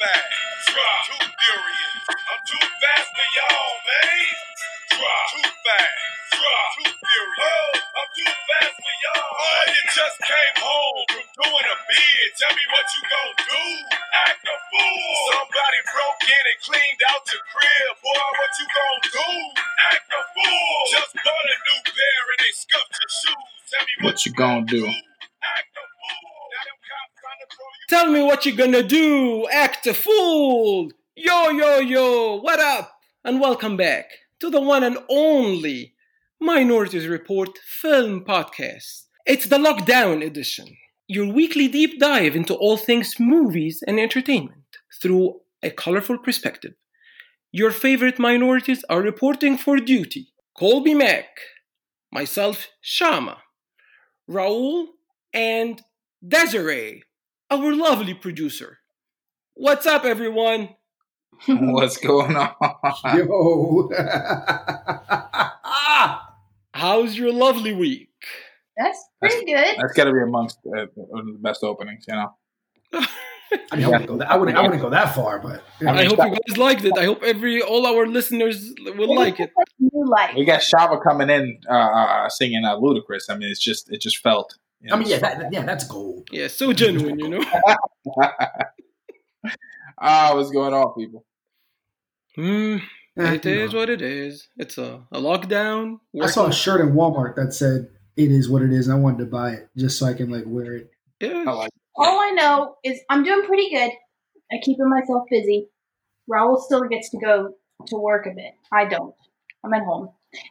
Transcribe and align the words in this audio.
fast. 0.00 0.32
Too 1.06 1.18
furious. 1.18 1.94
I'm 2.10 2.42
too 2.46 2.66
fast 2.82 3.08
for 3.14 3.28
y'all, 3.36 3.74
man. 3.86 4.26
Too 4.90 5.50
fast. 5.66 5.98
Too 6.78 6.90
furious. 6.90 7.42
Oh, 7.42 7.70
I'm 7.98 8.10
too 8.14 8.32
fast 8.48 8.76
for 8.78 8.96
y'all. 9.04 9.30
Oh, 9.34 9.62
you 9.74 9.82
just 9.94 10.18
came 10.22 10.56
home 10.62 11.02
from 11.10 11.26
doing 11.42 11.66
a 11.68 11.76
bid. 11.90 12.26
Tell 12.38 12.54
me 12.54 12.64
what 12.70 12.86
you 12.94 13.02
gonna 13.10 13.36
do. 13.46 13.62
Act 14.28 14.42
a 14.46 14.56
fool. 14.70 15.14
Somebody 15.34 15.80
broke 15.90 16.22
in 16.30 16.44
and 16.48 16.60
cleaned 16.64 17.02
out 17.12 17.22
your 17.30 17.44
crib. 17.50 17.90
Boy, 18.04 18.26
what 18.38 18.52
you 18.60 18.66
gonna 18.70 19.08
do? 19.14 19.30
Act 19.92 20.08
a 20.14 20.22
fool. 20.36 20.76
Just 20.94 21.12
bought 21.20 21.48
a 21.50 21.56
new 21.66 21.80
pair 21.90 22.22
and 22.32 22.40
they 22.44 22.52
scuffed 22.54 22.94
your 22.94 23.12
shoes. 23.12 23.50
Tell 23.72 23.84
me 23.84 23.94
what, 24.00 24.06
What 24.14 24.26
you 24.26 24.32
gonna 24.34 24.66
do? 24.68 24.84
Act 24.86 25.07
Tell 27.88 28.10
me 28.10 28.22
what 28.22 28.44
you're 28.44 28.54
gonna 28.54 28.82
do. 28.82 29.48
Act 29.50 29.86
a 29.86 29.94
fool. 29.94 30.90
Yo, 31.16 31.48
yo, 31.48 31.78
yo. 31.78 32.36
What 32.36 32.60
up? 32.60 32.92
And 33.24 33.40
welcome 33.40 33.78
back 33.78 34.10
to 34.40 34.50
the 34.50 34.60
one 34.60 34.84
and 34.84 34.98
only 35.08 35.94
Minorities 36.38 37.06
Report 37.06 37.56
film 37.56 38.26
podcast. 38.26 39.04
It's 39.24 39.46
the 39.46 39.56
lockdown 39.56 40.22
edition. 40.22 40.66
Your 41.06 41.32
weekly 41.32 41.66
deep 41.66 41.98
dive 41.98 42.36
into 42.36 42.54
all 42.54 42.76
things 42.76 43.18
movies 43.18 43.82
and 43.86 43.98
entertainment 43.98 44.76
through 45.00 45.40
a 45.62 45.70
colorful 45.70 46.18
perspective. 46.18 46.74
Your 47.52 47.70
favorite 47.70 48.18
minorities 48.18 48.84
are 48.90 49.00
reporting 49.00 49.56
for 49.56 49.78
duty. 49.78 50.28
Colby 50.54 50.92
Mack, 50.92 51.38
myself, 52.12 52.68
Shama, 52.82 53.38
Raul, 54.30 54.88
and 55.32 55.80
Desiree, 56.26 57.04
our 57.50 57.74
lovely 57.74 58.14
producer. 58.14 58.78
What's 59.54 59.86
up, 59.86 60.04
everyone? 60.04 60.68
What's 61.46 61.96
going 61.96 62.36
on? 62.36 62.52
Yo. 63.16 63.88
How's 66.74 67.16
your 67.16 67.32
lovely 67.32 67.72
week? 67.72 68.10
That's 68.76 69.02
pretty 69.20 69.46
good. 69.46 69.76
That's 69.78 69.94
got 69.94 70.04
to 70.04 70.12
be 70.12 70.20
amongst 70.20 70.58
uh, 70.66 70.86
the 70.94 71.38
best 71.40 71.64
openings, 71.64 72.04
you 72.06 72.14
know. 72.14 72.30
I, 73.72 73.76
mean, 73.76 73.84
I, 73.84 73.88
wouldn't 73.88 74.06
go 74.06 74.18
that, 74.18 74.30
I, 74.30 74.36
wouldn't, 74.36 74.58
I 74.58 74.62
wouldn't 74.62 74.82
go 74.82 74.90
that 74.90 75.14
far, 75.14 75.38
but 75.40 75.64
yeah. 75.80 75.92
I 75.92 76.04
hope 76.04 76.18
you 76.18 76.36
guys 76.46 76.58
liked 76.58 76.84
it. 76.84 76.98
I 76.98 77.06
hope 77.06 77.22
every 77.22 77.62
all 77.62 77.86
our 77.86 78.06
listeners 78.06 78.74
will 78.84 79.14
like 79.14 79.40
it. 79.40 79.50
New 79.80 80.04
life. 80.06 80.34
We 80.36 80.44
got 80.44 80.60
Shava 80.60 81.02
coming 81.02 81.30
in 81.30 81.58
uh, 81.68 81.72
uh, 81.72 82.28
singing 82.28 82.64
uh, 82.64 82.76
"Ludacris." 82.76 83.30
I 83.30 83.36
mean, 83.36 83.50
it's 83.50 83.58
just 83.58 83.90
it 83.90 84.02
just 84.02 84.18
felt. 84.18 84.54
You 84.80 84.88
know, 84.90 84.94
I 84.94 84.98
mean, 84.98 85.08
yeah, 85.08 85.18
that, 85.18 85.52
yeah, 85.52 85.64
that's 85.64 85.84
gold. 85.88 86.28
Yeah, 86.30 86.46
so 86.48 86.72
genuine, 86.72 87.18
you 87.18 87.28
know. 87.28 87.44
Ah, 90.00 90.32
what's 90.34 90.50
going 90.50 90.72
on, 90.74 90.94
people? 90.96 91.24
Hmm, 92.36 92.76
Eh, 93.16 93.34
it 93.34 93.44
you 93.44 93.52
is 93.64 93.72
know. 93.72 93.80
what 93.80 93.90
it 93.90 94.00
is. 94.00 94.48
It's 94.56 94.78
a, 94.78 95.02
a 95.10 95.18
lockdown. 95.18 95.98
I 96.22 96.26
saw 96.28 96.46
a 96.46 96.52
shirt 96.52 96.80
in 96.80 96.92
Walmart 96.94 97.34
that 97.34 97.52
said 97.52 97.88
"It 98.16 98.30
is 98.30 98.48
what 98.48 98.62
it 98.62 98.72
is," 98.72 98.86
and 98.86 98.96
I 98.96 99.00
wanted 99.00 99.18
to 99.18 99.26
buy 99.26 99.52
it 99.54 99.68
just 99.76 99.98
so 99.98 100.06
I 100.06 100.14
can 100.14 100.30
like 100.30 100.44
wear 100.46 100.74
it. 100.74 100.90
Yeah. 101.20 101.44
I 101.48 101.50
like. 101.50 101.70
All 101.96 102.20
I 102.20 102.30
know 102.30 102.76
is 102.84 103.00
I'm 103.10 103.24
doing 103.24 103.44
pretty 103.44 103.70
good 103.70 103.90
at 104.52 104.62
keeping 104.62 104.88
myself 104.88 105.24
busy. 105.28 105.68
Raul 106.30 106.60
still 106.62 106.82
gets 106.82 107.10
to 107.10 107.18
go 107.18 107.54
to 107.86 107.96
work 107.96 108.26
a 108.26 108.30
bit. 108.30 108.52
I 108.70 108.84
don't. 108.84 109.14
I'm 109.64 109.74
at 109.74 109.82
home. 109.82 110.10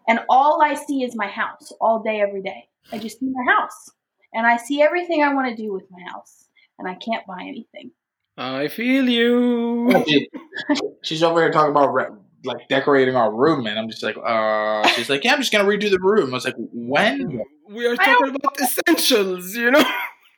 And 0.09 0.20
all 0.28 0.61
I 0.61 0.73
see 0.73 1.03
is 1.03 1.16
my 1.16 1.28
house 1.28 1.72
all 1.80 2.03
day, 2.03 2.20
every 2.20 2.42
day. 2.42 2.67
I 2.92 2.98
just 2.98 3.20
see 3.22 3.28
my 3.31 3.50
house. 3.53 3.92
And 4.38 4.46
I 4.46 4.58
see 4.58 4.82
everything 4.84 5.24
I 5.24 5.34
want 5.34 5.50
to 5.50 5.56
do 5.62 5.74
with 5.74 5.86
my 5.90 6.00
house. 6.12 6.48
And 6.78 6.88
I 6.88 6.94
can't 6.94 7.26
buy 7.26 7.42
anything. 7.42 7.90
I 8.38 8.68
feel 8.68 9.10
you. 9.10 10.06
She's 11.02 11.24
over 11.24 11.42
here 11.42 11.52
talking 11.52 11.72
about 11.72 11.92
re- 11.92 12.06
like 12.44 12.68
decorating 12.70 13.16
our 13.16 13.34
room, 13.34 13.66
and 13.66 13.80
I'm 13.80 13.89
just 13.89 14.04
like, 14.04 14.16
uh, 14.23 14.88
she's 14.89 15.10
like, 15.10 15.23
yeah, 15.23 15.34
I'm 15.34 15.39
just 15.39 15.52
gonna 15.52 15.67
redo 15.67 15.89
the 15.89 15.98
room. 16.00 16.30
I 16.30 16.34
was 16.34 16.45
like, 16.45 16.54
when? 16.58 17.42
We 17.67 17.88
are 17.88 17.95
talking 17.95 18.36
about 18.36 18.60
essentials, 18.61 19.56
you 19.56 19.72
know. 19.72 19.84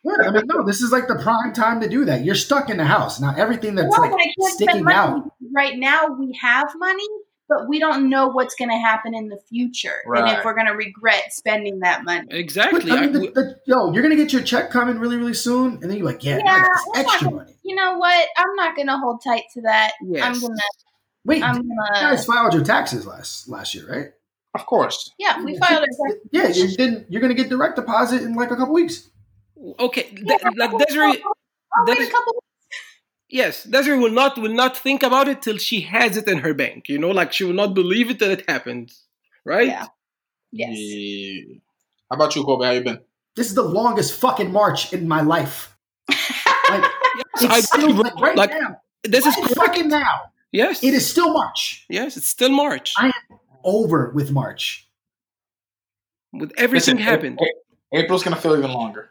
Yeah, 0.06 0.14
I 0.28 0.32
mean, 0.32 0.44
no, 0.46 0.64
this 0.66 0.82
is 0.82 0.94
like 0.94 1.10
the 1.10 1.20
prime 1.22 1.52
time 1.52 1.82
to 1.82 1.90
do 1.90 2.06
that. 2.06 2.24
You're 2.24 2.36
stuck 2.36 2.70
in 2.70 2.78
the 2.78 2.86
house 2.86 3.20
now. 3.20 3.36
Everything 3.36 3.76
that's 3.76 3.94
No, 3.94 4.02
like 4.02 4.14
I 4.14 4.16
can't 4.16 4.34
spend 4.38 4.54
sticking 4.54 4.84
money. 4.86 4.96
out. 4.96 5.24
Right 5.54 5.78
now, 5.78 6.08
we 6.08 6.40
have 6.42 6.72
money, 6.78 7.06
but 7.50 7.68
we 7.68 7.80
don't 7.80 8.10
know 8.10 8.28
what's 8.30 8.56
going 8.56 8.70
to 8.70 8.78
happen 8.78 9.14
in 9.16 9.28
the 9.28 9.38
future. 9.50 9.96
And 10.06 10.30
if 10.38 10.46
we're 10.46 10.54
going 10.54 10.68
to 10.68 10.74
regret 10.74 11.34
spending 11.34 11.80
that 11.80 12.04
money. 12.06 12.28
Exactly. 12.30 12.82
But, 12.82 12.92
I 12.92 13.02
mean, 13.02 13.10
I- 13.10 13.12
the, 13.12 13.20
the, 13.32 13.60
yo, 13.66 13.92
you're 13.92 14.04
gonna 14.04 14.16
get 14.16 14.32
your 14.32 14.44
check 14.44 14.70
coming 14.72 15.00
really, 15.00 15.18
really 15.18 15.34
soon, 15.34 15.74
and 15.82 15.84
then 15.84 15.98
you're 15.98 16.06
like, 16.06 16.24
yeah, 16.24 16.38
Yeah, 16.38 16.54
I 16.56 16.60
got 16.62 16.70
this 16.70 16.86
I'm 16.96 17.02
not 17.04 17.12
extra 17.14 17.26
gonna- 17.30 17.36
money. 17.44 17.54
You 17.64 17.76
know 17.76 17.98
what? 17.98 18.28
I'm 18.38 18.56
not 18.56 18.76
going 18.76 18.88
to 18.88 18.98
hold 18.98 19.22
tight 19.24 19.44
to 19.56 19.62
that. 19.64 19.92
I'm 20.02 20.40
going 20.40 20.56
to. 20.56 20.62
Wait, 21.26 21.44
I'm 21.44 21.58
you 21.58 21.64
gonna. 21.64 22.02
guys 22.16 22.26
filed 22.26 22.54
your 22.54 22.64
taxes 22.64 23.06
last 23.06 23.50
last 23.50 23.76
year, 23.76 23.86
right? 23.92 24.08
Of 24.56 24.66
course. 24.66 25.12
Yeah, 25.20 25.44
we 25.44 25.58
filed 25.58 25.84
it. 25.84 26.18
Yeah, 26.32 26.48
you 26.48 26.70
didn't. 26.76 27.12
You're 27.12 27.22
gonna 27.22 27.34
get 27.36 27.50
direct 27.50 27.76
deposit 27.76 28.24
in 28.24 28.34
like 28.36 28.50
a 28.52 28.56
couple 28.56 28.74
weeks. 28.74 29.10
Okay. 29.80 30.08
Yeah, 30.14 30.38
th- 30.38 30.56
like 30.58 30.72
Desiree, 30.88 31.22
I'll 31.22 31.86
wait 31.86 32.00
a 32.00 32.06
Des- 32.06 32.10
couple. 32.10 32.44
Yes, 33.30 33.64
Desiree 33.64 34.00
will 34.00 34.12
not 34.12 34.38
will 34.38 34.54
not 34.54 34.76
think 34.78 35.04
about 35.04 35.28
it 35.28 35.42
till 35.42 35.58
she 35.58 35.82
has 35.82 36.18
it 36.18 36.28
in 36.28 36.40
her 36.40 36.54
bank. 36.54 36.90
You 36.90 36.98
know, 36.98 37.12
like 37.12 37.32
she 37.32 37.44
will 37.44 37.54
not 37.54 37.74
believe 37.76 38.10
it 38.10 38.18
till 38.20 38.32
it 38.32 38.44
happens, 38.50 39.04
right? 39.46 39.68
Yeah. 39.68 39.86
Yes. 40.52 40.76
Yeah. 40.76 41.56
How 42.10 42.16
about 42.16 42.36
you, 42.36 42.44
Colby? 42.44 42.66
How 42.66 42.72
you 42.72 42.82
been? 42.82 43.00
This 43.36 43.48
is 43.48 43.54
the 43.56 43.62
longest 43.64 44.16
fucking 44.16 44.52
march 44.52 44.92
in 44.94 45.08
my 45.08 45.22
life. 45.22 45.76
Like, 46.70 46.84
Yes, 47.42 47.52
I 47.52 47.60
still 47.62 47.94
like 47.96 48.16
right 48.20 48.36
like 48.38 48.52
now. 48.52 48.80
this 49.04 49.26
is 49.26 49.34
Right 49.36 49.44
correct. 49.46 49.56
fucking 49.56 49.88
now. 49.90 50.22
Yes, 50.52 50.84
It 50.84 50.94
is 50.94 51.10
still 51.10 51.34
March. 51.34 51.86
Yes, 51.90 52.16
it's 52.16 52.28
still 52.30 52.52
March. 52.52 52.94
I- 52.98 53.08
am 53.08 53.40
Over 53.64 54.12
with 54.14 54.30
March. 54.32 54.88
With 56.32 56.52
everything 56.58 56.98
Listen, 56.98 57.12
happened. 57.12 57.40
A- 57.42 57.98
April's 58.00 58.24
gonna 58.24 58.36
feel 58.36 58.56
even 58.56 58.72
longer. 58.72 59.10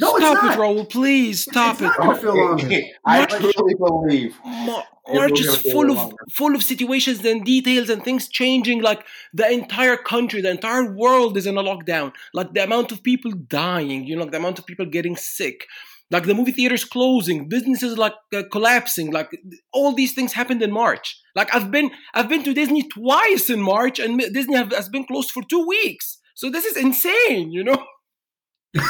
No, 0.00 0.16
stop 0.18 0.34
it's 0.36 0.42
not. 0.44 0.54
it, 0.54 0.58
Raul. 0.60 0.88
Please 0.90 1.42
stop 1.42 1.76
It's 1.80 1.82
it. 1.82 2.04
not 2.04 2.20
feel 2.20 2.36
longer. 2.36 2.80
I 3.04 3.18
March- 3.18 3.30
truly 3.30 3.74
believe. 3.74 4.36
Ma- 4.44 4.82
March 5.12 5.40
is 5.40 5.56
full 5.56 5.90
of 5.90 5.96
longer. 5.96 6.16
full 6.30 6.54
of 6.54 6.62
situations 6.62 7.24
and 7.24 7.44
details 7.44 7.88
and 7.88 8.02
things 8.04 8.28
changing. 8.28 8.82
Like 8.82 9.04
the 9.32 9.50
entire 9.50 9.96
country, 9.96 10.40
the 10.40 10.50
entire 10.50 10.92
world 10.94 11.36
is 11.36 11.46
in 11.46 11.56
a 11.56 11.62
lockdown. 11.62 12.12
Like 12.34 12.52
the 12.54 12.62
amount 12.64 12.92
of 12.92 13.02
people 13.02 13.32
dying, 13.32 14.06
you 14.06 14.14
know, 14.16 14.22
like 14.22 14.32
the 14.32 14.38
amount 14.38 14.58
of 14.58 14.66
people 14.66 14.86
getting 14.86 15.16
sick. 15.16 15.66
Like 16.10 16.24
the 16.24 16.34
movie 16.34 16.52
theaters 16.52 16.84
closing, 16.84 17.48
businesses 17.48 17.98
like 17.98 18.14
uh, 18.34 18.42
collapsing. 18.52 19.10
Like 19.12 19.30
all 19.72 19.94
these 19.94 20.14
things 20.14 20.32
happened 20.32 20.62
in 20.62 20.72
March. 20.72 21.20
Like 21.34 21.54
I've 21.54 21.70
been 21.70 21.90
I've 22.14 22.28
been 22.28 22.42
to 22.44 22.54
Disney 22.54 22.82
twice 22.88 23.50
in 23.50 23.60
March, 23.60 23.98
and 23.98 24.18
Disney 24.32 24.56
have, 24.56 24.72
has 24.72 24.88
been 24.88 25.04
closed 25.06 25.30
for 25.32 25.42
two 25.42 25.66
weeks. 25.66 26.18
So 26.34 26.50
this 26.50 26.64
is 26.64 26.76
insane, 26.76 27.50
you 27.52 27.64
know. 27.64 27.82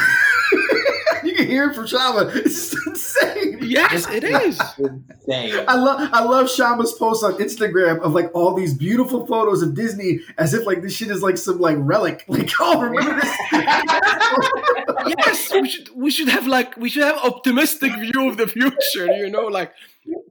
you 1.38 1.44
can 1.44 1.50
hear 1.52 1.72
from 1.72 1.86
Shama. 1.86 2.30
It's 2.34 2.70
just 2.70 2.86
insane. 2.86 3.58
Yes, 3.62 4.08
it 4.08 4.24
is. 4.24 4.60
Insane. 4.78 5.64
I 5.68 5.74
love 5.74 6.10
I 6.12 6.22
love 6.22 6.50
Shama's 6.50 6.92
post 6.92 7.22
on 7.22 7.34
Instagram 7.34 8.00
of 8.00 8.12
like 8.12 8.30
all 8.34 8.54
these 8.54 8.74
beautiful 8.74 9.26
photos 9.26 9.62
of 9.62 9.74
Disney 9.74 10.20
as 10.36 10.54
if 10.54 10.66
like 10.66 10.82
this 10.82 10.94
shit 10.94 11.10
is 11.10 11.22
like 11.22 11.36
some 11.36 11.58
like 11.58 11.76
relic. 11.78 12.24
Like, 12.38 12.50
oh 12.60 12.80
remember 12.80 13.20
this? 13.20 13.36
yes, 15.18 15.52
we 15.52 15.68
should 15.68 15.88
we 15.94 16.10
should 16.10 16.28
have 16.28 16.46
like 16.46 16.76
we 16.76 16.88
should 16.88 17.02
have 17.02 17.16
optimistic 17.16 17.92
view 17.98 18.28
of 18.28 18.36
the 18.36 18.46
future. 18.46 19.06
You 19.06 19.30
know, 19.30 19.46
like 19.46 19.72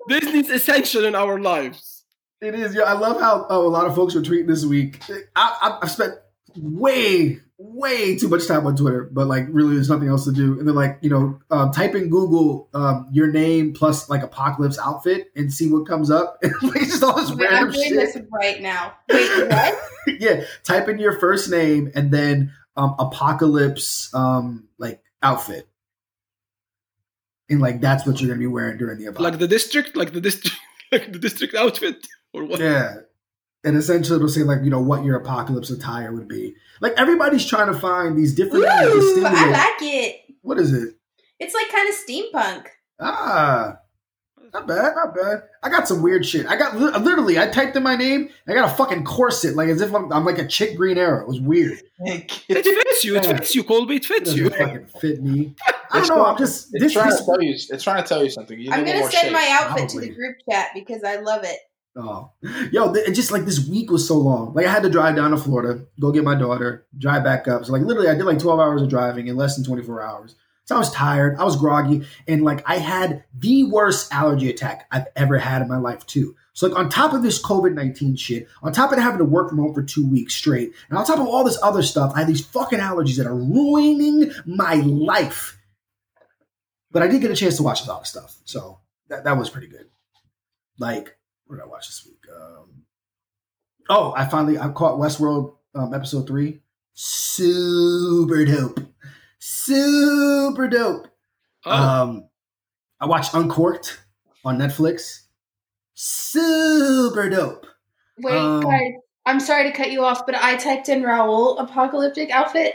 Disney's 0.07 0.49
essential 0.49 1.03
in 1.05 1.15
our 1.15 1.39
lives. 1.39 2.05
It 2.39 2.55
is. 2.55 2.75
Yeah, 2.75 2.83
I 2.83 2.93
love 2.93 3.19
how 3.19 3.45
oh, 3.49 3.67
a 3.67 3.69
lot 3.69 3.87
of 3.87 3.95
folks 3.95 4.13
were 4.15 4.21
tweeting 4.21 4.47
this 4.47 4.63
week. 4.63 5.01
I, 5.35 5.57
I, 5.61 5.79
I've 5.81 5.91
spent 5.91 6.13
way, 6.57 7.39
way 7.57 8.17
too 8.17 8.27
much 8.27 8.47
time 8.47 8.65
on 8.67 8.75
Twitter, 8.75 9.09
but 9.11 9.27
like 9.27 9.45
really, 9.49 9.75
there's 9.75 9.89
nothing 9.89 10.09
else 10.09 10.25
to 10.25 10.31
do. 10.31 10.59
And 10.59 10.67
then 10.67 10.75
like 10.75 10.97
you 11.01 11.09
know, 11.09 11.39
um, 11.51 11.71
type 11.71 11.95
in 11.95 12.09
Google 12.09 12.69
um, 12.73 13.07
your 13.11 13.27
name 13.31 13.73
plus 13.73 14.09
like 14.09 14.23
apocalypse 14.23 14.77
outfit 14.79 15.31
and 15.35 15.51
see 15.51 15.71
what 15.71 15.87
comes 15.87 16.11
up. 16.11 16.39
And 16.43 16.53
like 16.63 16.81
just 16.81 17.03
all 17.03 17.15
this 17.15 17.31
Wait, 17.31 17.47
I'm 17.47 17.65
random 17.65 17.73
doing 17.73 17.89
shit. 17.89 18.13
this 18.13 18.17
right 18.31 18.61
now. 18.61 18.93
Wait, 19.09 19.49
what? 19.49 19.75
yeah, 20.19 20.43
type 20.63 20.87
in 20.87 20.99
your 20.99 21.19
first 21.19 21.49
name 21.49 21.91
and 21.95 22.11
then 22.11 22.53
um, 22.75 22.95
apocalypse 22.99 24.13
um, 24.13 24.67
like 24.77 25.01
outfit. 25.21 25.67
And 27.49 27.61
like 27.61 27.81
that's 27.81 28.05
what 28.05 28.19
you're 28.19 28.29
gonna 28.29 28.39
be 28.39 28.47
wearing 28.47 28.77
during 28.77 28.99
the 28.99 29.05
apocalypse. 29.05 29.33
Like 29.33 29.39
the 29.39 29.47
district, 29.47 29.95
like 29.95 30.13
the 30.13 30.21
district, 30.21 30.57
like 30.91 31.11
the 31.11 31.19
district 31.19 31.55
outfit, 31.55 32.05
or 32.33 32.43
what? 32.45 32.59
Yeah. 32.59 32.95
And 33.67 33.75
essentially 33.77 34.15
it'll 34.15 34.29
say 34.29 34.43
like, 34.43 34.63
you 34.63 34.69
know, 34.69 34.81
what 34.81 35.03
your 35.03 35.17
apocalypse 35.17 35.69
attire 35.69 36.13
would 36.13 36.27
be. 36.27 36.55
Like 36.79 36.93
everybody's 36.97 37.45
trying 37.45 37.71
to 37.73 37.77
find 37.79 38.17
these 38.17 38.33
different 38.33 38.63
ways 38.65 38.73
to 39.15 39.19
Ooh. 39.19 39.25
I 39.25 39.49
like 39.51 39.81
it. 39.81 40.21
what 40.41 40.57
is 40.57 40.71
it? 40.73 40.95
It's 41.39 41.53
like 41.53 41.69
kind 41.69 41.89
of 41.89 41.95
steampunk. 41.95 42.67
Ah. 42.99 43.79
Not 44.53 44.65
bad, 44.65 44.93
not 44.95 45.13
bad. 45.13 45.43
I 45.61 45.69
got 45.69 45.87
some 45.89 46.01
weird 46.01 46.25
shit. 46.25 46.45
I 46.47 46.55
got 46.55 46.77
literally, 46.77 47.37
I 47.37 47.47
typed 47.47 47.75
in 47.75 47.83
my 47.83 47.97
name. 47.97 48.29
I 48.47 48.53
got 48.53 48.71
a 48.71 48.75
fucking 48.75 49.03
corset, 49.03 49.55
like 49.57 49.67
as 49.67 49.81
if 49.81 49.93
I'm, 49.93 50.11
I'm 50.13 50.23
like 50.23 50.37
a 50.39 50.47
chick 50.47 50.77
Green 50.77 50.97
Arrow. 50.97 51.21
It 51.21 51.27
was 51.27 51.41
weird. 51.41 51.81
It 51.99 52.31
fits 52.63 53.03
you. 53.03 53.17
It 53.17 53.25
fits 53.25 53.53
you, 53.55 53.63
Colby. 53.65 53.95
It 53.97 54.03
It 54.03 54.05
fits 54.05 54.29
doesn't 54.31 54.39
you. 54.45 54.49
fucking 54.51 54.87
fit 55.01 55.21
me. 55.21 55.53
I 55.91 55.99
don't 55.99 56.07
know. 56.09 56.25
I'm 56.25 56.37
just 56.37 56.69
It's 56.73 56.83
this. 56.85 56.93
trying 56.93 57.09
this 57.09 57.19
to 57.19 57.25
tell 57.25 57.41
you. 57.41 57.53
It's 57.53 57.83
trying 57.83 58.01
to 58.03 58.07
tell 58.07 58.23
you 58.23 58.29
something. 58.29 58.57
You 58.59 58.71
I'm 58.71 58.85
gonna 58.85 58.99
send 59.01 59.13
shape. 59.13 59.33
my 59.33 59.47
outfit 59.51 59.89
Probably. 59.89 60.07
to 60.07 60.13
the 60.13 60.15
group 60.15 60.37
chat 60.49 60.69
because 60.73 61.03
I 61.03 61.17
love 61.17 61.43
it. 61.43 61.57
Oh, 61.99 62.31
yo, 62.71 62.93
th- 62.93 63.07
just 63.15 63.31
like 63.31 63.45
this 63.45 63.67
week 63.67 63.89
was 63.89 64.07
so 64.07 64.17
long. 64.17 64.53
Like 64.53 64.67
I 64.67 64.71
had 64.71 64.83
to 64.83 64.89
drive 64.89 65.15
down 65.15 65.31
to 65.31 65.37
Florida, 65.37 65.83
go 65.99 66.11
get 66.11 66.23
my 66.23 66.35
daughter, 66.35 66.85
drive 66.95 67.23
back 67.23 67.47
up. 67.47 67.65
So 67.65 67.73
like 67.73 67.81
literally, 67.81 68.07
I 68.07 68.13
did 68.13 68.25
like 68.25 68.37
twelve 68.37 68.59
hours 68.59 68.83
of 68.83 68.89
driving 68.89 69.27
in 69.27 69.35
less 69.35 69.55
than 69.55 69.65
twenty 69.65 69.81
four 69.81 70.01
hours. 70.03 70.35
So 70.65 70.75
I 70.75 70.79
was 70.79 70.91
tired, 70.91 71.37
I 71.39 71.43
was 71.43 71.55
groggy, 71.55 72.05
and 72.27 72.43
like 72.43 72.61
I 72.69 72.77
had 72.77 73.23
the 73.33 73.63
worst 73.63 74.13
allergy 74.13 74.49
attack 74.49 74.85
I've 74.91 75.07
ever 75.15 75.39
had 75.39 75.61
in 75.61 75.69
my 75.69 75.77
life 75.77 76.05
too. 76.05 76.35
So 76.53 76.67
like 76.67 76.77
on 76.77 76.89
top 76.89 77.13
of 77.13 77.23
this 77.23 77.41
COVID 77.43 77.73
nineteen 77.73 78.15
shit, 78.15 78.47
on 78.61 78.73
top 78.73 78.91
of 78.91 78.99
having 78.99 79.17
to 79.17 79.25
work 79.25 79.49
from 79.49 79.57
home 79.57 79.73
for 79.73 79.81
two 79.81 80.07
weeks 80.07 80.35
straight, 80.35 80.73
and 80.89 80.99
on 80.99 81.05
top 81.05 81.19
of 81.19 81.27
all 81.27 81.43
this 81.43 81.57
other 81.63 81.81
stuff, 81.81 82.11
I 82.13 82.19
had 82.19 82.27
these 82.27 82.45
fucking 82.45 82.79
allergies 82.79 83.17
that 83.17 83.25
are 83.25 83.35
ruining 83.35 84.31
my 84.45 84.75
life. 84.75 85.57
But 86.91 87.01
I 87.01 87.07
did 87.07 87.21
get 87.21 87.31
a 87.31 87.35
chance 87.35 87.57
to 87.57 87.63
watch 87.63 87.83
a 87.83 87.89
lot 87.89 88.01
of 88.01 88.07
stuff, 88.07 88.37
so 88.45 88.81
that 89.07 89.23
that 89.23 89.37
was 89.37 89.49
pretty 89.49 89.67
good. 89.67 89.87
Like 90.77 91.17
what 91.47 91.55
did 91.57 91.63
I 91.63 91.67
watch 91.67 91.87
this 91.87 92.05
week? 92.05 92.19
Um, 92.33 92.83
oh, 93.89 94.13
I 94.15 94.25
finally 94.25 94.57
I 94.59 94.69
caught 94.69 94.99
Westworld 94.99 95.55
um, 95.75 95.93
episode 95.93 96.27
three. 96.27 96.61
Super 96.93 98.45
dope, 98.45 98.79
super 99.39 100.67
dope. 100.67 101.07
Oh, 101.65 101.71
Um, 101.71 102.29
I 102.99 103.05
watched 103.05 103.33
Uncorked 103.33 103.99
on 104.43 104.57
Netflix. 104.57 105.21
Super 105.93 107.29
dope. 107.29 107.65
Wait, 108.19 108.35
Um, 108.37 108.61
guys, 108.61 108.91
I'm 109.25 109.39
sorry 109.39 109.69
to 109.69 109.75
cut 109.77 109.91
you 109.91 110.03
off, 110.03 110.25
but 110.25 110.35
I 110.35 110.55
typed 110.57 110.89
in 110.89 111.03
Raul 111.03 111.61
apocalyptic 111.61 112.29
outfit, 112.31 112.73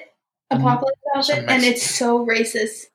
Mhm. 0.52 0.80
outfit, 1.16 1.44
and 1.48 1.62
it's 1.64 1.82
so 1.88 2.24
racist. 2.26 2.86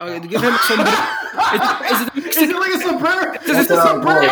Okay, 0.00 0.26
give 0.28 0.42
him 0.42 0.54
some. 0.62 0.80
is, 0.86 1.90
is 1.90 2.00
it 2.00 2.14
a 2.14 2.18
Is 2.18 2.24
Mexican? 2.24 2.50
it 2.50 2.56
like 2.58 2.74
a 2.74 2.80
sombrero? 2.80 3.32
Is 3.34 3.48
it 3.48 3.70
a 3.70 3.74
what 3.74 3.82
sombrero? 3.86 4.28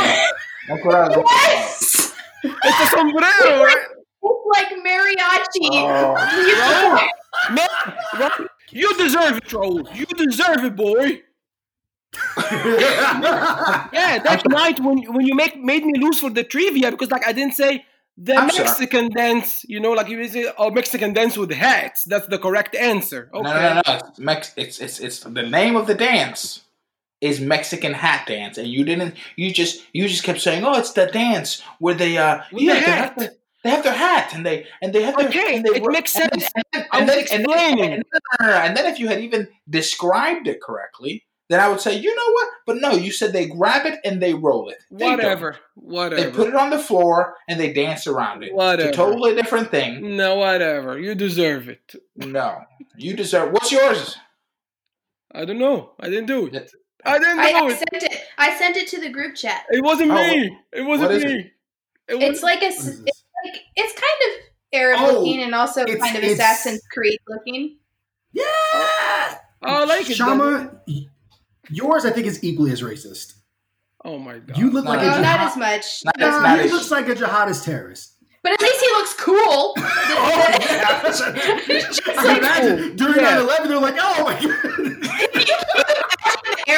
Worried. 0.69 0.83
That's 0.83 0.85
what 0.85 0.95
I 0.95 1.09
was. 1.09 1.25
Yes, 1.31 2.15
It's 2.45 2.81
a 2.81 2.87
sombrero, 2.97 3.65
right? 3.65 3.77
it's 4.25 4.45
like 4.55 4.71
mariachi. 4.87 5.69
Oh. 5.73 6.15
You- 6.47 7.55
Man, 7.55 7.69
Ra- 8.21 8.47
you 8.71 8.95
deserve 8.97 9.39
it, 9.39 9.45
Raul. 9.45 9.95
You 9.97 10.07
deserve 10.07 10.65
it, 10.65 10.77
boy. 10.77 11.23
Yeah, 13.93 14.19
that 14.23 14.43
night 14.49 14.79
when 14.81 14.99
when 15.15 15.27
you 15.27 15.35
make 15.35 15.57
made 15.57 15.85
me 15.85 15.95
lose 15.99 16.19
for 16.21 16.31
the 16.31 16.45
trivia 16.45 16.91
because 16.91 17.11
like 17.11 17.27
I 17.27 17.33
didn't 17.33 17.55
say 17.55 17.85
the 18.19 18.35
I'm 18.35 18.51
sorry. 18.51 18.65
Mexican 18.65 19.09
dance, 19.11 19.65
you 19.67 19.81
know, 19.81 19.93
like 19.93 20.09
you 20.09 20.23
say, 20.29 20.53
oh 20.59 20.71
Mexican 20.71 21.13
dance 21.15 21.37
with 21.39 21.51
hats. 21.51 22.05
That's 22.05 22.27
the 22.27 22.39
correct 22.39 22.75
answer. 22.75 23.31
Okay. 23.33 23.43
No, 23.43 23.53
no, 23.55 23.75
no, 23.75 23.83
no. 23.87 23.95
It's, 24.09 24.19
Mex- 24.19 24.53
it's 24.57 24.79
it's 24.81 25.01
it's 25.01 25.21
the 25.21 25.43
name 25.43 25.75
of 25.77 25.87
the 25.87 25.95
dance 25.95 26.61
is 27.23 27.41
Mexican 27.41 27.95
hat 27.95 28.27
dance, 28.27 28.59
and 28.59 28.69
you 28.69 28.85
didn't. 28.85 29.15
You 29.37 29.51
just 29.53 29.83
you 29.95 30.07
just 30.09 30.25
kept 30.25 30.41
saying, 30.41 30.65
"Oh, 30.65 30.79
it's 30.79 30.93
the 30.93 31.07
dance 31.07 31.63
where 31.79 31.95
they 31.95 32.19
uh 32.19 32.43
With 32.53 32.63
yeah 32.65 32.75
the 32.75 32.81
they 32.81 32.87
have, 32.91 33.05
hat. 33.05 33.17
the, 33.19 33.37
they 33.65 33.71
have 33.71 33.85
their 33.85 33.95
hat 33.95 34.35
and 34.35 34.45
they 34.45 34.67
and 34.83 34.93
they 34.93 35.03
have 35.03 35.17
their 35.17 35.29
Okay, 35.29 35.57
and 35.57 35.65
they 35.65 35.77
it 35.77 35.85
makes 35.87 36.15
and 36.17 36.31
sense. 36.43 36.51
And 36.55 36.65
then, 36.75 36.85
and 36.93 37.09
then, 37.09 37.19
and 37.33 37.47
then- 37.49 37.79
and 37.93 38.05
then- 38.41 38.67
and 38.67 38.77
then 38.77 38.87
if 38.93 38.99
you 38.99 39.09
had 39.09 39.21
even 39.21 39.49
described 39.71 40.49
it 40.49 40.61
correctly, 40.61 41.25
then 41.49 41.61
I 41.61 41.69
would 41.69 41.81
say, 41.81 41.95
you 41.97 42.15
know 42.15 42.33
what? 42.33 42.49
But 42.67 42.77
no, 42.81 42.91
you 42.93 43.13
said 43.13 43.33
they 43.33 43.47
grab 43.47 43.87
it 43.87 44.01
and 44.05 44.21
they 44.21 44.35
roll 44.35 44.69
it. 44.71 44.79
They 44.91 45.05
don't. 45.07 45.19
Whatever. 45.19 45.59
They 45.77 46.31
put 46.31 46.49
it 46.49 46.55
on 46.57 46.71
the 46.71 46.79
floor 46.79 47.37
and 47.49 47.61
they 47.61 47.73
dance 47.73 48.07
around 48.07 48.43
it. 48.43 48.53
Whatever. 48.55 48.89
It's 48.89 48.99
a 48.99 49.01
totally 49.01 49.35
different 49.37 49.71
thing. 49.71 50.17
no, 50.17 50.35
whatever. 50.37 50.99
You 50.99 51.15
deserve 51.15 51.69
it. 51.69 51.95
No, 52.17 52.63
you 52.97 53.15
deserve. 53.15 53.53
What's 53.53 53.71
yours? 53.71 54.17
I 55.35 55.45
don't 55.45 55.59
know. 55.59 55.93
I 56.01 56.09
didn't 56.11 56.27
do 56.27 56.47
it. 56.47 56.73
It- 57.05 57.09
I 57.09 57.19
didn't 57.19 57.39
I, 57.41 57.43
I 57.51 57.67
it. 57.71 57.79
sent 57.79 58.03
it. 58.13 58.21
I 58.39 58.57
sent 58.59 58.77
it 58.77 58.89
to 58.89 59.01
the 59.01 59.09
group 59.11 59.35
chat. 59.35 59.65
It 59.71 59.83
wasn't 59.83 60.11
Oh, 60.13 60.15
me. 60.15 60.59
It 60.73 60.83
wasn't 60.83 61.11
me. 61.25 61.51
It 62.09 62.15
was 62.17 62.25
It's 62.25 62.43
like 62.43 62.63
a, 62.63 62.67
What 62.67 62.75
s- 62.75 62.87
is 62.87 63.03
this? 63.05 63.07
it's 63.07 63.25
like 63.45 63.63
it's 63.77 63.93
kind 63.93 64.35
of 64.35 64.41
Arab 64.73 64.99
Oh, 65.01 65.19
looking 65.21 65.43
and 65.43 65.55
also 65.55 65.85
kind 65.85 66.17
of 66.17 66.25
Assassin's 66.25 66.81
Creed 66.93 67.19
looking. 67.29 67.77
Yeah. 68.33 68.43
Oh, 69.65 69.83
I 69.83 69.85
like 69.85 70.09
it. 70.11 70.15
Shama, 70.17 70.81
y- 70.89 71.07
yours 71.71 72.05
I 72.05 72.11
think 72.11 72.27
is 72.27 72.43
equally 72.43 72.73
as 72.73 72.83
racist. 72.83 73.35
Oh 74.05 74.19
my 74.19 74.39
god. 74.39 74.57
You 74.59 74.71
look 74.71 74.85
No, 74.85 74.91
like 74.93 75.03
No, 75.03 75.15
a 75.15 75.21
not 75.23 75.41
as 75.41 75.57
much. 75.57 76.03
Not- 76.05 76.19
No. 76.19 76.27
That's 76.31 76.43
Nah, 76.43 76.57
he 76.65 76.71
looks 76.71 76.91
like 76.91 77.09
a 77.09 77.15
jihadist 77.15 77.65
terrorist. 77.65 78.15
But 78.43 78.53
at 78.55 78.61
least 78.61 78.81
he 78.81 78.89
looks 78.89 79.15
cool. 79.15 79.75
Oh, 80.15 80.59
yeah. 80.61 81.03
Just 81.69 82.03
I 82.09 82.25
like 82.25 82.39
imagine 82.39 82.97
during 82.97 83.21
Yeah. 83.21 83.39
9/11, 83.41 83.69
they're 83.69 83.79
like, 83.79 83.95
"Oh 83.99 84.25
my 84.25 84.35
god." 84.41 85.12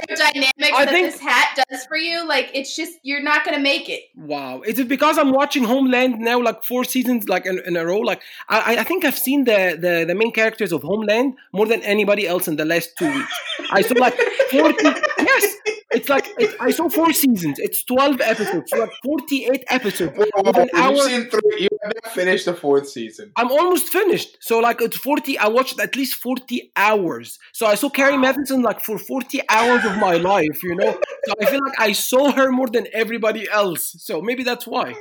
The 0.09 0.15
aerodynamics 0.15 0.73
I 0.73 0.85
that 0.85 0.91
think- 0.91 1.12
this 1.12 1.21
hat 1.21 1.65
does 1.71 1.85
for 1.87 1.97
you, 1.97 2.27
like 2.27 2.51
it's 2.55 2.75
just 2.77 2.99
you're 3.03 3.23
not 3.23 3.45
gonna 3.45 3.59
make 3.61 3.89
it. 3.89 4.03
Wow. 4.17 4.62
Is 4.62 4.79
it 4.79 4.89
because 4.89 5.19
I'm 5.19 5.33
watching 5.33 5.65
Homeland 5.65 6.19
now, 6.19 6.41
like 6.43 6.65
four 6.65 6.85
seasons, 6.85 7.29
like 7.29 7.47
in, 7.47 7.61
in 7.67 7.77
a 7.77 7.85
row? 7.85 7.99
Like 8.01 8.21
I, 8.49 8.77
I 8.79 8.85
think 8.85 9.05
I've 9.05 9.19
seen 9.19 9.45
the, 9.45 9.77
the 9.81 10.05
the 10.06 10.15
main 10.15 10.33
characters 10.33 10.73
of 10.73 10.83
Homeland 10.83 11.35
more 11.53 11.67
than 11.67 11.83
anybody 11.83 12.27
else 12.27 12.49
in 12.49 12.56
the 12.56 12.65
last 12.65 12.97
two 12.99 13.11
weeks. 13.12 13.33
I 13.71 13.83
saw 13.83 13.95
like 13.99 14.15
forty. 14.51 14.77
yes, 15.19 15.56
it's 15.93 16.09
like 16.09 16.27
it, 16.39 16.55
I 16.61 16.71
saw 16.71 16.89
four 16.89 17.12
seasons. 17.12 17.59
It's 17.59 17.83
twelve 17.85 18.21
episodes, 18.21 18.71
so 18.71 18.79
like 18.79 18.91
forty-eight 19.05 19.65
episodes. 19.69 20.17
With 20.19 20.57
an 20.57 20.69
hour. 20.75 20.93
You've 20.93 21.03
seen 21.11 21.31
three. 21.31 21.69
You 21.85 21.89
have 21.95 22.05
not 22.05 22.15
finished 22.15 22.47
the 22.47 22.55
fourth 22.55 22.89
season. 22.89 23.31
I'm 23.37 23.51
almost 23.53 23.89
finished. 23.91 24.39
So 24.41 24.59
like 24.59 24.81
it's 24.81 24.97
40 24.97 25.39
I 25.39 25.49
watched 25.49 25.79
at 25.79 25.97
least 25.97 26.15
40 26.17 26.73
hours. 26.77 27.39
So 27.53 27.67
I 27.67 27.75
saw 27.75 27.91
Carrie 27.91 28.15
Mathison 28.17 28.63
like 28.63 28.81
for 28.81 28.99
40 28.99 29.41
hours 29.51 29.85
of 29.85 29.99
my 29.99 30.15
life, 30.15 30.63
you 30.63 30.75
know. 30.77 30.99
So 31.27 31.35
I 31.41 31.45
feel 31.47 31.61
like 31.63 31.79
I 31.79 31.93
saw 31.93 32.33
her 32.33 32.51
more 32.51 32.69
than 32.69 32.87
everybody 32.95 33.49
else. 33.51 33.95
So 33.99 34.23
maybe 34.23 34.43
that's 34.45 34.67
why. 34.67 34.95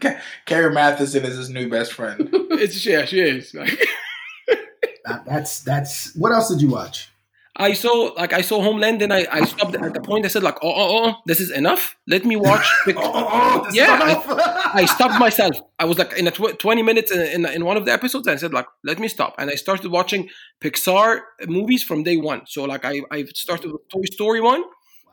Ca- 0.00 0.20
Carrie 0.46 0.72
Mathison 0.74 1.24
is 1.24 1.36
his 1.36 1.50
new 1.50 1.68
best 1.68 1.92
friend. 1.92 2.28
It's 2.52 2.84
yeah, 2.86 3.04
she 3.04 3.20
is. 3.20 3.52
Like, 3.54 3.70
That- 5.04 5.24
that's 5.26 5.60
that's. 5.60 6.14
What 6.14 6.30
else 6.32 6.48
did 6.48 6.62
you 6.62 6.68
watch? 6.68 7.08
I 7.54 7.74
saw 7.74 8.12
like 8.16 8.32
I 8.32 8.40
saw 8.40 8.62
Homeland 8.62 9.02
and 9.02 9.12
I, 9.12 9.26
I 9.30 9.44
stopped 9.44 9.74
at 9.74 9.92
the 9.92 10.00
point 10.00 10.24
I 10.24 10.28
said 10.28 10.42
like 10.42 10.56
oh 10.62 10.72
oh 10.74 11.04
oh 11.04 11.14
this 11.26 11.38
is 11.38 11.50
enough. 11.50 11.96
Let 12.06 12.24
me 12.24 12.36
watch 12.36 12.66
Pic- 12.86 12.96
Oh, 12.96 13.12
oh, 13.14 13.28
oh, 13.30 13.64
this 13.64 13.72
is 13.72 13.76
Yeah, 13.76 13.94
enough. 14.02 14.24
I 14.74 14.86
stopped 14.86 15.18
myself. 15.20 15.54
I 15.78 15.84
was 15.84 15.98
like 15.98 16.14
in 16.14 16.26
a 16.26 16.30
tw- 16.30 16.58
20 16.58 16.82
minutes 16.82 17.12
in, 17.12 17.20
in, 17.20 17.46
in 17.46 17.64
one 17.66 17.76
of 17.76 17.84
the 17.84 17.92
episodes. 17.92 18.26
I 18.26 18.36
said 18.36 18.54
like, 18.54 18.66
let 18.84 18.98
me 18.98 19.06
stop. 19.08 19.34
And 19.38 19.50
I 19.50 19.54
started 19.54 19.90
watching 19.90 20.30
Pixar 20.62 21.20
movies 21.46 21.82
from 21.82 22.02
day 22.04 22.16
one. 22.16 22.46
So 22.46 22.64
like 22.64 22.84
I, 22.86 23.02
I 23.10 23.24
started 23.34 23.70
with 23.70 23.86
Toy 23.90 24.04
Story 24.04 24.40
1. 24.40 24.64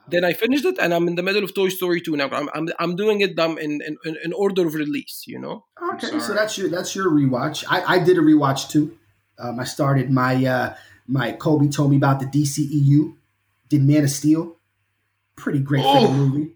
Then 0.07 0.23
I 0.23 0.33
finished 0.33 0.65
it 0.65 0.77
and 0.79 0.93
I'm 0.93 1.07
in 1.07 1.15
the 1.15 1.23
middle 1.23 1.43
of 1.43 1.53
Toy 1.53 1.69
Story 1.69 1.99
2 2.01 2.15
now. 2.15 2.29
I'm, 2.31 2.49
I'm, 2.53 2.69
I'm 2.79 2.95
doing 2.95 3.19
it 3.21 3.37
um, 3.37 3.57
in, 3.57 3.81
in, 3.85 4.17
in 4.23 4.33
order 4.33 4.65
of 4.65 4.73
release, 4.75 5.25
you 5.27 5.39
know? 5.39 5.65
Okay, 5.93 6.19
so 6.19 6.33
that's 6.33 6.57
your 6.57 6.69
that's 6.69 6.95
your 6.95 7.11
rewatch. 7.11 7.65
I, 7.69 7.95
I 7.95 7.99
did 7.99 8.17
a 8.17 8.21
rewatch 8.21 8.69
too. 8.71 8.97
Um, 9.37 9.59
I 9.59 9.65
started 9.65 10.09
my 10.09 10.45
uh, 10.45 10.75
my 11.09 11.31
Colby 11.33 11.67
told 11.69 11.91
me 11.91 11.97
about 11.97 12.19
the 12.19 12.25
DCEU. 12.27 13.15
Did 13.69 13.83
Man 13.83 14.03
of 14.03 14.09
Steel, 14.09 14.57
pretty 15.35 15.59
great 15.59 15.83
Oh. 15.85 16.11
movie. 16.13 16.53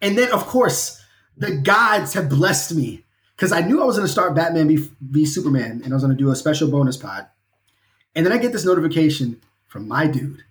And 0.00 0.16
then 0.18 0.30
of 0.32 0.46
course 0.46 1.00
the 1.36 1.56
gods 1.56 2.14
have 2.14 2.28
blessed 2.28 2.74
me 2.74 3.04
because 3.36 3.52
I 3.52 3.60
knew 3.60 3.80
I 3.80 3.84
was 3.84 3.96
going 3.96 4.06
to 4.06 4.12
start 4.12 4.34
Batman 4.34 4.66
v, 4.68 4.88
v 5.00 5.24
Superman 5.24 5.82
and 5.84 5.92
I 5.92 5.96
was 5.96 6.02
going 6.02 6.16
to 6.16 6.22
do 6.24 6.30
a 6.30 6.36
special 6.36 6.68
bonus 6.70 6.96
pod. 6.96 7.26
And 8.16 8.26
then 8.26 8.32
I 8.32 8.38
get 8.38 8.52
this 8.52 8.64
notification 8.64 9.40
from 9.68 9.86
my 9.86 10.06
dude, 10.08 10.42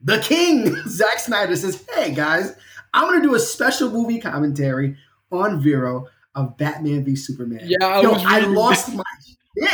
the 0.00 0.18
King, 0.20 0.74
Zack 0.88 1.18
Snyder 1.18 1.56
says, 1.56 1.84
"Hey 1.94 2.14
guys, 2.14 2.54
I'm 2.94 3.08
going 3.08 3.20
to 3.20 3.26
do 3.28 3.34
a 3.34 3.40
special 3.40 3.90
movie 3.90 4.20
commentary 4.20 4.96
on 5.32 5.60
Vero 5.60 6.06
of 6.36 6.56
Batman 6.56 7.04
v 7.04 7.16
Superman." 7.16 7.62
Yeah, 7.64 7.84
I 7.86 8.00
Yo, 8.02 8.12
I 8.14 8.40
lost 8.40 8.94
my 8.94 9.02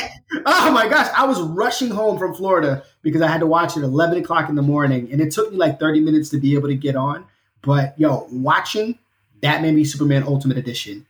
Oh 0.44 0.70
my 0.72 0.88
gosh, 0.88 1.08
I 1.16 1.24
was 1.26 1.40
rushing 1.40 1.90
home 1.90 2.18
from 2.18 2.34
Florida 2.34 2.82
because 3.02 3.22
I 3.22 3.28
had 3.28 3.40
to 3.40 3.46
watch 3.46 3.76
it 3.76 3.80
at 3.80 3.84
11 3.84 4.18
o'clock 4.18 4.48
in 4.48 4.54
the 4.54 4.62
morning, 4.62 5.08
and 5.12 5.20
it 5.20 5.30
took 5.32 5.50
me 5.52 5.56
like 5.56 5.78
30 5.78 6.00
minutes 6.00 6.28
to 6.30 6.38
be 6.38 6.54
able 6.54 6.68
to 6.68 6.74
get 6.74 6.96
on. 6.96 7.24
But 7.62 7.98
yo, 7.98 8.26
watching 8.30 8.98
that 9.42 9.52
Batman 9.56 9.76
v 9.76 9.84
Superman 9.84 10.24
Ultimate 10.24 10.58
Edition 10.58 11.06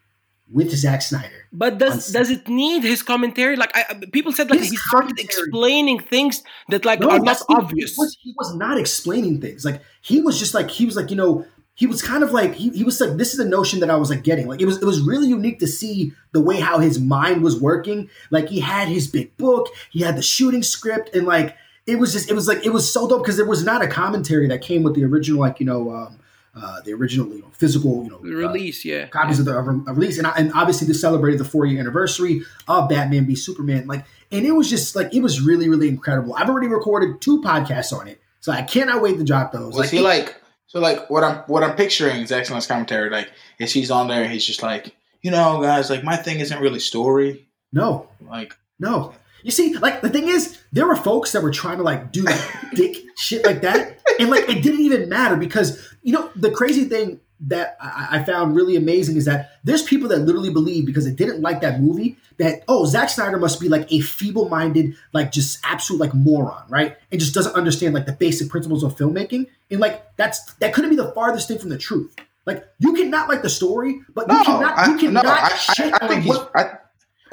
with 0.52 0.70
Zack 0.74 1.02
Snyder. 1.02 1.48
But 1.52 1.78
does 1.78 2.12
does 2.12 2.30
it 2.30 2.46
need 2.48 2.82
his 2.82 3.02
commentary? 3.02 3.56
Like 3.56 3.72
I, 3.74 4.00
people 4.12 4.32
said, 4.32 4.50
like 4.50 4.60
His 4.60 4.70
he 4.70 4.76
started 4.76 5.16
commentary- 5.16 5.24
explaining 5.24 5.98
things 6.00 6.42
that 6.68 6.84
like 6.84 7.02
are 7.04 7.18
not 7.18 7.40
obvious. 7.48 7.94
He 7.94 8.00
was, 8.00 8.16
he 8.20 8.34
was 8.36 8.54
not 8.54 8.78
explaining 8.78 9.40
things. 9.40 9.64
Like 9.64 9.82
he 10.02 10.20
was 10.20 10.38
just 10.38 10.54
like 10.54 10.70
he 10.70 10.84
was 10.86 10.94
like 10.96 11.10
you 11.10 11.16
know 11.16 11.44
he 11.76 11.86
was 11.86 12.02
kind 12.02 12.24
of 12.24 12.32
like 12.32 12.54
he, 12.54 12.70
he 12.70 12.82
was 12.82 12.98
like 13.00 13.16
this 13.18 13.34
is 13.34 13.38
a 13.38 13.44
notion 13.48 13.80
that 13.80 13.90
I 13.90 13.96
was 13.96 14.08
like 14.10 14.22
getting. 14.22 14.48
Like 14.48 14.60
it 14.60 14.66
was 14.66 14.78
it 14.78 14.84
was 14.84 15.00
really 15.02 15.28
unique 15.28 15.60
to 15.60 15.66
see 15.66 16.12
the 16.32 16.40
way 16.40 16.58
how 16.58 16.78
his 16.78 16.98
mind 16.98 17.42
was 17.42 17.60
working. 17.60 18.08
Like 18.30 18.48
he 18.48 18.60
had 18.60 18.88
his 18.88 19.06
big 19.06 19.36
book, 19.36 19.68
he 19.90 20.00
had 20.00 20.16
the 20.16 20.22
shooting 20.22 20.62
script, 20.62 21.14
and 21.14 21.26
like 21.26 21.54
it 21.86 21.96
was 21.96 22.14
just 22.14 22.30
it 22.30 22.34
was 22.34 22.48
like 22.48 22.64
it 22.64 22.72
was 22.72 22.90
so 22.90 23.06
dope 23.06 23.22
because 23.22 23.36
there 23.36 23.46
was 23.46 23.62
not 23.62 23.82
a 23.82 23.88
commentary 23.88 24.48
that 24.48 24.62
came 24.62 24.82
with 24.82 24.94
the 24.94 25.04
original 25.04 25.38
like 25.38 25.60
you 25.60 25.66
know 25.66 25.94
um, 25.94 26.18
uh, 26.54 26.80
the 26.80 26.94
original 26.94 27.28
you 27.28 27.42
know 27.42 27.50
physical 27.52 28.04
you 28.04 28.10
know 28.10 28.18
The 28.22 28.30
uh, 28.30 28.48
release, 28.48 28.82
yeah. 28.82 29.08
copies 29.08 29.38
of 29.38 29.44
the 29.44 29.56
of 29.56 29.68
a 29.68 29.72
release, 29.72 30.16
and, 30.16 30.26
I, 30.26 30.32
and 30.36 30.52
obviously 30.54 30.86
this 30.86 31.00
celebrated 31.02 31.38
the 31.38 31.44
four 31.44 31.66
year 31.66 31.78
anniversary 31.78 32.40
of 32.68 32.88
Batman 32.88 33.26
v 33.26 33.34
Superman. 33.34 33.86
Like, 33.86 34.06
and 34.32 34.46
it 34.46 34.52
was 34.52 34.70
just 34.70 34.96
like 34.96 35.14
it 35.14 35.20
was 35.20 35.42
really 35.42 35.68
really 35.68 35.88
incredible. 35.88 36.34
I've 36.34 36.48
already 36.48 36.68
recorded 36.68 37.20
two 37.20 37.42
podcasts 37.42 37.92
on 37.92 38.08
it, 38.08 38.18
So 38.40 38.50
I 38.50 38.62
cannot 38.62 39.02
wait 39.02 39.18
to 39.18 39.24
drop 39.24 39.52
those. 39.52 39.74
Was 39.74 39.90
he 39.90 40.00
like 40.00 40.40
so 40.66 40.80
like 40.80 41.08
what 41.10 41.24
I'm 41.24 41.38
what 41.46 41.62
I'm 41.62 41.76
picturing 41.76 42.26
Zack 42.26 42.46
Snyder's 42.46 42.66
commentary 42.66 43.10
like 43.10 43.30
is 43.58 43.72
he's 43.72 43.90
on 43.90 44.08
there 44.08 44.28
he's 44.28 44.44
just 44.44 44.62
like 44.62 44.94
you 45.22 45.30
know 45.30 45.60
guys 45.60 45.90
like 45.90 46.04
my 46.04 46.16
thing 46.16 46.40
isn't 46.40 46.60
really 46.60 46.80
story 46.80 47.46
no, 47.76 48.08
like 48.20 48.54
no. 48.78 49.12
You 49.42 49.50
see, 49.50 49.76
like 49.76 50.00
the 50.00 50.08
thing 50.08 50.28
is, 50.28 50.58
there 50.72 50.86
were 50.86 50.96
folks 50.96 51.32
that 51.32 51.42
were 51.42 51.50
trying 51.50 51.76
to 51.76 51.82
like 51.82 52.10
do 52.10 52.22
like 52.22 52.40
dick 52.74 52.96
shit 53.16 53.44
like 53.44 53.60
that, 53.60 54.00
and 54.18 54.30
like 54.30 54.48
it 54.48 54.62
didn't 54.62 54.80
even 54.80 55.08
matter 55.08 55.36
because 55.36 55.94
you 56.02 56.12
know 56.12 56.30
the 56.34 56.50
crazy 56.50 56.84
thing 56.84 57.20
that 57.40 57.76
I, 57.80 58.08
I 58.12 58.24
found 58.24 58.56
really 58.56 58.76
amazing 58.76 59.16
is 59.16 59.26
that 59.26 59.52
there's 59.64 59.82
people 59.82 60.08
that 60.08 60.20
literally 60.20 60.50
believe 60.50 60.86
because 60.86 61.04
they 61.04 61.12
didn't 61.12 61.40
like 61.42 61.60
that 61.60 61.80
movie 61.80 62.16
that 62.38 62.62
oh 62.68 62.86
Zack 62.86 63.10
Snyder 63.10 63.38
must 63.38 63.60
be 63.60 63.68
like 63.68 63.90
a 63.92 64.00
feeble-minded 64.00 64.96
like 65.12 65.32
just 65.32 65.58
absolute 65.64 66.00
like 66.00 66.14
moron 66.14 66.64
right? 66.68 66.96
And 67.10 67.20
just 67.20 67.34
doesn't 67.34 67.54
understand 67.54 67.94
like 67.94 68.06
the 68.06 68.12
basic 68.12 68.48
principles 68.48 68.82
of 68.82 68.96
filmmaking. 68.96 69.46
And 69.70 69.80
like 69.80 70.16
that's 70.16 70.54
that 70.54 70.72
couldn't 70.72 70.90
be 70.90 70.96
the 70.96 71.12
farthest 71.12 71.48
thing 71.48 71.58
from 71.58 71.68
the 71.68 71.78
truth. 71.78 72.14
Like 72.46 72.66
you 72.78 72.94
cannot 72.94 73.28
like 73.28 73.42
the 73.42 73.50
story 73.50 74.00
but 74.14 74.28
you 74.28 74.34
no 74.34 74.44
cannot 74.44 74.78
I, 74.78 74.90
you 74.90 74.98
cannot 74.98 75.24
no, 75.24 75.30
I, 75.30 75.48
shit 75.56 75.92
I, 75.92 75.98
I 76.00 76.08
think 76.08 76.22
he's 76.22 76.38
I, 76.54 76.78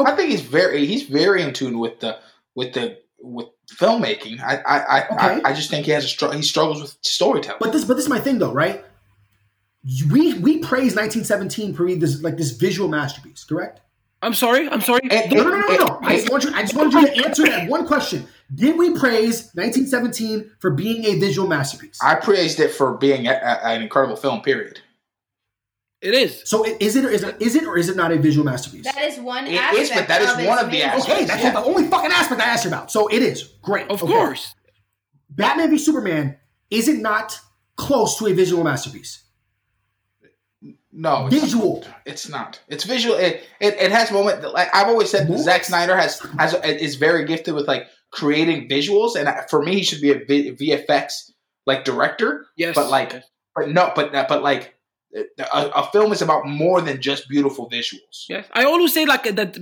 I 0.06 0.16
think 0.16 0.32
he's 0.32 0.42
very 0.42 0.86
he's 0.86 1.04
very 1.04 1.42
in 1.44 1.54
tune 1.54 1.80
with 1.80 2.00
the 2.00 2.20
with 2.56 2.74
the 2.74 3.00
with 3.20 3.48
filmmaking. 3.72 4.42
I 4.42 4.58
I 4.58 4.80
I, 4.80 5.06
Okay. 5.06 5.42
I, 5.46 5.50
I 5.52 5.54
just 5.54 5.70
think 5.70 5.86
he 5.86 5.92
has 5.92 6.04
a 6.04 6.08
str- 6.08 6.34
he 6.34 6.42
struggles 6.42 6.82
with 6.82 6.98
storytelling. 7.02 7.60
But 7.60 7.72
this, 7.72 7.86
but 7.86 7.96
this 7.96 8.06
is 8.06 8.10
my 8.10 8.20
thing 8.20 8.40
though, 8.40 8.52
right? 8.52 8.84
We 10.10 10.34
we 10.36 10.60
praise 10.60 10.96
1917 10.96 11.74
for 11.74 11.86
being 11.86 12.00
this 12.00 12.22
like 12.22 12.38
this 12.38 12.52
visual 12.52 12.88
masterpiece, 12.90 13.44
correct? 13.44 13.82
I'm 14.22 14.34
sorry. 14.34 14.70
I'm 14.70 14.80
sorry. 14.80 15.02
And- 15.12 15.34
No, 15.34 15.44
no, 15.44 15.50
no, 15.50 15.68
no, 15.68 15.76
no. 15.76 16.00
I 16.02 16.16
just 16.16 16.30
want 16.32 16.46
you. 16.46 16.52
I 16.54 16.62
just 16.62 16.74
wanted 16.76 16.94
you 16.94 17.08
to 17.08 17.26
answer 17.28 17.44
that 17.44 17.68
one 17.70 17.86
question. 17.86 18.26
Did 18.56 18.78
we 18.78 18.92
praise 18.98 19.50
1917 19.56 20.52
for 20.60 20.70
being 20.72 21.04
a 21.06 21.20
visual 21.20 21.48
masterpiece? 21.48 22.00
I 22.02 22.16
praised 22.16 22.60
it 22.62 22.72
for 22.72 22.94
being 22.94 23.28
a, 23.28 23.32
a, 23.32 23.60
an 23.68 23.82
incredible 23.82 24.16
film 24.16 24.42
period 24.42 24.80
it 26.02 26.14
is. 26.14 26.42
so 26.44 26.66
is 26.66 26.98
it 26.98 27.06
or 27.06 27.10
is 27.10 27.24
it 27.24 27.42
is 27.42 27.56
it 27.56 27.64
or 27.66 27.78
is 27.78 27.88
it 27.90 27.96
not 27.98 28.12
a 28.12 28.18
visual 28.18 28.46
masterpiece? 28.46 28.84
That 28.86 28.98
is 29.04 29.20
one 29.20 29.48
It 29.48 29.56
aspect. 29.56 29.80
is, 29.82 29.90
but 29.92 30.08
that 30.10 30.22
is 30.22 30.32
of 30.32 30.46
one 30.46 30.60
of 30.60 30.66
the 30.66 30.72
main- 30.74 30.82
aspects. 30.84 31.10
Okay, 31.10 31.26
that's 31.26 31.44
Yeah. 31.44 31.52
the 31.52 31.64
only 31.64 31.88
fucking 31.88 32.12
aspect 32.12 32.42
I 32.42 32.46
asked 32.46 32.66
about. 32.66 32.92
So 32.92 33.08
it 33.08 33.22
is 33.22 33.44
great. 33.62 33.90
Of 33.90 34.04
Okay. 34.04 34.12
course. 34.14 34.54
Batman 35.30 35.70
v 35.72 35.78
Superman 35.78 36.38
is 36.70 36.88
it 36.90 37.00
not 37.00 37.40
close 37.78 38.18
to 38.20 38.28
a 38.28 38.34
visual 38.34 38.64
masterpiece? 38.66 39.23
No 40.96 41.28
it's 41.28 41.42
Visual. 41.42 41.82
not. 41.82 41.96
it's 42.06 42.30
not 42.30 42.62
it's 42.68 42.84
visual 42.84 43.16
it, 43.16 43.44
it, 43.60 43.74
it 43.80 43.92
has 43.92 44.12
moment 44.12 44.44
like 44.54 44.70
I've 44.74 44.88
always 44.88 45.10
said 45.10 45.24
Moments? 45.28 45.46
Zack 45.46 45.64
Snyder 45.64 45.98
has 45.98 46.20
has 46.38 46.54
is 46.64 46.96
very 46.96 47.26
gifted 47.26 47.56
with 47.56 47.68
like 47.68 47.88
creating 48.12 48.70
visuals 48.70 49.16
and 49.16 49.28
for 49.50 49.64
me 49.64 49.76
he 49.76 49.84
should 49.84 50.02
be 50.02 50.12
a 50.12 50.24
V- 50.24 50.52
VFX 50.52 51.32
like 51.66 51.84
director 51.84 52.46
Yes. 52.58 52.76
But, 52.76 52.90
like. 52.90 53.24
But 53.56 53.70
no, 53.70 53.92
but 53.96 54.12
but 54.28 54.42
like 54.44 54.76
a, 55.16 55.68
a 55.76 55.90
film 55.92 56.12
is 56.12 56.22
about 56.22 56.48
more 56.48 56.82
than 56.82 57.02
just 57.02 57.30
beautiful 57.30 57.70
visuals. 57.70 58.26
Yes, 58.30 58.46
I 58.54 58.64
always 58.66 58.94
say 58.94 59.06
like 59.06 59.24
that. 59.36 59.62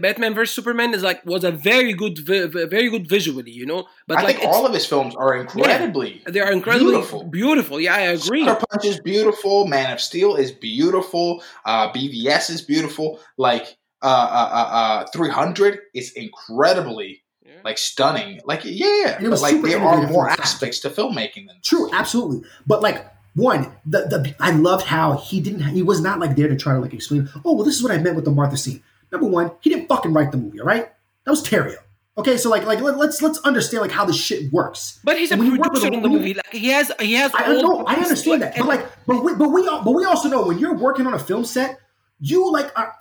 Batman 0.00 0.34
vs 0.34 0.54
Superman 0.54 0.94
is 0.94 1.02
like 1.02 1.24
was 1.24 1.44
a 1.44 1.52
very 1.52 1.92
good, 1.92 2.18
vi- 2.18 2.46
vi- 2.46 2.64
very 2.66 2.90
good 2.90 3.08
visually, 3.08 3.50
you 3.50 3.66
know. 3.66 3.86
But 4.06 4.18
I 4.18 4.22
like 4.22 4.38
think 4.38 4.50
all 4.52 4.66
of 4.66 4.72
his 4.74 4.86
films 4.86 5.14
are 5.14 5.36
incredibly. 5.36 6.22
they 6.26 6.40
are 6.40 6.52
incredibly 6.52 6.92
beautiful. 6.92 7.24
beautiful. 7.24 7.80
Yeah, 7.80 7.94
I 7.94 8.00
agree. 8.00 8.44
Sucker 8.44 8.66
Punch 8.70 8.84
is 8.84 9.00
beautiful. 9.00 9.66
Man 9.66 9.92
of 9.92 10.00
Steel 10.00 10.34
is 10.36 10.50
beautiful. 10.52 11.42
Uh, 11.64 11.92
BVS 11.92 12.50
is 12.50 12.62
beautiful. 12.62 13.20
Like 13.36 13.76
uh, 14.02 14.06
uh, 14.06 14.50
uh, 14.52 15.04
uh, 15.04 15.06
300 15.12 15.78
is 15.94 16.12
incredibly 16.12 17.22
like 17.64 17.78
stunning. 17.78 18.40
Like 18.44 18.60
yeah, 18.64 19.16
And 19.16 19.26
it 19.26 19.28
was 19.28 19.40
but 19.42 19.52
like 19.52 19.62
there 19.62 19.80
are 19.80 20.02
more 20.06 20.26
for 20.26 20.28
its 20.28 20.36
time. 20.36 20.42
aspects 20.44 20.78
to 20.80 20.90
filmmaking 20.90 21.46
than 21.48 21.56
True, 21.62 21.90
absolutely. 21.92 22.48
But 22.66 22.82
like 22.82 23.04
one, 23.38 23.72
the 23.86 24.00
the 24.02 24.34
I 24.40 24.50
loved 24.50 24.84
how 24.86 25.16
he 25.16 25.40
didn't 25.40 25.60
he 25.62 25.82
was 25.82 26.00
not 26.00 26.18
like 26.20 26.36
there 26.36 26.48
to 26.48 26.56
try 26.56 26.74
to 26.74 26.80
like 26.80 26.92
explain, 26.92 27.28
oh 27.44 27.54
well, 27.54 27.64
this 27.64 27.76
is 27.76 27.82
what 27.82 27.92
I 27.92 27.98
meant 27.98 28.16
with 28.16 28.24
the 28.24 28.30
Martha 28.30 28.56
scene. 28.56 28.82
Number 29.10 29.26
one, 29.26 29.52
he 29.60 29.70
didn't 29.70 29.88
fucking 29.88 30.12
write 30.12 30.32
the 30.32 30.38
movie, 30.38 30.60
all 30.60 30.66
right? 30.66 30.90
That 31.24 31.30
was 31.30 31.42
Terrio. 31.46 31.76
Okay, 32.18 32.36
so 32.36 32.50
like 32.50 32.64
like 32.64 32.80
let, 32.80 32.96
let's 32.98 33.22
let's 33.22 33.38
understand 33.40 33.82
like 33.82 33.92
how 33.92 34.04
this 34.04 34.16
shit 34.16 34.52
works. 34.52 34.98
But 35.04 35.18
he's 35.18 35.30
a 35.30 35.34
And 35.34 35.42
when 35.42 35.52
you 35.52 35.58
work 35.60 35.72
with 35.72 35.82
producer 35.82 35.94
a- 35.94 35.96
in 35.96 36.02
the 36.02 36.08
when 36.08 36.12
you- 36.12 36.18
movie. 36.18 36.34
Like 36.34 36.52
he 36.52 36.68
has, 36.68 36.90
he 37.00 37.14
has. 37.14 37.32
I 37.34 37.46
all 37.54 37.62
know, 37.62 37.84
I 37.86 37.94
understand 37.94 38.42
that, 38.42 38.56
but 38.56 38.66
like, 38.66 38.86
but 39.06 39.22
we, 39.24 39.34
but 39.36 39.48
we, 39.50 39.66
al- 39.68 39.82
but 39.84 39.92
we 39.92 40.04
also 40.04 40.28
know 40.28 40.44
when 40.46 40.58
you're 40.58 40.74
working 40.74 41.06
on 41.06 41.14
a 41.14 41.18
film 41.18 41.44
set, 41.44 41.78
you 42.20 42.50
like, 42.52 42.76
are, 42.76 42.92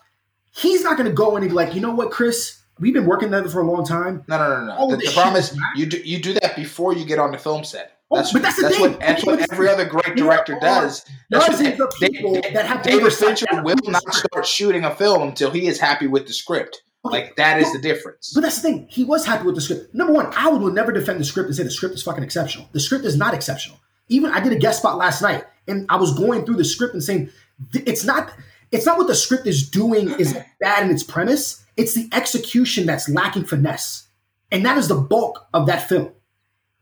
he's 0.56 0.84
not 0.84 0.98
going 0.98 1.10
to 1.10 1.16
go 1.16 1.36
in 1.36 1.42
and 1.44 1.50
be 1.50 1.56
like, 1.56 1.74
you 1.74 1.82
know 1.82 1.92
what, 1.96 2.12
Chris, 2.12 2.62
we've 2.80 2.94
been 2.94 3.08
working 3.08 3.30
together 3.32 3.50
for 3.50 3.62
a 3.62 3.66
long 3.70 3.84
time. 3.84 4.24
No, 4.28 4.38
no, 4.38 4.60
no, 4.60 4.66
no. 4.68 4.76
Oh, 4.78 4.92
the, 4.92 4.98
the 4.98 5.12
problem 5.14 5.36
is 5.38 5.52
is 5.52 5.60
you 5.76 5.88
do 5.88 5.98
you 5.98 6.20
do 6.22 6.34
that 6.36 6.56
before 6.56 6.94
you 6.94 7.04
get 7.04 7.18
on 7.18 7.32
the 7.32 7.40
film 7.40 7.64
set. 7.64 7.97
Oh, 8.10 8.16
That's, 8.16 8.32
but 8.32 8.42
that's 8.42 8.56
the 8.56 8.62
that's 8.64 8.76
thing. 8.78 8.92
what 8.92 9.00
that's 9.02 9.26
what 9.26 9.52
every 9.52 9.68
other 9.68 9.84
great 9.84 10.16
director 10.16 10.58
does. 10.62 11.04
Dozens 11.30 11.80
of 11.80 11.90
people 12.00 12.36
Da- 12.36 12.52
that 12.54 12.66
have 12.66 12.82
David. 12.82 13.12
Fincher 13.12 13.46
will 13.64 13.76
not 13.86 14.02
start 14.14 14.46
shooting 14.48 14.86
a 14.86 14.96
film 14.96 15.24
until 15.24 15.52
he 15.52 15.68
is 15.68 15.78
happy 15.80 16.08
with 16.08 16.26
the 16.26 16.32
script. 16.34 16.84
Okay. 17.06 17.18
Like 17.26 17.36
that 17.36 17.60
is 17.62 17.72
the 17.74 17.80
difference. 17.80 18.32
But 18.34 18.42
that's 18.42 18.56
the 18.58 18.62
thing. 18.62 18.88
He 18.90 19.04
was 19.04 19.26
happy 19.26 19.46
with 19.46 19.56
the 19.56 19.62
script. 19.62 19.94
Number 19.94 20.14
one, 20.14 20.32
I 20.38 20.48
will 20.48 20.72
never 20.72 20.94
defend 20.94 21.20
the 21.20 21.26
script 21.26 21.48
and 21.48 21.56
say 21.56 21.64
the 21.64 21.70
script 21.72 21.96
is 21.96 22.04
fucking 22.04 22.24
exceptional. 22.24 22.70
The 22.72 22.80
script 22.80 23.04
is 23.04 23.18
not 23.18 23.34
exceptional. 23.34 23.78
Even 24.08 24.32
I 24.32 24.40
did 24.40 24.54
a 24.54 24.58
guest 24.58 24.80
spot 24.80 24.98
last 24.98 25.22
night, 25.22 25.44
and 25.68 25.86
I 25.90 25.98
was 25.98 26.18
going 26.18 26.46
through 26.46 26.56
the 26.56 26.66
script 26.66 26.94
and 26.94 27.04
saying 27.04 27.30
it's 27.74 28.06
not. 28.06 28.32
It's 28.72 28.86
not 28.86 28.98
what 28.98 29.08
the 29.08 29.16
script 29.16 29.48
is 29.48 29.70
doing 29.70 30.10
is 30.20 30.38
bad 30.62 30.84
in 30.84 30.92
its 30.92 31.04
premise. 31.04 31.64
It's 31.76 31.94
the 31.94 32.10
execution 32.14 32.86
that's 32.86 33.08
lacking 33.10 33.44
finesse, 33.46 34.08
and 34.52 34.66
that 34.66 34.78
is 34.78 34.88
the 34.88 34.96
bulk 34.96 35.46
of 35.54 35.68
that 35.68 35.88
film. 35.90 36.12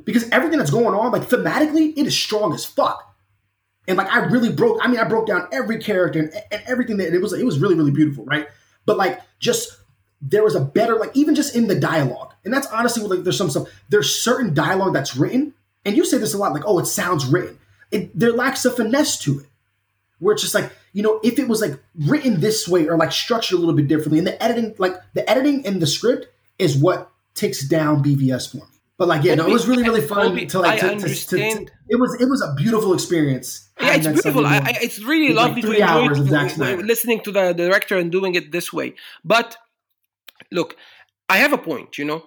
Because 0.05 0.29
everything 0.29 0.59
that's 0.59 0.71
going 0.71 0.95
on, 0.95 1.11
like 1.11 1.23
thematically, 1.23 1.93
it 1.97 2.07
is 2.07 2.17
strong 2.17 2.53
as 2.53 2.63
fuck. 2.63 3.15
And 3.87 3.97
like 3.97 4.11
I 4.11 4.25
really 4.25 4.51
broke. 4.51 4.79
I 4.81 4.87
mean, 4.87 4.99
I 4.99 5.03
broke 5.03 5.27
down 5.27 5.47
every 5.51 5.79
character 5.79 6.19
and, 6.19 6.33
and 6.51 6.63
everything 6.67 6.97
that 6.97 7.13
it 7.13 7.21
was. 7.21 7.33
It 7.33 7.45
was 7.45 7.59
really, 7.59 7.75
really 7.75 7.91
beautiful, 7.91 8.25
right? 8.25 8.47
But 8.85 8.97
like 8.97 9.19
just 9.39 9.77
there 10.21 10.43
was 10.43 10.55
a 10.55 10.61
better 10.61 10.95
like 10.95 11.11
even 11.13 11.35
just 11.35 11.55
in 11.55 11.67
the 11.67 11.79
dialogue 11.79 12.33
and 12.43 12.53
that's 12.53 12.67
honestly 12.67 13.01
what, 13.01 13.11
like 13.11 13.23
there's 13.23 13.37
some 13.37 13.49
stuff 13.49 13.67
there's 13.89 14.13
certain 14.13 14.53
dialogue 14.53 14.93
that's 14.93 15.15
written 15.15 15.53
and 15.83 15.95
you 15.95 16.05
say 16.05 16.17
this 16.17 16.33
a 16.33 16.37
lot 16.37 16.53
like 16.53 16.63
oh 16.65 16.79
it 16.79 16.85
sounds 16.85 17.25
written 17.25 17.57
it, 17.91 18.17
there 18.17 18.31
lacks 18.31 18.65
a 18.65 18.71
finesse 18.71 19.19
to 19.19 19.39
it 19.39 19.45
where 20.19 20.33
it's 20.33 20.41
just 20.41 20.55
like 20.55 20.71
you 20.93 21.03
know 21.03 21.19
if 21.23 21.37
it 21.37 21.47
was 21.47 21.61
like 21.61 21.77
written 21.95 22.39
this 22.39 22.67
way 22.67 22.87
or 22.87 22.97
like 22.97 23.11
structured 23.11 23.57
a 23.57 23.59
little 23.59 23.75
bit 23.75 23.87
differently 23.87 24.17
and 24.17 24.27
the 24.27 24.41
editing 24.41 24.73
like 24.77 24.95
the 25.13 25.29
editing 25.29 25.65
and 25.65 25.81
the 25.81 25.87
script 25.87 26.27
is 26.57 26.77
what 26.77 27.11
takes 27.33 27.67
down 27.67 28.03
bvs 28.03 28.49
for 28.49 28.57
me 28.57 28.74
but 28.97 29.07
like 29.07 29.23
yeah 29.23 29.35
no 29.35 29.47
it 29.47 29.51
was 29.51 29.67
really 29.67 29.83
really 29.83 30.01
fun 30.01 30.27
Colby, 30.27 30.45
to 30.45 30.59
like 30.59 30.83
I 30.83 30.95
to, 30.95 31.07
to, 31.07 31.25
to, 31.37 31.67
it 31.89 31.99
was 31.99 32.19
it 32.19 32.29
was 32.29 32.41
a 32.41 32.53
beautiful 32.55 32.93
experience 32.93 33.69
Yeah, 33.79 33.95
it's 33.95 34.07
beautiful. 34.07 34.45
I. 34.45 34.57
I, 34.57 34.73
it's 34.81 34.99
really 35.03 35.33
like 35.33 35.47
lovely 35.47 35.61
three 35.61 35.77
to 35.77 35.81
enjoy 35.81 35.93
hours 36.07 36.19
of 36.19 36.25
to- 36.25 36.31
Zack 36.31 36.49
Snyder. 36.51 36.81
listening 36.81 37.19
to 37.25 37.31
the 37.31 37.53
director 37.53 37.97
and 37.97 38.11
doing 38.11 38.35
it 38.35 38.51
this 38.51 38.71
way. 38.71 38.95
But 39.23 39.57
look, 40.51 40.77
I 41.27 41.37
have 41.37 41.51
a 41.53 41.57
point. 41.57 41.97
You 41.97 42.05
know, 42.05 42.23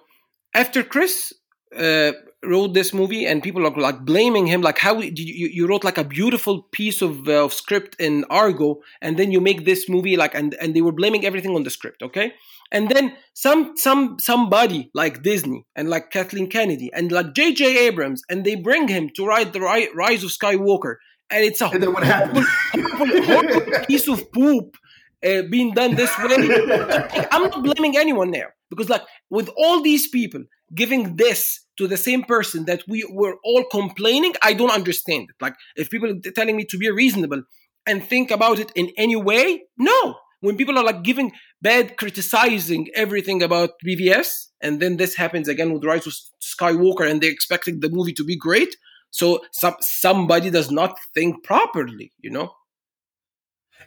after 0.53 0.83
Chris 0.83 1.33
uh, 1.75 2.11
wrote 2.43 2.73
this 2.73 2.93
movie 2.93 3.25
and 3.25 3.43
people 3.43 3.65
are 3.65 3.71
like 3.71 4.01
blaming 4.01 4.47
him, 4.47 4.61
like 4.61 4.77
how 4.77 4.99
did 4.99 5.19
you, 5.19 5.47
you 5.47 5.67
wrote 5.67 5.83
like 5.83 5.97
a 5.97 6.03
beautiful 6.03 6.63
piece 6.71 7.01
of, 7.01 7.27
uh, 7.27 7.43
of 7.45 7.53
script 7.53 7.95
in 7.99 8.25
Argo, 8.29 8.81
and 9.01 9.17
then 9.17 9.31
you 9.31 9.41
make 9.41 9.65
this 9.65 9.89
movie 9.89 10.15
like 10.15 10.33
and 10.35 10.53
and 10.55 10.75
they 10.75 10.81
were 10.81 10.91
blaming 10.91 11.25
everything 11.25 11.55
on 11.55 11.63
the 11.63 11.69
script. 11.69 12.01
Okay. 12.01 12.33
And 12.71 12.89
then 12.89 13.15
some 13.33 13.75
some 13.75 14.19
somebody 14.19 14.91
like 14.93 15.23
Disney 15.23 15.65
and 15.75 15.89
like 15.89 16.11
Kathleen 16.11 16.49
Kennedy 16.49 16.91
and 16.93 17.11
like 17.11 17.33
J.J. 17.33 17.87
Abrams 17.87 18.21
and 18.29 18.45
they 18.45 18.55
bring 18.55 18.87
him 18.87 19.09
to 19.15 19.25
write 19.25 19.53
the 19.53 19.61
Ri- 19.61 19.89
Rise 19.95 20.23
of 20.23 20.29
Skywalker 20.29 20.95
and 21.29 21.43
it's 21.43 21.61
a 21.61 21.67
and 21.67 21.83
then 21.83 21.93
what 21.93 22.03
happened 22.03 22.45
horrible, 22.73 23.23
horrible 23.23 23.85
piece 23.87 24.07
of 24.07 24.31
poop 24.31 24.77
uh, 25.23 25.41
being 25.43 25.73
done 25.73 25.95
this 25.95 26.15
way. 26.19 26.35
I'm 27.31 27.43
not 27.43 27.63
blaming 27.63 27.97
anyone 27.97 28.31
there 28.31 28.55
because, 28.69 28.89
like, 28.89 29.03
with 29.29 29.49
all 29.57 29.81
these 29.81 30.07
people 30.07 30.43
giving 30.73 31.15
this 31.15 31.65
to 31.77 31.87
the 31.87 31.97
same 31.97 32.23
person 32.23 32.65
that 32.65 32.83
we 32.87 33.05
were 33.11 33.37
all 33.43 33.63
complaining, 33.71 34.33
I 34.41 34.53
don't 34.53 34.71
understand 34.71 35.29
it. 35.29 35.35
Like, 35.41 35.55
if 35.75 35.89
people 35.89 36.11
are 36.11 36.31
telling 36.31 36.57
me 36.57 36.65
to 36.65 36.77
be 36.77 36.89
reasonable 36.91 37.43
and 37.85 38.03
think 38.03 38.31
about 38.31 38.59
it 38.59 38.71
in 38.75 38.91
any 38.97 39.15
way, 39.15 39.63
no. 39.77 40.15
When 40.41 40.57
people 40.57 40.77
are 40.77 40.83
like 40.83 41.03
giving 41.03 41.31
bad, 41.61 41.97
criticizing 41.97 42.87
everything 42.95 43.43
about 43.43 43.71
BVS, 43.85 44.47
and 44.61 44.81
then 44.81 44.97
this 44.97 45.15
happens 45.15 45.47
again 45.47 45.73
with 45.73 45.83
Rise 45.83 46.07
of 46.07 46.13
Skywalker, 46.41 47.09
and 47.09 47.21
they're 47.21 47.31
expecting 47.31 47.79
the 47.81 47.89
movie 47.89 48.13
to 48.13 48.23
be 48.23 48.37
great. 48.37 48.75
So 49.11 49.41
some 49.51 49.75
somebody 49.81 50.49
does 50.49 50.71
not 50.71 50.97
think 51.13 51.43
properly, 51.43 52.13
you 52.19 52.29
know. 52.29 52.53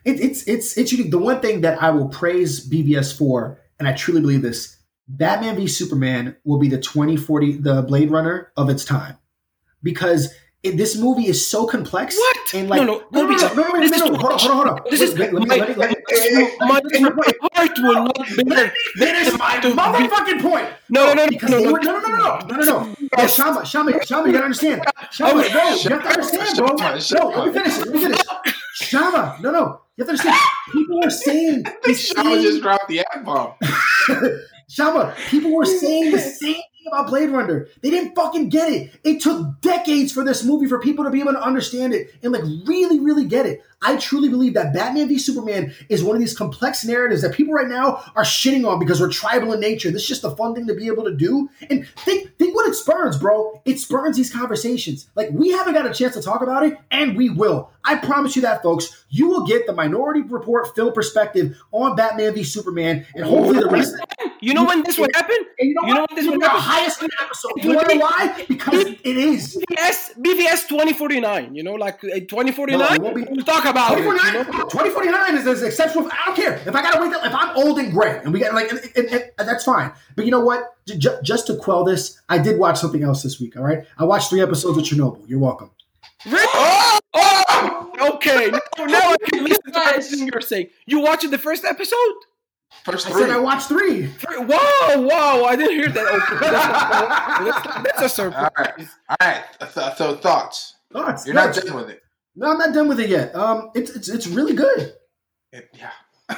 it, 0.04 0.20
it's 0.20 0.42
it's 0.48 0.76
it's 0.76 0.92
unique. 0.92 1.10
The 1.10 1.18
one 1.18 1.40
thing 1.40 1.60
that 1.62 1.82
I 1.82 1.90
will 1.90 2.08
praise 2.08 2.68
BVS 2.68 3.16
for, 3.16 3.60
and 3.78 3.86
I 3.88 3.92
truly 3.92 4.20
believe 4.20 4.42
this, 4.42 4.76
Batman 5.16 5.56
v 5.56 5.66
Superman 5.66 6.36
will 6.44 6.58
be 6.58 6.68
the 6.68 6.78
2040 6.78 7.58
the 7.58 7.82
Blade 7.82 8.10
Runner 8.10 8.50
of 8.56 8.70
its 8.70 8.84
time. 8.84 9.18
Because 9.82 10.32
it, 10.62 10.76
this 10.76 10.96
movie 10.96 11.26
is 11.26 11.44
so 11.46 11.66
complex. 11.66 12.16
What? 12.16 12.54
And 12.54 12.68
like, 12.70 12.78
No, 12.80 12.84
no, 12.84 13.02
no, 13.12 13.22
no, 13.26 13.28
no, 13.28 13.36
no, 13.36 13.54
no, 13.54 13.68
no, 13.72 13.80
this 13.80 13.90
no, 13.90 13.96
is 13.96 14.00
no, 14.02 14.06
too 14.08 14.14
hold 14.16 14.32
on, 14.32 14.38
hold 14.38 14.50
on, 14.52 14.56
hold 14.56 14.68
on. 14.68 14.84
This 14.90 15.00
Wait, 15.00 15.08
is 15.08 15.18
wait, 15.18 15.32
let 15.34 15.42
me, 15.42 15.48
my, 15.48 15.56
let 15.56 15.68
me, 15.68 15.74
let 15.76 15.90
me, 15.90 15.96
my, 16.60 16.80
let 16.84 16.92
me- 16.92 17.00
my, 17.00 17.10
my 17.10 17.48
heart 17.54 17.78
will 17.78 18.04
not 18.04 18.16
bear. 18.48 18.72
Finish 18.96 19.38
my 19.38 19.58
to 19.60 19.68
be- 19.70 19.74
motherfucking 19.76 20.40
point. 20.40 20.68
No, 20.88 21.06
no, 21.06 21.14
no, 21.14 21.24
no, 21.24 21.28
because 21.28 21.50
no, 21.50 21.58
they 21.58 21.64
no. 21.66 21.72
were, 21.72 21.80
no, 21.80 21.98
no, 21.98 22.08
no, 22.08 22.16
no, 22.16 22.38
no, 22.46 22.56
no, 22.56 22.64
no. 22.64 22.96
No, 23.18 23.26
Shama, 23.26 23.66
Shama, 23.66 24.06
Shama, 24.06 24.26
you 24.28 24.32
gotta 24.32 24.44
understand. 24.44 24.82
Shama, 25.10 25.40
Okay. 25.40 25.52
no, 25.52 25.68
you 25.74 25.90
have 25.90 26.02
to 26.02 26.08
understand, 26.08 26.56
bro. 26.58 26.66
Shama, 26.78 26.92
No, 26.94 26.98
Shama. 27.00 27.28
let 27.28 27.46
me 27.46 27.52
finish 27.60 27.78
it. 27.78 27.86
Let 27.86 27.94
me 27.94 28.00
finish. 28.02 28.20
Shama, 28.74 29.36
no, 29.42 29.50
no. 29.50 29.80
You 29.96 30.04
have 30.04 30.16
to 30.16 30.22
understand. 30.28 30.36
People 30.72 31.00
were 31.02 31.10
saying 31.10 31.64
the 31.84 31.94
Shama 31.94 32.30
same. 32.30 32.42
just 32.42 32.62
dropped 32.62 32.88
the 32.88 33.00
F 33.00 33.24
bomb. 33.24 33.52
Shama, 34.72 35.14
people 35.28 35.54
were 35.54 35.66
saying 35.80 36.12
the 36.12 36.18
same 36.18 36.54
thing 36.54 36.86
about 36.86 37.08
Blade 37.08 37.28
Runner. 37.28 37.68
They 37.82 37.90
didn't 37.90 38.14
fucking 38.14 38.48
get 38.48 38.72
it. 38.72 38.90
It 39.04 39.20
took 39.20 39.60
decades 39.60 40.12
for 40.12 40.24
this 40.24 40.44
movie 40.44 40.66
for 40.66 40.80
people 40.80 41.04
to 41.04 41.10
be 41.10 41.20
able 41.20 41.32
to 41.32 41.42
understand 41.42 41.92
it 41.92 42.14
and 42.22 42.32
like 42.32 42.42
really, 42.64 42.98
really 42.98 43.26
get 43.26 43.44
it. 43.44 43.62
I 43.82 43.96
truly 43.96 44.28
believe 44.28 44.54
that 44.54 44.72
Batman 44.72 45.08
v 45.08 45.18
Superman 45.18 45.74
is 45.88 46.02
one 46.02 46.16
of 46.16 46.20
these 46.20 46.36
complex 46.36 46.84
narratives 46.84 47.20
that 47.22 47.34
people 47.34 47.52
right 47.52 47.68
now 47.68 48.02
are 48.14 48.22
shitting 48.22 48.66
on 48.66 48.78
because 48.78 49.00
we're 49.00 49.10
tribal 49.10 49.52
in 49.52 49.60
nature. 49.60 49.90
This 49.90 50.02
is 50.02 50.08
just 50.08 50.24
a 50.24 50.30
fun 50.36 50.54
thing 50.54 50.66
to 50.68 50.74
be 50.74 50.86
able 50.86 51.04
to 51.04 51.14
do. 51.14 51.50
And 51.68 51.86
think, 52.04 52.34
think 52.38 52.54
what 52.54 52.68
it 52.68 52.74
spurns, 52.74 53.18
bro. 53.18 53.60
It 53.64 53.78
spurns 53.78 54.16
these 54.16 54.32
conversations. 54.32 55.10
Like 55.16 55.30
we 55.32 55.50
haven't 55.50 55.74
got 55.74 55.84
a 55.84 55.92
chance 55.92 56.14
to 56.14 56.22
talk 56.22 56.42
about 56.42 56.64
it, 56.64 56.78
and 56.90 57.16
we 57.16 57.28
will. 57.28 57.70
I 57.84 57.96
promise 57.96 58.36
you 58.36 58.42
that, 58.42 58.62
folks. 58.62 59.04
You 59.10 59.28
will 59.28 59.46
get 59.46 59.66
the 59.66 59.72
Minority 59.72 60.22
Report 60.22 60.74
film 60.74 60.92
perspective 60.92 61.60
on 61.72 61.96
Batman 61.96 62.34
v 62.34 62.44
Superman, 62.44 63.04
and 63.14 63.24
hopefully 63.24 63.58
the 63.58 63.68
rest. 63.68 63.96
You 64.42 64.54
know 64.54 64.64
when 64.64 64.82
this 64.82 64.98
would 64.98 65.10
happen? 65.14 65.36
You 65.60 65.72
know 65.74 65.82
You 65.88 65.94
know 65.94 66.00
what? 66.02 66.10
what 66.10 66.16
this 66.20 66.26
would 66.28 66.42
happen? 66.42 66.60
highest 66.60 67.02
episode. 67.20 67.52
You 67.58 67.74
want 67.76 67.88
to 67.90 67.94
know 67.94 68.00
why? 68.04 68.44
Because 68.48 68.84
it 68.84 69.16
is. 69.16 69.56
BVS, 69.70 70.18
BVS 70.18 70.68
2049, 70.68 71.54
you 71.54 71.62
know, 71.62 71.74
like 71.74 72.02
uh, 72.04 72.18
2049, 72.18 72.78
No, 72.78 72.94
it 72.94 73.00
won't 73.00 73.14
be- 73.16 73.22
we'll 73.30 73.44
talk 73.44 73.64
about 73.64 73.92
it. 73.92 73.98
You 74.04 74.12
2049, 74.12 74.58
know? 74.58 74.68
2049 74.68 75.36
is, 75.36 75.46
is 75.46 75.62
exceptional. 75.62 76.08
I 76.10 76.26
don't 76.26 76.36
care 76.36 76.54
if 76.54 76.68
I 76.74 76.82
gotta 76.82 77.00
wait. 77.00 77.10
Till, 77.12 77.20
if 77.22 77.32
I'm 77.34 77.56
old 77.56 77.78
and 77.78 77.92
gray, 77.92 78.18
and 78.24 78.32
we 78.32 78.40
got 78.40 78.52
like, 78.54 78.70
that's 79.38 79.64
fine. 79.64 79.92
But 80.16 80.24
you 80.24 80.30
know 80.32 80.40
what? 80.40 80.74
J- 80.86 80.98
ju- 80.98 81.18
just 81.22 81.46
to 81.46 81.56
quell 81.56 81.84
this, 81.84 82.20
I 82.28 82.38
did 82.38 82.58
watch 82.58 82.78
something 82.80 83.02
else 83.04 83.22
this 83.22 83.38
week. 83.40 83.56
All 83.56 83.62
right, 83.62 83.84
I 83.96 84.04
watched 84.04 84.28
three 84.30 84.40
episodes 84.42 84.76
of 84.76 84.82
Chernobyl. 84.84 85.22
You're 85.28 85.38
welcome. 85.38 85.70
Really? 86.26 86.46
Oh, 86.54 86.98
oh, 87.14 88.10
okay. 88.14 88.50
Now, 88.50 88.84
now 88.86 89.12
I 89.12 89.16
can 89.30 89.44
listen 89.44 89.72
to 89.72 89.78
everything 89.78 90.26
you're 90.32 90.40
saying. 90.40 90.68
You 90.86 91.00
watched 91.00 91.30
the 91.30 91.38
first 91.38 91.64
episode? 91.64 92.14
First 92.84 93.06
I 93.06 93.10
three. 93.12 93.20
said 93.22 93.30
I 93.30 93.38
watched 93.38 93.68
three. 93.68 94.06
Three- 94.08 94.38
Whoa, 94.38 95.00
wow, 95.02 95.44
I 95.44 95.54
didn't 95.56 95.76
hear 95.78 95.88
that. 95.88 96.14
Okay, 96.14 96.50
that's, 96.50 97.62
that's, 97.62 97.82
that's 97.84 98.02
a 98.02 98.08
surprise. 98.08 98.50
All 98.56 98.64
right. 98.64 98.88
All 99.10 99.16
right. 99.20 99.44
Th- 99.60 99.96
so 99.96 100.16
thoughts. 100.16 100.74
Thoughts? 100.92 101.24
You're 101.26 101.34
not 101.34 101.54
done 101.54 101.74
with 101.76 101.90
it. 101.90 102.02
No, 102.34 102.50
I'm 102.50 102.58
not 102.58 102.74
done 102.74 102.88
with 102.88 102.98
it 103.00 103.08
yet. 103.08 103.34
Um, 103.36 103.70
it's 103.74 103.90
it's 103.90 104.08
it's 104.08 104.26
really 104.26 104.54
good. 104.54 104.94
It- 105.52 105.68
yeah. 105.74 105.90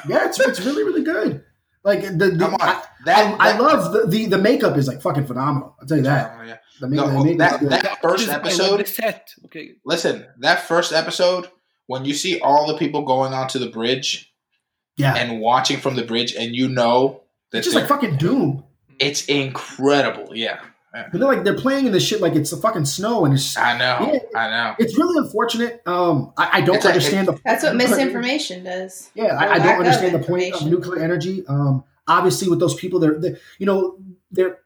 Yeah, 0.09 0.27
it's 0.29 0.39
it's 0.41 0.61
really 0.61 0.83
really 0.85 1.03
good. 1.05 1.45
Like 1.85 2.03
the, 2.03 2.31
the 2.31 2.39
Come 2.39 2.55
on. 2.55 2.61
I, 2.63 2.83
That, 3.05 3.41
I, 3.41 3.51
I 3.53 3.59
love 3.59 3.93
the, 3.93 4.07
the 4.07 4.27
the 4.27 4.39
makeup 4.39 4.77
is 4.77 4.89
like 4.89 5.01
fucking 5.03 5.27
phenomenal. 5.27 5.77
I'll 5.81 5.87
tell 5.87 5.99
you 5.99 6.03
that. 6.05 6.47
Yeah. 6.47 6.57
The, 6.81 6.89
make, 6.89 6.97
No, 6.99 7.09
the 7.09 7.25
makeup 7.25 7.39
that, 7.39 7.53
is 7.55 7.61
good. 7.61 7.71
that 7.73 8.03
first 8.03 8.27
Just- 8.27 8.31
I 8.31 8.37
love 8.37 8.47
episode. 8.47 8.81
the 8.81 8.87
set. 8.87 9.29
Okay. 9.47 9.71
Listen, 9.85 10.27
that 10.41 10.61
first 10.67 10.93
episode, 10.93 11.49
when 11.87 12.05
you 12.05 12.15
see 12.15 12.41
all 12.41 12.67
the 12.67 12.77
people 12.79 13.03
going 13.03 13.33
onto 13.35 13.59
the 13.59 13.69
bridge 13.69 14.34
yeah, 14.97 15.15
and 15.17 15.41
watching 15.41 15.79
from 15.79 15.97
the 15.97 16.05
bridge, 16.05 16.35
and 16.35 16.55
you 16.55 16.69
know 16.69 17.23
that 17.51 17.59
it's 17.59 17.67
just 17.67 17.75
like 17.77 17.89
they're- 17.89 17.97
fucking 17.97 18.17
Doom. 18.19 18.65
it's 18.99 19.25
incredible. 19.27 20.35
Yeah, 20.37 20.61
But 20.93 21.13
they're 21.13 21.21
like 21.29 21.45
they're 21.45 21.57
playing 21.57 21.87
in 21.87 21.93
this 21.93 22.05
shit 22.05 22.21
like 22.21 22.35
it's 22.35 22.51
the 22.51 22.57
fucking 22.57 22.85
snow 22.85 23.25
and 23.25 23.35
it's 23.35 23.57
I 23.57 23.77
know. 23.77 24.13
Yeah. 24.13 24.39
I 24.41 24.51
know. 24.51 24.75
it's 24.79 24.97
really 24.97 25.19
unfortunate. 25.25 25.83
Um, 25.87 26.33
I, 26.37 26.51
I 26.55 26.61
don't 26.61 26.77
It's 26.77 26.85
a- 26.85 26.89
understand 26.89 27.29
the 27.29 27.39
That's 27.45 27.65
what 27.65 27.75
misinformation 27.77 28.65
does. 28.65 29.11
Yeah, 29.15 29.37
I, 29.37 29.55
I 29.55 29.59
don't 29.59 29.79
understand 29.79 30.15
the 30.15 30.21
point 30.27 30.55
of 30.55 30.67
nuclear 30.67 31.03
energy. 31.03 31.45
Um, 31.49 31.85
obviously, 32.07 32.49
with 32.49 32.61
those 32.61 32.75
people, 32.75 33.01
they're, 33.01 33.19
they 33.19 33.37
you 33.59 33.67
know, 33.67 33.99
they're 34.31 34.59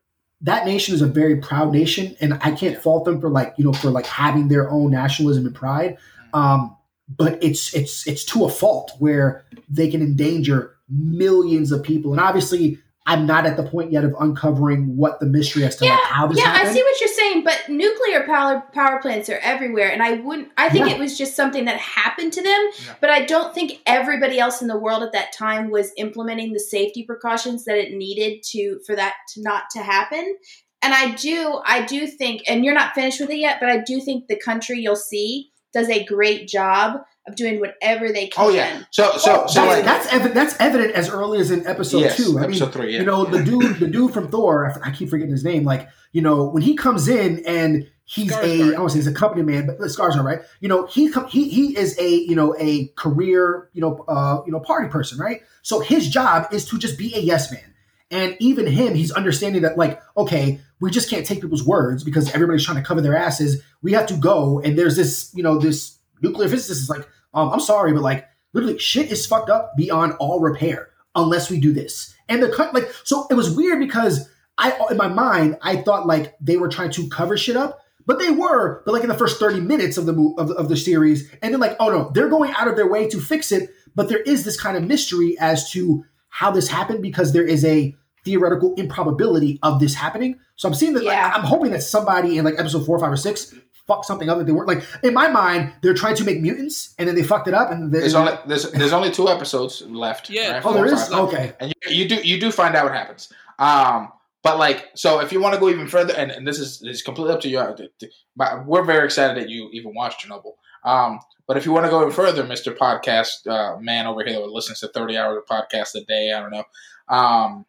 that 0.43 0.67
nation 0.67 0.95
is 0.95 1.03
a 1.03 1.07
very 1.07 1.37
proud 1.37 1.73
nation, 1.73 2.17
and 2.21 2.35
I 2.43 2.53
can't 2.53 2.81
fault 2.81 3.05
them 3.07 3.21
for 3.21 3.29
like 3.29 3.55
you 3.59 3.65
know 3.65 3.73
for 3.73 3.91
like 3.91 4.07
having 4.07 4.49
their 4.49 4.71
own 4.71 4.91
nationalism 4.91 5.47
and 5.47 5.55
pride. 5.55 5.97
Um, 6.33 6.77
but 7.17 7.43
it's 7.43 7.75
it's 7.75 8.07
it's 8.07 8.25
to 8.27 8.45
a 8.45 8.49
fault 8.51 8.93
where 8.99 9.45
they 9.69 9.89
can 9.91 10.03
endanger 10.03 10.75
millions 10.89 11.73
of 11.73 11.83
people, 11.83 12.13
and 12.13 12.21
obviously, 12.21 12.79
I'm 13.07 13.27
not 13.27 13.47
at 13.47 13.57
the 13.57 13.63
point 13.63 13.93
yet 13.93 14.05
of 14.05 14.15
uncovering 14.21 14.97
what 14.97 15.19
the 15.19 15.27
mystery 15.27 15.65
as 15.65 15.77
to 15.77 15.85
like 15.87 15.99
how 16.05 16.27
this 16.27 16.39
Yeah, 16.39 16.45
happened. 16.45 16.69
I 16.69 16.73
see 16.75 16.83
what 16.83 17.01
you're 17.01 17.09
saying, 17.09 17.45
but 17.45 17.69
nuclear 17.69 18.25
power 18.27 18.63
power 18.75 19.01
plants 19.01 19.31
are 19.31 19.39
everywhere, 19.39 19.91
and 19.91 20.03
I 20.03 20.15
wouldn't. 20.15 20.49
I 20.59 20.69
think 20.69 20.87
Yeah. 20.87 20.95
it 20.95 20.99
was 20.99 21.17
just 21.17 21.35
something 21.35 21.65
that 21.65 21.79
happened 21.79 22.33
to 22.35 22.43
them, 22.43 22.71
Yeah. 22.85 22.95
but 23.01 23.11
I 23.11 23.25
don't 23.25 23.55
think 23.55 23.81
everybody 23.87 24.39
else 24.39 24.61
in 24.61 24.69
the 24.69 24.79
world 24.79 25.03
at 25.03 25.13
that 25.13 25.33
time 25.33 25.71
was 25.71 25.93
implementing 25.97 26.53
the 26.53 26.61
safety 26.61 27.05
precautions 27.05 27.65
that 27.65 27.79
it 27.79 27.95
needed 27.95 28.43
to 28.51 28.81
for 28.87 28.95
that 28.97 29.15
to 29.35 29.43
not 29.43 29.65
to 29.73 29.79
happen. 29.83 30.37
And 30.83 30.95
I 30.95 31.13
do, 31.15 31.61
I 31.65 31.85
do 31.87 32.07
think, 32.07 32.43
and 32.47 32.65
you're 32.65 32.75
not 32.75 32.95
finished 32.95 33.21
with 33.21 33.31
it 33.31 33.39
yet, 33.39 33.59
but 33.61 33.69
I 33.69 33.79
do 33.79 34.01
think 34.01 34.29
the 34.29 34.39
country 34.39 34.79
you'll 34.81 34.95
see 34.95 35.51
does 35.73 35.89
a 35.89 36.05
great 36.05 36.49
job 36.49 37.01
of 37.27 37.37
doing 37.37 37.61
whatever 37.61 38.09
they 38.09 38.27
can. 38.29 38.45
Oh 38.45 38.51
yeah. 38.51 38.83
So 38.91 39.13
so 39.13 39.47
so 39.47 39.55
that's, 39.55 39.57
like 39.57 39.85
that's, 39.85 40.07
evi- 40.09 40.35
that's 40.35 40.61
evident 40.61 40.95
as 40.95 41.11
early 41.11 41.41
as 41.41 41.51
in 41.51 41.67
episode 41.67 42.01
yes, 42.01 42.17
two. 42.17 42.39
I 42.39 42.43
mean, 42.43 42.51
episode 42.51 42.73
three. 42.73 42.93
Yeah. 42.95 43.01
you 43.01 43.07
know 43.07 43.25
the 43.25 43.43
dude 43.43 43.77
the 43.79 43.87
dude 43.87 44.13
from 44.13 44.29
thor 44.29 44.73
I 44.83 44.91
keep 44.91 45.11
forgetting 45.11 45.33
his 45.33 45.45
name 45.45 45.65
like 45.65 45.89
you 46.13 46.23
know 46.23 46.49
when 46.49 46.63
he 46.63 46.75
comes 46.75 47.09
in 47.09 47.45
and 47.47 47.87
he's 48.09 48.33
a 48.33 48.39
i 48.39 48.71
don't 48.71 48.81
want 48.81 48.89
to 48.89 48.93
say 48.93 48.99
he's 48.99 49.07
a 49.07 49.13
company 49.13 49.43
man 49.43 49.67
but 49.67 49.79
the 49.79 49.89
scars 49.91 50.17
are 50.17 50.23
right 50.23 50.41
you 50.61 50.69
know 50.69 50.87
he 50.87 51.11
com- 51.11 51.27
he 51.27 51.49
he 51.51 51.77
is 51.77 51.99
a 51.99 52.09
you 52.09 52.35
know 52.35 52.57
a 52.59 52.87
career 52.97 53.69
you 53.75 53.83
know 53.83 54.03
uh 54.09 54.41
you 54.47 54.53
know 54.53 54.61
party 54.61 54.89
person 54.89 55.19
right 55.19 55.43
so 55.63 55.81
his 55.81 56.09
job 56.09 56.47
is 56.51 56.65
to 56.65 56.79
just 56.79 56.97
be 56.97 57.15
a 57.15 57.21
yes 57.21 57.53
man 57.53 57.75
and 58.11 58.37
even 58.41 58.67
him 58.67 58.95
he's 58.95 59.13
understanding 59.13 59.63
that 59.63 59.77
like 59.79 60.01
okay 60.17 60.61
we 60.81 60.91
just 60.91 61.11
can't 61.11 61.27
take 61.27 61.41
people's 61.41 61.65
words 61.65 62.05
because 62.05 62.33
everybody's 62.35 62.65
trying 62.65 62.77
to 62.79 62.83
cover 62.87 63.01
their 63.01 63.17
asses 63.17 63.63
we 63.83 63.93
have 63.93 64.07
to 64.07 64.17
go 64.17 64.61
and 64.61 64.79
there's 64.79 64.97
this 64.97 65.31
you 65.35 65.43
know 65.43 65.59
this 65.59 65.99
nuclear 66.23 66.49
physicist 66.49 66.83
is 66.83 66.89
like 66.91 67.07
um 67.35 67.51
i'm 67.51 67.61
sorry 67.61 67.93
but 67.93 68.03
like 68.03 68.27
literally 68.55 68.79
shit 68.79 69.11
is 69.13 69.27
fucked 69.27 69.51
up 69.51 69.77
beyond 69.77 70.13
all 70.19 70.41
repair 70.41 70.89
unless 71.15 71.51
we 71.51 71.59
do 71.59 71.73
this. 71.73 72.15
And 72.29 72.43
the 72.43 72.49
cut 72.49 72.73
like 72.75 72.91
so 73.05 73.27
it 73.31 73.35
was 73.35 73.55
weird 73.55 73.79
because 73.81 74.29
I 74.57 74.79
in 74.91 74.97
my 74.97 75.09
mind 75.09 75.59
I 75.63 75.77
thought 75.77 76.07
like 76.07 76.37
they 76.41 76.57
were 76.57 76.69
trying 76.69 76.91
to 76.93 77.09
cover 77.09 77.37
shit 77.37 77.57
up, 77.57 77.81
but 78.07 78.19
they 78.19 78.31
were, 78.31 78.83
but 78.85 78.93
like 78.93 79.03
in 79.03 79.09
the 79.09 79.17
first 79.19 79.41
30 79.41 79.61
minutes 79.61 79.97
of 79.99 80.07
the 80.07 80.35
of, 80.39 80.49
the- 80.49 80.55
of 80.55 80.69
the 80.69 80.77
series 80.77 81.31
and 81.43 81.53
then 81.53 81.61
like 81.61 81.77
oh 81.81 81.89
no, 81.91 82.11
they're 82.15 82.29
going 82.29 82.53
out 82.53 82.69
of 82.69 82.77
their 82.77 82.89
way 82.89 83.09
to 83.09 83.21
fix 83.21 83.53
it, 83.53 83.71
but 83.95 84.09
there 84.09 84.21
is 84.21 84.45
this 84.45 84.61
kind 84.61 84.77
of 84.77 84.85
mystery 84.85 85.37
as 85.41 85.71
to 85.73 86.05
how 86.29 86.51
this 86.51 86.69
happened 86.69 87.03
because 87.03 87.33
there 87.33 87.45
is 87.47 87.65
a 87.65 87.95
theoretical 88.25 88.75
improbability 88.75 89.59
of 89.63 89.81
this 89.81 89.95
happening. 89.95 90.39
So 90.57 90.69
I'm 90.69 90.75
seeing 90.75 90.93
that 90.95 91.05
like, 91.05 91.15
Yeah. 91.17 91.33
I'm 91.35 91.43
hoping 91.45 91.71
that 91.73 91.83
somebody 91.83 92.37
in 92.39 92.45
like 92.45 92.55
episode 92.59 92.85
4 92.85 92.99
5 92.99 93.13
or 93.13 93.17
6 93.17 93.55
fucked 93.87 94.05
something 94.05 94.29
up 94.29 94.37
that 94.37 94.45
they 94.45 94.53
weren't 94.53 94.69
like 94.69 94.85
in 95.03 95.15
my 95.15 95.29
mind 95.29 95.73
they're 95.81 95.95
trying 95.95 96.15
to 96.15 96.23
make 96.23 96.43
mutants 96.43 96.95
and 96.99 97.09
then 97.09 97.15
they 97.15 97.23
fucked 97.23 97.49
it 97.49 97.55
up 97.55 97.71
and 97.71 97.91
they, 97.91 98.01
there's 98.01 98.15
only 98.15 98.33
there's 98.47 98.71
there's 98.73 98.93
only 98.93 99.11
two 99.11 99.29
episodes 99.29 99.81
left. 99.87 100.29
Yeah. 100.29 100.53
right? 100.55 100.67
Oh, 100.67 100.75
there 100.75 100.85
Four, 100.87 100.93
is? 100.95 101.09
five. 101.09 101.19
Okay. 101.21 101.53
and 101.59 101.75
you, 101.87 102.03
you 102.03 102.09
do 102.09 102.15
you 102.17 102.39
do 102.39 102.53
find 102.53 102.75
out 102.75 102.85
what 102.85 102.93
happens. 102.93 103.33
Um, 103.59 104.13
but 104.43 104.59
like, 104.59 104.87
so 104.95 105.21
if 105.21 105.33
you 105.33 105.41
want 105.41 105.55
to 105.55 105.61
go 105.61 105.69
even 105.71 105.89
further, 105.89 106.13
and, 106.15 106.31
and 106.31 106.47
this 106.47 106.59
is 106.59 106.83
is 106.83 107.03
completely 107.03 107.33
up 107.35 107.41
to 107.41 107.49
you. 107.49 107.59
uh, 107.61 107.75
th- 107.75 107.91
th- 107.99 108.13
But 108.37 108.67
we're 108.67 108.85
very 108.85 109.05
excited 109.07 109.43
that 109.43 109.49
you 109.49 109.69
even 109.73 109.95
watched 109.95 110.21
Chernobyl. 110.27 110.53
Um, 110.85 111.19
but 111.49 111.57
if 111.57 111.67
you 111.67 111.73
want 111.73 111.87
to 111.87 111.91
go 111.91 112.01
even 112.03 112.13
further, 112.13 112.45
Mister 112.45 112.73
Podcast 112.73 113.47
uh, 113.49 113.81
man 113.81 114.07
over 114.07 114.23
here 114.25 114.39
that 114.39 114.47
listens 114.51 114.79
to 114.81 114.89
thirty 114.89 115.17
hours 115.17 115.39
of 115.39 115.47
podcast 115.47 115.95
a 115.97 116.05
day, 116.05 116.31
I 116.33 116.41
don't 116.41 116.53
know. 116.53 116.65
Um, 117.09 117.67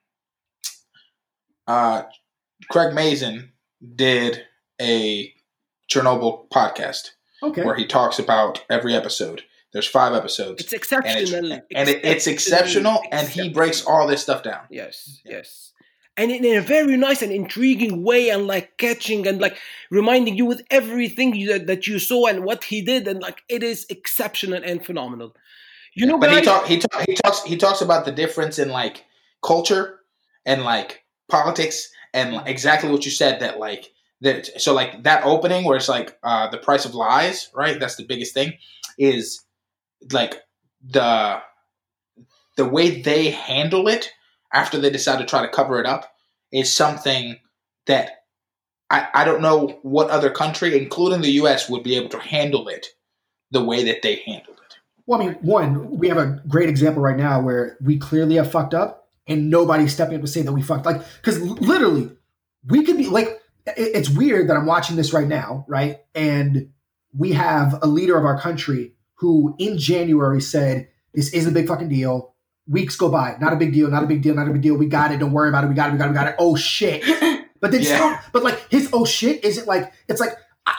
uh, 1.68 2.04
Craig 2.70 2.94
Mazin 2.94 3.52
did 3.96 4.44
a 4.82 5.34
Chernobyl 5.90 6.50
podcast 6.50 7.12
Okay. 7.42 7.64
where 7.64 7.76
he 7.76 7.86
talks 7.86 8.20
about 8.20 8.66
every 8.70 8.94
episode. 8.96 9.44
There's 9.72 9.88
five 9.88 10.14
episodes 10.14 10.62
It's 10.64 10.74
exceptional. 10.74 11.60
and 11.74 11.88
it, 11.90 12.04
it's 12.04 12.26
exceptional 12.28 13.02
and 13.12 13.28
he 13.28 13.50
breaks 13.50 13.86
all 13.86 14.08
this 14.08 14.22
stuff 14.22 14.42
down 14.44 14.62
Yes, 14.72 15.22
yes. 15.24 15.74
And 16.18 16.32
in 16.32 16.44
a 16.58 16.62
very 16.62 16.98
nice 16.98 17.22
and 17.22 17.32
intriguing 17.32 18.04
way, 18.04 18.30
and 18.30 18.46
like 18.46 18.78
catching 18.78 19.26
and 19.26 19.40
like 19.40 19.58
reminding 19.90 20.36
you 20.36 20.46
with 20.46 20.62
everything 20.70 21.34
you, 21.34 21.54
that, 21.54 21.68
that 21.68 21.88
you 21.88 21.98
saw 21.98 22.28
and 22.28 22.44
what 22.44 22.66
he 22.66 22.82
did, 22.82 23.08
and 23.08 23.22
like 23.22 23.44
it 23.48 23.64
is 23.64 23.86
exceptional 23.90 24.62
and 24.64 24.86
phenomenal. 24.86 25.34
You 25.94 26.06
know, 26.06 26.18
but 26.18 26.30
he 26.30 26.38
guys, 26.38 26.46
talk, 26.46 26.66
he 26.66 26.80
talk, 26.80 27.02
he 27.08 27.16
talks 27.16 27.44
he 27.44 27.58
talks 27.58 27.82
about 27.82 28.06
the 28.06 28.12
difference 28.12 28.60
in 28.60 28.70
like 28.70 29.06
culture 29.42 30.00
and 30.46 30.64
like 30.64 31.04
politics 31.30 31.90
and 32.14 32.34
like, 32.34 32.48
exactly 32.48 32.90
what 32.90 33.06
you 33.06 33.12
said 33.12 33.40
that 33.40 33.60
like 33.60 33.92
that 34.22 34.62
so 34.62 34.74
like 34.74 35.04
that 35.04 35.24
opening 35.24 35.64
where 35.64 35.78
it's 35.78 35.90
like 35.90 36.18
uh 36.24 36.50
the 36.50 36.58
price 36.58 36.86
of 36.86 36.94
lies 36.94 37.50
right 37.54 37.80
that's 37.80 37.96
the 37.96 38.06
biggest 38.06 38.34
thing 38.34 38.54
is 38.98 39.44
like 40.12 40.42
the 40.86 41.40
the 42.58 42.66
way 42.66 43.02
they 43.02 43.30
handle 43.30 43.88
it 43.88 44.12
after 44.54 44.80
they 44.80 44.90
decide 44.90 45.20
to 45.20 45.26
try 45.26 45.42
to 45.42 45.48
cover 45.52 45.80
it 45.80 45.86
up 45.86 46.12
is 46.52 46.72
something 46.72 47.38
that 47.86 48.24
I, 48.90 49.08
I 49.14 49.26
don't 49.26 49.42
know 49.42 49.80
what 49.84 50.10
other 50.10 50.30
country, 50.32 50.78
including 50.78 51.22
the 51.22 51.32
U.S., 51.34 51.70
would 51.70 51.84
be 51.84 51.96
able 51.96 52.10
to 52.10 52.20
handle 52.20 52.68
it 52.68 52.88
the 53.52 53.64
way 53.64 53.84
that 53.86 54.02
they 54.02 54.16
handled 54.26 54.58
it. 54.58 54.78
Well, 55.06 55.22
I 55.22 55.26
mean, 55.26 55.34
one, 55.42 55.98
we 55.98 56.08
have 56.08 56.18
a 56.18 56.42
great 56.48 56.70
example 56.70 57.02
right 57.02 57.18
now 57.18 57.42
where 57.42 57.78
we 57.82 57.98
clearly 57.98 58.36
have 58.36 58.52
fucked 58.52 58.74
up, 58.74 59.10
and 59.28 59.50
nobody's 59.50 59.94
stepping 59.94 60.16
up 60.16 60.22
to 60.22 60.28
say 60.28 60.42
that 60.42 60.52
we 60.54 60.62
fucked. 60.62 60.86
Like, 60.86 61.02
because 61.18 61.40
literally, 61.42 62.12
we 62.68 62.84
could 62.84 62.98
be 62.98 63.08
like, 63.08 63.28
it- 63.68 63.96
it's 63.96 64.10
weird 64.10 64.50
that 64.50 64.58
I'm 64.58 64.66
watching 64.66 64.96
this 64.96 65.14
right 65.14 65.28
now, 65.28 65.66
right? 65.68 65.98
And 66.16 66.72
we 67.16 67.34
have 67.34 67.80
a 67.84 67.88
leader 67.88 68.18
of 68.18 68.26
our 68.26 68.40
country 68.40 68.94
who, 69.16 69.56
in 69.60 69.78
January, 69.78 70.42
said 70.42 70.88
this 71.14 71.34
is 71.34 71.46
a 71.48 71.52
big 71.52 71.68
fucking 71.68 71.90
deal. 71.90 72.34
Weeks 72.70 72.96
go 72.96 73.10
by, 73.10 73.36
not 73.42 73.52
a 73.52 73.56
big 73.56 73.74
deal, 73.74 73.90
not 73.90 74.04
a 74.04 74.08
big 74.08 74.22
deal, 74.22 74.36
not 74.36 74.48
a 74.48 74.52
big 74.54 74.62
deal. 74.62 74.76
We 74.76 74.86
got 74.86 75.12
it. 75.12 75.18
Don't 75.18 75.32
worry 75.34 75.50
about 75.50 75.64
it. 75.64 75.68
We 75.68 75.74
got 75.76 75.90
it. 75.90 75.94
We 75.94 75.98
got 75.98 76.06
it. 76.06 76.10
We 76.10 76.14
got 76.16 76.28
it. 76.28 76.36
Oh 76.40 76.56
shit! 76.56 77.04
But 77.62 77.72
then, 77.72 77.82
Yeah. 77.82 77.96
still, 77.98 78.32
but 78.32 78.44
like 78.44 78.70
his 78.72 78.90
oh 78.94 79.04
shit 79.04 79.44
isn't 79.44 79.68
like 79.68 79.92
it's 80.08 80.22
like 80.22 80.32
I, 80.66 80.74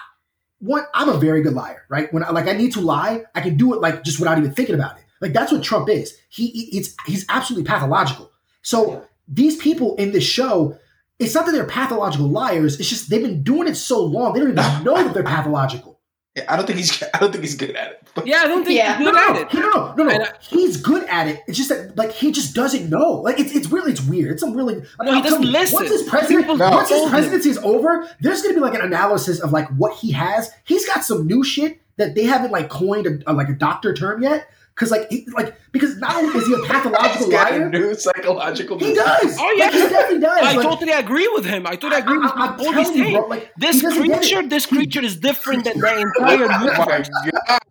one. 0.61 0.85
I'm 0.95 1.11
a 1.11 1.19
very 1.19 1.43
good 1.43 1.53
liar, 1.53 1.83
right? 1.91 2.11
When 2.11 2.25
I, 2.25 2.31
like 2.31 2.47
I 2.47 2.53
need 2.53 2.73
to 2.73 2.81
lie, 2.81 3.25
I 3.35 3.43
can 3.43 3.59
do 3.59 3.75
it 3.75 3.83
like 3.83 4.03
just 4.03 4.19
without 4.19 4.39
even 4.39 4.53
thinking 4.55 4.75
about 4.77 4.97
it. 4.97 5.05
Like 5.21 5.35
that's 5.35 5.53
what 5.53 5.63
Trump 5.63 5.91
is. 5.91 6.17
He 6.31 6.47
he- 6.47 6.79
it's 6.79 6.95
he's 7.07 7.27
absolutely 7.29 7.69
pathological. 7.69 8.31
So 8.63 9.05
these 9.29 9.57
people 9.59 9.95
in 9.97 10.13
this 10.13 10.25
show, 10.25 10.79
it's 11.19 11.35
not 11.35 11.45
that 11.45 11.53
they're 11.53 11.67
pathological 11.67 12.29
liars. 12.31 12.81
It's 12.81 12.89
just 12.89 13.11
they've 13.11 13.21
been 13.23 13.43
doing 13.43 13.69
it 13.69 13.75
so 13.75 14.03
long 14.03 14.33
they 14.33 14.41
don't 14.41 14.53
even 14.53 14.85
know 14.85 14.95
that 15.05 15.13
they're 15.13 15.23
pathological. 15.23 16.00
I 16.49 16.57
don't 16.57 16.67
think 16.67 16.79
he's. 16.79 17.03
I 17.15 17.19
don't 17.19 17.33
think 17.33 17.43
he's 17.43 17.57
good 17.57 17.71
at 17.77 17.91
it. 17.93 18.09
But 18.15 18.27
Yeah, 18.29 18.39
I 18.43 18.47
don't 18.49 18.65
think 18.65 18.77
Yeah. 18.79 18.97
he's 18.99 19.07
good 19.07 19.15
no, 19.15 19.29
at 19.31 19.37
it. 19.37 19.55
no, 19.55 19.61
no, 19.61 19.95
no, 19.95 20.05
no. 20.05 20.25
I- 20.25 20.33
He's 20.41 20.77
good 20.77 21.05
at 21.09 21.27
it. 21.29 21.43
It's 21.49 21.57
just 21.59 21.71
that, 21.71 21.97
like, 21.97 22.13
he 22.13 22.31
just 22.33 22.55
doesn't 22.55 22.89
know. 22.89 23.15
Like, 23.15 23.39
it's 23.41 23.53
it's 23.55 23.69
really 23.69 23.93
it's 23.93 24.01
weird. 24.03 24.33
It's 24.33 24.41
some 24.41 24.55
really. 24.57 24.83
I 25.01 25.05
No, 25.05 25.15
he 25.15 25.23
doesn't 25.23 25.43
you, 25.43 25.51
listen. 25.51 25.75
Once 25.75 25.91
his 25.91 26.03
president, 26.05 26.47
No. 26.59 26.71
once 26.71 26.89
his 26.89 27.09
presidency 27.11 27.51
is 27.51 27.59
over, 27.59 28.09
there's 28.21 28.43
gonna 28.43 28.55
be 28.55 28.61
like 28.61 28.75
an 28.75 28.83
analysis 28.83 29.41
of 29.41 29.53
like 29.53 29.69
what 29.77 29.95
he 29.99 30.13
has. 30.13 30.51
He's 30.65 30.87
got 30.87 31.05
some 31.05 31.27
new 31.27 31.43
shit 31.45 31.81
that 31.97 32.15
they 32.15 32.25
haven't 32.25 32.53
like 32.53 32.69
coined 32.69 33.07
a, 33.07 33.31
a- 33.31 33.35
like 33.35 33.49
a 33.49 33.55
doctor 33.55 33.93
term 33.93 34.23
yet. 34.23 34.49
Because 34.75 34.91
like 34.91 35.11
he, 35.11 35.27
like 35.35 35.55
because 35.73 35.99
not 35.99 36.17
only 36.17 36.39
is 36.39 36.47
he 36.47 36.55
a 36.55 36.57
he's 36.59 36.67
pathological 36.69 37.31
got 37.31 37.53
a 37.53 37.57
liar, 37.59 37.69
new 37.69 37.95
psychological. 37.95 38.79
he 38.79 38.95
does. 38.95 39.37
Oh, 39.39 39.53
yeah. 39.57 39.65
Like, 39.67 39.73
he 39.75 39.79
definitely 39.81 40.21
does. 40.21 40.39
I 40.43 40.53
Like, 40.55 40.63
totally 40.69 40.93
agree 40.93 41.29
with 41.35 41.45
him. 41.45 41.67
I 41.67 41.77
totally 41.77 42.01
agree 42.01 42.19
with 42.19 42.33
I- 42.35 42.47
I'm 42.47 42.61
all 42.61 42.73
he's 42.73 42.89
telling 42.89 42.95
saying. 43.05 43.29
like, 43.29 43.53
This 43.59 43.77
he 43.77 43.83
doesn't 43.83 44.03
get 44.07 44.11
it. 44.11 44.19
creature, 44.21 44.49
this 44.49 44.67
creature 44.67 45.03
is 45.05 45.17
different 45.17 45.65
than 45.65 45.79
the 45.81 45.87
entire 46.19 46.45
Oh 46.51 46.85
my 46.87 47.05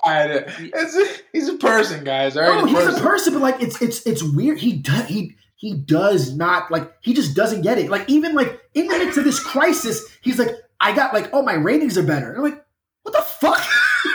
god! 0.05 0.53
It's 0.59 0.95
a, 0.95 1.23
he's 1.33 1.49
a 1.49 1.55
person, 1.57 2.03
guys. 2.03 2.37
All 2.37 2.43
right, 2.43 2.59
No, 2.61 2.65
He's 2.65 2.85
he's 2.87 2.97
a 2.97 3.01
person, 3.01 3.33
but 3.33 3.41
like 3.41 3.61
it's 3.61 3.81
it's 3.81 4.05
it's 4.05 4.21
weird. 4.23 4.59
He 4.59 4.73
does 4.73 5.07
he 5.07 5.35
he 5.55 5.73
does 5.73 6.35
not 6.35 6.69
like 6.71 6.91
he 7.01 7.13
just 7.13 7.35
doesn't 7.35 7.61
get 7.63 7.77
it. 7.79 7.89
Like 7.89 8.07
even 8.09 8.35
like 8.35 8.61
in 8.75 8.87
the 8.87 8.97
midst 8.97 9.17
of 9.17 9.23
this 9.23 9.39
crisis, 9.39 10.03
he's 10.21 10.37
like, 10.39 10.51
I 10.79 10.95
got 10.95 11.13
like, 11.13 11.29
oh 11.33 11.41
my 11.41 11.53
ratings 11.53 11.97
are 11.97 12.03
better. 12.03 12.29
And 12.29 12.37
I'm 12.37 12.43
like, 12.43 12.63
what 13.03 13.13
the 13.15 13.21
fuck? 13.23 13.61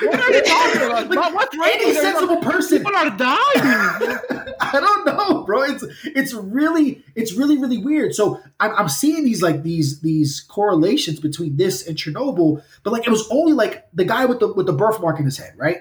What 0.03 0.21
are 0.21 0.33
you 0.33 0.43
talking 0.43 0.83
about? 0.83 1.09
Like, 1.09 1.19
What- 1.19 1.35
what 1.35 1.55
any 1.55 1.63
ratings 1.63 1.97
are 1.97 2.03
you- 2.03 2.13
sensible 2.13 2.37
person 2.39 2.79
People 2.79 2.97
are 2.97 3.11
dying. 3.11 4.19
I 4.61 4.81
don't 4.81 5.07
know, 5.07 5.45
bro. 5.45 5.63
It's 5.63 5.85
it's 6.05 6.33
really 6.35 7.03
it's 7.15 7.35
really 7.35 7.59
really 7.59 7.79
weird. 7.79 8.15
So 8.15 8.41
I'm, 8.61 8.73
I'm 8.77 8.89
seeing 8.89 9.25
these 9.25 9.43
like 9.43 9.63
these 9.63 10.01
these 10.01 10.41
correlations 10.41 11.21
between 11.21 11.57
this 11.57 11.87
and 11.87 11.97
Chernobyl, 11.97 12.63
but 12.83 12.93
like 12.93 13.07
it 13.07 13.11
was 13.11 13.29
only 13.31 13.53
like 13.53 13.87
the 13.93 14.05
guy 14.05 14.25
with 14.27 14.41
the 14.41 14.53
with 14.53 14.67
the 14.67 14.73
birthmark 14.73 15.19
in 15.19 15.25
his 15.25 15.37
head, 15.39 15.55
right? 15.57 15.79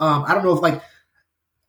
Um, 0.00 0.24
I 0.26 0.34
don't 0.34 0.44
know 0.44 0.54
if 0.54 0.62
like 0.62 0.82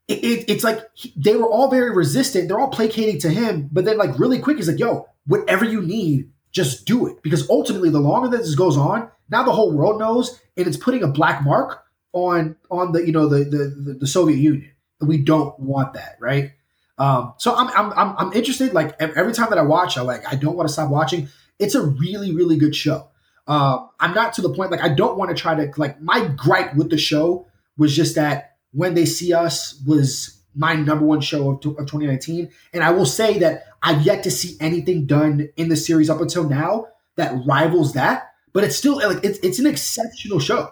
it, 0.07 0.23
it, 0.23 0.45
it's 0.49 0.63
like 0.63 0.79
he- 0.93 1.13
they 1.15 1.35
were 1.35 1.49
all 1.49 1.69
very 1.69 1.91
resistant. 1.95 2.47
They're 2.47 2.59
all 2.59 2.69
placating 2.69 3.19
to 3.21 3.29
him, 3.29 3.69
but 3.71 3.85
then 3.85 3.97
like 3.97 4.17
really 4.17 4.39
quick, 4.39 4.57
he's 4.57 4.67
like, 4.67 4.79
"Yo, 4.79 5.07
whatever 5.27 5.65
you 5.65 5.81
need, 5.81 6.31
just 6.51 6.85
do 6.85 7.05
it." 7.07 7.21
Because 7.21 7.47
ultimately, 7.49 7.89
the 7.89 7.99
longer 7.99 8.27
that 8.29 8.37
this 8.37 8.55
goes 8.55 8.77
on, 8.77 9.09
now 9.29 9.43
the 9.43 9.51
whole 9.51 9.71
world 9.71 9.99
knows, 9.99 10.39
and 10.57 10.67
it's 10.67 10.77
putting 10.77 11.03
a 11.03 11.07
black 11.07 11.43
mark 11.43 11.83
on 12.13 12.55
on 12.71 12.91
the 12.91 13.05
you 13.05 13.11
know 13.11 13.27
the 13.27 13.45
the, 13.45 13.97
the, 13.99 14.07
Soviet 14.07 14.37
Union. 14.37 14.71
We 15.01 15.17
don't 15.17 15.57
want 15.59 15.93
that, 15.93 16.17
right? 16.19 16.51
Um, 16.97 17.33
so 17.37 17.55
I'm, 17.55 17.67
I'm 17.69 17.93
I'm 17.93 18.15
I'm 18.17 18.33
interested. 18.33 18.73
Like 18.73 18.99
every 18.99 19.33
time 19.33 19.49
that 19.49 19.59
I 19.59 19.63
watch, 19.63 19.97
I 19.97 20.01
like 20.01 20.21
I 20.31 20.35
don't 20.35 20.55
want 20.55 20.67
to 20.67 20.73
stop 20.73 20.89
watching. 20.89 21.29
It's 21.59 21.75
a 21.75 21.85
really 21.85 22.33
really 22.33 22.57
good 22.57 22.75
show. 22.75 23.09
Uh, 23.47 23.87
I'm 23.99 24.13
not 24.13 24.33
to 24.33 24.41
the 24.41 24.53
point 24.53 24.71
like 24.71 24.81
I 24.81 24.89
don't 24.89 25.17
want 25.17 25.35
to 25.35 25.41
try 25.41 25.55
to 25.55 25.71
like 25.77 26.01
my 26.01 26.27
gripe 26.35 26.75
with 26.75 26.89
the 26.89 26.97
show 26.97 27.47
was 27.77 27.95
just 27.95 28.15
that 28.15 28.57
when 28.71 28.93
they 28.93 29.05
see 29.05 29.33
us 29.33 29.81
was 29.87 30.41
my 30.55 30.75
number 30.75 31.05
one 31.05 31.21
show 31.21 31.51
of, 31.51 31.55
of 31.55 31.77
2019, 31.77 32.49
and 32.73 32.83
I 32.83 32.91
will 32.91 33.05
say 33.05 33.39
that 33.39 33.67
I've 33.81 34.01
yet 34.01 34.23
to 34.23 34.31
see 34.31 34.57
anything 34.59 35.05
done 35.05 35.49
in 35.55 35.69
the 35.69 35.77
series 35.77 36.09
up 36.09 36.21
until 36.21 36.43
now 36.47 36.87
that 37.15 37.45
rivals 37.45 37.93
that. 37.93 38.28
But 38.53 38.63
it's 38.63 38.75
still 38.75 38.97
like 38.97 39.23
it's 39.23 39.39
it's 39.39 39.59
an 39.59 39.67
exceptional 39.67 40.39
show. 40.39 40.69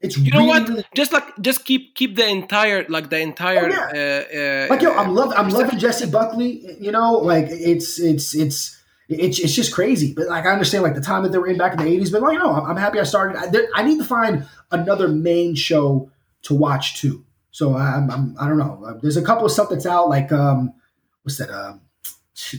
It's 0.00 0.16
You 0.18 0.30
know 0.30 0.38
really, 0.38 0.48
what? 0.48 0.68
really 0.68 0.84
Just 0.94 1.12
like 1.12 1.24
just 1.40 1.64
keep 1.64 1.94
keep 1.94 2.16
the 2.16 2.28
entire 2.28 2.84
like 2.88 3.08
the 3.10 3.18
entire 3.18 3.70
Oh, 3.72 3.74
uh, 3.74 4.38
uh, 4.38 4.66
like 4.68 4.82
yo, 4.82 4.94
I'm 4.94 5.14
love 5.14 5.32
I'm 5.36 5.48
loving 5.48 5.78
Jessie 5.78 6.10
Buckley. 6.10 6.76
You 6.78 6.92
know, 6.92 7.12
like 7.12 7.46
it's 7.48 7.98
it's 7.98 8.34
it's 8.34 8.78
it's 9.08 9.38
it's 9.38 9.54
just 9.54 9.72
crazy. 9.72 10.12
But 10.14 10.26
like 10.28 10.44
I 10.44 10.50
understand 10.50 10.84
like 10.84 10.94
the 10.94 11.00
time 11.00 11.22
that 11.22 11.32
they 11.32 11.38
were 11.38 11.46
in 11.46 11.56
back 11.56 11.72
in 11.72 11.78
the 11.78 11.84
'80s. 11.84 12.12
But 12.12 12.22
like 12.22 12.34
you 12.34 12.38
know, 12.38 12.52
I'm, 12.52 12.70
I'm 12.70 12.76
happy 12.76 13.00
I 13.00 13.04
started. 13.04 13.38
I, 13.38 13.46
there, 13.46 13.68
I 13.74 13.82
need 13.82 13.98
to 13.98 14.04
find 14.04 14.46
another 14.70 15.08
main 15.08 15.54
show 15.54 16.10
to 16.42 16.54
watch 16.54 17.00
too. 17.00 17.24
So 17.50 17.74
I'm, 17.74 18.10
I'm 18.10 18.36
I 18.38 18.48
don't 18.48 18.58
know. 18.58 18.84
Uh, 18.86 18.98
There's 19.00 19.16
a 19.16 19.22
couple 19.22 19.46
of 19.46 19.52
stuff 19.52 19.70
that's 19.70 19.86
out. 19.86 20.10
Like 20.10 20.30
um, 20.30 20.74
what's 21.22 21.38
that? 21.38 21.50
Um, 21.50 21.80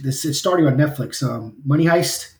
this 0.01 0.25
it's 0.25 0.39
starting 0.39 0.65
on 0.65 0.75
Netflix. 0.75 1.21
Um, 1.21 1.57
Money 1.63 1.85
Heist. 1.85 2.36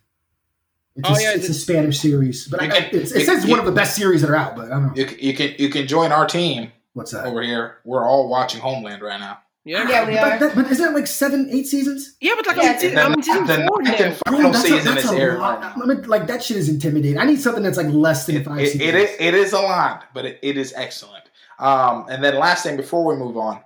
It's, 0.98 1.10
Oh, 1.10 1.14
a, 1.16 1.22
yeah, 1.22 1.34
it's 1.36 1.48
a 1.50 1.54
Spanish 1.54 2.00
series, 2.00 2.48
but 2.48 2.62
I, 2.62 2.68
can- 2.68 2.84
it's, 2.92 3.12
it 3.12 3.20
you- 3.20 3.26
says 3.26 3.38
it's 3.38 3.46
you- 3.46 3.52
one 3.52 3.60
of 3.60 3.66
the 3.66 3.72
best 3.72 3.96
series 3.96 4.22
that 4.22 4.30
are 4.32 4.36
out. 4.36 4.56
But 4.56 4.66
I 4.66 4.70
don't 4.70 4.88
know 4.88 4.94
You, 4.96 5.08
c- 5.08 5.18
you 5.22 5.34
can 5.34 5.54
you 5.60 5.70
can 5.70 5.88
join 5.88 6.12
our 6.12 6.26
team 6.26 6.72
what's 6.94 7.12
that. 7.12 7.26
over 7.26 7.42
here. 7.44 7.78
We're 7.86 8.04
all 8.08 8.28
watching 8.30 8.60
Homeland 8.62 9.02
right 9.04 9.20
now. 9.20 9.40
yeah. 9.64 9.88
Yeah, 9.88 10.08
we 10.08 10.16
But, 10.16 10.24
are. 10.34 10.40
that, 10.40 10.56
but 10.56 10.72
isn't 10.72 10.86
it 10.90 10.94
like 10.96 11.06
seven, 11.08 11.50
eight 11.52 11.68
seasons? 11.68 12.16
Yeah, 12.20 12.34
but 12.36 12.48
like 12.48 12.58
Yeah, 12.58 12.64
I'm, 12.72 12.76
it's- 12.84 12.98
I'm 13.06 13.14
in 13.14 13.22
season 13.24 13.46
the 13.48 13.68
four 13.68 13.82
ninth 13.84 14.00
now. 14.00 14.06
and 14.08 14.18
final 14.18 14.52
that's 14.52 14.66
a- 14.70 14.80
that's 14.82 15.04
is 15.06 15.12
a 15.12 15.16
airing. 15.18 15.40
lot. 15.40 15.64
I 15.64 15.86
mean, 15.86 16.02
like 16.04 16.26
that 16.28 16.44
shit 16.44 16.58
is 16.58 16.68
intimidating. 16.70 17.20
I 17.20 17.26
need 17.26 17.40
something 17.42 17.62
that's 17.64 17.78
like 17.78 17.88
less 17.90 18.26
than 18.26 18.38
It, 18.38 18.46
five 18.46 18.60
it, 18.62 18.66
seasons. 18.72 18.82
it, 18.90 18.96
is, 18.96 19.10
it 19.20 19.34
is 19.36 19.54
a 19.54 19.60
lot, 19.62 20.06
but 20.16 20.26
it, 20.26 20.40
it 20.42 20.58
is 20.58 20.74
excellent. 20.76 21.26
Um, 21.60 22.06
and 22.10 22.24
then 22.24 22.40
last 22.40 22.64
thing 22.64 22.76
before 22.78 23.06
we 23.06 23.16
move 23.16 23.38
on, 23.38 23.60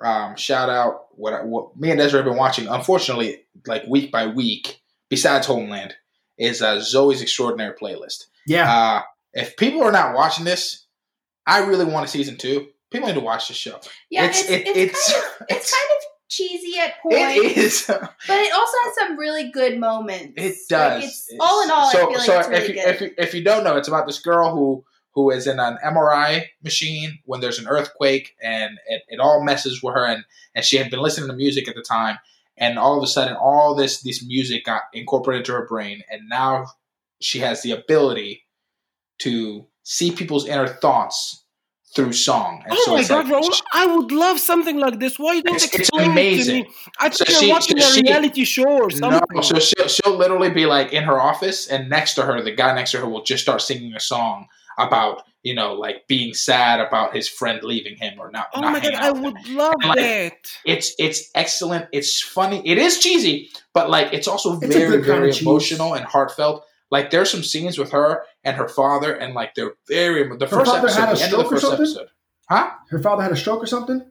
um, 0.00 0.36
shout 0.36 0.68
out 0.68 1.06
what, 1.16 1.32
I- 1.32 1.42
what 1.44 1.76
me 1.78 1.90
and 1.92 2.00
Ezra 2.00 2.18
have 2.18 2.26
been 2.26 2.36
watching. 2.36 2.66
Unfortunately, 2.68 3.44
like 3.66 3.84
week 3.86 4.12
by 4.12 4.26
week, 4.26 4.80
besides 5.08 5.46
Homeland, 5.46 5.94
is 6.38 6.62
uh, 6.62 6.76
Zoey's 6.76 7.22
Extraordinary 7.22 7.74
Playlist. 7.76 8.26
Yeah, 8.46 8.70
Uh, 8.72 9.02
if 9.34 9.56
people 9.56 9.82
are 9.82 9.92
not 9.92 10.14
watching 10.14 10.44
this, 10.44 10.84
I 11.46 11.60
really 11.64 11.84
want 11.84 12.06
a 12.06 12.08
season 12.08 12.36
two. 12.36 12.68
People 12.90 13.08
need 13.08 13.14
to 13.14 13.20
watch 13.20 13.48
this 13.48 13.56
show. 13.56 13.78
Yeah, 14.10 14.24
It's- 14.24 14.48
it's, 14.48 14.68
it's, 14.70 14.76
it's- 14.76 15.12
kind 15.12 15.24
of 15.40 15.46
it's 15.56 15.70
kind 15.70 15.90
of 15.98 16.04
cheesy 16.30 16.78
at 16.78 17.00
points, 17.02 17.36
It 17.36 17.56
is. 17.56 17.84
but 17.86 18.10
it 18.28 18.52
also 18.54 18.76
has 18.84 18.94
some 18.98 19.18
really 19.18 19.50
good 19.50 19.78
moments. 19.78 20.34
It 20.36 20.54
does. 20.68 20.94
Like 21.02 21.04
it's, 21.04 21.32
all 21.40 21.62
in 21.64 21.70
all, 21.70 21.90
so, 21.90 21.98
I 21.98 22.00
feel 22.02 22.12
like 22.18 22.20
so 22.26 22.38
it's 22.38 22.48
really 22.48 22.62
if 22.62 22.68
you, 22.68 22.74
good. 22.74 22.86
if 22.94 23.00
you 23.00 23.10
if 23.18 23.34
you 23.34 23.42
don't 23.44 23.64
know, 23.64 23.76
it's 23.76 23.88
about 23.88 24.06
this 24.06 24.18
girl 24.20 24.54
who 24.54 24.84
who 25.12 25.30
is 25.30 25.46
in 25.46 25.58
an 25.58 25.78
MRI 25.84 26.44
machine 26.62 27.18
when 27.24 27.40
there's 27.40 27.58
an 27.58 27.66
earthquake, 27.66 28.36
and 28.42 28.78
it, 28.88 29.02
it 29.08 29.20
all 29.20 29.42
messes 29.42 29.82
with 29.82 29.94
her, 29.94 30.04
and 30.06 30.24
and 30.54 30.64
she 30.64 30.76
had 30.76 30.90
been 30.90 31.00
listening 31.00 31.28
to 31.28 31.34
music 31.34 31.66
at 31.66 31.74
the 31.74 31.82
time, 31.82 32.18
and 32.58 32.78
all 32.78 32.96
of 32.96 33.02
a 33.02 33.06
sudden, 33.06 33.36
all 33.36 33.74
this 33.74 34.02
this 34.02 34.24
music 34.26 34.64
got 34.64 34.82
incorporated 34.92 35.40
into 35.42 35.52
her 35.52 35.66
brain, 35.66 36.02
and 36.10 36.28
now 36.28 36.66
she 37.20 37.38
has 37.40 37.62
the 37.62 37.72
ability 37.72 38.42
to 39.20 39.66
see 39.82 40.12
people's 40.12 40.46
inner 40.46 40.68
thoughts 40.68 41.44
through 41.96 42.12
song. 42.12 42.62
And 42.64 42.72
Oh 42.76 42.82
so 42.84 42.92
my 42.94 43.02
god, 43.02 43.28
like- 43.28 43.42
Raul! 43.44 43.62
I 43.72 43.86
would 43.96 44.12
love 44.12 44.38
something 44.38 44.78
like 44.78 45.00
this. 45.00 45.18
Why 45.18 45.34
you 45.34 45.42
don't 45.42 45.56
It's- 45.56 45.70
it's 45.72 45.80
explain 45.88 46.10
it 46.10 46.12
amazing. 46.12 46.64
to 46.64 46.68
me? 46.70 46.74
I 47.00 47.10
So 47.10 47.24
think 47.24 47.30
you're 47.30 47.40
she- 47.40 47.48
watching 47.52 47.80
so 47.80 47.98
a 47.98 48.02
reality 48.02 48.44
show 48.44 48.68
or 48.68 48.90
something. 48.90 49.20
No, 49.34 49.40
so 49.40 49.58
she'll, 49.58 49.88
she'll 49.88 50.16
literally 50.16 50.50
be 50.50 50.66
like 50.66 50.92
in 50.92 51.02
her 51.04 51.18
office, 51.20 51.66
and 51.66 51.88
next 51.88 52.14
to 52.14 52.22
her, 52.22 52.42
the 52.42 52.52
guy 52.52 52.74
next 52.74 52.90
to 52.92 52.98
her 52.98 53.08
will 53.08 53.22
just 53.22 53.42
start 53.42 53.62
singing 53.62 53.94
a 53.94 54.00
song 54.00 54.46
about 54.78 55.22
you 55.42 55.54
know 55.54 55.74
like 55.74 56.06
being 56.08 56.34
sad 56.34 56.80
about 56.80 57.14
his 57.14 57.28
friend 57.28 57.62
leaving 57.62 57.96
him 57.96 58.14
or 58.18 58.30
not. 58.30 58.46
oh 58.54 58.60
not 58.60 58.72
my 58.72 58.80
god, 58.80 58.94
I 58.94 59.10
would 59.10 59.48
love 59.48 59.74
And, 59.82 59.88
like, 59.88 59.98
that. 59.98 60.52
It's 60.64 60.94
it's 60.98 61.30
excellent. 61.34 61.86
It's 61.92 62.20
funny. 62.20 62.62
It 62.66 62.78
is 62.78 62.98
cheesy, 62.98 63.50
but 63.74 63.90
like 63.90 64.12
it's 64.12 64.28
also 64.28 64.58
It's 64.60 64.74
very 64.74 64.94
kind 64.96 65.04
very 65.04 65.30
of 65.30 65.40
emotional 65.40 65.94
and 65.94 66.04
heartfelt. 66.04 66.64
Like 66.90 67.10
there's 67.10 67.30
some 67.30 67.42
scenes 67.42 67.76
with 67.76 67.90
her 67.92 68.22
and 68.44 68.56
her 68.56 68.68
father, 68.68 69.12
and 69.14 69.34
like 69.34 69.54
they're 69.54 69.74
very 69.88 70.22
the 70.38 70.46
Her 70.46 70.58
first 70.58 70.70
father 70.70 70.88
episode, 70.88 71.00
had 71.00 71.12
a 71.12 71.16
the 71.16 71.24
end 71.24 71.34
of 71.34 71.38
the 71.38 71.44
stroke 71.44 71.46
or 71.46 71.50
first 71.50 71.62
something? 71.66 71.80
episode. 71.84 72.08
Huh? 72.48 72.70
her 72.90 72.98
father 72.98 73.22
had 73.22 73.32
a 73.32 73.36
stroke 73.36 73.62
or 73.62 73.66
something. 73.66 74.10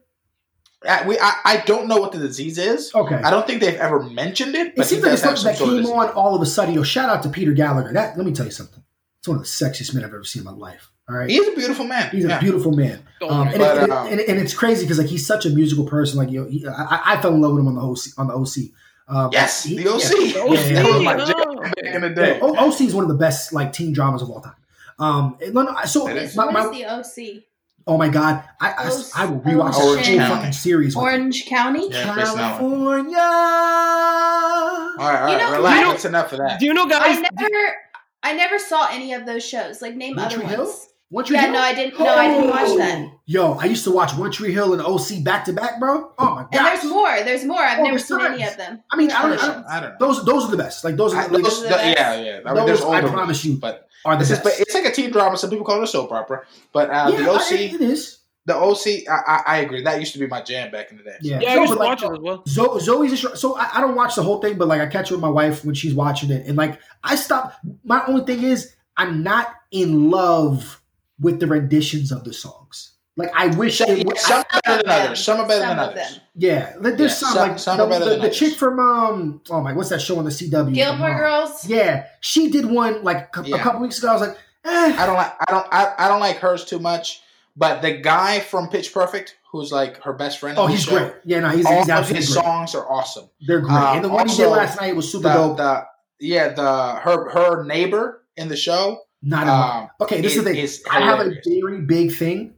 Uh, 0.86 1.02
we 1.08 1.18
I, 1.18 1.32
I 1.44 1.56
don't 1.66 1.88
know 1.88 1.96
what 1.96 2.12
the 2.12 2.18
disease 2.18 2.56
is. 2.56 2.94
Okay, 2.94 3.16
I 3.16 3.30
don't 3.30 3.46
think 3.48 3.60
they've 3.60 3.74
ever 3.74 4.00
mentioned 4.04 4.54
it. 4.54 4.74
it 4.76 4.84
seems 4.84 5.02
like 5.02 5.14
it's 5.14 5.22
something 5.22 5.42
that 5.44 5.58
came 5.58 5.86
on 5.86 6.10
all 6.10 6.36
of 6.36 6.40
a 6.42 6.46
sudden. 6.46 6.72
Yo, 6.74 6.84
shout 6.84 7.08
out 7.08 7.24
to 7.24 7.28
Peter 7.30 7.52
Gallagher. 7.52 7.92
That 7.92 8.16
let 8.16 8.24
me 8.24 8.32
tell 8.32 8.46
you 8.46 8.52
something. 8.52 8.84
It's 9.28 9.30
one 9.30 9.36
of 9.38 9.42
the 9.44 9.48
sexiest 9.84 9.94
men 9.94 10.04
I've 10.04 10.14
ever 10.14 10.24
seen 10.24 10.40
in 10.40 10.44
my 10.46 10.52
life. 10.52 10.90
All 11.08 11.16
right, 11.16 11.28
He 11.28 11.36
is 11.36 11.48
a 11.48 11.52
beautiful 11.56 11.84
man. 11.86 12.10
he's 12.10 12.24
a 12.24 12.38
beautiful 12.38 12.72
man. 12.72 13.02
Um, 13.22 13.28
my 13.46 13.50
and, 13.50 13.58
But, 13.58 13.76
it, 13.76 13.82
and, 13.84 13.92
um, 13.92 14.06
and, 14.08 14.20
and 14.20 14.38
it's 14.38 14.54
crazy 14.54 14.84
because 14.84 14.98
like 14.98 15.06
he's 15.08 15.26
such 15.26 15.44
a 15.46 15.50
musical 15.50 15.84
person. 15.86 16.18
Like 16.18 16.30
you 16.30 16.42
know, 16.44 16.48
he, 16.50 16.66
I, 16.66 17.00
I 17.14 17.20
fell 17.20 17.32
in 17.34 17.40
love 17.40 17.52
with 17.52 17.60
him 17.60 17.68
on 17.68 17.74
the 17.76 17.80
OC. 17.82 17.98
On 18.18 18.26
the 18.28 18.34
OC. 18.34 18.72
Um, 19.08 19.30
Yes, 19.32 19.64
he- 19.64 19.76
the 19.82 19.88
OC. 19.88 20.02
yeah. 20.02 20.32
The 20.32 20.40
OC, 20.42 20.50
yeah, 20.70 20.82
That 20.82 20.84
was 20.92 21.02
my 21.02 21.34
oh, 21.36 21.60
back 21.62 21.74
in 21.94 22.00
the 22.02 22.10
day. 22.10 22.36
Yeah, 22.38 22.44
O- 22.44 22.68
OC 22.68 22.80
is 22.82 22.94
one 22.94 23.04
of 23.04 23.08
the 23.08 23.16
best 23.16 23.52
like 23.54 23.72
teen 23.72 23.92
dramas 23.92 24.20
of 24.22 24.30
all 24.30 24.40
time. 24.40 24.54
Um, 24.98 25.36
and 25.42 25.54
no, 25.54 25.62
no, 25.62 25.74
so 25.86 26.08
It 26.08 26.16
is. 26.18 26.36
my, 26.36 26.44
What 26.46 26.52
my, 26.52 26.68
the 26.68 26.84
OC? 26.84 27.42
oh 27.86 27.96
my 27.96 28.08
god, 28.10 28.44
I 28.60 28.70
I, 28.72 29.02
I 29.16 29.24
will 29.26 29.40
rewatch 29.40 29.72
the 29.72 30.18
whole 30.20 30.28
fucking 30.36 30.52
series. 30.52 30.94
Orange 30.94 31.46
County? 31.46 31.88
Yeah, 31.90 32.04
California. 32.04 33.16
All 33.16 34.96
right, 34.98 35.22
all 35.22 35.30
You 35.32 35.38
know- 35.38 35.52
relax. 35.56 35.76
you 35.78 35.84
know- 35.84 35.90
That's 35.92 36.04
enough 36.04 36.32
of 36.32 36.38
that. 36.40 36.60
Do 36.60 36.66
you 36.66 36.74
know, 36.74 36.86
guys? 36.86 37.16
I 37.18 37.28
never, 37.40 37.76
I 38.22 38.32
never 38.34 38.58
saw 38.58 38.88
any 38.90 39.12
of 39.14 39.26
those 39.26 39.44
shows. 39.46 39.80
Like 39.82 39.94
name 39.96 40.16
One 40.16 40.26
other 40.26 40.36
Tree 40.36 40.44
Hill? 40.46 40.64
ones. 40.64 40.88
One 41.10 41.24
Tree 41.24 41.36
Yeah, 41.36 41.42
Hill? 41.44 41.52
no, 41.52 41.60
I 41.60 41.74
didn't. 41.74 41.98
No, 41.98 42.06
I 42.06 42.28
didn't 42.28 42.50
watch 42.50 42.76
that. 42.76 43.10
Yo, 43.24 43.52
I 43.54 43.64
used 43.64 43.84
to 43.84 43.90
watch 43.90 44.14
One 44.14 44.30
Tree 44.30 44.52
Hill 44.52 44.72
and 44.74 44.82
OC 44.82 45.24
back 45.24 45.44
to 45.46 45.52
back, 45.54 45.80
bro. 45.80 46.12
Oh 46.18 46.24
my 46.34 46.42
god. 46.42 46.48
And 46.52 46.66
there's 46.66 46.84
more. 46.84 47.16
There's 47.24 47.44
more. 47.44 47.60
I've 47.60 47.78
Oh, 47.78 47.82
never 47.84 47.98
seen 47.98 48.18
besides. 48.18 48.34
any 48.34 48.44
of 48.50 48.56
them. 48.58 48.82
I 48.92 48.96
mean, 48.96 49.10
I 49.10 49.22
don't, 49.22 49.32
I 49.42 49.46
don't, 49.46 49.64
I 49.66 49.80
don't 49.80 49.90
know. 50.00 50.06
those 50.06 50.24
those 50.26 50.44
are 50.44 50.50
the 50.50 50.56
best. 50.58 50.84
Like 50.84 50.96
those 50.96 51.14
are 51.14 51.20
I, 51.22 51.26
like, 51.28 51.42
those, 51.44 51.62
the 51.62 51.68
the- 51.68 51.74
best. 51.74 51.98
yeah, 51.98 52.20
yeah. 52.20 52.40
I 52.44 52.52
mean, 52.54 52.66
Those, 52.66 52.82
I 52.84 53.00
promise 53.00 53.26
ones, 53.26 53.44
you, 53.46 53.54
but 53.56 53.88
are 54.04 54.16
the 54.16 54.18
this 54.20 54.30
is 54.32 54.38
but 54.40 54.52
it's 54.60 54.74
like 54.74 54.84
a 54.84 54.90
teen 54.92 55.10
drama. 55.10 55.36
Some 55.38 55.48
people 55.50 55.64
call 55.64 55.78
it 55.80 55.84
a 55.84 55.86
soap 55.86 56.12
opera, 56.12 56.42
but 56.72 56.90
uh, 56.90 57.10
yeah, 57.12 57.22
the 57.22 57.30
I- 57.30 57.34
OC, 57.36 57.52
it 57.52 57.80
is. 57.80 58.17
The 58.48 58.56
OC, 58.56 59.08
I, 59.08 59.22
I, 59.26 59.42
I 59.46 59.56
agree. 59.58 59.82
That 59.82 60.00
used 60.00 60.12
to 60.14 60.18
be 60.18 60.26
my 60.26 60.42
jam 60.42 60.72
back 60.72 60.90
in 60.90 60.96
the 60.96 61.04
day. 61.04 61.16
Yeah, 61.20 61.38
yeah, 61.40 61.52
I 61.52 61.54
used 61.60 61.72
to 61.74 61.78
but, 61.78 61.88
like, 61.88 62.00
watch 62.00 62.10
it 62.10 62.12
as 62.14 62.18
well. 62.20 62.42
Zo- 62.48 62.78
Zoey's 62.78 63.12
a 63.12 63.16
str- 63.16 63.36
so 63.36 63.56
I, 63.56 63.68
I 63.74 63.80
don't 63.80 63.94
watch 63.94 64.16
the 64.16 64.22
whole 64.22 64.40
thing, 64.40 64.58
but 64.58 64.66
like 64.68 64.80
I 64.80 64.86
catch 64.86 65.10
it 65.10 65.14
with 65.14 65.20
my 65.22 65.28
wife 65.28 65.64
when 65.64 65.74
she's 65.76 65.94
watching 65.94 66.30
it, 66.30 66.46
and 66.46 66.56
like 66.56 66.80
I 67.04 67.14
stop. 67.14 67.54
My 67.84 68.04
only 68.06 68.24
thing 68.24 68.42
is 68.42 68.74
I'm 68.96 69.22
not 69.22 69.54
in 69.70 70.10
love 70.10 70.82
with 71.20 71.38
the 71.40 71.46
renditions 71.46 72.10
of 72.10 72.24
the 72.24 72.32
songs. 72.32 72.94
Like 73.16 73.30
I 73.34 73.48
wish 73.48 73.78
Some, 73.78 73.90
it 73.90 74.06
would. 74.06 74.16
some 74.16 74.44
are 74.52 74.60
better 74.64 74.82
than 74.84 74.92
others. 75.06 75.24
Some 75.24 75.40
are 75.40 75.48
better 75.48 75.60
Some 75.60 75.76
than 75.76 75.88
others. 75.90 75.94
them. 76.14 76.20
Yeah, 76.36 76.72
like, 76.80 76.96
there's 76.96 77.10
Yeah, 77.20 77.28
some, 77.28 77.32
some- 77.34 77.48
like 77.48 77.58
some 77.58 77.76
the, 77.78 77.84
are 77.84 77.88
better 77.90 78.04
the, 78.04 78.10
than 78.12 78.18
the 78.20 78.24
others. 78.26 78.38
chick 78.38 78.54
from 78.54 78.78
um 78.78 79.40
oh 79.50 79.60
my 79.60 79.72
what's 79.72 79.88
that 79.88 80.00
show 80.00 80.18
on 80.18 80.24
the 80.24 80.30
CW? 80.30 80.72
Gilmore 80.72 81.16
Girls. 81.16 81.66
Yeah, 81.68 82.06
she 82.20 82.48
did 82.50 82.66
one 82.66 83.02
like 83.02 83.36
a, 83.36 83.40
a 83.40 83.58
couple 83.58 83.80
weeks 83.80 83.98
ago. 83.98 84.08
I 84.08 84.12
was 84.12 84.22
like, 84.22 84.36
eh. 84.64 84.94
I 84.96 85.04
don't 85.06 85.16
like. 85.16 85.32
I 85.48 85.52
don't. 85.52 85.66
I, 85.72 85.94
I 85.98 86.08
don't 86.08 86.20
like 86.20 86.36
hers 86.36 86.64
too 86.64 86.78
much. 86.78 87.20
But 87.58 87.82
the 87.82 87.98
guy 87.98 88.38
from 88.38 88.68
Pitch 88.68 88.94
Perfect, 88.94 89.36
who's 89.50 89.72
like 89.72 90.00
her 90.04 90.12
best 90.12 90.38
friend. 90.38 90.56
Oh, 90.56 90.68
he's 90.68 90.84
show, 90.84 90.92
great. 90.96 91.12
Yeah, 91.24 91.40
no, 91.40 91.48
he's, 91.48 91.66
All 91.66 91.78
he's 91.80 91.88
of 91.90 92.08
his 92.08 92.32
great. 92.32 92.44
songs 92.44 92.74
are 92.76 92.88
awesome. 92.88 93.28
They're 93.46 93.60
great. 93.60 93.72
Um, 93.74 93.96
and 93.96 94.04
the 94.04 94.08
one 94.08 94.28
he 94.28 94.36
did 94.36 94.46
last 94.46 94.80
night 94.80 94.94
was 94.94 95.10
super 95.10 95.24
The, 95.28 95.34
dope. 95.34 95.56
the 95.56 95.84
yeah 96.20 96.50
the 96.50 96.94
her 97.00 97.28
her 97.30 97.64
neighbor 97.64 98.22
in 98.36 98.46
the 98.48 98.56
show. 98.56 99.00
Not. 99.22 99.48
Um, 99.48 99.88
Okay, 100.00 100.20
this 100.20 100.36
is 100.36 100.44
the 100.44 100.52
thing. 100.54 100.92
I 100.92 101.00
have 101.00 101.18
a 101.18 101.32
very 101.44 101.80
big 101.80 102.12
thing 102.14 102.54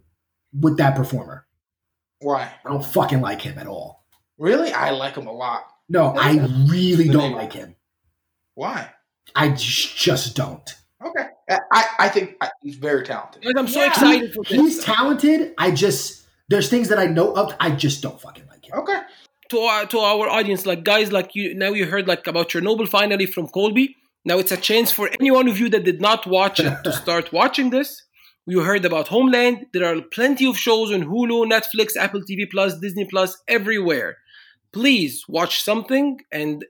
with 0.52 0.76
that 0.76 0.94
performer. 0.96 1.46
Why? 2.20 2.52
I 2.62 2.68
don't 2.68 2.84
fucking 2.84 3.22
like 3.22 3.40
him 3.40 3.58
at 3.58 3.66
all. 3.66 4.04
Really? 4.36 4.70
I 4.70 4.90
like 4.90 5.16
him 5.16 5.26
a 5.26 5.32
lot. 5.32 5.62
No, 5.88 6.14
I 6.14 6.32
really 6.68 7.08
don't 7.08 7.30
neighbor. 7.30 7.36
like 7.36 7.52
him. 7.54 7.76
Why? 8.54 8.90
I 9.34 9.48
just, 9.50 9.96
just 9.96 10.36
don't. 10.36 10.74
Okay. 11.04 11.26
I, 11.72 11.84
I 11.98 12.08
think 12.08 12.36
I, 12.40 12.50
he's 12.62 12.76
very 12.76 13.04
talented. 13.04 13.42
Guys, 13.42 13.52
I'm 13.56 13.68
so 13.68 13.80
Yeah. 13.80 13.86
excited 13.88 14.34
for 14.34 14.44
He's 14.44 14.82
talented. 14.84 15.54
I 15.58 15.70
just 15.70 16.26
there's 16.48 16.68
things 16.68 16.88
that 16.88 16.98
I 16.98 17.06
know 17.06 17.32
of. 17.34 17.54
I 17.60 17.70
just 17.70 18.02
don't 18.02 18.20
fucking 18.20 18.44
like 18.50 18.64
him. 18.68 18.78
Okay. 18.80 18.98
to 19.50 19.58
our, 19.58 19.86
to 19.86 19.98
our 19.98 20.28
audience, 20.28 20.66
like 20.66 20.84
guys, 20.84 21.10
like 21.12 21.34
you 21.34 21.54
now 21.54 21.72
you 21.72 21.86
heard 21.86 22.06
like 22.06 22.26
about 22.26 22.48
Chernobyl 22.50 22.88
finally 22.88 23.26
from 23.26 23.48
Colby. 23.48 23.96
Now 24.24 24.38
it's 24.38 24.52
a 24.52 24.56
chance 24.56 24.90
for 24.92 25.08
any 25.18 25.30
one 25.30 25.48
of 25.48 25.58
you 25.58 25.68
that 25.70 25.84
did 25.84 26.00
not 26.00 26.26
watch 26.26 26.60
it 26.60 26.76
to 26.84 26.92
start 27.04 27.32
watching 27.32 27.70
this. 27.70 28.02
You 28.46 28.60
heard 28.60 28.84
about 28.84 29.08
Homeland. 29.08 29.66
There 29.72 29.84
are 29.84 30.00
plenty 30.02 30.46
of 30.46 30.56
shows 30.58 30.92
on 30.92 31.02
Hulu, 31.04 31.48
Netflix, 31.50 31.96
Apple 31.96 32.20
TV 32.22 32.50
Plus, 32.50 32.78
Disney 32.78 33.04
Plus, 33.04 33.36
everywhere. 33.48 34.16
Please 34.72 35.24
watch 35.28 35.62
something 35.62 36.20
and 36.32 36.64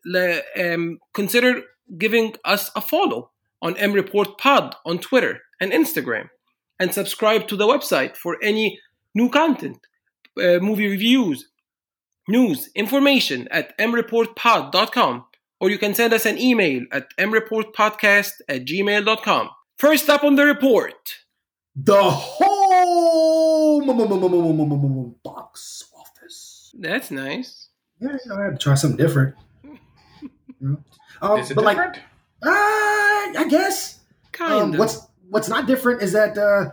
um, 0.59 0.99
consider 1.15 1.63
giving 1.99 2.35
us 2.45 2.71
a 2.77 2.81
follow 2.81 3.31
on 3.63 3.77
M 3.77 3.93
Report 3.93 4.39
Pod 4.39 4.75
on 4.85 4.99
Twitter 4.99 5.41
and 5.61 5.73
Instagram, 5.73 6.29
and 6.79 6.93
subscribe 6.95 7.49
to 7.49 7.57
the 7.57 7.67
website 7.67 8.17
for 8.17 8.37
any 8.43 8.81
new 9.15 9.29
content, 9.29 9.79
uh, 10.39 10.59
movie 10.61 10.89
reviews, 10.89 11.49
news, 12.29 12.71
information 12.75 13.49
at 13.51 13.77
mreportpod.com, 13.79 15.25
or 15.61 15.71
you 15.71 15.79
can 15.79 15.95
send 15.95 16.13
us 16.13 16.27
an 16.27 16.39
email 16.39 16.85
at 16.93 17.09
mreportpodcast 17.19 18.33
at 18.49 18.65
gmail.com. 18.65 19.51
First 19.77 20.09
up 20.09 20.25
on 20.25 20.37
the 20.37 20.45
report 20.45 21.21
the 21.77 22.03
whole 22.03 23.83
box 25.23 25.85
office. 25.97 26.75
That's 26.79 27.11
nice. 27.11 27.69
Yeah, 28.01 28.17
I 28.33 28.45
had 28.45 28.53
to 28.53 28.59
try 28.59 28.75
something 28.75 28.97
different. 28.97 29.35
yeah. 30.61 30.75
um, 31.23 31.39
Is 31.39 31.51
it 31.51 31.55
different? 31.55 31.95
Like, 31.95 32.01
uh, 32.43 32.49
I 32.49 33.47
guess 33.49 34.01
Kind 34.33 34.53
Um, 34.55 34.73
of. 34.75 34.79
what's 34.79 35.07
what's 35.29 35.49
not 35.49 35.67
different 35.67 36.03
is 36.03 36.13
that 36.13 36.37
uh, 36.39 36.71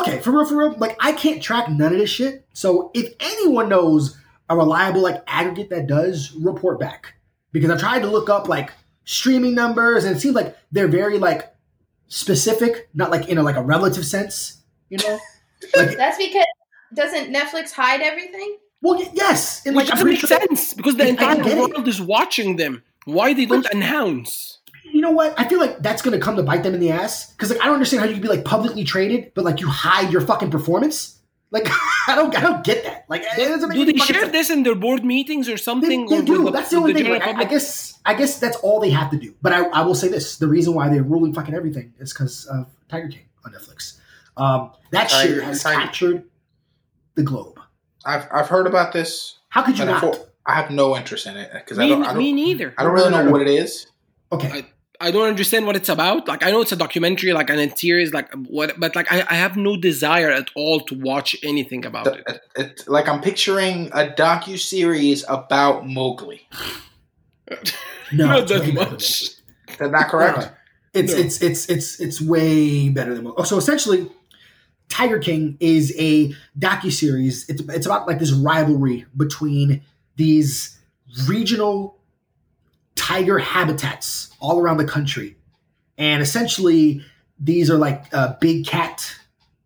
okay, 0.00 0.18
for 0.20 0.32
real, 0.32 0.44
for 0.46 0.56
real. 0.56 0.74
Like 0.78 0.96
I 1.00 1.12
can't 1.12 1.42
track 1.42 1.68
none 1.68 1.92
of 1.92 1.98
this 1.98 2.10
shit. 2.10 2.44
So 2.52 2.90
if 2.94 3.14
anyone 3.20 3.68
knows 3.68 4.16
a 4.48 4.56
reliable 4.56 5.02
like 5.02 5.22
aggregate 5.26 5.70
that 5.70 5.86
does, 5.86 6.32
report 6.32 6.78
back 6.80 7.14
because 7.52 7.70
I 7.70 7.76
tried 7.76 8.00
to 8.00 8.08
look 8.08 8.28
up 8.28 8.48
like 8.48 8.72
streaming 9.04 9.54
numbers 9.54 10.04
and 10.04 10.16
it 10.16 10.20
seems 10.20 10.34
like 10.34 10.56
they're 10.72 10.88
very 10.88 11.18
like 11.18 11.54
specific, 12.08 12.88
not 12.94 13.10
like 13.10 13.28
in 13.28 13.38
a 13.38 13.42
like 13.42 13.56
a 13.56 13.62
relative 13.62 14.04
sense. 14.06 14.58
You 14.88 14.98
know? 14.98 15.18
like 15.76 15.96
That's 15.96 16.18
because 16.18 16.44
doesn't 16.94 17.32
Netflix 17.34 17.72
hide 17.72 18.00
everything? 18.00 18.58
well, 18.82 19.02
yes, 19.14 19.64
and 19.66 19.74
Which 19.76 19.86
like 19.88 19.98
I'm 19.98 20.06
doesn't 20.06 20.30
make 20.30 20.48
sense 20.48 20.74
because 20.74 20.96
the 20.96 21.08
entire 21.08 21.42
world 21.56 21.86
is 21.88 22.00
watching 22.00 22.56
them. 22.56 22.82
Why 23.04 23.34
they 23.34 23.46
don't 23.46 23.66
announce? 23.72 24.58
You 24.92 25.00
know 25.00 25.10
what? 25.10 25.34
I 25.38 25.48
feel 25.48 25.58
like 25.58 25.78
that's 25.80 26.02
gonna 26.02 26.18
come 26.20 26.36
to 26.36 26.42
bite 26.42 26.62
them 26.62 26.74
in 26.74 26.80
the 26.80 26.90
ass 26.90 27.32
because 27.32 27.50
like 27.50 27.60
I 27.60 27.64
don't 27.66 27.74
understand 27.74 28.00
how 28.02 28.06
you 28.06 28.14
can 28.14 28.22
be 28.22 28.28
like 28.28 28.44
publicly 28.44 28.84
traded, 28.84 29.32
but 29.34 29.44
like 29.44 29.60
you 29.60 29.68
hide 29.68 30.12
your 30.12 30.20
fucking 30.20 30.50
performance. 30.50 31.18
Like 31.50 31.68
I 32.08 32.14
don't, 32.16 32.36
I 32.36 32.40
don't 32.40 32.64
get 32.64 32.84
that. 32.84 33.04
Like 33.08 33.22
it 33.22 33.48
doesn't 33.48 33.70
Do 33.72 33.84
they 33.84 33.96
share 33.96 34.20
sense. 34.22 34.32
this 34.32 34.50
in 34.50 34.62
their 34.62 34.74
board 34.74 35.04
meetings 35.04 35.48
or 35.48 35.56
something? 35.56 36.06
they 36.06 36.14
or 36.14 36.18
with 36.18 36.26
do. 36.26 36.50
That's 36.50 36.70
the 36.70 36.80
with 36.80 36.90
only 36.90 37.02
thing. 37.02 37.12
Like, 37.12 37.22
I, 37.22 37.40
I 37.40 37.44
guess 37.44 37.98
I 38.04 38.14
guess 38.14 38.38
that's 38.38 38.56
all 38.58 38.80
they 38.80 38.90
have 38.90 39.10
to 39.10 39.16
do. 39.18 39.34
But 39.40 39.52
I, 39.52 39.64
I 39.68 39.82
will 39.82 39.94
say 39.94 40.08
this: 40.08 40.36
the 40.38 40.48
reason 40.48 40.74
why 40.74 40.88
they're 40.88 41.02
ruling 41.02 41.32
fucking 41.32 41.54
everything 41.54 41.94
is 41.98 42.12
because 42.12 42.46
of 42.46 42.66
Tiger 42.88 43.08
King 43.08 43.26
on 43.44 43.52
Netflix. 43.52 43.98
Um, 44.36 44.72
that 44.90 45.08
Tiger- 45.10 45.34
shit 45.36 45.44
has 45.44 45.62
Tiger- 45.62 45.80
captured 45.80 46.24
the 47.14 47.22
globe. 47.22 47.58
I've 48.04 48.26
I've 48.32 48.48
heard 48.48 48.66
about 48.66 48.92
this. 48.92 49.38
How 49.48 49.62
could 49.62 49.78
you 49.78 49.84
not? 49.84 50.28
I 50.46 50.54
have 50.56 50.70
no 50.70 50.96
interest 50.96 51.26
in 51.26 51.36
it 51.36 51.50
because 51.54 51.78
I 51.78 51.88
don't. 51.88 52.04
I 52.04 52.12
me 52.14 52.30
don't, 52.30 52.36
neither. 52.36 52.74
I 52.76 52.82
don't 52.82 52.92
really 52.92 53.10
know 53.10 53.30
what 53.30 53.40
it 53.40 53.48
is. 53.48 53.86
Okay, 54.32 54.48
I 54.48 54.66
don't 55.10 55.26
understand 55.26 55.66
what 55.66 55.76
it's 55.76 55.88
about. 55.88 56.28
Like 56.28 56.44
I 56.44 56.50
know 56.50 56.60
it's 56.60 56.72
a 56.72 56.76
documentary, 56.76 57.32
like 57.32 57.50
an 57.50 57.58
a 57.58 57.74
series, 57.76 58.12
like 58.12 58.32
what, 58.32 58.78
but 58.78 58.94
like 58.94 59.10
I, 59.12 59.24
I 59.28 59.34
have 59.34 59.56
no 59.56 59.76
desire 59.76 60.30
at 60.30 60.50
all 60.54 60.80
to 60.80 60.94
watch 60.94 61.36
anything 61.42 61.84
about 61.84 62.06
it. 62.06 62.24
It, 62.26 62.40
it, 62.56 62.84
like 62.86 63.08
I'm 63.08 63.20
picturing 63.20 63.88
a 63.88 64.06
docu 64.06 64.58
series 64.58 65.24
about 65.28 65.86
Mowgli. 65.88 66.46
no, 68.12 68.26
Not 68.26 68.48
that 68.48 68.60
way 68.60 68.72
better 68.72 68.84
than 68.84 68.92
much. 68.92 69.22
Is 69.22 69.40
that 69.78 69.90
not 69.90 70.08
correct? 70.08 70.38
No. 70.38 70.48
It's 70.94 71.12
No. 71.12 71.18
it's 71.18 71.42
it's 71.42 71.68
it's 71.68 72.00
it's 72.00 72.20
way 72.20 72.88
better 72.88 73.14
than. 73.14 73.32
Oh, 73.36 73.42
so 73.42 73.56
essentially, 73.56 74.08
Tiger 74.88 75.18
King 75.18 75.56
is 75.58 75.92
a 75.98 76.32
docu 76.58 76.92
series. 76.92 77.48
It's 77.48 77.60
it's 77.62 77.86
about 77.86 78.06
like 78.06 78.20
this 78.20 78.32
rivalry 78.32 79.06
between 79.16 79.82
these 80.16 80.78
regional 81.26 81.98
tiger 82.96 83.38
habitats 83.38 84.30
all 84.40 84.58
around 84.60 84.76
the 84.78 84.84
country, 84.84 85.36
and 85.98 86.22
essentially 86.22 87.02
these 87.38 87.70
are 87.70 87.78
like 87.78 88.12
uh, 88.12 88.34
big 88.40 88.66
cat 88.66 89.14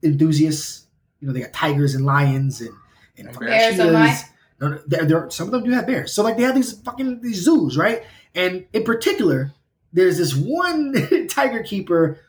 enthusiasts. 0.02 0.86
You 1.20 1.26
know, 1.28 1.34
they 1.34 1.40
got 1.40 1.52
tigers 1.52 1.94
and 1.94 2.04
lions 2.06 2.60
and 2.60 2.70
and 3.16 3.26
And 3.26 3.34
fucking 3.34 3.48
bears, 3.48 3.80
oh 3.80 3.92
my. 3.92 4.18
No, 4.60 4.68
no, 4.70 4.80
there, 4.86 5.04
there, 5.04 5.30
some 5.30 5.46
of 5.46 5.52
them 5.52 5.62
do 5.64 5.70
have 5.70 5.86
bears. 5.86 6.12
So 6.12 6.22
like 6.22 6.36
they 6.36 6.42
have 6.42 6.54
these 6.54 6.72
fucking 6.80 7.20
these 7.20 7.42
zoos, 7.42 7.76
right? 7.76 8.02
And 8.34 8.66
in 8.72 8.82
particular, 8.84 9.52
there's 9.92 10.18
this 10.18 10.34
one 10.34 10.94
tiger 11.28 11.62
keeper. 11.62 12.20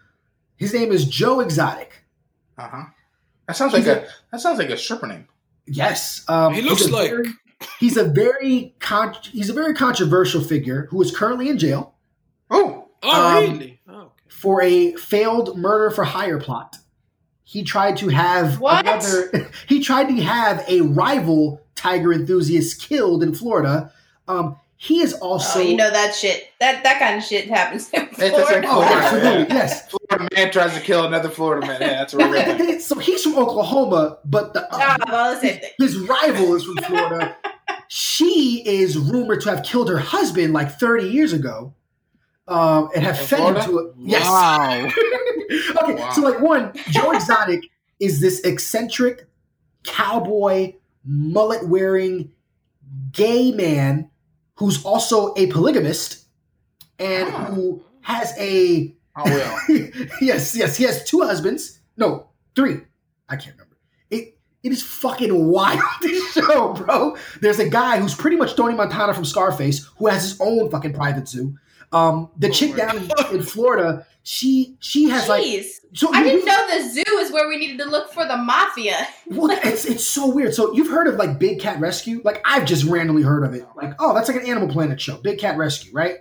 His 0.55 0.73
name 0.73 0.91
is 0.91 1.05
Joe 1.05 1.39
Exotic. 1.39 2.03
Uh 2.57 2.67
huh. 2.67 2.83
That 3.47 3.55
sounds 3.55 3.73
like 3.73 3.85
a 3.87 4.07
that 4.31 4.41
sounds 4.41 4.59
like 4.59 4.69
a 4.69 4.77
stripper 4.77 5.07
name. 5.07 5.27
Yes, 5.65 6.23
um, 6.27 6.53
He 6.53 6.61
looks 6.61 6.89
like- 6.89 7.09
very- 7.11 7.29
he's 7.79 7.97
a 7.97 8.03
very 8.05 8.75
con- 8.79 9.15
he's 9.31 9.49
a 9.49 9.53
very 9.53 9.73
controversial 9.73 10.41
figure 10.41 10.87
who 10.91 11.01
is 11.01 11.15
currently 11.15 11.49
in 11.49 11.57
jail 11.57 11.95
Oh, 12.49 12.87
Oh, 13.03 13.37
Um, 13.37 13.43
really? 13.53 13.79
Oh, 13.87 13.93
okay. 13.93 14.09
for 14.27 14.61
a 14.61 14.93
failed 14.93 15.57
murder 15.57 15.89
for 15.91 16.03
hire 16.03 16.39
plot. 16.39 16.77
He 17.43 17.63
tried 17.63 17.97
to 17.97 18.09
have 18.09 18.59
What? 18.59 18.85
another. 18.85 19.49
He 19.67 19.81
tried 19.81 20.05
to 20.09 20.15
have 20.21 20.63
a 20.67 20.81
rival 20.81 21.61
tiger 21.75 22.11
enthusiast 22.13 22.81
killed 22.81 23.23
in 23.23 23.33
Florida. 23.33 23.91
Um, 24.27 24.57
he 24.81 25.01
is 25.01 25.13
also 25.13 25.59
oh, 25.59 25.61
you 25.61 25.75
know 25.75 25.89
that 25.91 26.15
shit. 26.15 26.43
That 26.59 26.83
that 26.83 26.99
kind 26.99 27.17
of 27.17 27.23
shit 27.23 27.49
happens 27.49 27.89
in 27.91 28.03
It 28.03 28.17
doesn't 28.17 28.31
Florida. 28.63 28.67
Oh, 28.69 28.81
absolutely, 28.83 29.55
yes. 29.55 29.89
Florida 29.89 30.29
man 30.35 30.51
tries 30.51 30.73
to 30.73 30.79
kill 30.79 31.05
another 31.05 31.29
Florida 31.29 31.65
man. 31.67 31.81
Yeah, 31.81 31.87
that's 31.89 32.13
a 32.13 32.17
Well, 32.17 32.31
real 32.31 32.39
the 32.45 32.47
thing. 32.47 32.57
thing 32.57 32.75
is, 32.75 32.85
so 32.85 32.97
he's 32.99 33.23
from 33.23 33.35
Oklahoma, 33.37 34.19
but 34.25 34.53
the 34.53 34.67
well, 34.71 35.33
the 35.35 35.41
same 35.41 35.59
thing. 35.59 35.71
his 35.79 35.97
rival 35.97 36.55
is 36.55 36.63
from 36.63 36.77
Florida. 36.77 37.35
She 37.91 38.61
is 38.65 38.97
rumored 38.97 39.41
to 39.41 39.49
have 39.49 39.63
killed 39.63 39.89
her 39.89 39.97
husband 39.97 40.53
like 40.53 40.79
30 40.79 41.09
years 41.09 41.33
ago, 41.33 41.73
um, 42.47 42.89
and 42.95 43.03
have 43.03 43.19
In 43.19 43.25
fed 43.25 43.55
him 43.57 43.65
to 43.65 43.79
it. 43.79 43.93
Yes. 43.97 44.23
Wow. 44.25 44.85
okay, 45.83 45.93
Wow. 45.95 46.11
so 46.11 46.21
like 46.21 46.39
one, 46.39 46.71
Joe 46.91 47.11
Exotic 47.11 47.63
is 47.99 48.21
this 48.21 48.41
eccentric 48.41 49.27
cowboy, 49.83 50.75
mullet 51.03 51.67
wearing 51.67 52.31
gay 53.11 53.51
man 53.51 54.09
who's 54.55 54.85
also 54.85 55.33
a 55.35 55.47
polygamist 55.47 56.25
and 56.99 57.27
Oh. 57.27 57.31
who 57.31 57.83
has 58.01 58.33
a 58.37 58.95
Oh 59.15 59.23
well. 59.25 59.59
yes, 60.21 60.55
yes, 60.55 60.77
he 60.77 60.83
has 60.83 61.03
two 61.03 61.21
husbands. 61.21 61.79
No, 61.97 62.29
three. 62.55 62.81
I 63.27 63.35
can't 63.35 63.55
remember. 63.55 63.68
It 64.61 64.71
is 64.71 64.83
fucking 64.83 65.47
wild 65.47 65.81
this 66.01 66.33
show, 66.33 66.73
bro. 66.73 67.15
There's 67.41 67.59
a 67.59 67.69
guy 67.69 67.99
who's 67.99 68.13
pretty 68.13 68.35
much 68.35 68.55
Tony 68.55 68.75
Montana 68.75 69.13
from 69.13 69.25
Scarface 69.25 69.85
who 69.97 70.07
has 70.07 70.23
his 70.23 70.41
own 70.41 70.69
fucking 70.69 70.93
private 70.93 71.27
zoo. 71.27 71.57
Um, 71.91 72.29
the 72.37 72.49
Oh 72.49 72.51
chick 72.51 72.75
down 72.75 72.97
in, 72.97 73.09
in 73.31 73.41
Florida, 73.41 74.05
she 74.23 74.75
she 74.79 75.09
has 75.09 75.27
like 75.27 75.43
so 75.93 76.13
I 76.13 76.23
didn't 76.23 76.45
know 76.45 76.67
the 76.67 76.87
zoo 76.89 77.17
is 77.17 77.31
where 77.31 77.47
we 77.47 77.57
needed 77.57 77.79
to 77.79 77.85
look 77.85 78.11
for 78.13 78.25
the 78.25 78.37
mafia. 78.37 79.07
Well, 79.27 79.57
it's 79.63 79.85
it's 79.85 80.05
so 80.05 80.27
weird. 80.29 80.53
So 80.53 80.73
you've 80.73 80.89
heard 80.89 81.07
of 81.07 81.15
like 81.15 81.39
Big 81.39 81.59
Cat 81.59 81.79
Rescue? 81.79 82.21
Like 82.23 82.41
I've 82.45 82.65
just 82.65 82.83
randomly 82.83 83.21
heard 83.21 83.43
of 83.43 83.53
it. 83.53 83.65
Like 83.75 83.93
oh, 83.99 84.13
that's 84.13 84.27
like 84.27 84.41
an 84.41 84.47
Animal 84.47 84.69
Planet 84.69 84.99
show, 84.99 85.17
Big 85.17 85.39
Cat 85.39 85.57
Rescue, 85.57 85.91
right? 85.93 86.17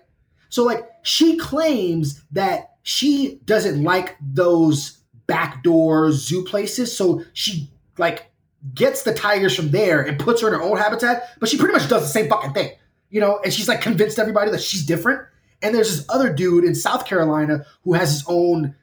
So 0.49 0.65
like 0.65 0.89
she 1.03 1.37
claims 1.37 2.23
that 2.33 2.77
she 2.83 3.41
doesn't 3.45 3.83
like 3.83 4.17
those 4.21 4.99
backdoor 5.27 6.13
zoo 6.13 6.45
places, 6.45 6.97
so 6.97 7.25
she 7.33 7.71
like 7.99 8.28
gets 8.75 9.03
the 9.03 9.15
tigers 9.15 9.55
from 9.55 9.71
there 9.71 10.03
and 10.03 10.19
puts 10.19 10.43
her 10.43 10.49
in 10.49 10.55
her 10.55 10.63
own 10.63 10.77
habitat. 10.77 11.23
But 11.41 11.49
she 11.49 11.59
pretty 11.59 11.73
much 11.75 11.89
does 11.89 12.03
the 12.03 12.09
same 12.09 12.29
fucking 12.29 12.53
thing, 12.53 12.71
you 13.11 13.21
know. 13.21 13.41
And 13.45 13.53
she's 13.53 13.69
like 13.69 13.81
convinced 13.81 14.19
everybody 14.19 14.51
that 14.51 14.61
she's 14.63 14.85
different. 14.85 15.23
And 15.63 15.75
there's 15.75 15.97
this 15.97 16.07
other 16.09 16.33
dude 16.33 16.65
in 16.65 16.75
South 16.75 17.05
Carolina 17.07 17.65
who 17.85 17.95
has 17.95 18.11
his 18.13 18.25
own 18.29 18.75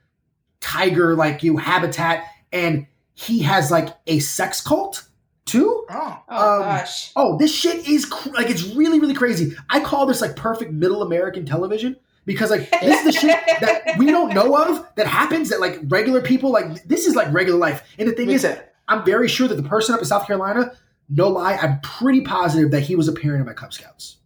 tiger 0.61 1.15
like 1.15 1.43
you 1.43 1.57
habitat, 1.57 2.25
and 2.51 2.87
he 3.13 3.39
has 3.43 3.71
like 3.71 3.89
a 4.07 4.19
sex 4.19 4.61
cult 4.61 5.07
too. 5.45 5.85
Oh. 5.89 6.17
Oh 6.29 6.55
Um, 6.57 6.61
gosh. 6.63 7.11
Oh, 7.15 7.37
this 7.37 7.53
shit 7.53 7.87
is 7.87 8.05
cr- 8.05 8.29
like 8.33 8.49
it's 8.49 8.63
really 8.75 8.99
really 8.99 9.13
crazy. 9.13 9.55
I 9.69 9.79
call 9.79 10.05
this 10.05 10.21
like 10.21 10.35
perfect 10.35 10.71
middle 10.71 11.01
American 11.01 11.45
television 11.45 11.95
because 12.25 12.49
like 12.49 12.69
this 12.81 12.99
is 12.99 13.05
the 13.05 13.11
shit 13.11 13.39
that 13.61 13.97
we 13.97 14.07
don't 14.07 14.33
know 14.33 14.55
of 14.57 14.85
that 14.95 15.07
happens 15.07 15.49
that 15.49 15.59
like 15.61 15.79
regular 15.87 16.21
people 16.21 16.49
like 16.51 16.83
this 16.85 17.05
is 17.05 17.15
like 17.15 17.31
regular 17.31 17.59
life. 17.59 17.83
And 17.99 18.07
the 18.09 18.13
thing 18.13 18.31
is 18.31 18.41
that 18.41 18.73
I'm 18.87 19.03
very 19.05 19.27
sure 19.27 19.47
that 19.47 19.55
the 19.55 19.63
person 19.67 19.95
up 19.95 20.01
in 20.01 20.05
South 20.05 20.27
Carolina, 20.27 20.73
no 21.09 21.29
lie, 21.29 21.55
I'm 21.55 21.79
pretty 21.81 22.21
positive 22.21 22.71
that 22.71 22.81
he 22.81 22.95
was 22.95 23.07
a 23.07 23.13
parent 23.13 23.41
in 23.41 23.45
my 23.45 23.53
Cub 23.53 23.73
Scouts. 23.73 24.17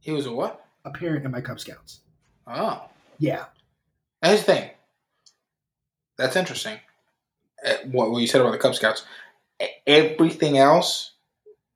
He 0.00 0.12
was 0.12 0.26
a 0.26 0.32
what? 0.32 0.64
A 0.84 0.90
parent 0.90 1.24
in 1.24 1.30
my 1.30 1.40
Cub 1.40 1.58
Scouts. 1.60 2.00
Oh. 2.46 2.84
Yeah. 3.18 3.46
And 4.22 4.30
Here's 4.30 4.44
the 4.44 4.52
thing. 4.52 4.70
That's 6.16 6.36
interesting. 6.36 6.78
Uh, 7.64 7.74
What, 7.90 8.10
what 8.10 8.18
you 8.20 8.26
said 8.26 8.40
about 8.40 8.52
the 8.52 8.58
Cub 8.58 8.74
Scouts. 8.74 9.04
Everything 9.86 10.58
else 10.58 11.12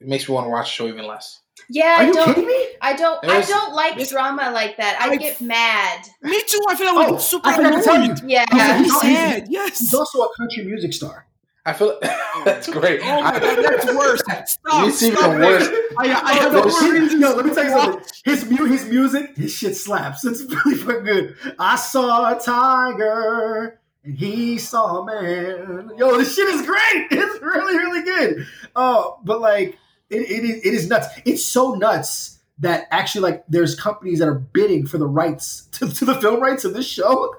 makes 0.01 0.29
me 0.29 0.35
want 0.35 0.47
to 0.47 0.51
watch 0.51 0.67
the 0.67 0.71
show 0.71 0.87
even 0.87 1.07
less. 1.07 1.41
Yeah, 1.69 1.97
Are 1.97 2.03
I 2.03 2.07
you 2.07 2.13
don't. 2.13 2.27
kidding 2.27 2.47
me? 2.47 2.67
I 2.81 2.95
don't. 2.95 3.23
I 3.25 3.27
There's- 3.27 3.49
don't 3.49 3.75
like 3.75 3.97
This- 3.97 4.11
drama 4.11 4.51
like 4.53 4.77
that. 4.79 4.99
I 5.01 5.11
I- 5.11 5.17
get 5.17 5.41
mad. 5.41 6.07
Me 6.23 6.41
too. 6.47 6.59
I 6.69 6.75
feel 6.77 6.95
like 6.95 7.09
Oh, 7.09 7.15
I'm 7.15 7.21
super 7.21 7.49
I 7.49 7.57
forgot 7.57 7.77
to 7.79 7.83
tell 7.83 8.03
you. 8.03 8.15
Yeah. 8.27 8.45
Yeah, 8.53 8.67
I'm 8.77 8.85
he's- 8.85 9.01
sad. 9.01 9.43
He's 9.43 9.51
Yes. 9.51 9.95
also 9.95 10.23
a 10.23 10.35
country 10.37 10.65
music 10.65 10.93
star. 10.93 11.27
I 11.65 11.73
feel 11.73 11.99
that's 12.45 12.69
oh. 12.69 12.73
great. 12.73 13.01
Oh 13.05 13.23
my 13.23 13.39
god, 13.39 13.65
that's 13.65 13.87
worse. 13.95 14.21
Stop. 14.47 14.89
It's 14.89 15.03
even 15.03 15.17
stop 15.19 15.31
worse. 15.39 15.63
it. 15.69 15.93
I, 15.99 16.13
I 16.13 16.13
oh, 16.13 16.41
have 16.41 16.53
No, 16.53 16.61
a 16.61 16.65
his- 16.65 16.83
word. 16.83 17.21
yo, 17.21 17.35
let 17.37 17.47
me 17.47 17.55
tell 17.55 17.65
you 17.65 17.71
something. 17.71 18.05
His, 18.25 18.51
mu- 18.51 18.65
his 18.67 18.85
music, 18.87 19.37
his 19.37 19.53
shit 19.53 19.77
slaps. 19.77 20.25
It's 20.25 20.41
really 20.65 20.77
fucking 20.77 21.05
good. 21.05 21.37
I 21.59 21.77
saw 21.77 22.37
a 22.37 22.41
tiger 22.41 23.79
and 24.05 24.17
he 24.19 24.59
saw 24.59 25.03
a 25.03 25.07
man. 25.07 25.93
Yo, 25.97 26.17
this 26.19 26.35
shit 26.35 26.49
is 26.49 26.63
great. 26.67 27.07
It's 27.11 27.43
really, 27.43 27.77
really 27.79 28.03
good. 28.03 28.47
Oh, 28.75 29.19
but 29.25 29.41
like, 29.41 29.79
it, 30.11 30.23
it, 30.23 30.45
is, 30.45 30.57
it 30.67 30.75
is 30.75 30.89
nuts. 30.89 31.07
It's 31.25 31.45
so 31.45 31.75
nuts 31.75 32.41
that 32.59 32.87
actually, 32.91 33.23
like, 33.23 33.45
there's 33.49 33.75
companies 33.79 34.19
that 34.19 34.29
are 34.29 34.35
bidding 34.35 34.87
for 34.87 34.99
the 34.99 35.07
rights 35.07 35.69
to, 35.73 35.89
to 35.89 36.05
the 36.05 36.15
film 36.17 36.41
rights 36.41 36.65
of 36.65 36.75
this 36.75 36.87
show. 36.87 37.35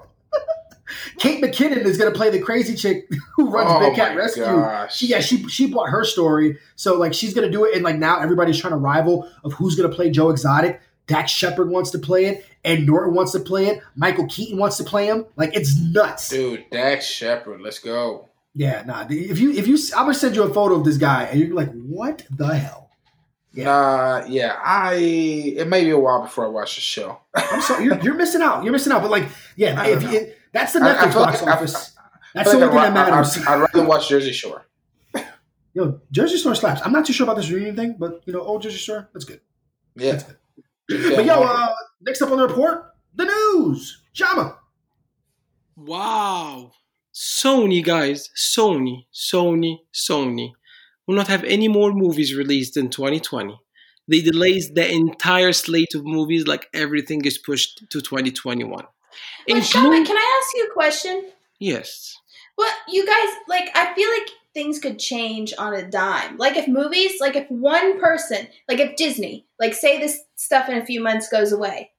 Kate 1.18 1.42
McKinnon 1.42 1.84
is 1.84 1.98
going 1.98 2.12
to 2.12 2.16
play 2.16 2.30
the 2.30 2.40
crazy 2.40 2.74
chick 2.74 3.08
who 3.34 3.50
runs 3.50 3.70
oh 3.70 3.80
Big 3.80 3.94
Cat 3.94 4.16
Rescue. 4.16 4.44
gosh. 4.44 4.96
She, 4.96 5.06
yeah, 5.06 5.20
she 5.20 5.48
she 5.48 5.66
bought 5.66 5.88
her 5.88 6.04
story, 6.04 6.58
so 6.76 6.98
like 6.98 7.14
she's 7.14 7.34
gonna 7.34 7.50
do 7.50 7.64
it, 7.64 7.74
and 7.74 7.84
like 7.84 7.96
now 7.96 8.20
everybody's 8.20 8.58
trying 8.58 8.72
to 8.72 8.78
rival 8.78 9.28
of 9.44 9.52
who's 9.54 9.74
gonna 9.74 9.94
play 9.94 10.10
Joe 10.10 10.30
Exotic. 10.30 10.80
Dax 11.06 11.30
Shepard 11.30 11.68
wants 11.68 11.90
to 11.90 11.98
play 11.98 12.26
it, 12.26 12.46
Ed 12.64 12.86
Norton 12.86 13.14
wants 13.14 13.32
to 13.32 13.40
play 13.40 13.66
it, 13.66 13.82
Michael 13.94 14.26
Keaton 14.26 14.58
wants 14.58 14.78
to 14.78 14.84
play 14.84 15.06
him. 15.06 15.26
Like 15.36 15.54
it's 15.54 15.78
nuts. 15.78 16.30
Dude, 16.30 16.64
Dax 16.70 17.06
Shepard, 17.06 17.60
let's 17.60 17.78
go. 17.78 18.30
Yeah, 18.54 18.84
nah. 18.86 19.06
If 19.10 19.38
you 19.38 19.52
if 19.52 19.66
you, 19.66 19.76
I'm 19.96 20.04
gonna 20.04 20.14
send 20.14 20.36
you 20.36 20.44
a 20.44 20.54
photo 20.54 20.76
of 20.76 20.84
this 20.84 20.96
guy, 20.96 21.24
and 21.24 21.40
you're 21.40 21.54
like, 21.54 21.72
what 21.72 22.24
the 22.30 22.56
hell? 22.56 22.90
Yeah. 23.52 23.70
Uh, 23.70 24.26
yeah, 24.28 24.58
I. 24.62 24.94
It 24.94 25.68
may 25.68 25.84
be 25.84 25.90
a 25.90 25.98
while 25.98 26.22
before 26.22 26.46
I 26.46 26.48
watch 26.48 26.74
the 26.74 26.80
show. 26.80 27.20
I'm 27.34 27.60
sorry, 27.60 27.84
you're, 27.84 27.98
you're 28.00 28.14
missing 28.14 28.42
out. 28.42 28.64
You're 28.64 28.72
missing 28.72 28.92
out. 28.92 29.02
But 29.02 29.10
like, 29.10 29.28
yeah, 29.56 29.84
if, 29.86 30.04
it, 30.04 30.38
that's 30.54 30.72
the 30.72 30.80
I- 30.80 30.92
I 30.92 30.94
Netflix 31.06 31.14
box 31.14 31.42
like- 31.42 31.54
office. 31.54 31.90
I 32.36 32.38
That's 32.42 32.50
feel 32.50 32.60
the 32.60 32.66
like 32.66 32.74
only 32.74 32.86
thing 32.88 32.96
I'd, 32.96 33.06
that 33.06 33.10
matters. 33.12 33.38
I'd, 33.38 33.48
I'd 33.48 33.60
rather 33.74 33.84
watch 33.88 34.08
Jersey 34.08 34.32
Shore. 34.32 34.66
Yo, 35.72 36.00
Jersey 36.10 36.36
Shore 36.38 36.54
slaps. 36.56 36.80
I'm 36.84 36.90
not 36.92 37.04
too 37.06 37.12
sure 37.12 37.24
about 37.24 37.36
this 37.36 37.48
reunion 37.50 37.76
thing, 37.76 37.94
but 37.98 38.22
you 38.26 38.32
know, 38.32 38.40
old 38.40 38.62
Jersey 38.62 38.78
Shore, 38.78 39.08
that's 39.12 39.24
good. 39.24 39.40
Yeah. 39.94 40.12
That's 40.12 40.24
good. 40.88 41.16
But 41.16 41.24
yo, 41.26 41.42
uh, 41.42 41.68
next 42.00 42.22
up 42.22 42.30
on 42.32 42.38
the 42.38 42.48
report, 42.48 42.92
the 43.14 43.24
news. 43.24 44.02
Shama. 44.12 44.58
Wow. 45.76 46.72
Sony, 47.12 47.84
guys. 47.84 48.30
Sony, 48.36 49.06
Sony, 49.14 49.78
Sony 49.92 50.50
will 51.06 51.14
not 51.16 51.28
have 51.28 51.44
any 51.44 51.68
more 51.68 51.92
movies 51.92 52.34
released 52.34 52.76
in 52.76 52.90
2020. 52.90 53.58
They 54.08 54.20
delays 54.20 54.70
the 54.74 54.90
entire 54.90 55.52
slate 55.52 55.94
of 55.94 56.04
movies 56.04 56.46
like 56.46 56.68
everything 56.74 57.24
is 57.24 57.38
pushed 57.38 57.78
to 57.90 58.00
2021. 58.00 58.84
But 59.48 59.62
Shaman, 59.64 60.04
can 60.04 60.16
I 60.16 60.40
ask 60.42 60.56
you 60.56 60.68
a 60.70 60.72
question? 60.72 61.30
yes. 61.58 62.16
Well, 62.56 62.70
you 62.88 63.04
guys, 63.04 63.34
like, 63.48 63.68
I 63.74 63.92
feel 63.94 64.08
like 64.10 64.28
things 64.54 64.78
could 64.78 65.00
change 65.00 65.52
on 65.58 65.74
a 65.74 65.88
dime. 65.90 66.36
Like, 66.36 66.56
if 66.56 66.68
movies, 66.68 67.20
like, 67.20 67.34
if 67.34 67.50
one 67.50 67.98
person, 68.00 68.46
like, 68.68 68.78
if 68.78 68.94
Disney, 68.94 69.44
like, 69.58 69.74
say 69.74 69.98
this 69.98 70.20
stuff 70.36 70.68
in 70.68 70.78
a 70.78 70.86
few 70.86 71.00
months 71.02 71.28
goes 71.28 71.50
away 71.50 71.90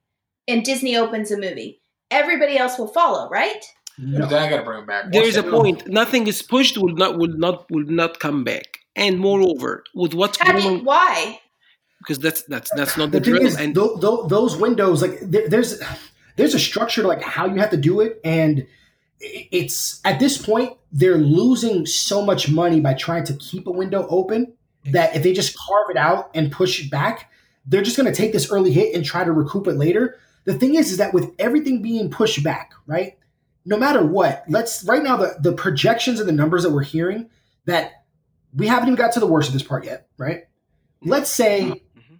and 0.48 0.64
Disney 0.64 0.96
opens 0.96 1.30
a 1.30 1.36
movie, 1.36 1.82
everybody 2.10 2.56
else 2.56 2.78
will 2.78 2.88
follow, 2.88 3.28
right? 3.28 3.62
But 3.98 4.30
then 4.30 4.42
I 4.42 4.48
gotta 4.48 4.62
bring 4.62 4.80
it 4.82 4.86
back. 4.86 5.12
There 5.12 5.24
is 5.26 5.36
a 5.36 5.42
No. 5.42 5.50
point. 5.50 5.88
Nothing 5.88 6.26
is 6.26 6.40
pushed 6.42 6.76
will 6.78 6.94
not 6.94 7.18
will 7.18 7.36
not 7.36 7.70
will 7.70 7.84
not 7.86 8.18
come 8.18 8.42
back. 8.44 8.78
And 8.94 9.18
moreover, 9.18 9.84
with 9.94 10.14
what's 10.14 10.38
How 10.38 10.52
going 10.52 10.66
on, 10.80 10.84
why? 10.84 11.40
because 11.98 12.18
that's 12.18 12.42
that's 12.44 12.70
that's 12.76 12.96
not 12.96 13.10
the, 13.10 13.20
The 13.20 13.24
thing 13.26 13.34
drill. 13.36 13.46
is, 13.46 13.56
and 13.56 13.74
tho- 13.74 13.96
tho- 13.96 14.26
those 14.28 14.56
windows, 14.56 15.00
like 15.02 15.18
there, 15.20 15.48
there's 15.48 15.80
there's 16.36 16.54
a 16.54 16.58
structure 16.58 17.02
to 17.02 17.08
like 17.08 17.22
how 17.22 17.46
you 17.46 17.56
have 17.56 17.70
to 17.70 17.76
do 17.76 18.00
it, 18.00 18.20
and 18.24 18.66
it's 19.20 20.00
at 20.04 20.20
this 20.20 20.36
point 20.38 20.76
they're 20.92 21.16
losing 21.18 21.86
so 21.86 22.22
much 22.22 22.50
money 22.50 22.80
by 22.80 22.94
trying 22.94 23.24
to 23.24 23.34
keep 23.34 23.66
a 23.66 23.70
window 23.70 24.06
open 24.08 24.52
that 24.92 25.16
if 25.16 25.22
they 25.22 25.32
just 25.32 25.56
carve 25.58 25.90
it 25.90 25.96
out 25.96 26.30
and 26.34 26.52
push 26.52 26.84
it 26.84 26.90
back, 26.90 27.30
they're 27.66 27.82
just 27.82 27.96
going 27.96 28.10
to 28.10 28.14
take 28.16 28.32
this 28.32 28.50
early 28.52 28.70
hit 28.72 28.94
and 28.94 29.04
try 29.04 29.24
to 29.24 29.32
recoup 29.32 29.66
it 29.66 29.72
later. 29.76 30.18
The 30.44 30.54
thing 30.54 30.76
is, 30.76 30.92
is 30.92 30.98
that 30.98 31.12
with 31.12 31.32
everything 31.38 31.82
being 31.82 32.08
pushed 32.10 32.44
back, 32.44 32.72
right? 32.86 33.18
No 33.64 33.76
matter 33.76 34.04
what, 34.04 34.44
let's 34.48 34.84
right 34.84 35.02
now 35.02 35.16
the 35.16 35.36
the 35.40 35.52
projections 35.52 36.20
and 36.20 36.28
the 36.28 36.32
numbers 36.32 36.62
that 36.62 36.70
we're 36.70 36.82
hearing 36.84 37.28
that 37.64 38.04
we 38.54 38.68
haven't 38.68 38.88
even 38.88 38.96
got 38.96 39.12
to 39.12 39.20
the 39.20 39.26
worst 39.26 39.48
of 39.48 39.54
this 39.54 39.62
part 39.64 39.84
yet, 39.84 40.08
right? 40.18 40.44
Let's 41.02 41.30
say 41.30 41.82
Mhm. 41.96 42.18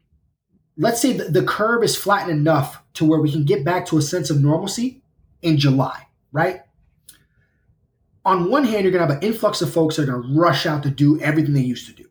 let's 0.77 1.01
say 1.01 1.13
the, 1.13 1.25
the 1.25 1.45
curve 1.45 1.85
is 1.85 1.95
flattened 1.97 2.33
enough 2.37 2.83
to 2.97 3.05
where 3.05 3.21
we 3.21 3.31
can 3.31 3.45
get 3.45 3.65
back 3.65 3.87
to 3.87 3.99
a 3.99 4.03
sense 4.03 4.31
of 4.31 4.43
normalcy 4.43 5.03
in 5.43 5.57
July, 5.59 6.07
right? 6.33 6.63
On 8.25 8.51
one 8.51 8.65
hand, 8.65 8.83
you're 8.83 8.93
going 8.93 9.07
to 9.07 9.15
have 9.15 9.23
an 9.23 9.27
influx 9.27 9.63
of 9.63 9.73
folks 9.73 9.97
that 9.97 10.03
are 10.09 10.13
going 10.19 10.23
to 10.35 10.41
rush 10.41 10.67
out 10.67 10.83
to 10.83 10.91
do 10.91 11.21
everything 11.21 11.55
they 11.55 11.61
used 11.61 11.87
to 11.87 11.93
do. 11.93 12.05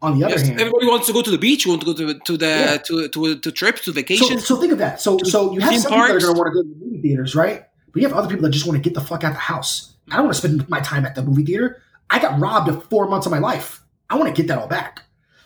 On 0.00 0.18
the 0.18 0.24
other 0.24 0.34
Yes, 0.34 0.46
hand, 0.48 0.60
everybody 0.60 0.86
wants 0.86 1.06
to 1.06 1.12
go 1.12 1.22
to 1.22 1.30
the 1.30 1.38
beach. 1.38 1.64
Want 1.66 1.80
to 1.82 1.86
go 1.86 1.92
to 1.94 2.18
to 2.18 2.36
the 2.36 2.46
Yeah. 2.46 2.76
to 2.78 3.08
to 3.08 3.38
to 3.38 3.52
trips 3.52 3.80
to 3.84 3.90
so, 3.90 3.94
vacations. 3.94 4.44
so 4.46 4.56
think 4.60 4.72
of 4.72 4.78
that. 4.78 5.00
So, 5.00 5.18
so 5.18 5.52
you 5.52 5.60
have 5.60 5.76
some 5.78 5.92
people 5.92 6.08
that 6.08 6.16
are 6.16 6.18
going 6.18 6.34
to 6.34 6.40
want 6.40 6.52
to 6.52 6.54
go 6.54 6.62
to 6.62 6.68
the 6.68 6.84
movie 6.84 7.00
theaters, 7.02 7.36
right? 7.36 7.62
But 7.92 8.02
you 8.02 8.08
have 8.08 8.16
other 8.16 8.28
people 8.28 8.42
that 8.42 8.50
just 8.50 8.66
want 8.66 8.82
to 8.82 8.88
get 8.88 8.94
the 8.94 9.00
fuck 9.00 9.22
out 9.22 9.28
of 9.28 9.34
the 9.34 9.40
house. 9.40 9.94
I 10.10 10.16
don't 10.16 10.24
want 10.24 10.34
to 10.34 10.40
spend 10.40 10.68
my 10.68 10.80
time 10.80 11.04
at 11.06 11.14
the 11.14 11.22
movie 11.22 11.44
theater. 11.44 11.82
I 12.10 12.18
got 12.18 12.40
robbed 12.40 12.68
of 12.68 12.84
four 12.88 13.06
months 13.06 13.26
of 13.26 13.30
my 13.30 13.38
life. 13.38 13.80
I 14.10 14.16
want 14.16 14.34
to 14.34 14.42
get 14.42 14.48
that 14.48 14.58
all 14.58 14.66
back. 14.66 15.02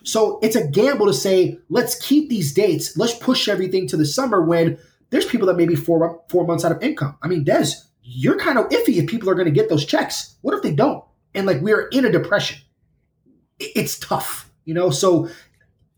So 0.07 0.39
it's 0.41 0.55
a 0.55 0.67
gamble 0.67 1.07
to 1.07 1.13
say, 1.13 1.59
let's 1.69 2.01
keep 2.01 2.29
these 2.29 2.55
dates. 2.55 2.97
Let's 2.97 3.15
push 3.15 3.49
everything 3.49 3.89
to 3.89 3.97
the 3.97 4.07
summer 4.07 4.41
when 4.41 4.79
there's 5.11 5.27
people 5.27 5.47
that 5.49 5.57
may 5.57 5.67
be 5.67 5.75
four 5.75 6.23
four 6.29 6.47
months 6.47 6.65
out 6.65 6.73
of 6.73 6.83
income. 6.83 7.19
I 7.23 7.29
mean, 7.29 7.43
Des, 7.45 7.67
you're 8.03 8.39
kind 8.39 8.57
of 8.57 8.69
iffy 8.69 8.97
if 8.97 9.09
people 9.09 9.29
are 9.29 9.35
going 9.35 9.47
to 9.47 9.51
get 9.53 9.69
those 9.69 9.85
checks. 9.85 10.37
What 10.43 10.55
if 10.55 10.63
they 10.63 10.73
don't? 10.73 11.05
And 11.35 11.47
like 11.47 11.61
we're 11.61 11.89
in 11.89 12.05
a 12.05 12.13
depression. 12.13 12.59
It's 13.59 13.99
tough, 13.99 14.51
you 14.65 14.75
know. 14.75 14.91
So 14.91 15.29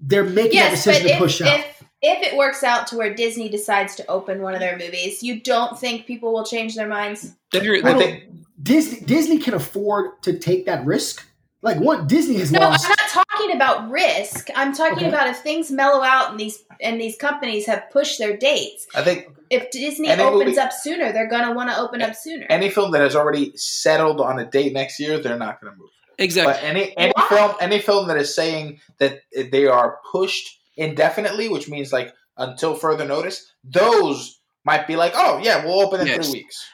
they're 0.00 0.24
making 0.24 0.54
yes, 0.54 0.84
that 0.84 0.90
but 0.90 0.92
decision 0.92 1.08
to 1.08 1.12
if, 1.14 1.18
push 1.18 1.42
out. 1.42 1.60
if 1.60 1.84
if 2.00 2.32
it 2.32 2.36
works 2.36 2.62
out 2.62 2.86
to 2.88 2.96
where 2.96 3.14
Disney 3.14 3.48
decides 3.48 3.94
to 3.96 4.06
open 4.06 4.40
one 4.40 4.54
of 4.54 4.60
their 4.60 4.78
movies, 4.78 5.22
you 5.22 5.40
don't 5.40 5.78
think 5.78 6.06
people 6.06 6.32
will 6.32 6.44
change 6.44 6.76
their 6.76 6.88
minds? 6.88 7.34
There- 7.52 7.82
Well, 7.82 7.96
I 7.96 7.98
think- 7.98 8.24
Disney 8.62 9.00
Disney 9.00 9.38
can 9.38 9.54
afford 9.54 10.22
to 10.22 10.38
take 10.38 10.66
that 10.66 10.84
risk. 10.86 11.27
Like 11.60 11.78
one, 11.78 12.06
Disney 12.06 12.36
has 12.36 12.52
No, 12.52 12.60
lost. 12.60 12.84
I'm 12.86 12.90
not 12.90 13.24
talking 13.26 13.56
about 13.56 13.90
risk. 13.90 14.48
I'm 14.54 14.72
talking 14.72 14.98
Okay. 14.98 15.08
about 15.08 15.26
if 15.28 15.38
things 15.38 15.70
mellow 15.72 16.02
out 16.04 16.30
and 16.30 16.38
these 16.38 16.62
and 16.80 17.00
these 17.00 17.16
companies 17.16 17.66
have 17.66 17.90
pushed 17.90 18.18
their 18.20 18.36
dates. 18.36 18.86
I 18.94 19.02
think 19.02 19.26
If 19.50 19.70
Disney 19.70 20.08
And 20.08 20.20
it 20.20 20.24
will 20.24 20.40
opens 20.42 20.54
be- 20.56 20.60
up 20.60 20.72
sooner, 20.72 21.10
they're 21.12 21.26
gonna 21.28 21.54
want 21.54 21.70
to 21.70 21.78
open 21.78 22.00
up 22.02 22.14
sooner. 22.14 22.46
any 22.50 22.68
film 22.70 22.92
that 22.92 23.00
has 23.00 23.16
already 23.16 23.56
settled 23.56 24.20
on 24.20 24.38
a 24.38 24.44
date 24.44 24.72
next 24.74 25.00
year, 25.00 25.18
they're 25.18 25.38
not 25.38 25.60
going 25.60 25.72
to 25.72 25.78
move. 25.78 25.88
exactly. 26.18 26.52
But 26.52 26.62
any 26.62 26.96
any 26.98 27.12
Why? 27.16 27.26
film 27.28 27.52
any 27.60 27.78
film 27.80 28.06
that 28.08 28.18
is 28.18 28.34
saying 28.34 28.80
that 28.98 29.20
they 29.34 29.66
are 29.66 29.98
pushed 30.12 30.60
indefinitely, 30.76 31.48
which 31.48 31.68
means 31.68 31.92
like 31.92 32.12
until 32.36 32.74
further 32.76 33.04
notice, 33.04 33.50
those 33.64 34.38
might 34.64 34.86
be 34.86 34.94
like, 34.96 35.12
oh 35.16 35.38
yeah, 35.42 35.64
we'll 35.64 35.80
open 35.80 36.00
in 36.02 36.06
Yes. 36.06 36.28
three 36.28 36.40
weeks. 36.40 36.64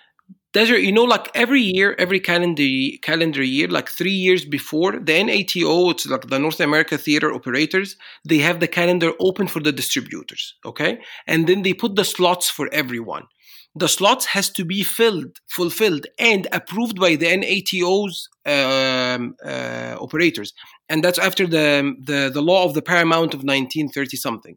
Desert, 0.55 0.83
you 0.83 0.93
know, 0.93 1.03
like 1.03 1.29
every 1.35 1.61
year, 1.61 1.97
every 1.99 2.21
calendar 2.21 2.63
calendar 3.03 3.43
year, 3.43 3.67
like 3.67 3.89
three 3.89 4.19
years 4.27 4.45
before, 4.45 4.93
the 4.93 5.25
NATO, 5.25 5.91
it's 5.91 6.07
like 6.07 6.29
the 6.29 6.39
North 6.39 6.61
America 6.61 6.97
Theater 6.97 7.35
Operators, 7.35 7.97
they 8.25 8.39
have 8.39 8.61
the 8.61 8.69
calendar 8.69 9.11
open 9.19 9.49
for 9.49 9.61
the 9.61 9.73
distributors, 9.73 10.55
okay, 10.65 11.01
and 11.27 11.49
then 11.49 11.63
they 11.63 11.75
put 11.75 11.97
the 11.97 12.05
slots 12.05 12.49
for 12.49 12.69
everyone. 12.73 13.25
The 13.75 13.89
slots 13.89 14.27
has 14.27 14.49
to 14.51 14.65
be 14.65 14.85
filled, 14.85 15.41
fulfilled, 15.49 16.07
and 16.21 16.47
approved 16.53 17.01
by 17.01 17.17
the 17.17 17.37
NATO's 17.37 18.29
um, 18.47 19.35
uh, 19.45 19.97
operators, 20.01 20.55
and 20.89 21.03
that's 21.03 21.19
after 21.19 21.49
the, 21.49 21.97
the 22.01 22.31
the 22.33 22.43
law 22.51 22.65
of 22.65 22.75
the 22.75 22.83
Paramount 22.83 23.35
of 23.35 23.41
1930 23.41 24.17
something. 24.17 24.57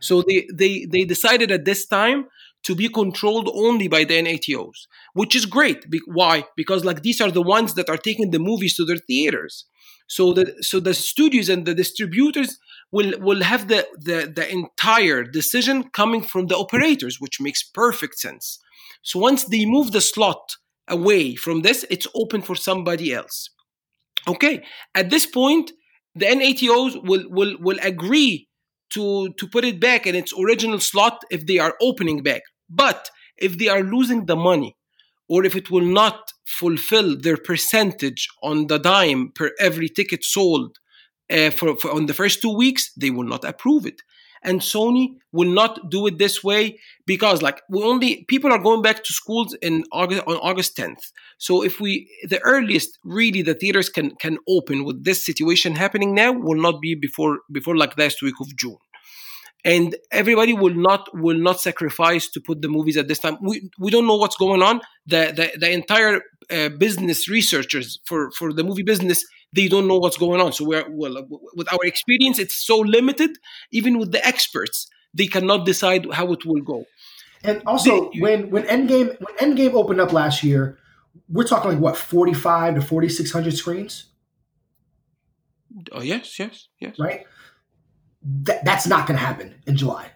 So 0.00 0.22
they 0.28 0.46
they 0.52 0.84
they 0.84 1.04
decided 1.14 1.50
at 1.50 1.64
this 1.64 1.86
time 1.86 2.26
to 2.62 2.74
be 2.74 2.88
controlled 2.88 3.50
only 3.54 3.88
by 3.88 4.04
the 4.04 4.14
NATOs, 4.14 4.86
which 5.14 5.34
is 5.34 5.46
great. 5.46 5.88
Be- 5.90 6.00
why? 6.06 6.44
Because 6.56 6.84
like 6.84 7.02
these 7.02 7.20
are 7.20 7.30
the 7.30 7.42
ones 7.42 7.74
that 7.74 7.88
are 7.88 7.96
taking 7.96 8.30
the 8.30 8.38
movies 8.38 8.76
to 8.76 8.84
their 8.84 8.96
theaters. 8.96 9.64
So 10.06 10.32
the 10.32 10.56
so 10.60 10.80
the 10.80 10.92
studios 10.92 11.48
and 11.48 11.64
the 11.64 11.74
distributors 11.74 12.58
will 12.92 13.12
will 13.20 13.42
have 13.42 13.68
the 13.68 13.86
the, 13.98 14.30
the 14.34 14.50
entire 14.50 15.22
decision 15.22 15.90
coming 15.90 16.22
from 16.22 16.48
the 16.48 16.56
operators, 16.56 17.18
which 17.20 17.40
makes 17.40 17.62
perfect 17.62 18.18
sense. 18.18 18.58
So 19.02 19.18
once 19.18 19.44
they 19.44 19.64
move 19.64 19.92
the 19.92 20.00
slot 20.00 20.56
away 20.88 21.36
from 21.36 21.62
this, 21.62 21.86
it's 21.88 22.08
open 22.14 22.42
for 22.42 22.56
somebody 22.56 23.12
else. 23.12 23.50
Okay. 24.28 24.62
At 24.94 25.10
this 25.10 25.24
point, 25.24 25.72
the 26.14 26.26
NATOs 26.26 27.02
will 27.04 27.24
will 27.30 27.56
will 27.60 27.78
agree 27.82 28.48
to 28.90 29.32
to 29.38 29.48
put 29.48 29.64
it 29.64 29.80
back 29.80 30.06
in 30.06 30.14
its 30.14 30.32
original 30.38 30.80
slot 30.80 31.22
if 31.30 31.46
they 31.46 31.58
are 31.58 31.74
opening 31.80 32.22
back. 32.22 32.42
But 32.68 33.10
if 33.36 33.58
they 33.58 33.68
are 33.68 33.82
losing 33.82 34.26
the 34.26 34.36
money, 34.36 34.76
or 35.28 35.44
if 35.44 35.56
it 35.56 35.70
will 35.70 35.84
not 35.84 36.32
fulfill 36.44 37.16
their 37.18 37.36
percentage 37.36 38.28
on 38.42 38.66
the 38.66 38.78
dime 38.78 39.32
per 39.34 39.52
every 39.58 39.88
ticket 39.88 40.24
sold 40.24 40.78
uh, 41.30 41.50
for, 41.50 41.76
for 41.76 41.92
on 41.92 42.06
the 42.06 42.14
first 42.14 42.42
two 42.42 42.54
weeks, 42.54 42.92
they 42.94 43.10
will 43.10 43.26
not 43.26 43.44
approve 43.44 43.86
it. 43.86 44.02
And 44.42 44.60
Sony 44.60 45.16
will 45.32 45.50
not 45.50 45.90
do 45.90 46.06
it 46.06 46.18
this 46.18 46.42
way 46.42 46.78
because, 47.06 47.42
like, 47.42 47.60
we 47.68 47.82
only 47.82 48.24
people 48.24 48.50
are 48.52 48.58
going 48.58 48.82
back 48.82 49.04
to 49.04 49.12
schools 49.12 49.54
in 49.60 49.84
August 49.92 50.22
on 50.26 50.36
August 50.36 50.76
10th. 50.76 51.12
So 51.38 51.62
if 51.62 51.80
we 51.80 52.10
the 52.28 52.40
earliest 52.40 52.98
really 53.04 53.42
the 53.42 53.54
theaters 53.54 53.88
can 53.88 54.16
can 54.16 54.38
open 54.48 54.84
with 54.84 55.04
this 55.04 55.24
situation 55.24 55.74
happening 55.74 56.14
now 56.14 56.32
will 56.32 56.60
not 56.60 56.80
be 56.80 56.94
before 56.94 57.40
before 57.52 57.76
like 57.76 57.98
last 57.98 58.22
week 58.22 58.34
of 58.40 58.54
June 58.56 58.78
and 59.64 59.96
everybody 60.10 60.52
will 60.52 60.74
not 60.74 61.08
will 61.14 61.36
not 61.36 61.60
sacrifice 61.60 62.28
to 62.28 62.40
put 62.40 62.62
the 62.62 62.68
movies 62.68 62.96
at 62.96 63.08
this 63.08 63.18
time. 63.18 63.36
We 63.42 63.70
we 63.78 63.90
don't 63.90 64.06
know 64.06 64.16
what's 64.16 64.36
going 64.36 64.62
on. 64.62 64.80
The 65.06 65.32
the, 65.36 65.58
the 65.58 65.70
entire 65.70 66.22
uh, 66.50 66.70
business 66.70 67.28
researchers 67.28 68.00
for 68.04 68.30
for 68.32 68.52
the 68.52 68.64
movie 68.64 68.82
business 68.82 69.24
they 69.52 69.68
don't 69.68 69.86
know 69.88 69.98
what's 69.98 70.16
going 70.16 70.40
on. 70.40 70.52
So 70.52 70.64
we're 70.64 70.84
well 70.90 71.18
uh, 71.18 71.22
with 71.54 71.72
our 71.72 71.84
experience, 71.84 72.38
it's 72.38 72.54
so 72.66 72.78
limited. 72.78 73.30
Even 73.72 73.98
with 73.98 74.12
the 74.12 74.24
experts, 74.26 74.88
they 75.14 75.26
cannot 75.26 75.66
decide 75.66 76.06
how 76.12 76.32
it 76.32 76.44
will 76.46 76.62
go. 76.62 76.84
And 77.42 77.62
also, 77.66 78.10
You- 78.12 78.22
when 78.22 78.50
when 78.50 78.64
Endgame 78.64 79.16
when 79.20 79.34
Endgame 79.38 79.72
opened 79.74 80.00
up 80.00 80.12
last 80.12 80.42
year, 80.44 80.78
we're 81.28 81.46
talking 81.46 81.70
like 81.72 81.80
what 81.80 81.96
forty 81.96 82.34
five 82.34 82.74
to 82.74 82.80
forty 82.82 83.08
six 83.08 83.32
hundred 83.32 83.54
screens, 83.56 84.06
Oh 85.92 86.02
yes, 86.02 86.38
yes, 86.38 86.68
yes. 86.80 86.96
right? 86.98 87.24
That, 88.22 88.64
that's 88.64 88.86
not 88.86 89.06
going 89.06 89.18
to 89.18 89.24
happen 89.24 89.54
in 89.66 89.76
July. 89.76 90.10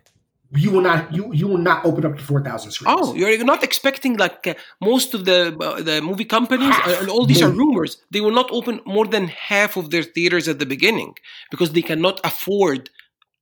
You 0.56 0.70
will 0.70 0.82
not 0.82 1.12
you 1.12 1.32
you 1.32 1.48
will 1.48 1.58
not 1.58 1.84
open 1.84 2.04
up 2.06 2.16
to 2.16 2.22
four 2.22 2.40
thousand 2.42 2.70
screens. 2.72 2.96
Oh, 2.96 3.14
you're 3.14 3.44
not 3.44 3.62
expecting 3.64 4.16
like 4.16 4.46
uh, 4.46 4.54
most 4.80 5.14
of 5.14 5.24
the 5.24 5.56
uh, 5.58 5.82
the 5.82 6.00
movie 6.00 6.24
companies 6.24 6.74
uh, 6.86 6.98
and 7.00 7.08
all 7.08 7.26
these 7.26 7.42
are 7.42 7.50
rumors. 7.50 7.98
They 8.10 8.20
will 8.20 8.36
not 8.40 8.50
open 8.50 8.80
more 8.86 9.06
than 9.06 9.28
half 9.28 9.76
of 9.76 9.90
their 9.90 10.02
theaters 10.02 10.46
at 10.46 10.58
the 10.58 10.66
beginning 10.66 11.14
because 11.50 11.72
they 11.72 11.82
cannot 11.82 12.20
afford 12.24 12.90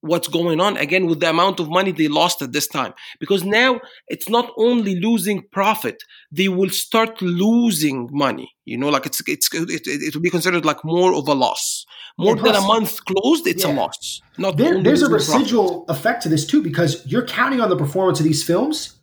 what's 0.02 0.28
going 0.28 0.60
on 0.60 0.76
again 0.76 1.06
with 1.06 1.20
the 1.20 1.30
amount 1.30 1.60
of 1.60 1.70
money 1.70 1.92
they 1.92 2.08
lost 2.08 2.42
at 2.42 2.52
this 2.52 2.66
time. 2.66 2.92
Because 3.18 3.44
now 3.44 3.80
it's 4.08 4.28
not 4.28 4.52
only 4.56 5.00
losing 5.00 5.42
profit, 5.52 6.02
they 6.30 6.48
will 6.48 6.70
start 6.70 7.22
losing 7.22 8.08
money. 8.12 8.52
You 8.64 8.76
know, 8.76 8.88
like 8.88 9.06
it's 9.06 9.22
it's 9.26 9.48
it, 9.54 9.82
it, 9.86 10.14
will 10.14 10.22
be 10.22 10.30
considered 10.30 10.64
like 10.64 10.84
more 10.84 11.14
of 11.14 11.26
a 11.28 11.34
loss. 11.34 11.86
More 12.18 12.36
Yeah, 12.36 12.42
than 12.42 12.54
a 12.56 12.60
month 12.60 13.04
closed, 13.06 13.46
it's 13.46 13.64
a 13.64 13.72
loss. 13.72 14.20
Not 14.36 14.56
There, 14.56 14.82
there's 14.82 15.02
a 15.02 15.08
losing 15.08 15.26
profit. 15.26 15.40
residual 15.40 15.84
effect 15.88 16.22
to 16.24 16.28
this 16.28 16.46
too 16.46 16.62
because 16.62 17.06
you're 17.06 17.26
counting 17.26 17.60
on 17.60 17.70
the 17.70 17.76
performance 17.76 18.18
of 18.20 18.24
these 18.24 18.44
films 18.44 18.96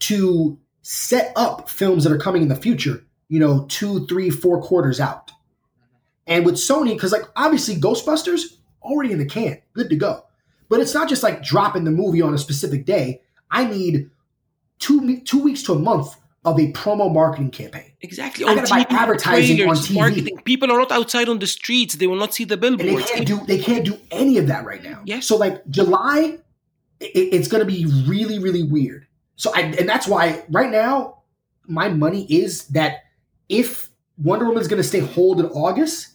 to 0.00 0.58
set 0.82 1.32
up 1.36 1.68
films 1.70 2.04
that 2.04 2.12
are 2.12 2.18
coming 2.18 2.42
in 2.42 2.48
the 2.48 2.56
future. 2.56 3.04
You 3.28 3.38
know, 3.38 3.66
two, 3.68 4.06
three, 4.06 4.30
four 4.30 4.62
quarters 4.62 4.98
out. 4.98 5.30
And 6.26 6.44
with 6.44 6.56
Sony, 6.56 6.94
because 6.94 7.12
like 7.12 7.24
obviously 7.36 7.76
Ghostbusters 7.76 8.42
already 8.82 9.12
in 9.12 9.18
the 9.18 9.26
can, 9.26 9.60
good 9.74 9.90
to 9.90 9.96
go. 9.96 10.24
But 10.68 10.80
it's 10.80 10.94
not 10.94 11.08
just 11.08 11.22
like 11.22 11.42
dropping 11.42 11.84
the 11.84 11.90
movie 11.90 12.22
on 12.22 12.34
a 12.34 12.38
specific 12.38 12.84
day. 12.84 13.22
I 13.50 13.64
need 13.64 14.10
two 14.78 15.20
two 15.20 15.42
weeks 15.42 15.62
to 15.64 15.72
a 15.72 15.78
month 15.78 16.16
of 16.44 16.58
a 16.58 16.72
promo 16.72 17.12
marketing 17.12 17.50
campaign. 17.50 17.92
Exactly. 18.00 18.44
I 18.44 18.54
gotta 18.54 18.68
buy 18.68 18.86
advertising 18.88 19.56
trailers, 19.56 19.80
on 19.80 19.84
TV. 19.84 19.94
marketing. 19.94 20.38
People 20.44 20.70
are 20.70 20.78
not 20.78 20.92
outside 20.92 21.28
on 21.28 21.38
the 21.38 21.46
streets. 21.46 21.96
They 21.96 22.06
will 22.06 22.16
not 22.16 22.34
see 22.34 22.44
the 22.44 22.54
and 22.62 22.78
they 22.78 23.02
can't 23.02 23.26
do 23.26 23.40
they 23.46 23.58
can't 23.58 23.84
do 23.84 23.98
any 24.10 24.38
of 24.38 24.46
that 24.46 24.64
right 24.64 24.82
now. 24.82 25.02
Yes. 25.04 25.26
So 25.26 25.36
like 25.36 25.66
July, 25.68 26.38
it, 27.00 27.06
it's 27.14 27.48
going 27.48 27.66
to 27.66 27.70
be 27.70 27.86
really 28.06 28.38
really 28.38 28.62
weird. 28.62 29.06
So 29.36 29.52
I 29.54 29.60
and 29.60 29.88
that's 29.88 30.06
why 30.06 30.44
right 30.50 30.70
now 30.70 31.22
my 31.66 31.88
money 31.88 32.24
is 32.24 32.66
that 32.68 33.04
if 33.48 33.90
Wonder 34.16 34.46
Woman 34.46 34.60
is 34.60 34.68
going 34.68 34.82
to 34.82 34.88
stay 34.88 35.00
hold 35.00 35.38
in 35.40 35.46
August, 35.46 36.08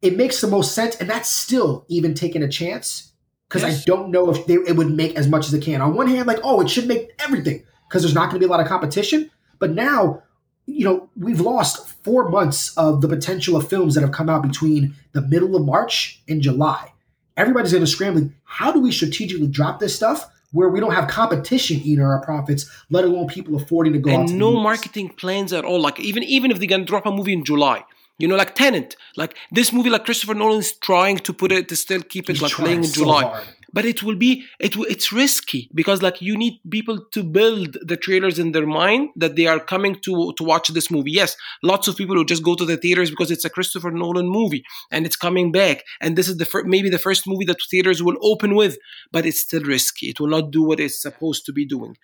it 0.00 0.16
makes 0.16 0.40
the 0.40 0.46
most 0.46 0.74
sense, 0.74 0.96
and 0.96 1.10
that's 1.10 1.30
still 1.30 1.84
even 1.88 2.14
taking 2.14 2.42
a 2.42 2.48
chance 2.48 3.12
because 3.48 3.64
I 3.64 3.80
don't 3.84 4.10
know 4.10 4.30
if 4.30 4.46
they, 4.46 4.54
it 4.54 4.76
would 4.76 4.90
make 4.90 5.14
as 5.16 5.28
much 5.28 5.46
as 5.46 5.54
it 5.54 5.62
can. 5.62 5.80
On 5.80 5.94
one 5.94 6.08
hand, 6.08 6.26
like 6.26 6.40
oh, 6.42 6.60
it 6.60 6.70
should 6.70 6.86
make 6.86 7.10
everything 7.18 7.64
because 7.88 8.02
there's 8.02 8.14
not 8.14 8.30
going 8.30 8.40
to 8.40 8.46
be 8.46 8.46
a 8.46 8.50
lot 8.50 8.60
of 8.60 8.68
competition, 8.68 9.30
but 9.58 9.72
now. 9.72 10.22
You 10.68 10.84
know, 10.84 11.08
we've 11.16 11.38
lost 11.38 11.88
four 12.02 12.28
months 12.28 12.76
of 12.76 13.00
the 13.00 13.06
potential 13.06 13.54
of 13.54 13.68
films 13.68 13.94
that 13.94 14.00
have 14.00 14.10
come 14.10 14.28
out 14.28 14.42
between 14.42 14.96
the 15.12 15.22
middle 15.22 15.54
of 15.54 15.64
March 15.64 16.20
and 16.28 16.42
July. 16.42 16.92
Everybody's 17.36 17.70
going 17.70 17.84
to 17.84 17.86
scrambling. 17.86 18.34
How 18.42 18.72
do 18.72 18.80
we 18.80 18.90
strategically 18.90 19.46
drop 19.46 19.78
this 19.78 19.94
stuff 19.94 20.28
where 20.52 20.68
we 20.68 20.80
don't 20.80 20.92
have 20.92 21.08
competition 21.08 21.76
eating 21.78 22.04
our 22.04 22.20
profits, 22.22 22.70
let 22.90 23.04
alone 23.04 23.26
people 23.26 23.56
affording 23.56 23.92
to 23.92 23.98
go 23.98 24.10
out 24.10 24.28
and 24.28 24.38
no 24.38 24.52
marketing 24.52 25.10
plans 25.10 25.52
at 25.52 25.64
all. 25.64 25.80
Like 25.80 26.00
even 26.00 26.22
even 26.22 26.50
if 26.50 26.58
they're 26.58 26.68
gonna 26.68 26.84
drop 26.84 27.06
a 27.06 27.12
movie 27.12 27.32
in 27.32 27.44
July, 27.44 27.84
you 28.18 28.26
know, 28.28 28.36
like 28.36 28.54
Tenet, 28.54 28.96
like 29.16 29.36
this 29.52 29.72
movie, 29.72 29.90
like 29.90 30.04
Christopher 30.04 30.34
Nolan's 30.34 30.72
trying 30.72 31.18
to 31.18 31.32
put 31.32 31.52
it 31.52 31.68
to 31.68 31.76
still 31.76 32.02
keep 32.02 32.28
it 32.30 32.34
He's 32.34 32.42
like 32.42 32.52
playing 32.52 32.78
in 32.84 32.84
so 32.84 33.02
July. 33.02 33.22
hard. 33.24 33.44
But 33.72 33.84
it 33.84 34.02
will 34.02 34.14
be 34.16 34.46
it 34.58 34.74
will, 34.74 34.86
it's 34.86 35.12
risky 35.12 35.68
because 35.74 36.00
like 36.00 36.22
you 36.22 36.34
need 36.34 36.60
people 36.70 36.98
to 37.10 37.22
build 37.22 37.76
the 37.82 37.96
trailers 37.98 38.38
in 38.38 38.52
their 38.52 38.64
mind 38.66 39.10
that 39.16 39.36
they 39.36 39.46
are 39.46 39.60
coming 39.60 39.96
to 40.04 40.32
to 40.38 40.44
watch 40.44 40.68
this 40.68 40.90
movie. 40.90 41.10
Yes, 41.10 41.36
lots 41.62 41.86
of 41.86 41.94
people 41.96 42.16
will 42.16 42.24
just 42.24 42.42
go 42.42 42.54
to 42.54 42.64
the 42.64 42.78
theaters 42.78 43.10
because 43.10 43.30
it's 43.30 43.44
a 43.44 43.50
Christopher 43.50 43.90
Nolan 43.90 44.28
movie 44.28 44.64
and 44.90 45.04
it's 45.04 45.16
coming 45.16 45.52
back, 45.52 45.82
and 46.00 46.16
this 46.16 46.26
is 46.28 46.38
the 46.38 46.46
fir- 46.46 46.64
maybe 46.64 46.88
the 46.88 46.98
first 46.98 47.26
movie 47.26 47.44
that 47.46 47.58
theaters 47.70 48.02
will 48.02 48.16
open 48.22 48.54
with. 48.54 48.78
But 49.12 49.26
it's 49.26 49.40
still 49.40 49.62
risky. 49.62 50.06
It 50.08 50.20
will 50.20 50.28
not 50.28 50.50
do 50.50 50.62
what 50.62 50.80
it's 50.80 51.02
supposed 51.02 51.44
to 51.44 51.52
be 51.52 51.66
doing. 51.66 51.96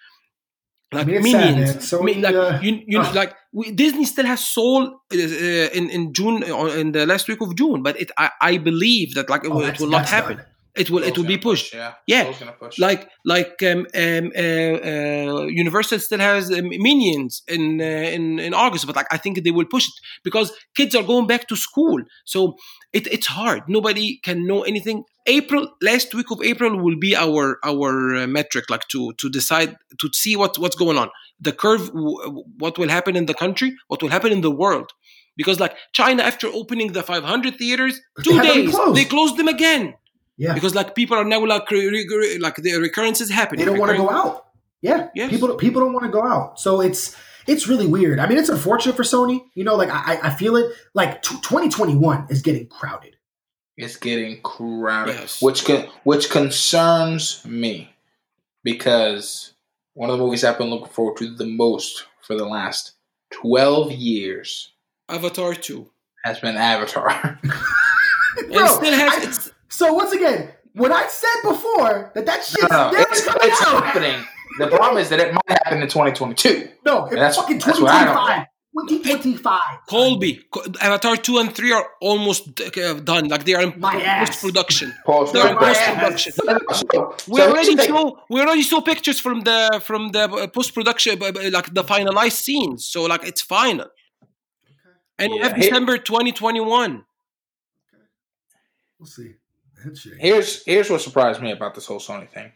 Like 0.92 1.06
mean, 1.06 1.16
it's 1.16 1.30
sad, 1.30 1.54
minions. 1.56 1.88
So 1.88 2.02
Mi- 2.02 2.14
we, 2.16 2.20
like 2.20 2.34
uh, 2.34 2.58
you, 2.62 2.82
you 2.86 3.00
ugh. 3.00 3.14
like 3.14 3.34
we, 3.52 3.70
Disney 3.72 4.04
still 4.04 4.26
has 4.26 4.44
Soul 4.44 5.00
uh, 5.12 5.16
in 5.78 5.88
in 5.90 6.12
June 6.12 6.44
uh, 6.44 6.66
in 6.76 6.92
the 6.92 7.06
last 7.06 7.28
week 7.28 7.40
of 7.40 7.54
June, 7.56 7.82
but 7.82 7.98
it 8.00 8.10
I, 8.18 8.30
I 8.40 8.56
believe 8.58 9.14
that 9.14 9.30
like 9.30 9.44
it, 9.44 9.50
Oh, 9.50 9.56
will- 9.56 9.64
it 9.68 9.80
will 9.80 9.88
not 9.88 10.08
happen. 10.08 10.36
done. 10.38 10.46
It 10.74 10.88
will 10.88 11.02
it 11.02 11.18
will 11.18 11.24
be 11.24 11.34
Gonna 11.34 11.42
push, 11.42 11.62
pushed. 11.70 11.74
Yeah. 11.74 11.92
Yeah. 12.06 12.32
Push. 12.58 12.78
Like 12.78 13.06
like 13.26 13.62
um, 13.62 13.86
um, 13.94 14.32
uh, 14.34 14.40
uh, 14.40 15.46
Universal 15.46 15.98
still 15.98 16.18
has 16.20 16.50
um, 16.50 16.70
Minions 16.70 17.42
in 17.46 17.78
uh, 17.78 17.84
in 17.84 18.38
in 18.38 18.54
August, 18.54 18.86
but 18.86 18.96
like 18.96 19.06
I 19.10 19.18
think 19.18 19.44
they 19.44 19.50
will 19.50 19.66
push 19.66 19.84
it 19.86 19.92
because 20.24 20.50
kids 20.74 20.94
are 20.94 21.02
going 21.02 21.26
back 21.26 21.46
to 21.48 21.56
school. 21.56 22.00
So 22.24 22.54
it, 22.94 23.06
it's 23.08 23.26
hard. 23.26 23.64
Nobody 23.68 24.18
can 24.22 24.46
know 24.46 24.62
anything. 24.62 25.04
April 25.26 25.68
last 25.82 26.14
week 26.14 26.30
of 26.30 26.40
April 26.42 26.82
will 26.82 26.96
be 26.98 27.14
our 27.14 27.58
our 27.62 28.14
uh, 28.16 28.26
metric, 28.26 28.70
like 28.70 28.88
to 28.88 29.12
to 29.18 29.28
decide 29.28 29.76
to 30.00 30.08
see 30.14 30.36
what 30.36 30.56
what's 30.58 30.76
going 30.76 30.96
on. 30.96 31.10
The 31.38 31.52
curve, 31.52 31.88
w- 31.88 32.44
what 32.58 32.78
will 32.78 32.88
happen 32.88 33.14
in 33.14 33.26
the 33.26 33.34
country, 33.34 33.74
what 33.88 34.02
will 34.02 34.10
happen 34.10 34.32
in 34.32 34.40
the 34.40 34.50
world. 34.50 34.90
Because 35.36 35.60
like 35.60 35.76
China, 35.92 36.22
after 36.22 36.46
opening 36.46 36.92
the 36.92 37.02
500 37.02 37.56
theaters, 37.56 38.00
two 38.22 38.36
had 38.36 38.44
them 38.46 38.54
days 38.66 38.74
closed. 38.74 38.96
they 38.96 39.04
closed 39.04 39.36
them 39.36 39.48
again 39.48 39.94
Yeah. 40.38 40.54
because 40.54 40.74
like 40.74 40.94
people 40.94 41.16
are 41.16 41.24
now 41.24 41.44
like 41.44 41.70
like 41.70 42.56
the 42.56 42.78
recurrence 42.80 43.20
is 43.20 43.30
happening. 43.30 43.64
They 43.64 43.70
don't 43.70 43.78
want 43.80 43.92
to 43.92 43.98
go 43.98 44.10
out. 44.10 44.46
Yeah. 44.80 45.08
Yes. 45.14 45.30
People 45.30 45.54
people 45.56 45.80
don't 45.82 45.92
want 45.92 46.06
to 46.06 46.10
go 46.12 46.24
out. 46.24 46.58
So 46.58 46.80
it's 46.80 47.14
it's 47.46 47.68
really 47.68 47.86
weird. 47.86 48.18
I 48.18 48.26
mean, 48.28 48.38
it's 48.38 48.48
unfortunate 48.48 48.96
for 48.96 49.02
Sony. 49.02 49.44
You 49.54 49.64
know, 49.64 49.74
like 49.76 49.90
I 49.90 50.18
I 50.22 50.30
feel 50.30 50.56
it. 50.56 50.72
Like 50.94 51.22
t- 51.22 51.34
2021 51.42 52.26
is 52.30 52.42
getting 52.42 52.66
crowded. 52.68 53.16
it's 53.76 53.96
getting 53.96 54.40
crowded, 54.42 55.14
Yes. 55.16 55.40
which 55.42 55.64
con- 55.64 55.88
which 56.04 56.30
concerns 56.30 57.44
me 57.44 57.94
because 58.64 59.54
one 59.94 60.10
of 60.10 60.18
the 60.18 60.24
movies 60.24 60.44
I've 60.44 60.58
been 60.58 60.70
looking 60.70 60.88
forward 60.92 61.16
to 61.18 61.34
the 61.34 61.46
most 61.46 62.06
for 62.26 62.36
the 62.36 62.46
last 62.46 62.92
twelve 63.30 63.92
years 63.92 64.72
Avatar 65.08 65.54
two. 65.54 65.90
has 66.24 66.38
been 66.40 66.56
Avatar. 66.56 67.38
Bro, 67.42 68.64
it 68.64 68.68
still 68.70 68.92
has 68.92 69.12
I- 69.12 69.28
it's 69.28 69.50
so 69.72 69.92
once 69.92 70.12
again, 70.12 70.50
when 70.74 70.92
I 70.92 71.06
said 71.08 71.42
before 71.42 72.12
that 72.14 72.24
that 72.26 72.38
no, 72.38 72.42
shit's 72.44 72.70
no, 72.70 72.90
never 72.90 73.10
it's, 73.10 73.24
coming 73.24 73.40
it's 73.42 73.62
out. 73.62 73.84
happening. 73.84 74.24
The 74.58 74.66
problem 74.68 74.98
is 75.02 75.08
that 75.08 75.18
it 75.20 75.32
might 75.32 75.58
happen 75.64 75.82
in 75.82 75.88
2022. 75.88 76.68
No, 76.84 77.06
it's 77.06 77.14
That's- 77.14 77.36
fucking 77.36 77.58
what 77.60 77.68
I 77.90 78.04
don't 78.04 78.14
2025. 78.14 78.46
2025. 78.74 79.60
Colby. 79.88 80.40
Avatar 80.80 81.16
two 81.16 81.36
and 81.38 81.54
three 81.54 81.72
are 81.72 81.86
almost 82.00 82.58
uh, 82.60 82.94
done. 82.94 83.28
Like 83.28 83.44
they 83.44 83.54
are 83.54 83.62
in 83.62 83.72
post 83.72 84.40
production. 84.40 84.94
Post- 85.04 85.32
They're 85.34 85.50
in 85.52 85.56
post 85.58 85.80
production. 85.84 86.32
We 87.28 87.36
so 87.38 87.50
already 87.50 87.66
here's 87.66 87.76
the 87.76 87.82
thing. 87.82 87.90
saw 87.94 88.12
we 88.30 88.40
already 88.40 88.62
saw 88.62 88.80
pictures 88.80 89.20
from 89.20 89.40
the 89.42 89.80
from 89.84 90.12
the 90.12 90.20
uh, 90.24 90.46
post 90.46 90.72
production 90.74 91.22
uh, 91.22 91.26
uh, 91.26 91.50
like 91.52 91.74
the 91.74 91.84
finalized 91.84 92.32
scenes. 92.44 92.84
So 92.86 93.02
like 93.04 93.24
it's 93.24 93.42
final. 93.42 93.88
And 95.18 95.32
we 95.32 95.38
Yeah. 95.38 95.48
have 95.48 95.56
December 95.60 95.98
2021. 95.98 97.04
We'll 98.98 99.06
see. 99.06 99.34
That 99.84 100.16
here's 100.20 100.64
here's 100.64 100.90
what 100.90 101.00
surprised 101.00 101.40
me 101.42 101.50
about 101.52 101.74
this 101.74 101.86
whole 101.86 101.98
Sony 102.00 102.28
thing 102.28 102.52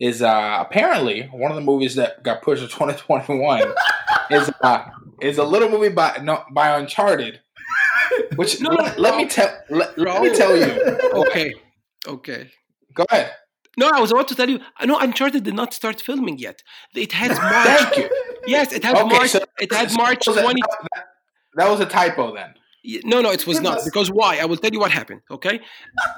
is 0.00 0.22
uh 0.22 0.56
apparently 0.60 1.22
one 1.32 1.50
of 1.50 1.56
the 1.56 1.62
movies 1.62 1.94
that 1.96 2.22
got 2.22 2.42
pushed 2.42 2.62
to 2.62 2.68
2021 2.78 3.62
is 4.30 4.50
uh 4.62 4.84
is 5.20 5.38
a 5.38 5.44
little 5.44 5.68
movie 5.68 5.88
by 5.94 6.18
no, 6.22 6.42
by 6.52 6.76
Uncharted 6.78 7.40
which 8.36 8.60
No, 8.66 8.70
let, 8.70 8.98
let 8.98 9.16
me 9.16 9.26
tell 9.26 9.50
let, 9.70 9.96
let 9.98 10.22
me 10.22 10.34
tell 10.34 10.56
you 10.56 10.72
Okay. 11.24 11.52
Okay. 12.06 12.50
go 12.94 13.04
ahead 13.10 13.32
No, 13.76 13.88
I 13.92 14.00
was 14.00 14.10
about 14.12 14.28
to 14.28 14.34
tell 14.40 14.48
you. 14.52 14.58
I 14.80 14.86
know 14.86 14.98
Uncharted 15.06 15.42
did 15.48 15.54
not 15.62 15.70
start 15.80 16.00
filming 16.00 16.36
yet. 16.38 16.58
It 16.94 17.12
has 17.12 17.30
March. 17.38 17.66
thank 17.68 17.96
you 17.98 18.08
Yes, 18.46 18.72
it 18.76 18.82
had 18.84 18.94
Okay, 18.96 19.16
March. 19.16 19.30
so- 19.30 19.44
it 19.64 19.70
had 19.72 19.90
so 19.90 19.96
March 20.04 20.22
that, 20.26 20.42
20. 20.42 20.60
that, 20.94 21.04
that 21.58 21.68
was 21.72 21.80
a 21.80 21.86
typo 21.86 22.24
then 22.38 22.50
No, 23.04 23.20
no, 23.22 23.30
it 23.30 23.46
was 23.46 23.60
not. 23.60 23.78
Because 23.84 24.10
why? 24.10 24.38
I 24.38 24.44
will 24.44 24.56
tell 24.58 24.70
you 24.70 24.78
what 24.80 24.90
happened. 24.90 25.22
Okay, 25.30 25.60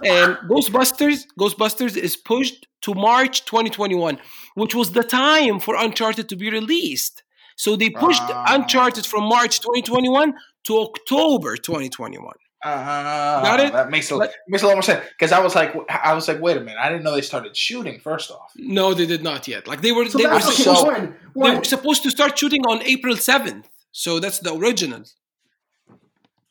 and 0.05 0.37
Ghostbusters, 0.51 1.25
Ghostbusters 1.39 1.97
is 1.97 2.17
pushed 2.17 2.67
to 2.83 2.95
March 2.95 3.45
2021, 3.45 4.19
which 4.55 4.75
was 4.75 4.93
the 4.93 5.05
time 5.05 5.61
for 5.61 5.77
Uncharted 5.77 6.29
to 6.29 6.37
be 6.37 6.51
released. 6.51 7.23
So 7.57 7.77
they 7.77 7.91
pushed 7.91 8.23
Ah. 8.23 8.55
Uncharted 8.55 9.07
from 9.07 9.25
March 9.25 9.61
2021 9.61 10.35
to 10.65 10.79
October 10.79 11.57
2021. 11.57 12.35
uh, 12.65 13.43
Got 13.43 13.61
it? 13.61 13.73
that 13.73 13.91
makes 13.91 14.11
a, 14.11 14.17
But- 14.19 14.35
makes 14.49 14.63
a 14.63 14.67
lot 14.67 14.75
more 14.75 14.83
sense 14.83 15.05
because 15.17 15.31
I 15.31 15.39
was 15.47 15.55
like 15.55 15.71
I 16.11 16.13
was 16.15 16.27
like 16.27 16.41
wait 16.41 16.57
a 16.57 16.61
minute 16.61 16.79
I 16.85 16.89
didn't 16.91 17.05
know 17.05 17.15
they 17.15 17.21
started 17.33 17.53
shooting 17.57 17.97
first 18.01 18.31
off 18.37 18.51
No, 18.57 18.93
they 18.99 19.07
did 19.07 19.23
not 19.23 19.47
yet. 19.47 19.63
Like 19.71 19.81
they 19.83 19.93
were, 19.93 20.07
So 20.09 20.19
they 20.19 20.27
were 20.27 20.41
supposed, 20.41 20.85
Warren, 20.85 21.15
they 21.37 21.51
were 21.59 21.65
supposed 21.65 22.03
to 22.07 22.11
start 22.11 22.33
shooting 22.41 22.63
on 22.73 22.77
April 22.95 23.15
7th. 23.15 23.65
So 23.93 24.11
that's 24.23 24.41
the 24.41 24.53
original. 24.55 25.03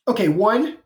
Okay, 0.07 0.27
one, 0.27 0.77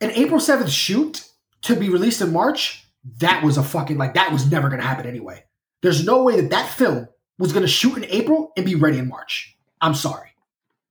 an 0.00 0.10
April 0.12 0.40
7th 0.40 0.68
shoot 0.68 1.28
to 1.62 1.76
be 1.76 1.88
released 1.88 2.20
in 2.20 2.32
March, 2.32 2.84
that 3.18 3.42
was 3.42 3.56
a 3.56 3.62
fucking, 3.62 3.98
like, 3.98 4.14
that 4.14 4.32
was 4.32 4.50
never 4.50 4.68
going 4.68 4.80
to 4.80 4.86
happen 4.86 5.06
anyway. 5.06 5.44
There's 5.82 6.04
no 6.04 6.22
way 6.22 6.40
that 6.40 6.50
that 6.50 6.68
film 6.68 7.08
was 7.38 7.52
going 7.52 7.64
to 7.64 7.68
shoot 7.68 7.96
in 7.96 8.04
April 8.06 8.52
and 8.56 8.66
be 8.66 8.74
ready 8.74 8.98
in 8.98 9.08
March. 9.08 9.56
I'm 9.80 9.94
sorry. 9.94 10.30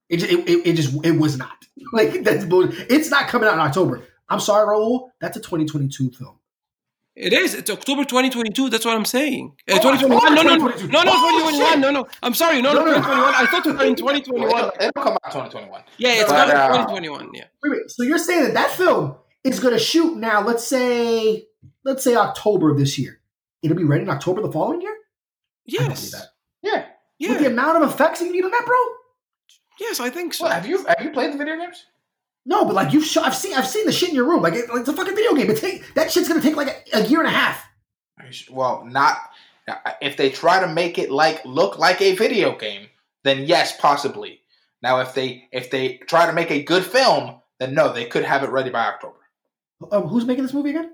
It, 0.08 0.22
it, 0.22 0.66
it, 0.66 0.72
just, 0.74 0.94
it 1.04 1.12
was 1.12 1.36
not. 1.36 1.50
Like, 1.92 2.24
that's 2.24 2.44
It's 2.50 3.10
not 3.10 3.28
coming 3.28 3.48
out 3.48 3.54
in 3.54 3.60
October. 3.60 4.02
I'm 4.28 4.40
sorry, 4.40 4.66
Raul. 4.66 5.10
That's 5.20 5.36
a 5.36 5.40
2022 5.40 6.10
film. 6.10 6.38
It 7.16 7.32
is. 7.32 7.54
It's 7.54 7.70
October 7.70 8.04
2022. 8.04 8.68
That's 8.68 8.84
what 8.84 8.94
I'm 8.94 9.06
saying. 9.06 9.56
Uh, 9.68 9.78
Oh, 9.82 9.92
2021. 9.94 10.34
No, 10.34 10.42
no, 10.42 10.56
no, 10.56 10.66
no, 10.66 11.02
no, 11.02 11.12
Oh, 11.14 11.50
2021. 11.50 11.80
No, 11.80 11.90
no. 11.90 12.06
I'm 12.22 12.34
sorry. 12.34 12.60
No, 12.60 12.74
no, 12.74 12.84
No, 12.84 12.92
no. 12.92 12.94
2021. 12.98 13.34
I 13.34 13.46
thought 13.46 13.64
we 13.66 13.72
were 13.72 13.84
in 13.84 13.96
2021. 13.96 14.48
it'll, 14.50 14.70
it'll 14.80 15.02
come 15.02 15.12
out 15.24 15.32
2021 15.32 15.82
Yeah, 15.96 16.10
it's 16.12 16.30
But, 16.30 16.46
not 16.48 16.56
uh, 16.56 16.68
2021. 16.86 17.30
Yeah. 17.32 17.44
Wait, 17.62 17.72
wait. 17.72 17.90
So 17.90 18.02
you're 18.02 18.18
saying 18.18 18.42
that 18.44 18.54
that 18.54 18.70
film 18.70 19.16
is 19.44 19.60
going 19.60 19.72
to 19.72 19.80
shoot 19.80 20.16
now, 20.18 20.44
let's 20.44 20.66
say, 20.66 21.46
let's 21.84 22.04
say 22.04 22.14
October 22.16 22.70
of 22.70 22.78
this 22.78 22.98
year. 22.98 23.20
It'll 23.62 23.76
be 23.76 23.84
ready 23.84 24.02
in 24.02 24.10
October 24.10 24.42
the 24.42 24.52
following 24.52 24.82
year? 24.82 24.96
Yes. 25.64 26.10
that. 26.12 26.26
yeah 26.62 26.86
With 27.30 27.38
the 27.38 27.46
amount 27.46 27.82
of 27.82 27.90
effects 27.90 28.20
you 28.20 28.30
need 28.30 28.44
on 28.44 28.50
that, 28.50 28.64
bro? 28.66 28.76
Yes, 29.80 30.00
I 30.00 30.10
think 30.10 30.34
so. 30.34 30.44
Well, 30.44 30.52
have 30.54 30.66
you 30.66 30.84
have 30.86 31.00
you 31.02 31.10
played 31.10 31.32
the 31.32 31.38
video 31.38 31.56
games? 31.56 31.84
No, 32.46 32.64
but 32.64 32.74
like 32.74 32.92
you've 32.92 33.04
sh- 33.04 33.16
I've 33.18 33.34
seen 33.34 33.54
I've 33.54 33.66
seen 33.66 33.84
the 33.86 33.92
shit 33.92 34.10
in 34.10 34.14
your 34.14 34.28
room. 34.28 34.40
Like, 34.40 34.54
it, 34.54 34.68
like 34.70 34.80
it's 34.80 34.88
a 34.88 34.92
fucking 34.92 35.16
video 35.16 35.34
game. 35.34 35.50
It 35.50 35.58
take 35.58 35.92
that 35.94 36.12
shit's 36.12 36.28
gonna 36.28 36.40
take 36.40 36.56
like 36.56 36.88
a, 36.94 36.98
a 36.98 37.06
year 37.06 37.18
and 37.18 37.28
a 37.28 37.32
half. 37.32 37.64
Well, 38.50 38.84
not 38.84 39.18
if 40.00 40.16
they 40.16 40.30
try 40.30 40.60
to 40.60 40.68
make 40.68 40.98
it 40.98 41.10
like 41.10 41.44
look 41.44 41.78
like 41.78 42.00
a 42.00 42.14
video 42.14 42.56
game, 42.56 42.86
then 43.24 43.44
yes, 43.44 43.76
possibly. 43.78 44.40
Now, 44.80 45.00
if 45.00 45.12
they 45.14 45.48
if 45.52 45.70
they 45.70 45.98
try 46.06 46.26
to 46.26 46.32
make 46.32 46.50
a 46.52 46.62
good 46.62 46.84
film, 46.84 47.40
then 47.58 47.74
no, 47.74 47.92
they 47.92 48.04
could 48.04 48.24
have 48.24 48.44
it 48.44 48.50
ready 48.50 48.70
by 48.70 48.86
October. 48.86 49.16
Um, 49.90 50.04
who's 50.04 50.24
making 50.24 50.44
this 50.44 50.54
movie 50.54 50.70
again? 50.70 50.92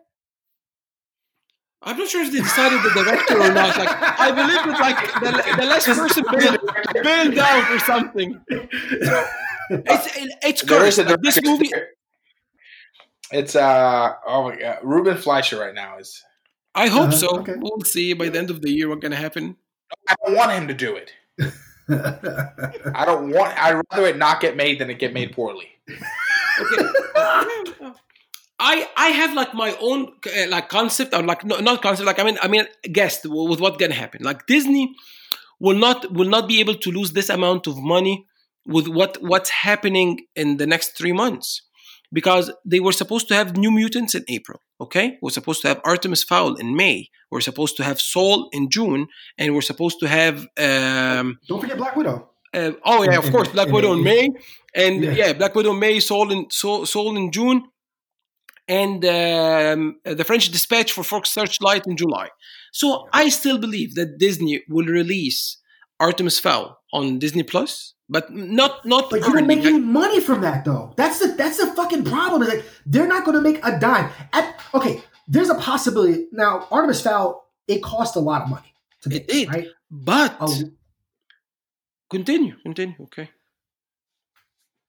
I'm 1.82 1.98
not 1.98 2.08
sure 2.08 2.22
if 2.22 2.32
they 2.32 2.38
decided 2.38 2.80
the 2.82 3.02
director 3.02 3.34
or 3.34 3.52
not. 3.52 3.76
Like, 3.76 3.88
I 3.90 4.30
believe 4.30 4.64
that 4.64 4.80
like 4.80 5.14
the, 5.20 5.60
the 5.60 5.66
last 5.66 5.86
person 5.86 6.24
bailed, 6.30 7.04
bailed 7.04 7.38
out 7.38 7.70
or 7.70 7.78
something. 7.80 8.40
It's 9.86 10.08
it's 10.42 10.62
There 10.62 10.84
is 10.84 10.96
cursed. 10.96 11.08
Like, 11.10 11.20
this 11.22 11.34
director- 11.34 11.50
movie. 11.50 11.70
It's 13.30 13.56
uh 13.56 14.12
oh 14.26 14.48
my 14.50 14.56
god, 14.56 14.78
Ruben 14.82 15.16
Fleischer 15.16 15.58
right 15.58 15.74
now 15.74 15.98
is. 15.98 16.22
I 16.74 16.88
hope 16.88 17.08
Uh-huh, 17.08 17.16
so. 17.16 17.28
okay. 17.40 17.54
We'll 17.58 17.80
see 17.84 18.12
by 18.14 18.28
the 18.28 18.38
end 18.38 18.50
of 18.50 18.60
the 18.62 18.70
year 18.70 18.88
what's 18.88 19.00
gonna 19.02 19.16
happen. 19.16 19.56
I 20.08 20.14
don't 20.24 20.36
want 20.36 20.52
him 20.52 20.68
to 20.68 20.74
do 20.74 20.96
it. 20.96 21.12
I 21.88 23.04
don't 23.04 23.30
want. 23.30 23.56
I'd 23.62 23.80
rather 23.90 24.06
it 24.06 24.16
not 24.16 24.40
get 24.40 24.56
made 24.56 24.78
than 24.78 24.88
it 24.90 24.98
get 24.98 25.12
made 25.12 25.32
poorly. 25.32 25.68
Okay. 26.60 26.88
I 28.64 28.86
I 28.96 29.08
have 29.08 29.32
like 29.34 29.54
my 29.54 29.76
own 29.80 30.12
uh, 30.26 30.48
like 30.48 30.68
concept 30.68 31.12
or 31.14 31.22
like 31.22 31.44
no, 31.44 31.58
not 31.58 31.82
concept 31.82 32.06
like 32.06 32.20
I 32.20 32.24
mean 32.24 32.38
I 32.42 32.48
mean 32.48 32.66
guessed 32.92 33.24
with 33.26 33.60
what's 33.60 33.76
gonna 33.76 33.94
happen. 33.94 34.22
Like 34.22 34.46
Disney 34.46 34.94
will 35.58 35.76
not 35.76 36.12
will 36.12 36.28
not 36.28 36.46
be 36.48 36.60
able 36.60 36.74
to 36.76 36.90
lose 36.90 37.12
this 37.12 37.28
amount 37.28 37.66
of 37.66 37.76
money 37.78 38.26
with 38.66 38.86
what 38.88 39.18
what's 39.20 39.50
happening 39.50 40.20
in 40.36 40.56
the 40.58 40.66
next 40.66 40.96
three 40.96 41.12
months 41.12 41.62
because 42.12 42.52
they 42.64 42.80
were 42.80 42.92
supposed 42.92 43.26
to 43.28 43.34
have 43.34 43.56
New 43.56 43.70
Mutants 43.70 44.14
in 44.14 44.24
April. 44.28 44.60
Okay, 44.80 45.18
we're 45.22 45.30
supposed 45.30 45.62
to 45.62 45.68
have 45.68 45.80
Artemis 45.84 46.24
Fowl 46.24 46.54
in 46.56 46.76
May. 46.76 47.08
We're 47.30 47.40
supposed 47.40 47.76
to 47.78 47.84
have 47.84 48.00
Soul 48.00 48.48
in 48.52 48.68
June, 48.68 49.06
and 49.38 49.54
we're 49.54 49.62
supposed 49.62 49.98
to 50.00 50.08
have 50.08 50.46
um, 50.58 51.38
Don't 51.48 51.60
forget 51.60 51.76
Black 51.78 51.96
Widow. 51.96 52.28
uh, 52.54 52.72
oh 52.84 53.02
yeah, 53.04 53.18
of 53.18 53.30
course, 53.30 53.48
Black 53.48 53.68
Widow 53.68 53.92
in 53.92 53.98
in- 53.98 54.04
May, 54.04 54.28
and 54.74 55.04
Yeah. 55.04 55.12
yeah. 55.12 55.32
Black 55.32 55.54
Widow 55.54 55.72
in 55.72 55.78
May, 55.78 56.00
Soul 56.00 56.30
in 56.32 56.50
Soul, 56.50 56.84
Soul 56.86 57.16
in 57.16 57.30
June, 57.30 57.62
and 58.68 59.04
um, 59.04 59.96
the 60.04 60.24
French 60.24 60.48
Dispatch 60.50 60.92
for 60.92 61.04
Fox 61.04 61.30
Searchlight 61.30 61.86
in 61.86 61.96
July. 61.96 62.28
So 62.72 63.08
I 63.12 63.28
still 63.28 63.58
believe 63.58 63.94
that 63.94 64.18
Disney 64.18 64.62
will 64.68 64.86
release 64.86 65.58
Artemis 66.00 66.38
Fowl 66.38 66.78
on 66.92 67.18
Disney 67.18 67.42
Plus, 67.42 67.94
but 68.12 68.30
not 68.32 68.84
not. 68.84 69.10
But 69.10 69.20
you're 69.20 69.34
not 69.34 69.44
early. 69.44 69.56
make 69.56 69.64
any 69.64 69.78
money 69.80 70.20
from 70.20 70.42
that 70.42 70.64
though. 70.64 70.92
That's 70.96 71.18
the 71.18 71.28
that's 71.28 71.58
the 71.58 71.68
fucking 71.74 72.04
problem. 72.04 72.42
Is 72.42 72.48
like 72.48 72.64
they're 72.86 73.08
not 73.08 73.24
gonna 73.24 73.40
make 73.40 73.58
a 73.64 73.78
dime. 73.78 74.10
At, 74.32 74.60
okay, 74.74 75.02
there's 75.26 75.50
a 75.50 75.56
possibility 75.56 76.26
now. 76.32 76.68
Artemis 76.70 77.00
Fowl 77.02 77.48
it 77.66 77.82
cost 77.82 78.16
a 78.16 78.20
lot 78.20 78.42
of 78.42 78.48
money 78.50 78.74
to 79.02 79.14
It 79.14 79.26
did. 79.28 79.48
right? 79.48 79.66
but 79.90 80.36
Oh, 80.40 80.54
continue, 82.10 82.56
continue. 82.62 82.94
Okay. 83.04 83.30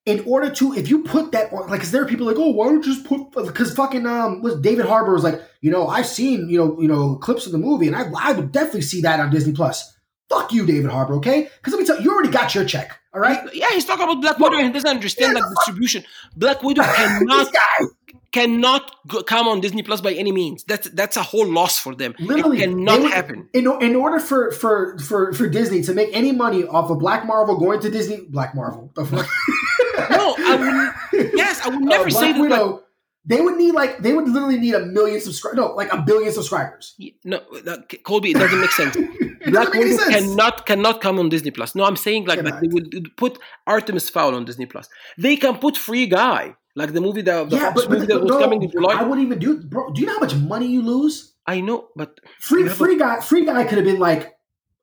in 0.06 0.22
order 0.26 0.50
to, 0.54 0.74
if 0.74 0.90
you 0.90 1.04
put 1.04 1.32
that, 1.32 1.54
on, 1.54 1.62
like, 1.70 1.80
because 1.80 1.92
there 1.92 2.02
are 2.04 2.08
people 2.08 2.26
like, 2.28 2.36
oh, 2.38 2.50
why 2.50 2.66
don't 2.66 2.86
you 2.86 2.94
just 2.94 3.06
put, 3.06 3.32
because 3.32 3.74
fucking, 3.74 4.06
um, 4.06 4.42
was 4.42 4.60
David 4.60 4.86
Harbour 4.86 5.14
was 5.14 5.24
like, 5.24 5.42
you 5.62 5.72
know, 5.72 5.88
I've 5.88 6.08
seen, 6.08 6.50
you 6.50 6.58
know, 6.58 6.82
you 6.82 6.88
know, 6.90 7.16
clips 7.16 7.46
of 7.46 7.54
the 7.54 7.58
movie, 7.58 7.88
and 7.88 7.96
I, 7.96 8.04
I 8.20 8.34
would 8.34 8.52
definitely 8.52 8.82
see 8.82 9.02
that 9.02 9.22
on 9.22 9.30
Disney 9.32 9.54
Plus. 9.54 9.94
Fuck 10.30 10.52
you, 10.52 10.66
David 10.66 10.92
Harbour, 10.92 11.14
okay? 11.16 11.44
Because 11.58 11.74
let 11.74 11.80
me 11.80 11.86
tell 11.86 11.98
you, 11.98 12.04
you 12.04 12.12
already 12.12 12.32
got 12.32 12.54
your 12.54 12.66
check, 12.66 13.00
all 13.14 13.22
right? 13.22 13.40
Yeah, 13.54 13.70
he's 13.72 13.86
talking 13.86 14.04
about 14.04 14.22
Black 14.22 14.40
Widow 14.40 14.58
and 14.58 14.68
he 14.68 14.74
doesn't 14.74 14.90
understand 14.90 15.34
Yeah, 15.36 15.42
that 15.42 15.56
distribution. 15.56 16.04
Black 16.36 16.64
Widow 16.64 16.84
cannot 16.96 17.48
cannot 18.32 18.96
go, 19.08 19.22
come 19.24 19.48
on 19.48 19.62
Disney 19.62 19.84
Plus 19.84 20.02
by 20.02 20.14
any 20.14 20.32
means. 20.32 20.64
That's 20.64 20.90
that's 20.90 21.18
a 21.18 21.24
whole 21.24 21.46
loss 21.46 21.78
for 21.80 21.94
them. 21.96 22.16
literally, 22.20 22.58
it 22.58 22.62
cannot 22.68 23.02
would- 23.02 23.12
happen. 23.12 23.50
In, 23.54 23.68
in 23.82 23.96
order 23.96 24.20
for, 24.20 24.52
for 24.52 24.98
for 24.98 25.34
for 25.34 25.48
Disney 25.48 25.82
to 25.84 25.94
make 25.94 26.10
any 26.14 26.32
money 26.32 26.64
off 26.64 26.90
of 26.90 27.00
Black 27.00 27.26
Marvel 27.26 27.58
going 27.58 27.80
to 27.82 27.90
Disney, 27.92 28.22
Black 28.30 28.56
Marvel, 28.56 28.92
the 28.96 29.06
fuck? 29.06 29.28
No, 30.10 30.36
I 30.38 30.56
would. 31.14 31.32
Yes, 31.36 31.62
I 31.64 31.70
would 31.70 31.82
never 31.82 32.08
Uh, 32.08 32.10
say 32.10 32.34
Black 32.34 32.36
that. 32.36 32.50
like, 32.50 32.50
Widow. 32.50 32.83
They 33.26 33.40
would 33.42 33.56
need 33.58 33.72
like 33.74 34.00
they 34.00 34.14
would 34.14 34.28
literally 34.28 34.58
need 34.60 34.76
a 34.76 34.86
million 34.86 35.20
subscribers. 35.22 35.58
No, 35.58 35.68
like 35.74 35.92
a 35.94 36.02
billion 36.02 36.32
subscribers. 36.34 36.96
no, 37.24 37.40
that, 37.64 37.80
Colby, 38.04 38.32
it 38.32 38.38
doesn't 38.38 38.60
make 38.60 38.72
sense. 38.72 38.98
It 39.46 39.52
Black 39.52 39.66
doesn't 39.68 39.74
make 39.74 39.82
any 39.82 39.92
Widow 39.98 40.04
sense. 40.12 40.26
cannot 40.28 40.66
cannot 40.66 41.02
come 41.02 41.20
on 41.20 41.28
Disney 41.28 41.52
Plus. 41.52 41.76
No, 41.76 41.84
I'm 41.84 41.98
saying 41.98 42.26
like, 42.28 42.42
like 42.44 42.62
they 42.62 42.68
would 42.70 43.12
put 43.18 43.38
Artemis 43.68 44.10
Fowl 44.10 44.36
on 44.36 44.46
Disney 44.46 44.66
Plus. 44.66 44.88
They 45.18 45.36
can 45.36 45.58
put 45.58 45.76
Free 45.76 46.08
Guy, 46.08 46.56
like 46.78 46.94
the 46.94 47.02
movie 47.02 47.24
that 47.24 47.50
the 47.50 47.58
yeah, 47.58 47.74
Fox 47.74 47.82
but, 47.82 47.90
but, 47.90 47.94
movie 47.94 48.06
that 48.08 48.14
but 48.14 48.24
was 48.24 48.32
no, 48.32 48.40
coming 48.40 48.64
in 48.64 48.72
July. 48.72 48.94
I 48.94 49.04
wouldn't 49.04 49.26
even 49.28 49.40
do, 49.40 49.62
bro. 49.62 49.92
Do 49.92 50.00
you 50.00 50.08
know 50.08 50.14
how 50.14 50.20
much 50.22 50.36
money 50.36 50.68
you 50.68 50.82
lose? 50.82 51.34
I 51.46 51.60
know, 51.60 51.90
but 51.98 52.22
Free 52.40 52.64
You 52.64 52.68
a- 52.68 52.74
free 52.74 52.98
guy, 52.98 53.20
free 53.20 53.44
guy 53.46 53.66
could 53.66 53.78
have 53.80 53.86
been 53.86 54.00
like, 54.00 54.32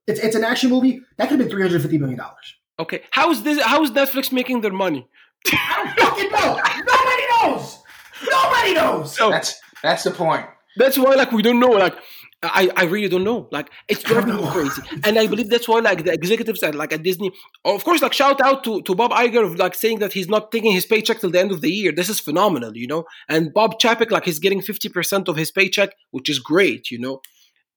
it's 0.06 0.20
it's 0.20 0.36
an 0.36 0.44
action 0.44 0.68
movie 0.68 1.00
that 1.16 1.30
could 1.30 1.38
have 1.40 1.48
been 1.48 1.50
three 1.50 1.62
hundred 1.62 1.80
fifty 1.80 1.96
million 1.96 2.18
dollars. 2.18 2.54
okay, 2.78 3.00
how 3.12 3.30
is 3.30 3.42
this? 3.42 3.62
How 3.62 3.82
is 3.82 3.90
Netflix 3.92 4.30
making 4.30 4.60
their 4.60 4.72
money? 4.74 5.08
I 5.46 5.94
don't 5.96 6.06
fucking 6.06 6.30
know. 6.32 6.60
Nobody 6.92 7.56
knows. 7.56 7.79
Nobody 8.28 8.74
knows. 8.74 9.16
So 9.16 9.30
That's 9.30 9.60
that's 9.82 10.02
the 10.04 10.10
point. 10.10 10.46
that's 10.76 10.98
why 10.98 11.14
like 11.14 11.32
we 11.32 11.42
don't 11.42 11.60
know 11.60 11.70
like 11.70 11.96
I, 12.42 12.70
I 12.74 12.84
really 12.84 13.08
don't 13.08 13.24
know. 13.24 13.48
Like 13.50 13.70
it's 13.86 14.02
driving 14.02 14.36
me 14.36 14.46
crazy. 14.50 14.80
And 15.04 15.18
i 15.18 15.26
believe 15.26 15.50
that's 15.50 15.68
why 15.68 15.80
like 15.80 16.04
the 16.04 16.12
executives 16.12 16.62
at 16.62 16.74
like 16.74 16.92
at 16.92 17.02
disney. 17.02 17.32
Of 17.66 17.84
course 17.84 18.00
like 18.00 18.14
shout 18.14 18.40
out 18.40 18.64
to, 18.64 18.80
to 18.82 18.94
bob 18.94 19.10
Iger 19.10 19.44
of 19.44 19.56
like 19.56 19.74
saying 19.74 19.98
that 19.98 20.12
he's 20.14 20.28
not 20.28 20.50
taking 20.50 20.72
his 20.72 20.86
paycheck 20.86 21.20
till 21.20 21.30
the 21.30 21.40
end 21.40 21.52
of 21.52 21.60
the 21.60 21.70
year. 21.70 21.92
This 21.92 22.08
is 22.08 22.18
phenomenal 22.20 22.76
you 22.76 22.86
know? 22.86 23.04
And 23.28 23.52
bob 23.52 23.78
chapek 23.78 24.10
like 24.10 24.24
he's 24.24 24.38
getting 24.38 24.60
50% 24.62 25.28
of 25.28 25.36
his 25.36 25.50
paycheck 25.50 25.90
which 26.12 26.28
is 26.30 26.38
great 26.38 26.90
you 26.90 26.98
know? 26.98 27.20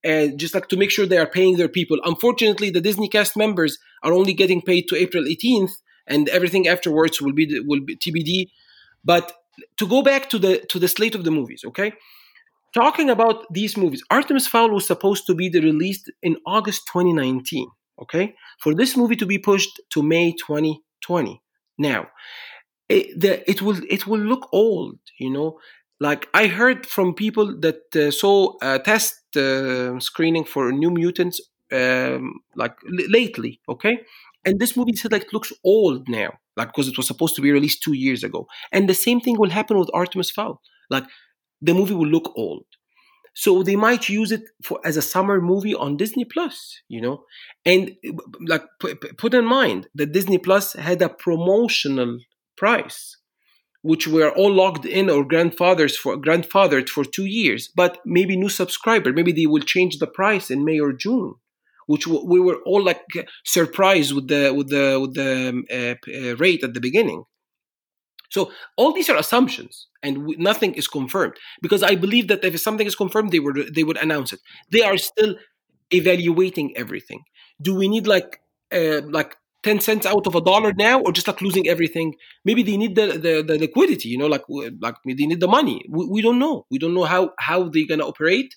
And 0.04 0.38
just 0.40 0.54
like 0.54 0.68
to 0.70 0.78
make 0.78 0.92
sure 0.92 1.06
they 1.06 1.18
are 1.18 1.28
paying 1.28 1.58
their 1.58 1.70
people. 1.70 1.98
Unfortunately 2.06 2.70
the 2.70 2.82
disney 2.82 3.10
cast 3.10 3.36
members 3.36 3.78
are 4.02 4.14
only 4.14 4.34
getting 4.34 4.62
paid 4.62 4.88
to 4.90 4.96
april 4.96 5.24
18th 5.26 5.74
and 6.08 6.30
everything 6.30 6.68
afterwards 6.70 7.22
will 7.22 7.34
be 7.34 7.46
will 7.66 7.82
be 7.82 7.96
tbd 7.98 8.48
but 9.04 9.26
to 9.78 9.88
go 9.88 10.02
back 10.02 10.30
to 10.30 10.40
the 10.40 10.60
to 10.70 10.80
the 10.80 10.88
slate 10.88 11.16
of 11.16 11.24
the 11.24 11.32
movies 11.32 11.64
okay 11.66 11.94
talking 12.74 13.10
about 13.10 13.46
these 13.52 13.78
movies, 13.78 14.04
Artemis 14.10 14.48
Fowl 14.48 14.72
was 14.72 14.86
supposed 14.86 15.26
to 15.28 15.36
be 15.36 15.50
released 15.50 16.12
in 16.22 16.38
August 16.46 16.88
2019. 16.92 17.68
Okay, 18.02 18.36
for 18.60 18.74
this 18.74 18.98
movie 18.98 19.16
to 19.16 19.26
be 19.26 19.38
pushed 19.38 19.80
to 19.92 20.02
May 20.02 20.34
2020. 20.34 21.42
Now, 21.78 22.08
it, 22.90 23.20
the, 23.20 23.50
it 23.50 23.62
will 23.62 23.80
it 23.90 24.08
will 24.08 24.20
look 24.20 24.50
old. 24.52 25.00
You 25.20 25.32
know, 25.32 25.60
like 26.00 26.28
I 26.34 26.48
heard 26.48 26.86
from 26.86 27.14
people 27.14 27.60
that 27.62 27.82
uh, 27.96 28.12
saw 28.12 28.54
a 28.62 28.80
test 28.80 29.16
uh, 29.38 30.00
screening 30.00 30.46
for 30.46 30.72
New 30.72 30.92
Mutants, 30.92 31.42
um, 31.72 32.42
like 32.56 32.76
l- 32.88 33.10
lately. 33.10 33.62
Okay, 33.70 34.00
and 34.46 34.60
this 34.60 34.76
movie 34.76 34.96
said 34.96 35.12
like 35.12 35.32
looks 35.34 35.52
old 35.64 36.08
now, 36.10 36.32
like 36.58 36.70
because 36.70 36.88
it 36.88 36.98
was 36.98 37.08
supposed 37.08 37.36
to 37.36 37.42
be 37.42 37.52
released 37.52 37.84
two 37.84 37.94
years 37.94 38.24
ago. 38.24 38.48
And 38.72 38.90
the 38.90 38.94
same 38.94 39.20
thing 39.20 39.38
will 39.38 39.50
happen 39.50 39.78
with 39.78 39.90
Artemis 39.94 40.32
Fowl. 40.32 40.62
Like 40.90 41.06
the 41.62 41.74
movie 41.74 41.94
will 41.94 42.08
look 42.08 42.32
old. 42.36 42.66
So 43.36 43.64
they 43.64 43.76
might 43.76 44.10
use 44.10 44.32
it 44.32 44.44
for 44.64 44.80
as 44.86 44.96
a 44.96 45.02
summer 45.02 45.42
movie 45.42 45.74
on 45.74 45.98
Disney 45.98 46.26
Plus, 46.26 46.82
you 46.88 47.02
know, 47.02 47.24
and 47.66 47.96
like 48.46 48.64
pu- 48.80 48.96
pu- 48.96 49.14
put 49.14 49.34
in 49.34 49.46
mind 49.46 49.88
that 49.96 50.12
Disney 50.12 50.38
Plus 50.38 50.74
had 50.74 51.02
a 51.02 51.10
promotional 51.10 52.20
price, 52.56 53.18
which 53.82 54.08
were 54.08 54.30
all 54.30 54.54
logged 54.54 54.86
in 54.86 55.10
or 55.10 55.26
grandfathers 55.26 55.98
for 55.98 56.16
grandfathered 56.16 56.90
for 56.90 57.04
two 57.04 57.26
years. 57.26 57.72
But 57.76 58.00
maybe 58.06 58.38
new 58.38 58.50
subscriber, 58.50 59.12
maybe 59.12 59.32
they 59.32 59.48
will 59.48 59.64
change 59.64 59.98
the 59.98 60.08
price 60.08 60.52
in 60.52 60.64
May 60.64 60.80
or 60.80 60.94
June, 60.94 61.34
which 61.88 62.08
we 62.08 62.40
were 62.40 62.60
all 62.66 62.84
like 62.84 63.04
surprised 63.44 64.14
with 64.14 64.28
the 64.28 64.54
with 64.54 64.70
the 64.70 65.00
with 65.00 65.14
the 65.14 65.50
um, 65.50 65.66
uh, 65.72 65.96
uh, 66.12 66.36
rate 66.38 66.64
at 66.64 66.74
the 66.74 66.82
beginning. 66.82 67.24
So 68.30 68.52
all 68.78 68.94
these 68.94 69.10
are 69.10 69.18
assumptions, 69.18 69.88
and 70.02 70.28
nothing 70.40 70.74
is 70.74 70.88
confirmed. 70.88 71.36
Because 71.62 71.84
I 71.84 71.96
believe 71.96 72.28
that 72.30 72.44
if 72.44 72.60
something 72.60 72.88
is 72.88 72.96
confirmed, 72.96 73.32
they 73.32 73.40
would 73.40 73.76
they 73.76 73.84
would 73.84 73.98
announce 73.98 74.34
it. 74.34 74.40
They 74.72 74.82
are 74.82 74.98
still 74.98 75.36
evaluating 75.92 76.76
everything. 76.76 77.24
Do 77.62 77.76
we 77.76 77.88
need 77.88 78.08
like 78.08 78.42
uh, 78.74 79.02
like 79.06 79.36
ten 79.62 79.80
cents 79.80 80.06
out 80.08 80.26
of 80.26 80.34
a 80.36 80.42
dollar 80.42 80.74
now, 80.74 81.00
or 81.02 81.12
just 81.12 81.28
like 81.28 81.42
losing 81.42 81.68
everything? 81.68 82.16
Maybe 82.44 82.64
they 82.64 82.76
need 82.76 82.96
the 82.96 83.06
the, 83.26 83.44
the 83.44 83.60
liquidity. 83.60 84.10
You 84.10 84.18
know, 84.18 84.28
like 84.28 84.46
like 84.82 84.96
they 85.06 85.14
need 85.14 85.40
the 85.40 85.48
money. 85.48 85.86
We, 85.88 86.08
we 86.08 86.22
don't 86.24 86.40
know. 86.40 86.66
We 86.72 86.80
don't 86.80 86.96
know 86.96 87.04
how 87.04 87.32
how 87.38 87.70
they're 87.70 87.88
gonna 87.88 88.08
operate. 88.08 88.56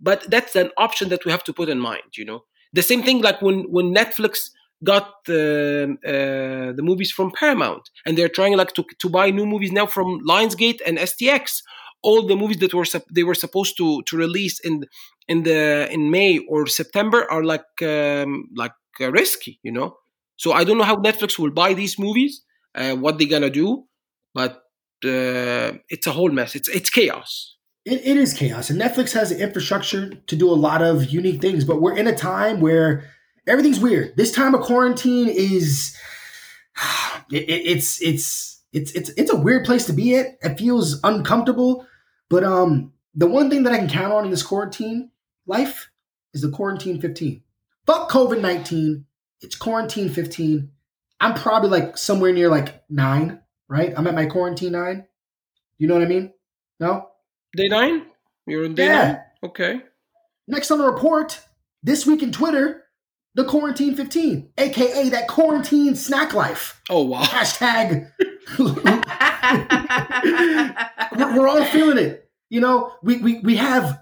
But 0.00 0.28
that's 0.28 0.56
an 0.56 0.70
option 0.76 1.08
that 1.10 1.24
we 1.24 1.30
have 1.30 1.44
to 1.44 1.52
put 1.52 1.68
in 1.68 1.78
mind. 1.78 2.10
You 2.16 2.24
know, 2.24 2.44
the 2.74 2.82
same 2.82 3.02
thing 3.02 3.22
like 3.22 3.40
when 3.40 3.58
when 3.70 3.94
Netflix 3.94 4.50
got 4.82 5.24
the 5.26 5.96
uh, 6.06 6.72
the 6.78 6.82
movies 6.82 7.10
from 7.10 7.30
Paramount, 7.32 7.84
and 8.04 8.18
they're 8.18 8.34
trying 8.38 8.56
like 8.56 8.74
to 8.74 8.84
to 8.98 9.08
buy 9.08 9.30
new 9.30 9.46
movies 9.46 9.72
now 9.72 9.86
from 9.86 10.20
Lionsgate 10.28 10.80
and 10.86 10.98
STX. 10.98 11.62
All 12.02 12.26
the 12.26 12.36
movies 12.36 12.58
that 12.58 12.74
were 12.74 12.86
they 13.16 13.24
were 13.24 13.34
supposed 13.44 13.76
to 13.78 14.02
to 14.08 14.16
release 14.16 14.60
in 14.60 14.84
in 15.28 15.44
the 15.44 15.88
in 15.90 16.10
May 16.10 16.38
or 16.52 16.66
September 16.66 17.20
are 17.30 17.44
like 17.44 17.70
um, 17.82 18.48
like 18.56 18.76
uh, 19.00 19.10
risky, 19.10 19.58
you 19.62 19.72
know. 19.72 19.96
So 20.36 20.52
I 20.52 20.64
don't 20.64 20.78
know 20.78 20.84
how 20.84 20.96
Netflix 20.96 21.38
will 21.38 21.52
buy 21.62 21.74
these 21.74 21.98
movies, 21.98 22.42
uh, 22.74 22.94
what 22.96 23.18
they're 23.18 23.28
gonna 23.28 23.50
do, 23.50 23.84
but 24.34 24.52
uh, 25.04 25.72
it's 25.88 26.06
a 26.06 26.12
whole 26.12 26.30
mess. 26.30 26.54
It's 26.54 26.68
it's 26.68 26.90
chaos. 26.90 27.53
It, 27.84 28.00
it 28.04 28.16
is 28.16 28.32
chaos, 28.32 28.70
and 28.70 28.80
Netflix 28.80 29.12
has 29.12 29.28
the 29.30 29.38
infrastructure 29.42 30.08
to 30.10 30.36
do 30.36 30.50
a 30.50 30.54
lot 30.54 30.80
of 30.82 31.10
unique 31.10 31.40
things. 31.42 31.64
But 31.64 31.82
we're 31.82 31.96
in 31.96 32.06
a 32.06 32.14
time 32.16 32.60
where 32.60 33.04
everything's 33.46 33.78
weird. 33.80 34.16
This 34.16 34.32
time 34.32 34.54
of 34.54 34.62
quarantine 34.62 35.28
is 35.28 35.96
it, 37.30 37.42
it- 37.48 37.66
it's 37.66 38.00
it's 38.02 38.62
it's 38.72 38.92
it's 38.92 39.10
it's 39.10 39.32
a 39.32 39.36
weird 39.36 39.64
place 39.64 39.86
to 39.86 39.92
be 39.92 40.16
at. 40.16 40.38
It 40.42 40.58
feels 40.58 40.98
uncomfortable. 41.04 41.86
But 42.30 42.42
um, 42.42 42.92
the 43.14 43.26
one 43.26 43.50
thing 43.50 43.62
that 43.64 43.72
I 43.72 43.78
can 43.78 43.88
count 43.88 44.12
on 44.12 44.24
in 44.24 44.30
this 44.30 44.42
quarantine 44.42 45.10
life 45.46 45.90
is 46.32 46.40
the 46.42 46.50
quarantine 46.50 47.00
fifteen. 47.00 47.42
Fuck 47.86 48.10
COVID 48.10 48.40
nineteen. 48.40 49.04
It's 49.42 49.54
quarantine 49.56 50.08
fifteen. 50.08 50.70
I'm 51.20 51.34
probably 51.34 51.68
like 51.70 51.96
somewhere 51.98 52.32
near 52.32 52.48
like 52.48 52.82
nine, 52.90 53.40
right? 53.68 53.92
I'm 53.96 54.06
at 54.06 54.14
my 54.14 54.26
quarantine 54.26 54.72
nine. 54.72 55.06
You 55.78 55.86
know 55.86 55.94
what 55.94 56.02
I 56.02 56.06
mean? 56.06 56.32
No. 56.80 57.10
Day 57.56 57.68
nine, 57.68 58.06
you're 58.46 58.64
on 58.64 58.74
day 58.74 58.86
Yeah. 58.86 59.06
nine. 59.12 59.20
Okay. 59.44 59.80
Next 60.48 60.70
on 60.70 60.78
the 60.78 60.84
report, 60.84 61.40
this 61.82 62.06
week 62.06 62.22
in 62.22 62.32
Twitter, 62.32 62.82
the 63.34 63.44
quarantine 63.44 63.94
15, 63.96 64.50
aka 64.58 65.08
that 65.10 65.28
quarantine 65.28 65.94
snack 65.96 66.34
life. 66.34 66.80
Oh 66.90 67.02
wow. 67.04 67.22
Hashtag. 67.22 68.10
we're, 71.16 71.38
we're 71.38 71.48
all 71.48 71.64
feeling 71.66 71.98
it. 71.98 72.28
You 72.50 72.60
know, 72.60 72.92
we, 73.02 73.18
we 73.18 73.40
we 73.40 73.56
have 73.56 74.00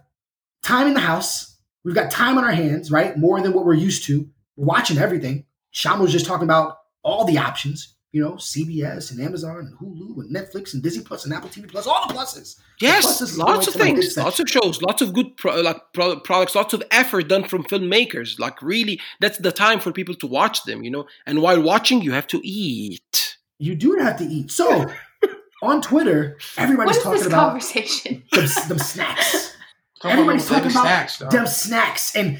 time 0.62 0.88
in 0.88 0.94
the 0.94 1.00
house. 1.00 1.56
We've 1.84 1.94
got 1.94 2.10
time 2.10 2.38
on 2.38 2.44
our 2.44 2.52
hands, 2.52 2.90
right? 2.90 3.16
More 3.16 3.40
than 3.40 3.52
what 3.52 3.64
we're 3.64 3.74
used 3.74 4.04
to. 4.04 4.28
We're 4.56 4.66
watching 4.66 4.98
everything. 4.98 5.46
Sham 5.70 6.00
was 6.00 6.12
just 6.12 6.26
talking 6.26 6.44
about 6.44 6.76
all 7.02 7.24
the 7.24 7.38
options. 7.38 7.96
You 8.12 8.20
know, 8.22 8.32
CBS 8.32 9.10
and 9.10 9.20
Amazon 9.22 9.56
and 9.56 9.78
Hulu 9.78 10.18
and 10.20 10.34
Netflix 10.34 10.74
and 10.74 10.82
Disney 10.82 11.02
Plus 11.02 11.24
and 11.24 11.32
Apple 11.32 11.48
TV 11.48 11.66
Plus, 11.66 11.86
all 11.86 12.06
the 12.06 12.12
pluses. 12.12 12.60
Yes, 12.78 13.06
pluses 13.06 13.38
lots 13.38 13.66
of 13.66 13.72
to 13.72 13.78
my 13.78 13.86
good 13.92 14.00
things, 14.02 14.16
lots 14.18 14.38
of 14.38 14.48
shows, 14.50 14.82
lots 14.82 15.00
of 15.00 15.14
good 15.14 15.34
pro- 15.38 15.62
like 15.62 15.80
pro- 15.94 16.20
products, 16.20 16.54
lots 16.54 16.74
of 16.74 16.82
effort 16.90 17.28
done 17.28 17.44
from 17.44 17.64
filmmakers. 17.64 18.38
Like 18.38 18.60
really, 18.60 19.00
that's 19.20 19.38
the 19.38 19.50
time 19.50 19.80
for 19.80 19.92
people 19.92 20.14
to 20.16 20.26
watch 20.26 20.64
them, 20.64 20.82
you 20.84 20.90
know. 20.90 21.06
And 21.24 21.40
while 21.40 21.62
watching, 21.62 22.02
you 22.02 22.12
have 22.12 22.26
to 22.28 22.46
eat. 22.46 23.38
You 23.58 23.74
do 23.74 23.94
have 23.94 24.18
to 24.18 24.24
eat. 24.24 24.50
So 24.50 24.90
on 25.62 25.80
Twitter, 25.80 26.36
everybody's 26.58 26.96
is 26.96 27.02
talking 27.02 27.18
this 27.18 27.26
about 27.28 27.46
conversation? 27.46 28.24
them, 28.32 28.46
them 28.68 28.78
snacks. 28.78 29.56
Talking 30.00 30.18
Everybody's 30.18 30.46
about 30.48 30.54
talking 30.56 30.68
Debbie 30.68 30.74
about 30.74 30.82
snacks, 30.84 31.18
dog. 31.18 31.30
them 31.30 31.46
snacks. 31.46 32.16
And 32.16 32.38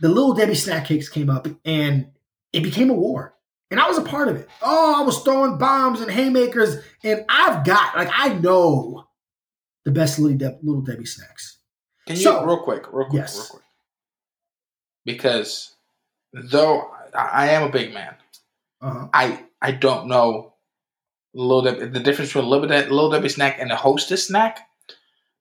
the 0.00 0.08
little 0.08 0.34
Debbie 0.34 0.54
snack 0.56 0.84
cakes 0.86 1.08
came 1.08 1.30
up 1.30 1.46
and 1.64 2.08
it 2.52 2.62
became 2.62 2.90
a 2.90 2.94
war. 2.94 3.35
And 3.70 3.80
I 3.80 3.88
was 3.88 3.98
a 3.98 4.02
part 4.02 4.28
of 4.28 4.36
it. 4.36 4.48
Oh, 4.62 5.00
I 5.00 5.04
was 5.04 5.20
throwing 5.22 5.58
bombs 5.58 6.00
and 6.00 6.10
haymakers. 6.10 6.76
And 7.02 7.24
I've 7.28 7.64
got, 7.64 7.96
like, 7.96 8.08
I 8.12 8.34
know 8.34 9.08
the 9.84 9.90
best 9.90 10.18
little, 10.18 10.36
De- 10.38 10.58
little 10.62 10.82
Debbie 10.82 11.04
snacks. 11.06 11.58
Can 12.06 12.16
you 12.16 12.22
So- 12.22 12.44
real 12.44 12.62
quick, 12.62 12.84
real 12.92 13.08
quick, 13.08 13.20
Yes. 13.22 13.36
real 13.36 13.46
quick? 13.48 13.62
Because 15.04 15.74
though 16.32 16.90
I, 17.14 17.22
I 17.32 17.46
am 17.48 17.62
a 17.64 17.68
big 17.70 17.92
man, 17.94 18.14
Uh-huh. 18.80 19.08
I 19.12 19.44
I 19.62 19.72
don't 19.72 20.06
know 20.08 20.54
Little 21.34 21.62
Debbie, 21.62 21.86
the 21.86 22.00
difference 22.00 22.30
between 22.32 22.48
Little 22.50 22.68
Debbie, 22.68 22.90
Little 22.90 23.10
Debbie 23.10 23.28
snack 23.28 23.58
and 23.60 23.70
a 23.72 23.76
Hostess 23.76 24.26
snack. 24.26 24.68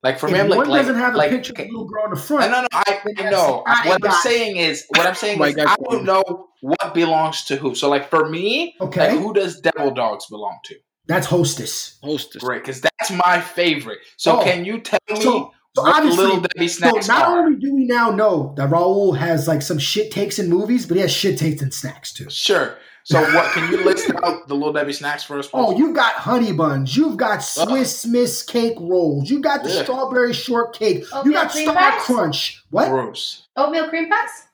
Like 0.05 0.19
for 0.19 0.27
If 0.27 0.33
me, 0.33 0.39
I'm 0.39 0.49
like, 0.49 0.57
one 0.59 0.69
like, 0.69 0.81
doesn't 0.81 0.95
have 1.01 1.15
a 1.15 1.17
like, 1.17 1.31
picture 1.31 1.51
of 1.51 1.57
okay, 1.57 1.65
the 1.67 1.71
little 1.71 1.87
girl 1.87 2.03
in 2.05 2.09
the 2.11 2.15
no, 2.17 2.21
front. 2.21 2.51
no, 2.51 2.61
no, 2.61 2.67
I, 2.71 2.99
I 3.17 3.29
know. 3.31 3.63
What 3.65 4.05
I'm 4.05 4.11
saying 4.21 4.57
is, 4.57 4.85
what 4.89 5.03
I'm 5.07 5.15
saying 5.15 5.41
is, 5.41 5.57
I 5.57 5.75
don't 5.89 6.05
know 6.05 6.49
what 6.61 6.93
belongs 6.93 7.43
to 7.45 7.55
who. 7.55 7.73
So, 7.73 7.89
like 7.89 8.07
for 8.11 8.29
me, 8.29 8.75
Okay, 8.79 9.09
like 9.13 9.19
who 9.19 9.33
does 9.33 9.59
Devil 9.61 9.89
Dogs 9.91 10.27
belong 10.27 10.59
to? 10.65 10.75
that's 11.07 11.25
hostess. 11.25 11.97
Hostess. 12.03 12.43
Great, 12.43 12.61
because 12.61 12.81
that's 12.81 13.09
my 13.25 13.41
favorite. 13.41 13.97
So, 14.17 14.39
Oh. 14.39 14.43
can 14.43 14.63
you 14.63 14.79
tell 14.79 14.99
me 15.09 15.15
So- 15.15 15.51
so 15.75 15.81
what 15.83 15.95
obviously- 15.97 16.23
Little 16.23 16.41
Debbie 16.41 16.67
So 16.67 16.89
not 17.07 17.27
are? 17.29 17.39
only 17.39 17.59
do 17.59 17.73
we 17.73 17.85
now 17.85 18.11
know 18.11 18.53
that 18.57 18.69
Raul 18.69 19.17
has 19.17 19.47
like 19.47 19.61
some 19.63 19.79
shit 19.79 20.11
takes 20.11 20.37
in 20.39 20.49
movies, 20.49 20.85
but 20.85 20.97
he 20.97 21.01
has 21.01 21.11
shit 21.11 21.37
takes 21.39 21.61
in 21.63 21.71
snacks 21.71 22.13
too. 22.13 22.27
Sure. 22.29 22.77
So, 23.07 23.21
what 23.35 23.51
can 23.53 23.71
you 23.71 23.85
list 23.85 24.09
out 24.23 24.47
the 24.47 24.55
Little 24.55 24.73
Debbie 24.73 24.91
snacks 24.91 25.21
for 25.23 25.37
us? 25.37 25.47
Oh, 25.53 25.77
you've 25.77 25.95
got 25.95 26.15
honey 26.15 26.51
buns. 26.51 26.97
You've 26.97 27.17
got 27.17 27.37
Swiss 27.43 28.03
Miss 28.03 28.41
cake 28.41 28.73
rolls. 28.79 29.29
You 29.29 29.41
got 29.41 29.61
the 29.63 29.69
Ugh. 29.69 29.83
strawberry 29.83 30.33
shortcake. 30.33 31.05
You 31.23 31.31
got 31.31 31.51
cream 31.51 31.69
Star 31.69 31.75
pies? 31.75 32.01
Crunch. 32.01 32.63
What? 32.71 32.89
gross. 32.89 33.45
Oatmeal 33.55 33.89
cream 33.89 34.09
pies? 34.09 34.47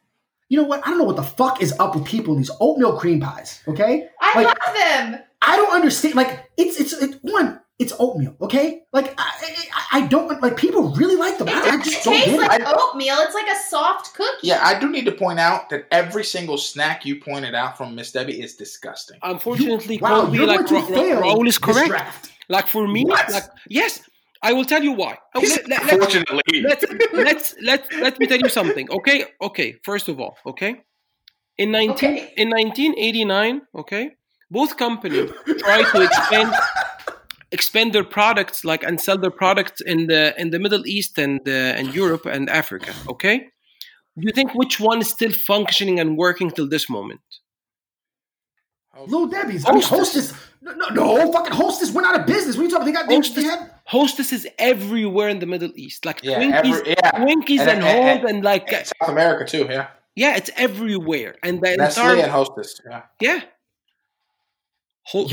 You 0.49 0.57
know 0.61 0.67
what? 0.67 0.85
I 0.85 0.89
don't 0.89 0.97
know 0.97 1.05
what 1.05 1.15
the 1.15 1.23
fuck 1.23 1.61
is 1.61 1.73
up 1.79 1.95
with 1.95 2.03
people 2.03 2.33
in 2.33 2.41
these 2.41 2.51
oatmeal 2.59 2.97
cream 2.99 3.21
pies. 3.21 3.61
Okay, 3.69 4.09
I 4.19 4.33
Like- 4.43 4.47
love 4.47 4.75
them. 4.75 5.21
I 5.41 5.55
don't 5.55 5.71
understand. 5.73 6.15
Like 6.15 6.51
it's 6.57 6.77
it's 6.77 6.91
it, 6.91 7.19
one. 7.21 7.60
It's 7.81 7.93
oatmeal. 7.99 8.35
Okay, 8.41 8.83
like 8.93 9.13
I, 9.17 9.29
I, 9.73 9.83
I 9.97 10.07
don't 10.07 10.39
like 10.41 10.55
people 10.55 10.89
really 10.91 11.15
like 11.15 11.37
them. 11.39 11.49
I, 11.49 11.53
I 11.53 11.75
It, 11.75 11.83
just 11.83 11.97
it 11.97 12.03
don't 12.03 12.13
tastes 12.13 12.29
get 12.39 12.61
it. 12.61 12.63
like 12.63 12.77
oatmeal. 12.79 13.15
It's 13.19 13.33
like 13.33 13.47
a 13.47 13.59
soft 13.69 14.13
cookie. 14.13 14.47
Yeah, 14.47 14.59
I 14.63 14.79
do 14.79 14.89
need 14.89 15.05
to 15.05 15.11
point 15.11 15.39
out 15.39 15.69
that 15.71 15.87
every 15.91 16.23
single 16.23 16.57
snack 16.57 17.05
you 17.05 17.15
pointed 17.19 17.55
out 17.55 17.77
from 17.77 17.95
Miss 17.95 18.11
Debbie 18.11 18.39
is 18.41 18.55
disgusting. 18.55 19.17
Unfortunately, 19.23 19.97
wow, 19.97 20.21
Colby, 20.21 20.37
you're 20.37 20.47
like 20.47 20.67
going 20.67 20.85
to 20.85 20.93
Ra- 20.93 20.99
Ra- 20.99 21.03
fail 21.03 21.21
Raul 21.21 21.47
is 21.47 21.57
correct. 21.57 22.31
Like 22.49 22.67
for 22.67 22.87
me, 22.87 23.03
What? 23.05 23.31
like 23.31 23.45
yes, 23.67 24.01
I 24.43 24.53
will 24.53 24.65
tell 24.65 24.83
you 24.83 24.91
why. 24.91 25.17
Oh, 25.35 25.39
let, 25.39 25.67
let, 25.67 25.85
let, 25.85 25.93
Unfortunately, 25.93 26.61
let's 26.61 26.85
let's 27.13 27.55
let 27.61 27.81
let 28.05 28.19
me 28.19 28.27
tell 28.27 28.39
you 28.39 28.49
something. 28.49 28.87
Okay, 28.91 29.25
okay. 29.41 29.69
First 29.83 30.07
of 30.07 30.19
all, 30.19 30.37
okay, 30.45 30.81
in 31.57 31.71
nineteen 31.71 32.13
Okay. 32.13 32.33
in 32.37 32.49
nineteen 32.49 32.93
eighty 32.97 33.25
nine, 33.25 33.61
okay, 33.73 34.11
both 34.51 34.77
companies 34.77 35.31
tried 35.59 35.85
to 35.93 36.01
expand 36.01 36.53
expand 37.51 37.93
their 37.93 38.03
products 38.03 38.63
like 38.63 38.83
and 38.83 38.99
sell 39.01 39.17
their 39.17 39.31
products 39.31 39.81
in 39.81 40.07
the 40.07 40.33
in 40.41 40.51
the 40.51 40.59
Middle 40.59 40.85
East 40.87 41.17
and 41.17 41.39
uh, 41.47 41.51
and 41.79 41.93
Europe 41.93 42.25
and 42.25 42.49
Africa. 42.49 42.93
Okay, 43.09 43.37
do 44.17 44.23
you 44.27 44.31
think 44.33 44.53
which 44.55 44.79
one 44.79 44.99
is 45.01 45.09
still 45.09 45.31
functioning 45.31 45.99
and 45.99 46.17
working 46.17 46.49
till 46.51 46.67
this 46.69 46.89
moment? 46.89 47.21
Little 49.07 49.27
Debbie's. 49.27 49.65
I 49.65 49.71
mean, 49.71 49.81
Hostess. 49.81 50.31
hostess. 50.31 50.47
No, 50.63 50.73
no, 50.73 50.87
no, 51.15 51.31
fucking 51.31 51.53
hostess 51.53 51.91
went 51.91 52.05
out 52.05 52.19
of 52.19 52.27
business. 52.27 52.55
What 52.55 52.63
are 52.63 52.65
you 52.65 52.71
talking 52.71 52.93
about? 52.95 53.07
They 53.07 53.15
got 53.15 53.23
they, 53.33 53.41
they 53.41 53.47
Hostess- 53.47 53.59
had 53.59 53.71
Hostess 53.85 54.31
is 54.33 54.47
everywhere 54.59 55.29
in 55.29 55.39
the 55.39 55.47
Middle 55.47 55.71
East, 55.75 56.05
like 56.05 56.23
yeah, 56.23 56.37
Twinkies, 56.39 56.75
every, 56.79 56.89
yeah. 56.91 57.11
Twinkies 57.13 57.59
And- 57.61 57.69
and, 57.69 57.83
and- 57.83 58.19
Hold 58.19 58.29
and 58.29 58.43
like 58.43 58.71
And 58.71 58.85
South 58.85 59.09
America 59.09 59.45
too. 59.49 59.65
Yeah, 59.69 59.87
yeah, 60.15 60.35
it's 60.37 60.51
everywhere. 60.55 61.35
And 61.41 61.61
the 61.61 61.77
Nestle 61.77 62.03
entire 62.03 62.23
and 62.23 62.31
Hostess. 62.31 62.79
Yeah, 62.87 63.01
yeah. 63.19 63.39
Ho- 65.07 65.27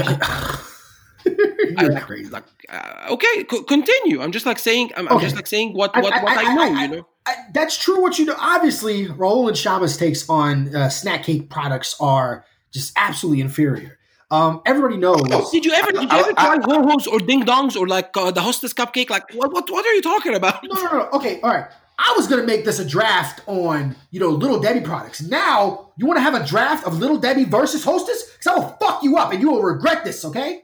You're 1.27 1.97
I- 1.97 2.01
crazy. 2.01 2.31
like 2.31 2.45
uh, 2.69 3.07
okay, 3.11 3.45
co- 3.45 3.63
continue. 3.63 4.21
I'm 4.23 4.33
just 4.33 4.47
like 4.47 4.59
saying. 4.59 4.91
I'm, 4.97 5.09
I'm 5.09 5.21
just 5.21 5.37
like 5.37 5.47
saying 5.47 5.75
what 5.75 5.91
I- 5.97 6.01
what 6.01 6.13
I- 6.13 6.23
what 6.23 6.37
I, 6.39 6.51
I- 6.51 6.55
know. 6.55 6.63
I- 6.63 6.83
you 6.85 6.89
know. 6.97 7.09
I, 7.27 7.35
that's 7.53 7.77
true. 7.77 8.01
What 8.01 8.19
you 8.19 8.25
know, 8.25 8.37
obviously, 8.39 9.07
Raul 9.07 9.49
and 9.49 9.57
Shama's 9.57 9.97
takes 9.97 10.29
on 10.31 10.75
uh, 10.75 10.89
snack 10.89 11.25
cake 11.25 11.51
products 11.51 11.95
are 12.01 12.45
just 12.73 12.93
absolutely 12.97 13.41
inferior. 13.43 13.99
Um, 14.31 14.61
everybody 14.67 14.97
knows. 14.99 15.23
Did 15.51 15.65
you 15.65 15.73
ever 15.73 15.91
did 15.93 16.03
you 16.03 16.09
I- 16.11 16.21
ever 16.21 16.33
I- 16.37 16.57
try 16.57 16.65
ho 16.65 16.83
hos 16.89 17.07
or 17.07 17.19
ding 17.19 17.45
dongs 17.45 17.77
or 17.77 17.87
like 17.87 18.11
uh, 18.17 18.31
the 18.31 18.41
hostess 18.41 18.73
cupcake? 18.75 19.11
Like 19.11 19.25
what 19.35 19.53
what 19.53 19.71
what 19.71 19.85
are 19.87 19.93
you 19.95 20.03
talking 20.03 20.35
about? 20.35 20.63
No, 20.65 20.75
no, 20.85 20.91
no. 20.99 21.09
Okay, 21.15 21.41
all 21.43 21.51
right. 21.51 21.67
I 22.01 22.15
was 22.17 22.29
gonna 22.29 22.45
make 22.45 22.65
this 22.65 22.79
a 22.79 22.85
draft 22.85 23.41
on 23.47 23.97
you 24.11 24.21
know 24.21 24.29
Little 24.29 24.61
Debbie 24.61 24.83
products. 24.83 25.21
Now 25.23 25.91
you 25.97 26.07
want 26.07 26.19
to 26.19 26.23
have 26.23 26.35
a 26.35 26.47
draft 26.47 26.87
of 26.87 26.99
Little 26.99 27.19
Debbie 27.19 27.45
versus 27.45 27.83
Hostess? 27.85 28.23
Because 28.39 28.47
I 28.47 28.55
will 28.55 28.77
fuck 28.81 29.03
you 29.03 29.17
up 29.17 29.33
and 29.33 29.41
you 29.43 29.51
will 29.51 29.63
regret 29.63 30.05
this. 30.05 30.25
Okay? 30.25 30.63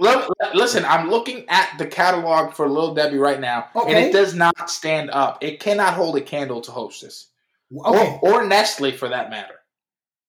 Look, 0.00 0.28
listen, 0.54 0.84
I'm 0.84 1.08
looking 1.10 1.44
at 1.48 1.76
the 1.78 1.86
catalog 1.86 2.52
for 2.54 2.68
Little 2.68 2.94
Debbie 2.94 3.18
right 3.18 3.40
now, 3.40 3.68
and 3.74 3.90
it 3.96 4.12
does 4.12 4.34
not 4.34 4.68
stand 4.70 5.10
up. 5.10 5.42
It 5.42 5.60
cannot 5.60 5.94
hold 5.94 6.16
a 6.16 6.20
candle 6.20 6.60
to 6.62 6.72
Hostess, 6.72 7.28
Okay. 7.76 8.18
or, 8.22 8.40
or 8.42 8.46
Nestle 8.46 8.92
for 8.92 9.08
that 9.08 9.30
matter. 9.30 9.54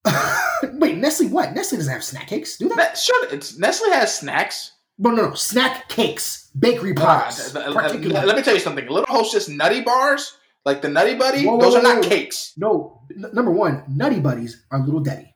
Wait, 0.78 0.98
Nestle 0.98 1.28
what? 1.30 1.54
Nestle 1.54 1.78
doesn't 1.78 1.92
have 1.92 2.04
snack 2.04 2.28
cakes, 2.28 2.58
do 2.58 2.70
they? 2.70 2.76
That, 2.76 2.98
sure, 2.98 3.28
it's 3.34 3.58
Nestle 3.58 3.92
has 3.92 4.16
snacks. 4.18 4.72
No, 4.98 5.10
no, 5.12 5.30
no. 5.30 5.34
Snack 5.34 5.90
cakes, 5.90 6.50
bakery 6.58 6.94
Uh, 6.96 7.30
th- 7.32 7.54
particularly. 7.74 8.26
let 8.26 8.36
me 8.38 8.42
tell 8.44 8.54
you 8.54 8.60
something. 8.62 8.88
Little 8.88 9.06
Hostess 9.14 9.50
Nutty 9.50 9.82
Bars, 9.82 10.38
like 10.64 10.82
the 10.82 10.88
Nutty 10.90 11.16
Buddy, 11.16 11.46
Whoa, 11.46 11.56
whoa, 11.56 11.62
those 11.62 11.76
are 11.76 11.82
whoa, 11.84 11.94
not 11.96 12.04
whoa. 12.04 12.10
cakes. 12.10 12.54
No, 12.56 13.02
n- 13.12 13.26
number 13.34 13.52
one, 13.52 13.84
Nutty 13.90 14.20
Buddies 14.22 14.64
are 14.72 14.80
Little 14.80 15.02
Debbie. 15.02 15.35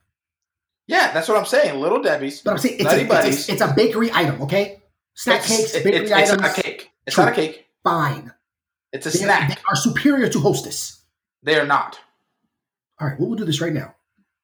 Yeah, 0.90 1.12
that's 1.14 1.28
what 1.30 1.38
I'm 1.38 1.46
saying. 1.46 1.80
Little 1.80 2.02
Debbie's. 2.02 2.42
But 2.42 2.52
I'm 2.52 2.58
saying 2.58 2.76
it's, 2.80 2.84
Nutty 2.86 3.04
a, 3.04 3.28
it's, 3.28 3.48
a, 3.48 3.52
it's 3.54 3.62
a 3.62 3.74
bakery 3.76 4.12
item, 4.12 4.42
okay? 4.42 4.82
Snack 5.14 5.42
It's- 5.44 5.58
cakes, 5.58 5.74
it- 5.76 5.84
bakery 5.84 6.02
it's, 6.02 6.12
it's 6.12 6.32
items, 6.32 6.42
not 6.42 6.58
a 6.58 6.62
cake. 6.64 6.92
It's 7.06 7.14
True. 7.16 7.26
not 7.26 7.34
a 7.34 7.36
cake. 7.36 7.68
fine. 7.84 8.34
It's 8.92 9.06
a 9.06 9.10
They, 9.12 9.20
snack. 9.20 9.50
they 9.50 9.62
are 9.70 9.76
superior 9.76 10.30
to 10.30 10.40
Hostess. 10.40 11.02
They 11.44 11.56
are 11.60 11.66
not. 11.66 12.00
All 13.00 13.08
right, 13.08 13.20
we'll 13.20 13.36
do 13.36 13.46
this 13.46 13.62
right 13.62 13.72
now. 13.72 13.94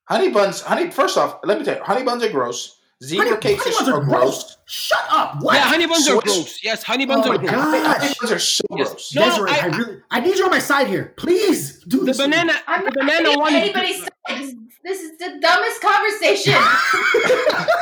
Honey 0.07 0.29
buns. 0.29 0.61
Honey. 0.61 0.91
First 0.91 1.17
off, 1.17 1.39
let 1.43 1.57
me 1.57 1.65
tell 1.65 1.77
you, 1.77 1.83
honey 1.83 2.03
buns 2.03 2.21
are 2.23 2.29
gross. 2.29 2.77
Zebra 3.03 3.25
Honey- 3.25 3.37
cakes 3.41 3.63
honey 3.65 3.75
are, 3.91 3.99
buns 3.99 4.07
are 4.13 4.19
gross. 4.19 4.57
Shut 4.65 4.99
up! 5.09 5.41
What? 5.41 5.55
Yeah, 5.55 5.61
honey 5.61 5.87
buns 5.87 6.07
are 6.07 6.21
gross. 6.21 6.63
Yes, 6.63 6.83
honey 6.83 7.05
buns 7.07 7.25
Oh 7.25 7.31
are 7.33 7.37
gross. 7.39 7.51
God. 7.51 7.61
Honey 7.61 7.83
Gosh. 8.07 8.17
buns 8.19 8.31
are 8.31 8.39
so 8.39 8.63
Yes. 8.77 8.89
gross. 8.89 9.15
No, 9.15 9.25
Desiree, 9.25 9.49
I, 9.51 9.57
I- 9.57 9.65
really, 9.77 10.01
I 10.11 10.19
need 10.21 10.37
you 10.37 10.45
on 10.45 10.51
my 10.51 10.59
side 10.59 10.87
here. 10.87 11.13
Please 11.17 11.83
do 11.85 11.99
The 12.01 12.05
this. 12.05 12.17
for 12.17 12.23
banana, 12.23 12.53
I'm 12.67 12.85
the 12.85 12.91
banana 12.91 13.37
one. 13.37 13.53
is- 13.55 13.61
anybody's 13.63 14.01
side. 14.03 14.55
This, 14.86 14.99
this 15.01 15.11
is 15.11 15.17
the 15.17 15.39
dumbest 15.41 15.81
conversation. 15.81 16.53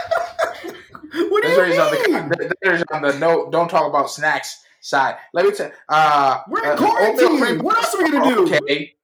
What 1.30 1.44
do 1.44 1.50
There's 1.50 1.76
you 1.76 1.82
on 1.82 1.92
mean? 1.92 2.30
the 2.30 2.56
there's 2.64 2.84
on 2.92 3.04
the 3.04 3.18
no 3.20 3.50
don't 3.52 3.70
talk 3.70 3.88
about 3.88 4.10
snacks 4.10 4.64
side. 4.82 5.16
Let 5.34 5.46
me 5.46 5.52
tell 5.52 5.72
uh 5.90 6.40
We're 6.50 6.66
uh, 6.66 6.76
quarantine. 6.76 7.40
cream- 7.40 7.60
What 7.60 7.78
else 7.78 7.94
are 7.94 8.04
we 8.04 8.12
gonna 8.12 8.34
do? 8.48 8.56
Okay. 8.56 8.96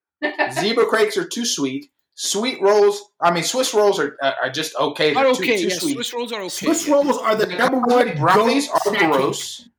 Zebra 0.53 0.89
cakes 0.89 1.17
are 1.17 1.25
too 1.27 1.45
sweet. 1.45 1.91
Sweet 2.15 2.59
rolls, 2.61 3.11
I 3.21 3.31
mean 3.31 3.43
Swiss 3.43 3.73
rolls 3.75 3.99
are 3.99 4.17
uh, 4.23 4.31
are 4.41 4.49
just 4.49 4.75
okay. 4.75 5.13
They're 5.13 5.27
Are 5.27 5.35
too, 5.35 5.43
okay. 5.43 5.57
too 5.61 5.67
Yes, 5.67 5.81
sweet. 5.81 5.93
Swiss 5.93 6.13
rolls 6.13 6.31
are 6.31 6.41
okay. 6.41 6.49
Swiss 6.49 6.87
rolls 6.87 7.17
are 7.19 7.35
the 7.35 7.45
number 7.45 7.79
one 7.79 8.17
brownies 8.17 8.67
are 8.69 8.79
snack 8.81 9.01
cake. 9.01 9.11
gross. 9.11 9.69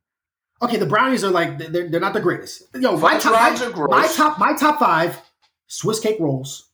Okay, 0.61 0.77
the 0.77 0.85
brownies 0.85 1.23
are 1.25 1.31
like 1.31 1.57
they're, 1.57 1.89
they're 1.89 1.99
not 1.99 2.13
the 2.13 2.21
greatest. 2.21 2.63
Yo, 2.79 2.95
my 2.97 3.19
top, 3.19 3.33
my, 3.33 3.65
are 3.65 3.71
gross. 3.71 3.89
my 3.91 4.07
top, 4.07 4.39
my 4.39 4.53
top 4.53 4.79
five: 4.79 5.21
Swiss 5.67 5.99
cake 5.99 6.17
rolls, 6.19 6.69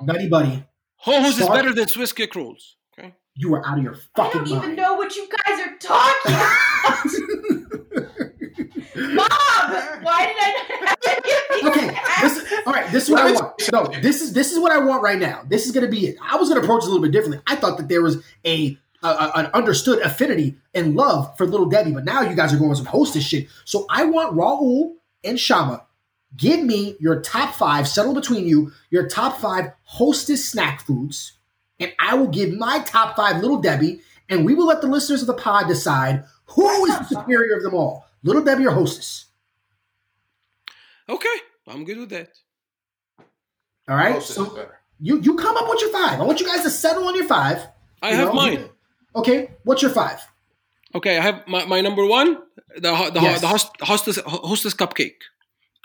No. 0.00 0.12
Nutty 0.12 0.28
Buddy. 0.28 0.64
Ho 0.96 1.20
hos 1.20 1.38
is 1.38 1.48
better 1.48 1.72
than 1.74 1.88
Swiss 1.88 2.12
cake 2.12 2.34
rolls. 2.34 2.76
Okay. 2.98 3.14
You 3.34 3.54
are 3.54 3.66
out 3.66 3.78
of 3.78 3.84
your 3.84 3.94
fucking. 4.16 4.40
I 4.42 4.44
don't 4.44 4.46
even 4.48 4.58
mind. 4.60 4.76
know 4.76 4.94
what 4.94 5.14
you 5.16 5.28
guys 5.46 5.60
are 5.60 5.76
talking 5.78 6.32
about. 6.32 8.12
Mom, 8.94 9.28
why 10.02 10.26
did 10.26 10.36
I 10.38 10.66
not 10.68 10.88
have 10.88 11.00
to 11.00 11.22
give 11.24 11.70
Okay, 11.70 11.86
this, 12.20 12.52
all 12.66 12.72
right. 12.72 12.90
This 12.92 13.04
is 13.04 13.10
what 13.10 13.20
I 13.22 13.32
want. 13.32 13.54
No, 13.72 13.86
this 14.02 14.20
is 14.20 14.32
this 14.32 14.52
is 14.52 14.58
what 14.58 14.70
I 14.72 14.78
want 14.78 15.02
right 15.02 15.18
now. 15.18 15.42
This 15.48 15.66
is 15.66 15.72
going 15.72 15.84
to 15.84 15.90
be 15.90 16.06
it. 16.08 16.16
I 16.22 16.36
was 16.36 16.48
going 16.48 16.60
to 16.60 16.64
approach 16.64 16.82
it 16.84 16.86
a 16.86 16.90
little 16.90 17.02
bit 17.02 17.12
differently. 17.12 17.40
I 17.46 17.56
thought 17.56 17.78
that 17.78 17.88
there 17.88 18.02
was 18.02 18.22
a, 18.44 18.76
a, 19.02 19.06
a- 19.08 19.32
an 19.36 19.46
understood 19.54 20.00
affinity 20.00 20.56
and 20.74 20.94
love 20.94 21.36
for 21.36 21.46
Little 21.46 21.66
Debbie, 21.66 21.92
but 21.92 22.04
now 22.04 22.20
you 22.22 22.34
guys 22.36 22.52
are 22.52 22.56
going 22.58 22.68
with 22.70 22.78
some 22.78 22.86
hostess 22.86 23.24
shit. 23.24 23.48
So 23.64 23.86
I 23.90 24.04
want 24.04 24.36
Raul 24.36 24.94
and 25.24 25.38
Shama. 25.40 25.86
Give 26.36 26.64
me 26.64 26.96
your 26.98 27.20
top 27.20 27.54
five. 27.54 27.86
Settle 27.86 28.14
between 28.14 28.46
you. 28.46 28.72
Your 28.90 29.06
top 29.08 29.38
five 29.40 29.72
hostess 29.84 30.48
snack 30.48 30.80
foods, 30.80 31.32
and 31.78 31.92
I 32.00 32.14
will 32.14 32.28
give 32.28 32.54
my 32.54 32.80
top 32.86 33.16
five 33.16 33.40
Little 33.42 33.60
Debbie, 33.60 34.00
and 34.28 34.46
we 34.46 34.54
will 34.54 34.66
let 34.66 34.80
the 34.80 34.86
listeners 34.86 35.20
of 35.20 35.26
the 35.26 35.34
pod 35.34 35.68
decide 35.68 36.24
who 36.46 36.86
is 36.86 36.98
the 36.98 37.04
superior 37.04 37.56
of 37.56 37.62
them 37.62 37.74
all, 37.74 38.06
Little 38.22 38.42
Debbie 38.42 38.66
or 38.66 38.72
Hostess. 38.72 39.26
Okay, 41.08 41.28
I'm 41.68 41.84
good 41.84 41.98
with 41.98 42.10
that. 42.10 42.30
All 43.88 43.96
right. 43.96 44.14
Hostess 44.14 44.36
So. 44.36 44.68
You 45.00 45.20
you 45.20 45.36
come 45.36 45.56
up 45.56 45.68
with 45.68 45.80
your 45.80 45.90
five. 45.92 46.20
I 46.20 46.22
want 46.24 46.40
you 46.40 46.46
guys 46.46 46.62
to 46.62 46.70
settle 46.70 47.06
on 47.08 47.14
your 47.16 47.26
five. 47.26 47.66
I 48.00 48.10
you 48.10 48.16
have 48.16 48.28
know? 48.28 48.34
mine. 48.34 48.68
Okay, 49.16 49.50
what's 49.64 49.82
your 49.82 49.90
five? 49.90 50.20
Okay, 50.94 51.18
I 51.18 51.20
have 51.22 51.46
my, 51.48 51.64
my 51.64 51.80
number 51.80 52.06
one, 52.06 52.38
the 52.76 52.92
the, 53.12 53.20
Yes. 53.20 53.40
the 53.40 53.48
host, 53.48 53.70
hostess 53.80 54.18
hostess 54.24 54.74
cupcake. 54.74 55.16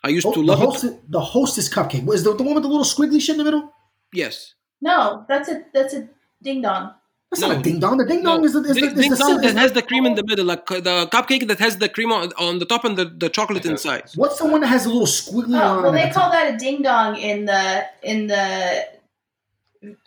I 0.04 0.10
used 0.10 0.28
Oh, 0.28 0.34
to 0.34 0.40
the 0.46 0.56
love 0.56 0.84
it. 0.84 1.12
the 1.12 1.20
hostess 1.20 1.68
cupcake. 1.74 2.04
What 2.04 2.16
is 2.16 2.24
the, 2.24 2.34
the 2.36 2.44
one 2.44 2.54
with 2.56 2.64
the 2.64 2.70
little 2.70 2.86
squiggly 2.86 3.20
shit 3.22 3.34
in 3.34 3.38
the 3.40 3.44
middle? 3.44 3.74
Yes. 4.14 4.54
No, 4.82 5.26
that's 5.28 5.50
a 5.50 5.64
that's 5.74 5.94
a 5.94 6.08
ding 6.42 6.62
dong. 6.62 6.94
That's 7.32 7.42
No. 7.42 7.48
not 7.50 7.58
a 7.58 7.62
ding 7.64 7.80
dong. 7.80 7.98
The 7.98 8.06
ding 8.06 8.24
dong 8.24 8.40
No, 8.42 8.46
is 8.46 8.54
the 8.54 8.60
is 8.62 8.76
the, 8.76 8.82
ding, 8.82 8.90
is 8.92 9.00
ding 9.02 9.10
the, 9.12 9.18
dong 9.18 9.36
is 9.44 9.54
that 9.54 9.56
has 9.58 9.72
the 9.74 9.82
cream 9.82 10.06
in 10.06 10.16
the 10.16 10.24
middle, 10.24 10.46
like 10.46 10.70
uh, 10.72 10.80
the 10.80 11.08
cupcake 11.08 11.48
that 11.48 11.60
has 11.60 11.78
the 11.78 11.90
cream 11.90 12.12
on, 12.12 12.32
on 12.38 12.60
the 12.60 12.66
top 12.66 12.86
and 12.86 12.96
the, 12.98 13.06
the 13.06 13.28
chocolate 13.28 13.64
Okay. 13.66 13.72
inside. 13.72 14.04
What's 14.16 14.38
the 14.38 14.46
one 14.46 14.62
that 14.62 14.68
has 14.68 14.86
a 14.86 14.90
little 14.90 15.08
squiggly 15.08 15.60
Oh, 15.62 15.82
well, 15.82 15.92
they 15.92 16.08
the 16.08 16.14
call 16.14 16.30
top? 16.30 16.32
that 16.34 16.54
a 16.54 16.58
ding 16.58 16.84
dong 16.84 17.18
in 17.18 17.46
the 17.46 17.86
in 18.04 18.28
the 18.28 18.86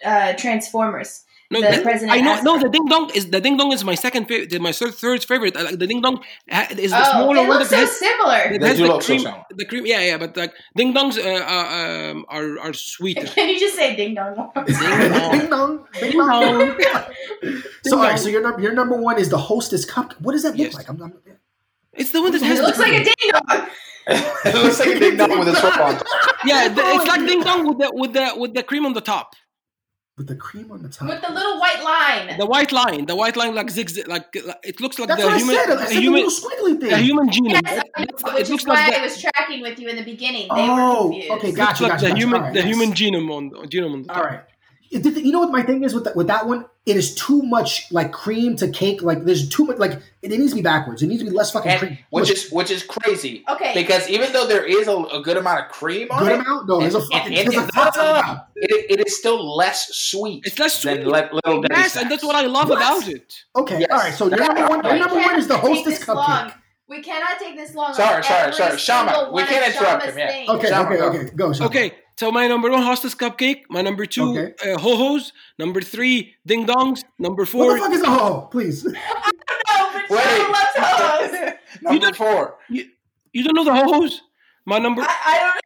uh, 0.04 0.32
Transformers. 0.34 1.24
No, 1.52 1.60
the 1.60 1.66
that- 1.66 1.82
president 1.82 2.12
I 2.12 2.20
know. 2.20 2.30
asked 2.34 2.44
No, 2.44 2.58
the 2.60 2.68
ding 2.68 2.86
dong 2.86 3.10
is 3.12 3.28
the 3.30 3.40
ding 3.40 3.56
dong 3.56 3.72
is 3.72 3.82
my 3.82 3.96
second 3.96 4.26
favorite. 4.28 4.60
My 4.60 4.70
third, 4.70 4.94
third 4.94 5.24
favorite. 5.24 5.56
I 5.56 5.62
like 5.62 5.78
the 5.80 5.86
ding 5.88 6.00
dong 6.00 6.22
is 6.78 6.92
the 6.92 7.00
Oh, 7.00 7.10
smaller 7.10 7.34
they 7.34 7.40
one 7.48 7.58
look 7.58 7.68
that 7.68 7.70
so 7.70 7.76
has, 7.76 7.90
similar. 7.98 8.42
that 8.52 8.60
They 8.60 8.68
has 8.68 8.76
do 8.78 8.82
the 8.84 8.88
look 8.92 9.02
so 9.02 9.06
cream. 9.08 9.20
similar. 9.20 9.44
the 9.50 9.64
cream, 9.64 9.84
yeah, 9.86 10.00
yeah. 10.00 10.16
But 10.18 10.36
like 10.36 10.54
ding 10.76 10.94
dongs 10.94 11.18
uh, 11.18 11.26
uh, 11.28 12.10
um, 12.12 12.24
are 12.28 12.58
are 12.60 12.72
sweeter. 12.72 13.26
Can 13.34 13.48
you 13.48 13.58
just 13.58 13.74
say 13.74 13.96
ding 13.96 14.14
dong? 14.14 14.36
one 14.36 14.50
more 14.54 14.64
time? 14.66 15.32
Ding 15.40 15.50
dong, 15.50 15.86
ding 15.98 16.12
dong. 16.18 16.76
So, 17.82 17.96
all 17.98 18.04
right, 18.04 18.18
so 18.18 18.28
your 18.28 18.42
number 18.42 18.60
your 18.60 18.72
number 18.72 18.94
one 18.94 19.18
is 19.18 19.28
the 19.28 19.38
Hostess 19.38 19.84
Cup. 19.84 20.14
What 20.20 20.32
does 20.32 20.42
that 20.44 20.50
look 20.50 20.58
Yes. 20.70 20.74
like? 20.74 20.88
I'm, 20.88 21.02
I'm, 21.02 21.12
It's 21.94 22.12
the 22.12 22.22
one 22.22 22.30
that 22.32 22.42
It 22.42 22.46
has. 22.46 22.58
It 22.58 22.62
the 22.62 22.66
looks 22.68 22.78
like 22.78 22.92
a 22.92 23.04
ding 23.04 23.30
dong. 23.32 23.66
it 24.06 24.54
looks 24.54 24.78
like 24.78 24.88
a 24.94 24.98
ding 25.00 25.16
dong 25.16 25.38
with 25.38 25.48
his 25.48 25.58
foot 25.58 25.76
on. 25.78 25.94
Yeah, 26.46 26.68
the, 26.68 26.82
it's 26.94 27.06
like 27.06 27.26
ding 27.26 27.42
dong 27.42 27.66
with 27.66 27.78
the 27.78 27.90
with 27.92 28.12
the 28.12 28.34
with 28.36 28.54
the 28.54 28.62
cream 28.62 28.86
on 28.86 28.92
the 28.92 29.00
top. 29.00 29.34
With 30.20 30.28
the 30.28 30.36
cream 30.36 30.70
on 30.70 30.82
the 30.82 30.88
top. 30.90 31.08
With 31.08 31.22
the 31.22 31.32
little 31.32 31.58
white 31.58 31.82
line. 31.82 32.36
The 32.38 32.44
white 32.44 32.72
line, 32.72 33.06
the 33.06 33.16
white 33.16 33.36
line 33.38 33.54
like 33.54 33.70
zigzag, 33.70 34.06
like, 34.06 34.26
like 34.44 34.58
it 34.62 34.78
looks 34.78 34.98
like 34.98 35.08
That's 35.08 35.22
the 35.22 35.28
what 35.28 35.38
human, 35.38 35.56
I 35.56 35.64
said. 35.64 35.70
I 35.70 35.74
the 35.76 35.86
said 35.86 36.02
human, 36.02 36.20
little 36.24 36.38
squiggly 36.40 36.78
thing. 36.80 36.90
the 36.90 36.98
human 36.98 37.28
genome. 37.30 37.50
Yes, 37.52 37.62
That- 37.64 37.88
that's- 37.96 38.34
which 38.34 38.42
it 38.48 38.50
looks 38.50 38.62
is 38.64 38.68
why 38.68 38.74
like 38.88 38.94
I 38.98 39.02
was 39.02 39.18
tracking 39.18 39.62
with 39.62 39.78
you 39.80 39.88
in 39.88 39.96
the 39.96 40.04
beginning. 40.04 40.42
They 40.54 40.66
Oh, 40.68 41.08
were 41.08 41.36
okay, 41.36 41.48
it 41.48 41.56
got 41.56 41.68
looks 41.68 41.80
you, 41.80 41.86
like 41.86 41.92
got 41.92 42.00
the 42.00 42.06
you, 42.08 42.12
got 42.12 42.16
you. 42.18 42.22
human, 42.22 42.34
All 42.40 42.46
right, 42.48 42.52
the 42.52 42.60
yes. 42.60 42.68
human 42.68 42.90
genome 42.92 43.30
on 43.34 43.50
genome 43.70 43.92
on 43.94 44.02
the 44.02 44.08
top. 44.08 44.16
All 44.18 44.24
right. 44.24 44.40
It- 44.90 45.06
it- 45.06 45.24
You 45.24 45.30
know 45.30 45.38
what 45.38 45.52
my 45.52 45.62
thing 45.62 45.84
is 45.84 45.94
with 45.94 46.04
that, 46.04 46.16
with 46.16 46.26
that 46.26 46.46
one? 46.48 46.64
It 46.84 46.96
is 46.96 47.14
too 47.14 47.42
much 47.42 47.86
like 47.92 48.10
cream 48.10 48.56
to 48.56 48.68
cake. 48.68 49.02
Like 49.02 49.24
there's 49.24 49.48
too 49.48 49.64
much. 49.64 49.78
Like 49.78 49.92
it, 50.22 50.32
it 50.32 50.38
needs 50.38 50.50
to 50.50 50.56
be 50.56 50.62
backwards. 50.62 51.00
It 51.02 51.06
needs 51.06 51.22
to 51.22 51.30
be 51.30 51.36
less 51.36 51.52
fucking 51.52 51.70
And, 51.70 51.78
cream. 51.80 51.98
which 52.10 52.30
is 52.30 52.50
which 52.50 52.70
is 52.72 52.82
crazy 52.82 53.44
Okay. 53.48 53.72
because 53.74 54.08
even 54.08 54.32
though 54.32 54.46
there 54.48 54.64
is 54.64 54.88
a, 54.88 54.96
a 54.96 55.22
good 55.22 55.36
amount 55.36 55.60
of 55.66 55.70
cream 55.70 56.08
on 56.10 56.18
good 56.24 56.32
it, 56.32 56.40
amount. 56.40 56.66
No, 56.68 56.80
there's 56.80 56.96
a 56.96 57.02
fucking. 57.02 57.36
and- 57.38 57.52
There's 57.52 57.96
a 57.96 58.48
it, 58.56 58.86
it 58.98 59.06
is 59.06 59.16
still 59.18 59.56
less 59.56 59.94
sweet. 59.94 60.42
It's 60.46 60.58
less 60.58 60.82
than 60.82 61.02
sweet. 61.02 61.06
little 61.06 61.60
Debbie 61.62 61.74
Yes, 61.76 61.96
and 61.96 62.10
that's 62.10 62.24
what 62.24 62.34
I 62.34 62.46
love 62.46 62.68
What? 62.70 62.78
about 62.78 63.06
it. 63.08 63.32
Okay, 63.54 63.80
Yes. 63.80 63.88
all 63.92 63.98
right. 63.98 64.14
So 64.14 64.28
your 64.28 64.38
number 64.38 64.66
one, 64.66 64.84
your 64.84 64.98
number 64.98 65.14
one 65.16 65.38
is 65.38 65.46
the 65.46 65.58
Hostess 65.58 66.02
cupcake. 66.04 66.14
long. 66.16 66.52
We 66.90 67.00
cannot 67.02 67.38
take 67.38 67.56
this 67.56 67.72
long. 67.76 67.94
Sorry, 67.94 68.16
on 68.16 68.22
sorry, 68.24 68.42
every 68.42 68.52
sorry. 68.54 68.78
Shama, 68.78 69.28
we 69.28 69.34
one 69.42 69.46
can't 69.46 69.64
interrupt 69.74 70.02
Shama's 70.02 70.14
him, 70.14 70.18
yeah. 70.18 70.28
things. 70.32 70.48
Okay, 70.50 70.68
Shama, 70.68 70.88
okay, 70.88 70.98
go. 70.98 71.06
okay. 71.08 71.30
Go. 71.36 71.52
Shama. 71.52 71.66
Okay, 71.70 71.92
so 72.18 72.32
my 72.32 72.48
number 72.48 72.68
one 72.68 72.82
hostess 72.82 73.14
cupcake, 73.14 73.60
my 73.70 73.80
number 73.80 74.06
two 74.06 74.36
Okay. 74.36 74.72
uh, 74.72 74.76
ho 74.76 74.96
hos, 74.96 75.32
number 75.56 75.80
three 75.80 76.34
ding 76.44 76.66
dongs, 76.66 77.04
number 77.16 77.46
four. 77.46 77.66
What 77.66 77.78
four. 77.78 77.88
the 77.90 77.94
fuck 77.94 77.94
is 77.94 78.02
a 78.02 78.10
ho? 78.10 78.48
Please. 78.50 78.84
No, 79.70 80.04
but 80.08 80.20
Shama 80.36 80.52
loves 80.52 81.32
hoes. 81.32 81.52
Number 81.82 82.12
four. 82.12 82.58
You 82.68 83.44
don't 83.44 83.54
know 83.54 83.64
the 83.64 83.72
ho 83.74 83.84
hos? 84.00 84.20
My 84.66 84.78
number. 84.78 85.02
I, 85.02 85.06
I 85.06 85.59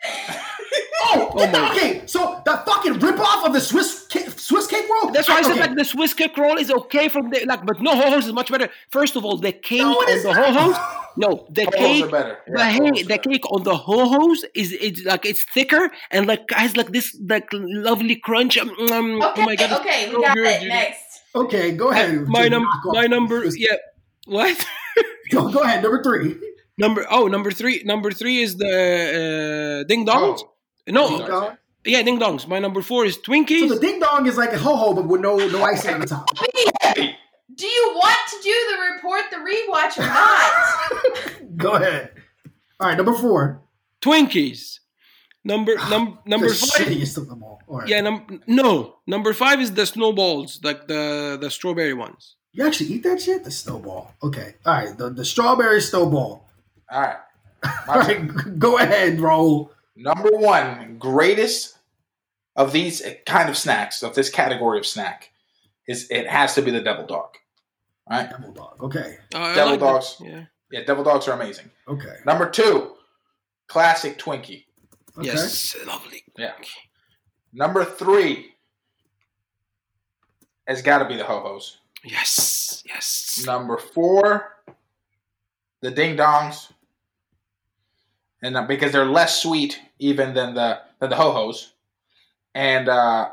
Oh, 1.16 1.30
Oh 1.34 1.46
my- 1.50 1.70
okay. 1.72 2.02
So 2.06 2.40
that 2.44 2.64
fucking 2.66 2.94
ripoff 2.94 3.46
of 3.46 3.52
the 3.52 3.60
Swiss 3.60 4.06
cake, 4.08 4.28
Swiss 4.38 4.66
cake 4.66 4.86
roll. 4.90 5.12
That's 5.12 5.28
why 5.28 5.36
I 5.38 5.42
said 5.42 5.52
okay. 5.52 5.60
like 5.60 5.76
the 5.76 5.84
Swiss 5.84 6.12
cake 6.14 6.36
roll 6.36 6.56
is 6.58 6.70
okay 6.70 7.08
from 7.08 7.30
the 7.30 7.44
like, 7.46 7.64
but 7.66 7.80
no 7.80 7.94
ho 7.96 8.10
hos 8.10 8.26
is 8.26 8.32
much 8.32 8.50
better. 8.50 8.68
First 8.90 9.16
of 9.16 9.24
all, 9.24 9.36
the 9.38 9.52
cake 9.52 9.80
No, 9.82 9.92
on 9.92 10.06
the 10.06 10.22
not. 10.24 10.36
ho 10.36 10.52
hos. 10.72 10.76
No, 11.16 11.46
the 11.48 11.62
Ho-hos 11.64 11.76
cake. 11.78 12.04
are 12.04 12.08
better. 12.10 12.38
But 12.48 12.58
Yeah, 12.58 12.70
hey, 12.70 12.90
the 12.90 13.04
better. 13.04 13.30
cake 13.30 13.50
on 13.52 13.62
the 13.62 13.76
ho 13.76 14.08
hos 14.08 14.44
is 14.54 14.72
it's 14.72 15.04
like 15.04 15.24
it's 15.24 15.42
thicker 15.44 15.90
and 16.10 16.26
like 16.26 16.42
has 16.50 16.76
like 16.76 16.90
this 16.90 17.16
like 17.28 17.48
lovely 17.52 18.16
crunch. 18.16 18.58
Um, 18.58 18.70
um, 18.92 19.22
okay, 19.22 19.42
oh 19.42 19.46
my 19.46 19.54
god! 19.56 19.70
it's 19.70 19.80
okay, 19.80 20.08
we 20.10 20.20
got 20.22 20.34
good, 20.36 20.46
it. 20.46 20.60
dude. 20.60 20.68
Next. 20.70 21.20
Okay, 21.36 21.70
go 21.72 21.90
ahead. 21.90 22.26
My 22.28 22.40
Just 22.48 22.50
num 22.52 22.62
knock 22.64 22.86
off 22.86 22.94
my 22.94 23.02
the 23.02 23.08
number 23.08 23.44
yeah. 23.56 23.76
What? 24.26 24.66
Go, 25.30 25.50
go 25.50 25.60
ahead. 25.60 25.82
Number 25.82 26.02
three. 26.02 26.36
Number 26.78 27.06
oh 27.10 27.28
number 27.28 27.50
three 27.52 27.82
number 27.84 28.10
three 28.10 28.40
is 28.42 28.56
the 28.56 29.82
uh, 29.82 29.88
ding 29.88 30.04
dongs. 30.06 30.40
Oh. 30.42 30.50
No, 30.86 31.08
Ding 31.18 31.26
dong. 31.26 31.56
yeah, 31.84 32.02
ding 32.02 32.18
dongs. 32.20 32.46
My 32.46 32.58
number 32.58 32.82
four 32.82 33.04
is 33.06 33.16
Twinkies. 33.18 33.68
So 33.68 33.74
the 33.74 33.80
ding 33.80 34.00
dong 34.00 34.26
is 34.26 34.36
like 34.36 34.52
a 34.52 34.58
ho 34.58 34.76
ho, 34.76 34.94
but 34.94 35.06
with 35.06 35.20
no 35.20 35.36
no 35.36 35.62
icing 35.62 35.94
on 35.94 36.00
the 36.00 36.06
top. 36.06 36.28
Hey, 36.94 37.16
Do 37.54 37.66
you 37.66 37.92
want 37.94 38.18
to 38.30 38.36
do 38.42 38.54
the 38.70 38.94
report, 38.94 39.22
the 39.30 39.36
rewatch, 39.36 39.98
or 39.98 40.06
not? 40.06 41.56
Go 41.56 41.72
ahead. 41.74 42.10
All 42.80 42.88
right, 42.88 42.96
number 42.96 43.12
four. 43.14 43.62
Twinkies. 44.00 44.80
Number 45.44 45.74
ah, 45.78 45.88
num, 45.90 46.18
number 46.26 46.48
the 46.48 46.54
five. 46.54 46.86
shittiest 46.86 47.16
of 47.18 47.28
them 47.28 47.42
all. 47.42 47.60
all 47.68 47.78
right. 47.80 47.88
Yeah, 47.88 48.00
num- 48.00 48.42
no. 48.46 48.96
Number 49.06 49.32
five 49.34 49.60
is 49.60 49.72
the 49.72 49.86
snowballs, 49.86 50.60
like 50.62 50.88
the 50.88 51.36
the 51.40 51.50
strawberry 51.50 51.94
ones. 51.94 52.36
You 52.52 52.66
actually 52.66 52.90
eat 52.94 53.02
that 53.02 53.20
shit? 53.20 53.44
The 53.44 53.50
snowball. 53.50 54.14
Okay. 54.22 54.54
All 54.64 54.74
right. 54.74 54.96
The, 54.96 55.10
the 55.10 55.24
strawberry 55.24 55.80
snowball. 55.80 56.48
All 56.90 57.00
right. 57.00 57.16
All 57.88 57.98
right. 57.98 58.58
Go 58.58 58.78
ahead, 58.78 59.18
Raul. 59.18 59.70
Number 59.96 60.30
one, 60.32 60.96
greatest 60.98 61.78
of 62.56 62.72
these 62.72 63.02
kind 63.26 63.48
of 63.48 63.56
snacks, 63.56 64.02
of 64.02 64.14
this 64.14 64.30
category 64.30 64.78
of 64.78 64.86
snack, 64.86 65.30
is 65.86 66.08
it 66.10 66.26
has 66.26 66.54
to 66.54 66.62
be 66.62 66.70
the 66.70 66.80
devil 66.80 67.06
dog. 67.06 67.36
Right? 68.08 68.28
Devil 68.30 68.52
dog. 68.52 68.82
Okay. 68.82 69.16
Oh, 69.34 69.40
I 69.40 69.54
Devil 69.54 69.70
like 69.72 69.80
that. 69.80 69.86
dogs. 69.86 70.16
Yeah. 70.20 70.44
Yeah, 70.70 70.84
devil 70.84 71.04
dogs 71.04 71.28
are 71.28 71.32
amazing. 71.32 71.70
Okay. 71.86 72.16
Number 72.26 72.48
two, 72.50 72.94
classic 73.68 74.18
Twinkie. 74.18 74.64
Okay. 75.16 75.26
Yes, 75.28 75.76
lovely. 75.86 76.22
Yeah. 76.36 76.52
Number 77.52 77.84
three 77.84 78.54
has 80.66 80.82
got 80.82 80.98
to 80.98 81.04
be 81.04 81.16
the 81.16 81.24
ho 81.24 81.40
hos. 81.40 81.78
Yes, 82.02 82.82
yes. 82.86 83.44
Number 83.46 83.78
four, 83.78 84.56
the 85.82 85.90
ding 85.90 86.16
dongs, 86.16 86.72
and 88.44 88.56
uh, 88.56 88.62
because 88.66 88.92
they're 88.92 89.06
less 89.06 89.42
sweet 89.42 89.80
even 89.98 90.34
than 90.34 90.54
the 90.54 90.78
than 91.00 91.10
the 91.10 91.16
ho 91.16 91.32
hos, 91.32 91.72
and 92.54 92.88
uh, 92.88 93.30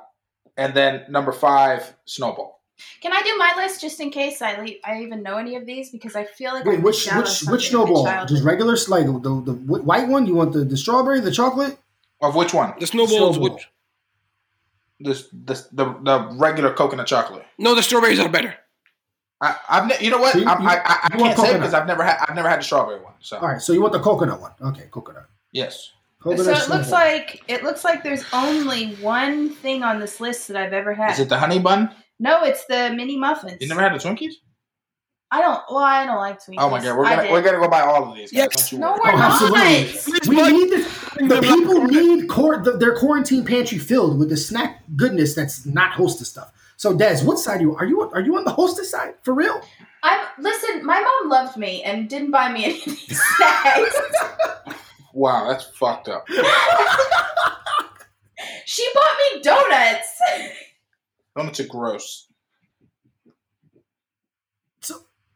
and 0.58 0.74
then 0.74 1.06
number 1.10 1.32
five, 1.32 1.94
snowball. 2.06 2.60
Can 3.02 3.14
I 3.14 3.22
do 3.22 3.38
my 3.38 3.54
list 3.58 3.80
just 3.82 4.00
in 4.00 4.10
case 4.10 4.42
I 4.42 4.60
le- 4.60 4.80
I 4.84 5.02
even 5.04 5.22
know 5.22 5.38
any 5.38 5.56
of 5.56 5.66
these 5.68 5.92
because 5.92 6.16
I 6.16 6.24
feel 6.24 6.52
like 6.54 6.66
I 6.66 6.70
Wait, 6.70 6.82
which 6.82 7.06
missed 7.06 7.12
out 7.12 7.18
on 7.18 7.24
which 7.24 7.44
which 7.52 7.70
snowball? 7.70 8.26
Just 8.26 8.44
regular, 8.44 8.76
like 8.88 9.06
the, 9.06 9.12
the, 9.12 9.54
the 9.54 9.84
white 9.84 10.08
one? 10.08 10.26
You 10.26 10.34
want 10.36 10.54
the, 10.54 10.64
the 10.64 10.78
strawberry, 10.78 11.20
the 11.20 11.32
chocolate? 11.32 11.78
Of 12.22 12.36
which 12.36 12.54
one? 12.54 12.74
The 12.80 12.88
snowballs 12.88 13.36
Snowball. 13.36 13.56
with 13.56 13.66
The 15.00 15.14
the 15.46 15.54
the, 15.72 15.86
the 16.02 16.30
regular 16.38 16.74
coconut 16.74 17.08
chocolate. 17.08 17.46
no, 17.60 17.76
the 17.76 17.84
strawberries 17.84 18.20
are 18.20 18.30
better. 18.30 18.56
I, 19.42 19.56
I've 19.70 19.88
ne- 19.88 19.98
you 20.00 20.12
know 20.12 20.20
what 20.20 20.34
So 20.34 20.40
you- 20.40 20.46
I'm, 20.48 20.62
you- 20.62 20.68
I 20.70 20.76
I, 20.76 21.00
I 21.04 21.10
can't 21.18 21.40
say 21.40 21.54
because 21.54 21.74
I've 21.74 21.88
never 21.88 22.04
had 22.04 22.18
I've 22.28 22.36
never 22.36 22.48
had 22.50 22.60
the 22.60 22.64
strawberry 22.64 23.00
one. 23.02 23.14
So 23.22 23.38
All 23.38 23.48
right. 23.48 23.62
So 23.62 23.74
you 23.74 23.82
want 23.82 23.94
the 23.94 24.00
coconut 24.00 24.40
one? 24.40 24.52
Okay, 24.62 24.88
coconut. 24.92 25.26
yes, 25.52 25.92
Coconut 26.22 26.46
So 26.46 26.52
it 26.52 26.56
looks 26.70 26.88
snowball. 26.88 26.92
like 26.92 27.44
it 27.48 27.64
looks 27.64 27.84
like 27.84 28.04
there's 28.04 28.24
only 28.34 28.94
one 28.96 29.50
thing 29.50 29.82
on 29.84 30.00
this 30.00 30.20
list 30.20 30.48
that 30.50 30.58
I've 30.58 30.74
ever 30.74 30.94
had. 30.94 31.12
is 31.14 31.20
it 31.20 31.30
the 31.30 31.40
honey 31.40 31.58
bun? 31.60 31.90
no, 32.20 32.44
it's 32.44 32.66
the 32.66 32.94
mini 32.96 33.18
muffins. 33.18 33.58
You 33.60 33.68
never 33.68 33.82
had 33.82 33.94
the 33.94 33.98
Twinkies? 33.98 34.34
I 35.34 35.42
don't. 35.42 35.62
Well, 35.70 35.78
I 35.80 36.06
don't 36.06 36.18
like 36.18 36.40
Twinkies. 36.40 36.56
Oh 36.60 36.70
my 36.70 36.84
god, 36.84 36.98
we're 36.98 37.06
I 37.06 37.10
gonna 37.16 37.24
did. 37.24 37.32
we're 37.32 37.42
gonna 37.42 37.60
go 37.60 37.68
buy 37.70 37.82
all 37.82 38.10
of 38.10 38.16
these. 38.16 38.32
Guys. 38.32 38.38
Yes. 38.54 38.70
Don't 38.70 38.72
you 38.74 38.80
No, 38.80 38.92
worry. 38.92 39.00
we're 39.06 39.12
Oh, 39.14 39.18
not. 39.18 39.32
absolutely. 39.32 40.36
We 40.36 40.52
need 40.52 40.70
this. 40.70 40.88
The 41.16 41.42
people 41.42 41.84
need 41.86 42.28
cor- 42.30 42.62
the, 42.62 42.74
their 42.74 42.96
quarantine 42.98 43.44
pantry 43.46 43.78
filled 43.80 44.20
with 44.20 44.30
the 44.30 44.38
snack 44.38 44.84
goodness 44.96 45.34
that's 45.34 45.66
not 45.66 45.92
hostess 45.94 46.28
stuff. 46.30 46.52
So, 46.82 46.98
Des, 46.98 47.22
what 47.24 47.38
side 47.38 47.60
are 47.60 47.62
you? 47.62 47.76
Are 47.76 47.86
you 47.86 48.02
are 48.02 48.22
you 48.22 48.36
on 48.38 48.44
the 48.44 48.52
hostess 48.52 48.90
side 48.90 49.14
for 49.22 49.36
real? 49.36 49.62
I'm 50.02 50.26
listen. 50.40 50.84
My 50.84 51.00
mom 51.00 51.30
loved 51.30 51.56
me 51.56 51.84
and 51.84 52.10
didn't 52.10 52.32
buy 52.32 52.52
me 52.52 52.66
any 52.72 52.80
snacks. 52.80 54.00
Wow, 55.14 55.50
that's 55.50 55.66
fucked 55.78 56.08
up. 56.08 56.26
she 58.66 58.90
bought 58.96 59.18
me 59.20 59.42
donuts. 59.42 60.08
Donuts 61.36 61.60
are 61.60 61.68
gross. 61.68 62.31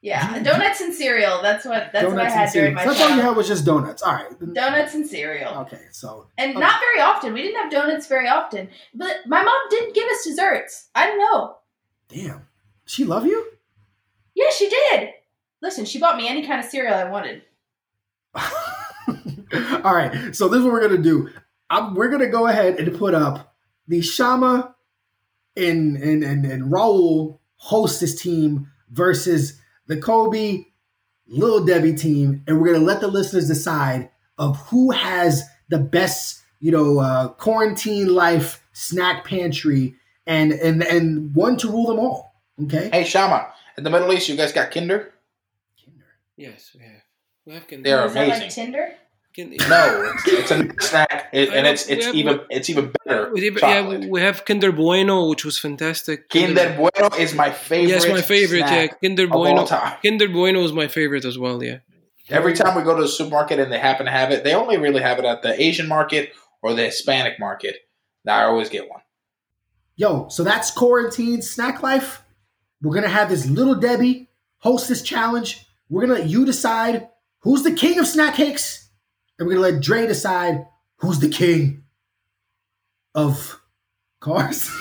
Yeah, 0.05 0.37
donuts 0.43 0.81
and 0.81 0.93
cereal. 0.93 1.41
That's 1.41 1.65
what. 1.65 1.89
That's 1.91 2.05
what 2.07 2.19
I 2.19 2.29
had 2.29 2.53
during 2.53 2.75
my 2.75 2.85
That's 2.85 3.01
all 3.01 3.09
you 3.15 3.21
had 3.21 3.35
was 3.35 3.47
just 3.47 3.65
donuts. 3.65 4.03
All 4.03 4.13
right. 4.13 4.53
Donuts 4.53 4.93
and 4.93 5.07
cereal. 5.07 5.51
Okay. 5.61 5.81
So 5.91 6.27
And 6.37 6.51
Okay. 6.51 6.59
not 6.59 6.79
very 6.79 7.01
often. 7.01 7.33
We 7.33 7.41
didn't 7.41 7.59
have 7.61 7.71
donuts 7.71 8.05
very 8.07 8.27
often. 8.27 8.69
But 8.93 9.21
my 9.25 9.41
mom 9.41 9.61
didn't 9.71 9.95
give 9.95 10.07
us 10.07 10.23
desserts. 10.23 10.89
I 10.93 11.07
don't 11.07 11.17
know. 11.17 11.55
damn, 12.07 12.47
she 12.85 13.03
love 13.03 13.25
you. 13.25 13.45
Yeah, 14.35 14.51
she 14.55 14.69
did. 14.69 15.09
Listen, 15.61 15.85
she 15.85 15.97
bought 15.99 16.17
me 16.17 16.27
any 16.27 16.45
kind 16.45 16.59
of 16.59 16.69
cereal 16.69 16.93
I 16.93 17.05
wanted. 17.09 17.41
All 19.83 19.95
right, 19.95 20.35
so 20.35 20.47
this 20.47 20.59
is 20.59 20.63
what 20.65 20.73
we're 20.73 20.87
gonna 20.87 21.01
do. 21.01 21.29
I'm, 21.69 21.95
we're 21.95 22.09
gonna 22.09 22.29
go 22.29 22.47
ahead 22.47 22.75
and 22.79 22.95
put 22.97 23.13
up 23.13 23.55
the 23.87 24.01
Shama 24.01 24.75
and 25.55 25.95
and 25.97 26.23
and, 26.23 26.45
and 26.45 26.71
Raul 26.71 27.39
hostess 27.55 28.21
team 28.21 28.67
versus 28.91 29.59
the 29.87 29.97
Colby 29.97 30.73
Little 31.27 31.65
Debbie 31.65 31.95
team, 31.95 32.43
and 32.47 32.59
we're 32.61 32.73
gonna 32.73 32.85
let 32.85 33.01
the 33.01 33.07
listeners 33.07 33.47
decide 33.47 34.09
of 34.37 34.57
who 34.67 34.91
has 34.91 35.43
the 35.69 35.79
best, 35.79 36.41
you 36.59 36.71
know, 36.71 36.99
uh, 36.99 37.29
quarantine 37.29 38.13
life 38.13 38.63
snack 38.73 39.25
pantry, 39.25 39.95
and 40.27 40.51
and 40.51 40.83
and 40.83 41.33
one 41.35 41.57
to 41.57 41.69
rule 41.69 41.87
them 41.87 41.99
all. 41.99 42.35
Okay. 42.63 42.89
Hey 42.91 43.03
Shama, 43.03 43.51
in 43.77 43.83
the 43.83 43.89
Middle 43.89 44.11
East, 44.13 44.29
you 44.29 44.35
guys 44.35 44.53
got 44.53 44.71
Kinder? 44.71 45.13
Kinder. 45.83 46.05
Yes, 46.37 46.71
we 46.73 46.83
have. 46.83 47.01
We 47.45 47.53
have 47.53 47.67
Kinder. 47.67 47.83
They're 47.83 48.05
Is 48.05 48.13
that 48.13 48.27
like 48.27 48.37
amazing. 48.41 48.65
Tinder? 48.65 48.93
Can, 49.35 49.49
No, 49.69 50.13
it's, 50.15 50.27
it's 50.27 50.51
a 50.51 50.73
snack, 50.87 51.29
it, 51.33 51.49
and 51.53 51.67
it's 51.67 51.87
it's 51.89 52.05
have- 52.05 52.15
even 52.15 52.39
it's 52.49 52.69
even 52.69 52.93
better. 53.05 53.31
we 53.33 53.43
have- 53.45 53.57
chocolate. 53.57 54.03
yeah, 54.03 54.09
we 54.09 54.21
have 54.21 54.45
Kinder 54.45 54.71
Bueno, 54.71 55.27
which 55.27 55.43
was 55.43 55.57
fantastic. 55.59 56.29
Kinder 56.29 56.73
Bueno 56.77 57.09
is 57.17 57.33
my 57.35 57.51
favorite. 57.51 57.89
Yes, 57.89 58.07
my 58.07 58.21
favorite. 58.21 58.59
Yeah, 58.59 58.85
snack 58.87 59.01
Kinder 59.01 59.25
of 59.25 59.31
all 59.33 59.43
Bueno. 59.43 59.65
time. 59.65 59.97
Kinder 60.01 60.29
Bueno 60.29 60.63
is 60.63 60.71
my 60.71 60.87
favorite 60.87 61.25
as 61.25 61.37
well. 61.37 61.61
Yeah. 61.61 61.79
Every 62.29 62.53
time 62.53 62.75
we 62.75 62.83
go 62.83 62.95
to 62.95 63.01
the 63.03 63.07
supermarket 63.07 63.59
and 63.59 63.71
they 63.71 63.77
happen 63.77 64.05
to 64.05 64.11
have 64.11 64.31
it, 64.31 64.43
they 64.43 64.55
only 64.55 64.77
really 64.77 65.01
have 65.01 65.19
it 65.19 65.25
at 65.25 65.41
the 65.43 65.61
Asian 65.61 65.87
market 65.87 66.31
or 66.63 66.73
the 66.73 66.83
Hispanic 66.85 67.39
market. 67.39 67.75
Now 68.23 68.37
I 68.39 68.43
always 68.45 68.69
get 68.69 68.89
one. 68.89 69.01
Yo, 69.97 70.27
so 70.29 70.43
that's 70.43 70.71
quarantine 70.71 71.41
snack 71.41 71.83
life. 71.83 72.21
We're 72.81 72.95
gonna 72.95 73.09
have 73.09 73.29
this 73.29 73.45
little 73.45 73.75
Debbie 73.75 74.29
Hostess 74.59 75.01
challenge. 75.01 75.65
We're 75.89 76.01
gonna 76.01 76.19
let 76.19 76.29
you 76.29 76.45
decide 76.45 77.09
who's 77.41 77.63
the 77.63 77.73
king 77.73 77.99
of 77.99 78.07
snack 78.07 78.35
cakes, 78.35 78.84
and 79.37 79.47
we're 79.47 79.55
gonna 79.55 79.67
let 79.71 79.81
Dre 79.81 80.07
decide 80.07 80.65
who's 80.97 81.19
the 81.19 81.29
king 81.29 81.83
of 83.13 83.61
cars. 84.19 84.69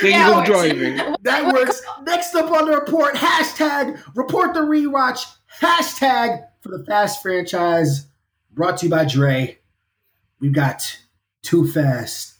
King 0.00 0.10
Yeah, 0.10 0.30
of 0.30 0.34
what's- 0.38 0.50
driving. 0.50 0.96
that 1.22 1.52
works. 1.52 1.80
Next 2.02 2.34
up 2.34 2.50
on 2.50 2.66
the 2.68 2.76
report, 2.76 3.14
hashtag 3.14 4.02
report 4.16 4.52
the 4.52 4.60
rewatch, 4.60 5.24
hashtag 5.60 6.44
for 6.60 6.76
the 6.76 6.84
Fast 6.84 7.22
franchise, 7.22 8.06
brought 8.50 8.78
to 8.78 8.86
you 8.86 8.90
by 8.90 9.04
Dre. 9.04 9.58
We've 10.40 10.52
got 10.52 10.98
Too 11.42 11.70
Fast, 11.70 12.34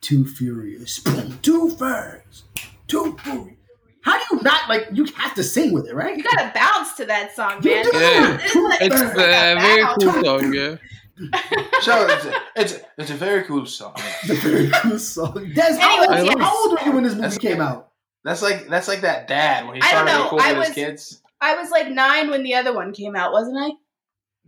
Too 0.00 0.24
Furious. 0.24 1.02
Too 1.42 1.76
Fast, 1.76 2.44
Too 2.88 3.18
Furious. 3.22 3.58
How 4.04 4.18
do 4.18 4.24
you 4.36 4.42
not 4.42 4.68
like? 4.68 4.88
You 4.92 5.06
have 5.16 5.34
to 5.34 5.42
sing 5.42 5.72
with 5.72 5.88
it, 5.88 5.94
right? 5.94 6.16
You 6.16 6.22
gotta 6.22 6.52
bounce 6.54 6.92
to 6.96 7.04
that 7.06 7.34
song, 7.34 7.52
man. 7.54 7.60
do. 7.62 7.90
Yeah. 7.94 8.38
Isn't 8.44 8.72
It's 8.82 9.00
it's 9.00 9.00
a 9.00 9.04
like 9.06 9.16
a 9.16 9.60
very 9.60 9.82
bounce. 9.82 10.04
cool 10.04 10.22
song. 10.24 10.54
Yeah. 10.54 10.76
So 11.82 12.06
it's 12.08 12.24
a, 12.24 12.32
it's 12.56 12.72
a, 12.74 12.80
it's 12.98 13.10
a 13.10 13.14
very 13.14 13.42
cool 13.44 13.66
song. 13.66 13.92
It's 14.24 14.30
a 14.30 14.34
very 14.48 14.68
cool 14.70 14.98
song. 14.98 15.52
Des, 15.54 15.76
how, 15.78 16.00
old, 16.08 16.40
how 16.40 16.56
old 16.62 16.72
were 16.72 16.84
you 16.86 16.92
when 16.92 17.04
this 17.04 17.12
movie 17.12 17.22
That's- 17.22 17.38
came 17.38 17.60
out? 17.60 17.90
That's 18.24 18.40
like 18.42 18.68
that's 18.68 18.88
like 18.88 19.02
that 19.02 19.28
dad 19.28 19.66
when 19.66 19.76
he 19.76 19.82
I 19.82 19.88
started 19.88 20.10
know, 20.12 20.22
recording 20.24 20.46
I 20.48 20.52
was- 20.58 20.66
his 20.68 20.74
kids. 20.74 21.22
I 21.40 21.54
was 21.56 21.70
like 21.70 21.90
nine 21.90 22.30
when 22.30 22.42
the 22.42 22.54
other 22.54 22.74
one 22.74 22.92
came 22.94 23.14
out, 23.16 23.32
wasn't 23.32 23.58
I? 23.58 23.70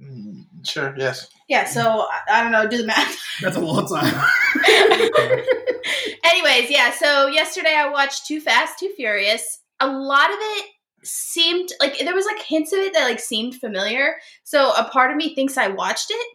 Mm, 0.02 0.44
sure, 0.66 0.94
yes. 0.98 1.28
Yeah, 1.48 1.64
so 1.66 1.80
I, 2.10 2.20
I 2.40 2.42
don't 2.42 2.52
know, 2.52 2.66
do 2.68 2.78
the 2.78 2.86
math. 2.86 3.16
That's 3.42 3.56
a 3.56 3.60
long 3.60 3.86
time. 3.86 4.24
Anyways, 6.26 6.70
yeah, 6.70 6.90
so 6.90 7.26
yesterday 7.28 7.74
I 7.74 7.88
watched 7.88 8.26
Too 8.26 8.40
Fast, 8.40 8.78
Too 8.78 8.92
Furious. 8.96 9.60
A 9.80 9.86
lot 9.86 10.30
of 10.30 10.36
it 10.38 10.66
seemed 11.04 11.70
like 11.80 11.98
there 11.98 12.14
was 12.14 12.26
like 12.26 12.42
hints 12.42 12.72
of 12.72 12.80
it 12.80 12.92
that 12.94 13.04
like 13.04 13.20
seemed 13.20 13.54
familiar. 13.54 14.16
So 14.42 14.72
a 14.72 14.84
part 14.84 15.10
of 15.10 15.16
me 15.16 15.34
thinks 15.34 15.56
I 15.56 15.68
watched 15.68 16.10
it. 16.10 16.26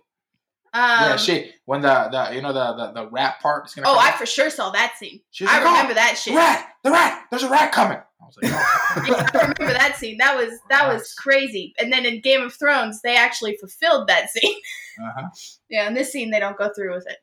Um, 0.73 0.81
yeah, 0.81 1.15
she 1.17 1.51
when 1.65 1.81
the, 1.81 2.07
the 2.09 2.35
you 2.35 2.41
know 2.41 2.53
the 2.53 2.73
the, 2.73 3.01
the 3.01 3.09
rat 3.09 3.41
part 3.41 3.67
is 3.67 3.73
gonna. 3.73 3.89
Oh, 3.89 3.97
I 3.97 4.09
out, 4.09 4.15
for 4.17 4.25
sure 4.25 4.49
saw 4.49 4.69
that 4.69 4.93
scene. 4.97 5.19
I 5.41 5.59
"Oh, 5.59 5.65
remember 5.65 5.95
that 5.95 6.17
shit. 6.17 6.33
Rat, 6.33 6.65
the 6.83 6.91
rat. 6.91 7.25
There's 7.29 7.43
a 7.43 7.49
rat 7.49 7.73
coming. 7.73 7.97
I 7.97 8.25
was 8.25 8.37
like, 8.41 8.51
oh. 8.53 9.03
Yeah, 9.07 9.29
I 9.33 9.41
remember 9.41 9.77
that 9.77 9.97
scene. 9.97 10.17
That 10.19 10.37
was 10.37 10.57
that 10.69 10.87
was 10.87 11.13
crazy. 11.15 11.73
And 11.77 11.91
then 11.91 12.05
in 12.05 12.21
Game 12.21 12.41
of 12.41 12.53
Thrones, 12.53 13.01
they 13.01 13.17
actually 13.17 13.57
fulfilled 13.57 14.07
that 14.07 14.29
scene. 14.29 14.55
uh-huh. 14.97 15.27
Yeah, 15.69 15.87
in 15.87 15.93
this 15.93 16.11
scene 16.11 16.31
they 16.31 16.39
don't 16.39 16.57
go 16.57 16.69
through 16.73 16.93
with 16.93 17.07
it. 17.07 17.17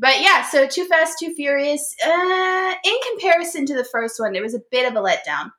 But 0.00 0.20
yeah, 0.20 0.44
so 0.44 0.66
Too 0.66 0.84
Fast, 0.86 1.18
Too 1.18 1.34
Furious. 1.34 1.94
Uh, 2.06 2.74
in 2.84 2.94
comparison 3.10 3.66
to 3.66 3.74
the 3.74 3.84
first 3.84 4.20
one, 4.20 4.34
it 4.36 4.42
was 4.42 4.54
a 4.54 4.60
bit 4.70 4.86
of 4.90 4.96
a 4.96 5.00
letdown. 5.04 5.50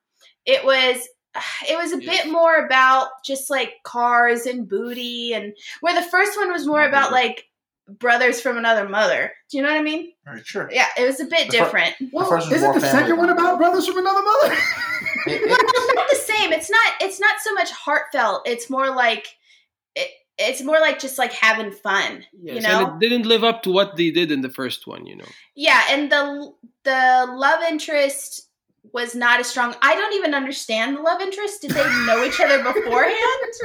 It 0.46 0.64
was 0.64 1.08
it 1.70 1.78
was 1.78 1.92
a 1.94 2.02
Yes. 2.04 2.24
bit 2.24 2.32
more 2.32 2.56
about 2.66 3.10
just 3.26 3.50
like 3.50 3.74
cars 3.84 4.46
and 4.46 4.68
booty 4.68 5.34
and 5.34 5.54
where 5.82 5.94
the 5.96 6.10
first 6.10 6.38
one 6.38 6.52
was 6.52 6.66
more 6.66 6.84
about 6.84 7.12
like 7.12 7.44
brothers 8.00 8.40
from 8.40 8.58
another 8.58 8.88
mother. 8.88 9.32
Do 9.50 9.58
you 9.58 9.64
know 9.64 9.70
what 9.70 9.80
I 9.80 9.84
mean? 9.84 10.12
Very 10.26 10.44
sure. 10.44 10.70
Yeah, 10.72 10.86
it 10.98 11.06
was 11.06 11.20
a 11.20 11.26
bit 11.26 11.50
The 11.52 11.58
fir- 11.58 11.64
different. 11.66 11.96
Well, 12.14 12.34
isn't 12.34 12.50
the 12.52 12.80
family 12.80 12.88
second 12.88 13.18
one 13.18 13.30
about 13.30 13.58
brothers 13.58 13.88
from 13.88 13.98
another 13.98 14.22
mother? 14.22 14.54
It- 15.28 15.42
it- 15.42 15.52
it's 15.52 15.96
not 15.96 16.10
the 16.10 16.16
same. 16.16 16.54
It's 16.54 16.70
not. 16.70 16.94
It's 17.02 17.20
not 17.20 17.40
so 17.44 17.54
much 17.56 17.72
heartfelt. 17.72 18.44
It's 18.48 18.70
more 18.70 18.90
like 18.96 19.26
it, 19.26 19.30
it's 20.40 20.62
more 20.64 20.80
like 20.80 21.00
just 21.00 21.18
like 21.18 21.34
having 21.34 21.72
fun. 21.72 22.26
Yes, 22.42 22.56
you 22.56 22.62
know. 22.62 22.94
and 22.94 23.04
it 23.04 23.10
didn't 23.10 23.28
live 23.28 23.44
up 23.44 23.62
to 23.64 23.72
what 23.72 23.98
they 23.98 24.10
did 24.10 24.32
in 24.32 24.42
the 24.42 24.50
first 24.50 24.88
one. 24.88 25.06
You 25.06 25.18
know. 25.18 25.26
Yeah, 25.56 25.84
and 25.90 26.12
the 26.12 26.52
the 26.84 27.28
love 27.36 27.62
interest 27.70 28.48
was 28.94 29.14
not 29.14 29.40
as 29.40 29.48
strong. 29.48 29.76
I 29.82 29.94
don't 29.96 30.14
even 30.16 30.34
understand 30.34 30.98
the 30.98 31.02
love 31.02 31.22
interest. 31.22 31.62
Did 31.62 31.72
they 31.72 31.84
know 32.06 32.24
each 32.24 32.40
other 32.40 32.64
beforehand? 32.74 33.16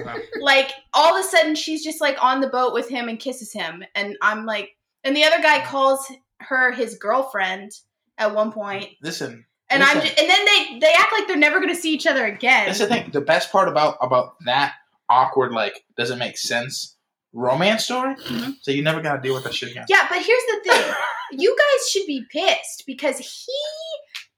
Like 0.41 0.72
all 0.93 1.16
of 1.16 1.25
a 1.25 1.29
sudden 1.29 1.55
she's 1.55 1.83
just 1.83 2.01
like 2.01 2.22
on 2.22 2.41
the 2.41 2.49
boat 2.49 2.75
with 2.75 2.89
him 2.89 3.09
and 3.09 3.18
kisses 3.18 3.53
him 3.53 3.83
and 3.95 4.16
I'm 4.20 4.45
like 4.45 4.77
and 5.05 5.16
the 5.16 5.25
other 5.25 5.41
guy 5.41 5.64
calls 5.64 6.11
her 6.41 6.72
his 6.72 6.97
girlfriend 6.97 7.70
at 8.18 8.35
one 8.35 8.53
point. 8.53 8.89
listen, 9.03 9.47
And 9.70 9.83
I'm 9.83 10.01
just, 10.01 10.18
and 10.20 10.29
then 10.29 10.45
they 10.45 10.79
they 10.81 10.93
act 10.93 11.12
like 11.12 11.27
they're 11.27 11.37
never 11.37 11.61
going 11.61 11.75
to 11.75 11.81
see 11.81 11.95
each 11.95 12.07
other 12.07 12.27
again. 12.27 12.66
that's 12.66 12.81
the 12.81 12.87
thing. 12.87 13.11
The 13.11 13.20
best 13.22 13.51
part 13.51 13.68
about 13.68 13.97
about 14.03 14.35
that 14.45 14.75
awkward 15.09 15.53
like 15.53 15.85
doesn't 15.97 16.19
make 16.19 16.37
sense 16.39 16.97
romance 17.33 17.85
story. 17.85 18.15
Mhm. 18.17 18.55
So 18.63 18.71
you 18.71 18.83
never 18.83 19.01
gotta 19.01 19.21
deal 19.21 19.35
with 19.35 19.45
that 19.45 19.55
shit 19.55 19.71
again. 19.73 19.87
Yeah, 19.89 20.07
but 20.09 20.19
here's 20.19 20.43
the 20.53 20.61
thing. 20.71 20.95
you 21.33 21.57
guys 21.57 21.89
should 21.91 22.07
be 22.07 22.25
pissed 22.31 22.85
because 22.87 23.19
he 23.19 23.53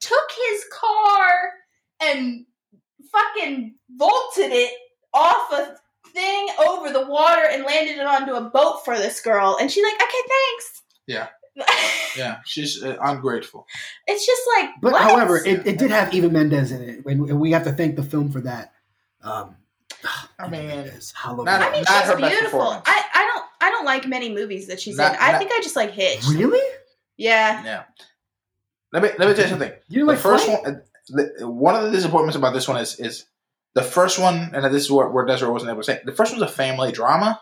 took 0.01 0.31
his 0.51 0.65
car 0.73 1.31
and 2.01 2.47
fucking 3.13 3.75
vaulted 3.97 4.53
it 4.53 4.73
off 5.15 5.53
a 5.53 5.77
thing 6.13 6.49
over 6.67 6.91
the 6.93 7.07
water 7.07 7.43
and 7.51 7.65
landed 7.65 7.99
it 7.99 8.07
onto 8.07 8.33
a 8.33 8.51
boat 8.51 8.85
for 8.85 8.97
this 8.97 9.21
girl. 9.21 9.57
And 9.61 9.71
she's 9.71 9.85
like, 9.85 9.95
okay, 9.95 10.29
thanks. 10.29 10.83
Yeah. 11.07 11.29
Yeah, 12.17 12.39
she's 12.47 12.83
uh, 12.83 12.97
ungrateful. 13.03 13.67
it's 14.07 14.25
just 14.25 14.41
like, 14.57 14.71
But 14.81 14.93
what? 14.93 15.03
however, 15.03 15.37
it, 15.37 15.67
it 15.67 15.79
did 15.79 15.91
have 15.91 16.15
Eva 16.15 16.31
Mendes 16.31 16.73
in 16.73 16.81
it, 16.81 17.05
and, 17.05 17.29
and 17.29 17.39
we 17.39 17.51
have 17.53 17.65
to 17.65 17.73
thank 17.73 17.97
the 17.97 18.03
film 18.03 18.31
for 18.31 18.41
that. 18.41 18.73
Um, 19.23 19.57
Oh, 20.07 20.29
I 20.39 20.49
mean, 20.49 20.67
Mendes, 20.69 21.13
how 21.13 21.35
not- 21.35 21.61
I 21.63 21.71
mean, 21.73 21.83
not 21.83 22.03
she's 22.03 22.11
her 22.13 22.17
beautiful. 22.17 22.61
I, 22.63 23.03
I 23.15 23.27
don't 23.33 23.45
I 23.61 23.71
don't 23.71 23.85
like 23.85 24.07
many 24.07 24.33
movies 24.33 24.67
that 24.69 24.81
she's 24.81 24.97
Not- 24.97 25.15
in. 25.15 25.19
I 25.21 25.33
not- 25.33 25.39
think 25.39 25.51
I 25.53 25.61
just 25.63 25.77
like 25.77 25.91
Hitch. 25.93 26.25
really? 26.29 26.61
Yeah. 27.17 27.65
Yeah. 27.65 27.83
Let 28.93 29.03
me 29.03 29.09
let 29.19 29.29
me 29.29 29.35
tell 29.35 29.45
you 29.45 29.51
something. 29.51 29.73
You 29.89 30.01
the 30.07 30.13
like 30.13 30.19
first 30.19 30.47
Flight? 30.47 30.63
one, 30.63 30.83
the, 31.09 31.49
one 31.49 31.75
of 31.75 31.83
the 31.85 31.91
disappointments 31.91 32.37
about 32.37 32.53
this 32.55 32.69
one 32.69 32.81
is 32.81 32.99
is 33.01 33.25
the 33.75 33.83
first 33.83 34.19
one, 34.19 34.51
and 34.55 34.65
this 34.75 34.85
is 34.85 34.91
where, 34.91 35.09
where 35.09 35.25
Desiree 35.27 35.51
wasn't 35.51 35.71
able 35.71 35.81
to 35.83 35.85
say. 35.85 36.01
The 36.05 36.13
first 36.13 36.33
one's 36.33 36.43
a 36.43 36.49
family 36.49 36.93
drama. 36.93 37.41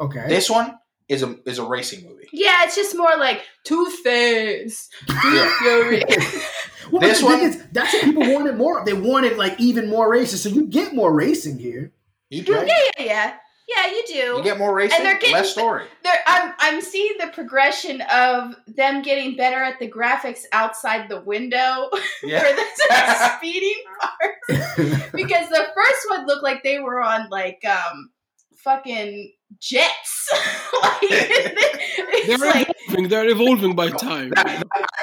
Okay. 0.00 0.24
This 0.28 0.50
one 0.50 0.76
is 1.08 1.22
a 1.22 1.36
is 1.46 1.58
a 1.58 1.64
racing 1.64 2.04
movie. 2.08 2.28
Yeah, 2.32 2.64
it's 2.64 2.76
just 2.76 2.96
more 2.96 3.16
like 3.18 3.42
Toothface. 3.66 4.88
Yeah. 5.08 6.00
Well, 6.90 7.00
this 7.00 7.22
but 7.22 7.28
the 7.28 7.36
thing 7.36 7.40
one- 7.42 7.48
is, 7.48 7.64
that's 7.72 7.92
what 7.94 8.02
people 8.02 8.32
wanted 8.34 8.56
more. 8.56 8.84
They 8.84 8.92
wanted 8.92 9.36
like 9.38 9.58
even 9.60 9.88
more 9.88 10.10
racing, 10.10 10.38
so 10.38 10.48
you 10.48 10.66
get 10.66 10.92
more 10.94 11.14
racing 11.14 11.58
here. 11.60 11.92
You 12.28 12.42
do. 12.42 12.52
yeah, 12.52 12.64
yeah, 12.66 13.04
yeah. 13.04 13.34
Yeah, 13.68 13.86
you 13.86 14.02
do. 14.06 14.14
You 14.14 14.42
get 14.42 14.58
more 14.58 14.74
racing, 14.74 14.96
And 14.98 15.06
they're 15.06 15.14
getting- 15.18 15.36
less 15.36 15.52
story. 15.52 15.86
there 16.02 16.12
I'm 16.26 16.52
I'm 16.58 16.80
seeing 16.82 17.12
the 17.20 17.28
progression 17.28 18.00
of 18.12 18.56
them 18.66 19.00
getting 19.02 19.36
better 19.36 19.62
at 19.62 19.78
the 19.78 19.88
graphics 19.90 20.40
outside 20.52 21.08
the 21.08 21.20
window 21.20 21.88
Yeah. 22.24 22.40
for 22.42 22.56
the 22.56 23.36
speeding 23.38 23.82
part 24.00 25.12
because 25.14 25.48
the 25.48 25.66
first 25.74 26.08
one 26.10 26.26
looked 26.26 26.42
like 26.42 26.62
they 26.64 26.80
were 26.80 27.00
on 27.00 27.28
like 27.30 27.64
um 27.64 28.10
fucking 28.56 29.32
jets 29.60 30.28
like 30.82 31.00
They're 32.26 32.38
like 32.38 32.68
evolving. 32.88 33.08
They're 33.08 33.28
evolving 33.28 33.74
by 33.74 33.90
time. 33.90 34.32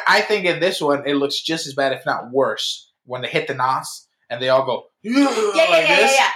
I 0.08 0.22
think 0.22 0.46
in 0.46 0.60
this 0.60 0.82
one 0.82 1.04
it 1.08 1.16
looks 1.16 1.40
just 1.42 1.68
as 1.68 1.74
bad, 1.74 1.92
if 1.94 2.06
not 2.06 2.32
worse, 2.32 2.90
when 3.06 3.22
they 3.22 3.28
hit 3.28 3.48
the 3.48 3.54
nos 3.54 4.08
and 4.30 4.42
they 4.42 4.50
all 4.50 4.66
go 4.66 4.84
yeah, 5.04 5.14
yeah 5.14 5.30
yeah 5.30 5.30
like 5.30 5.56
yeah, 5.56 5.80
yeah 5.90 5.96
this. 5.98 6.16
yeah 6.18 6.30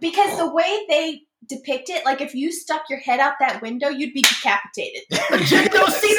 because 0.00 0.36
the 0.38 0.52
way 0.52 0.84
they 0.88 1.20
depict 1.48 1.88
it 1.88 2.04
like 2.04 2.20
if 2.20 2.34
you 2.34 2.52
stuck 2.52 2.82
your 2.90 2.98
head 3.00 3.18
out 3.18 3.32
that 3.40 3.60
window 3.62 3.88
you'd 3.88 4.12
be 4.12 4.20
decapitated 4.22 5.02
Check 5.48 5.72
those 5.72 6.00
cuz. 6.00 6.10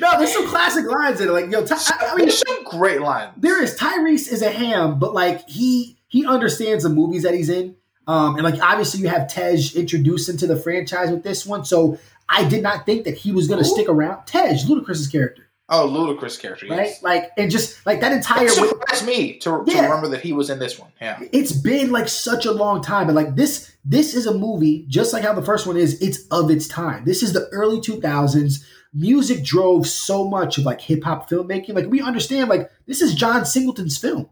no, 0.00 0.18
there's 0.18 0.32
some 0.32 0.46
classic 0.48 0.84
lines 0.86 1.20
in 1.20 1.28
it. 1.28 1.32
Like, 1.32 1.50
yo, 1.50 1.64
Ty- 1.64 1.76
I, 1.76 2.06
I 2.12 2.14
mean, 2.16 2.26
There's 2.26 2.42
some 2.46 2.64
great 2.64 3.00
lines. 3.00 3.32
there 3.38 3.62
is 3.62 3.78
Tyrese 3.78 4.30
is 4.30 4.42
a 4.42 4.50
ham, 4.50 4.98
but 4.98 5.14
like 5.14 5.48
he 5.48 5.96
he 6.08 6.26
understands 6.26 6.82
the 6.84 6.90
movies 6.90 7.22
that 7.22 7.32
he's 7.34 7.48
in. 7.48 7.76
Um, 8.06 8.36
and 8.36 8.44
like 8.44 8.60
obviously 8.60 9.00
you 9.00 9.08
have 9.08 9.28
Tej 9.28 9.56
introduced 9.76 10.28
into 10.28 10.46
the 10.46 10.56
franchise 10.56 11.10
with 11.10 11.22
this 11.22 11.46
one, 11.46 11.64
so 11.64 11.98
I 12.28 12.48
did 12.48 12.62
not 12.62 12.86
think 12.86 13.04
that 13.04 13.16
he 13.16 13.32
was 13.32 13.46
going 13.48 13.58
to 13.62 13.64
stick 13.68 13.88
around. 13.88 14.24
Tej, 14.26 14.54
Ludacris's 14.66 15.06
character, 15.08 15.46
Oh, 15.68 15.86
Ludacris 15.88 16.40
character. 16.40 16.66
right? 16.68 16.86
Yes. 16.86 17.02
Like, 17.02 17.30
and 17.36 17.50
just 17.50 17.84
like 17.86 18.00
that 18.00 18.12
entire. 18.12 18.46
It 18.46 18.50
surprised 18.50 19.06
me 19.06 19.34
to, 19.40 19.64
to 19.64 19.64
Yeah. 19.66 19.82
remember 19.84 20.08
that 20.08 20.20
he 20.22 20.32
was 20.32 20.50
in 20.50 20.58
this 20.58 20.78
one. 20.78 20.90
Yeah. 21.00 21.20
it's 21.32 21.52
been 21.52 21.92
like 21.92 22.08
such 22.08 22.46
a 22.46 22.52
long 22.52 22.82
time, 22.82 23.06
and 23.08 23.14
like 23.14 23.36
this, 23.36 23.70
this 23.84 24.14
is 24.14 24.26
a 24.26 24.34
movie 24.36 24.84
just 24.88 25.12
like 25.12 25.22
how 25.22 25.32
the 25.34 25.42
first 25.42 25.66
one 25.66 25.76
is. 25.76 26.00
It's 26.02 26.26
of 26.32 26.50
its 26.50 26.66
time. 26.66 27.04
This 27.04 27.22
is 27.22 27.32
the 27.32 27.48
early 27.52 27.80
two 27.80 28.00
thousands. 28.00 28.64
Music 28.92 29.44
drove 29.44 29.86
so 29.86 30.26
much 30.28 30.58
of 30.58 30.64
like 30.64 30.80
hip 30.80 31.04
hop 31.04 31.30
filmmaking. 31.30 31.74
Like 31.74 31.86
we 31.86 32.00
understand, 32.00 32.48
like 32.48 32.68
this 32.86 33.00
is 33.02 33.14
John 33.14 33.44
Singleton's 33.44 33.96
film, 33.96 34.28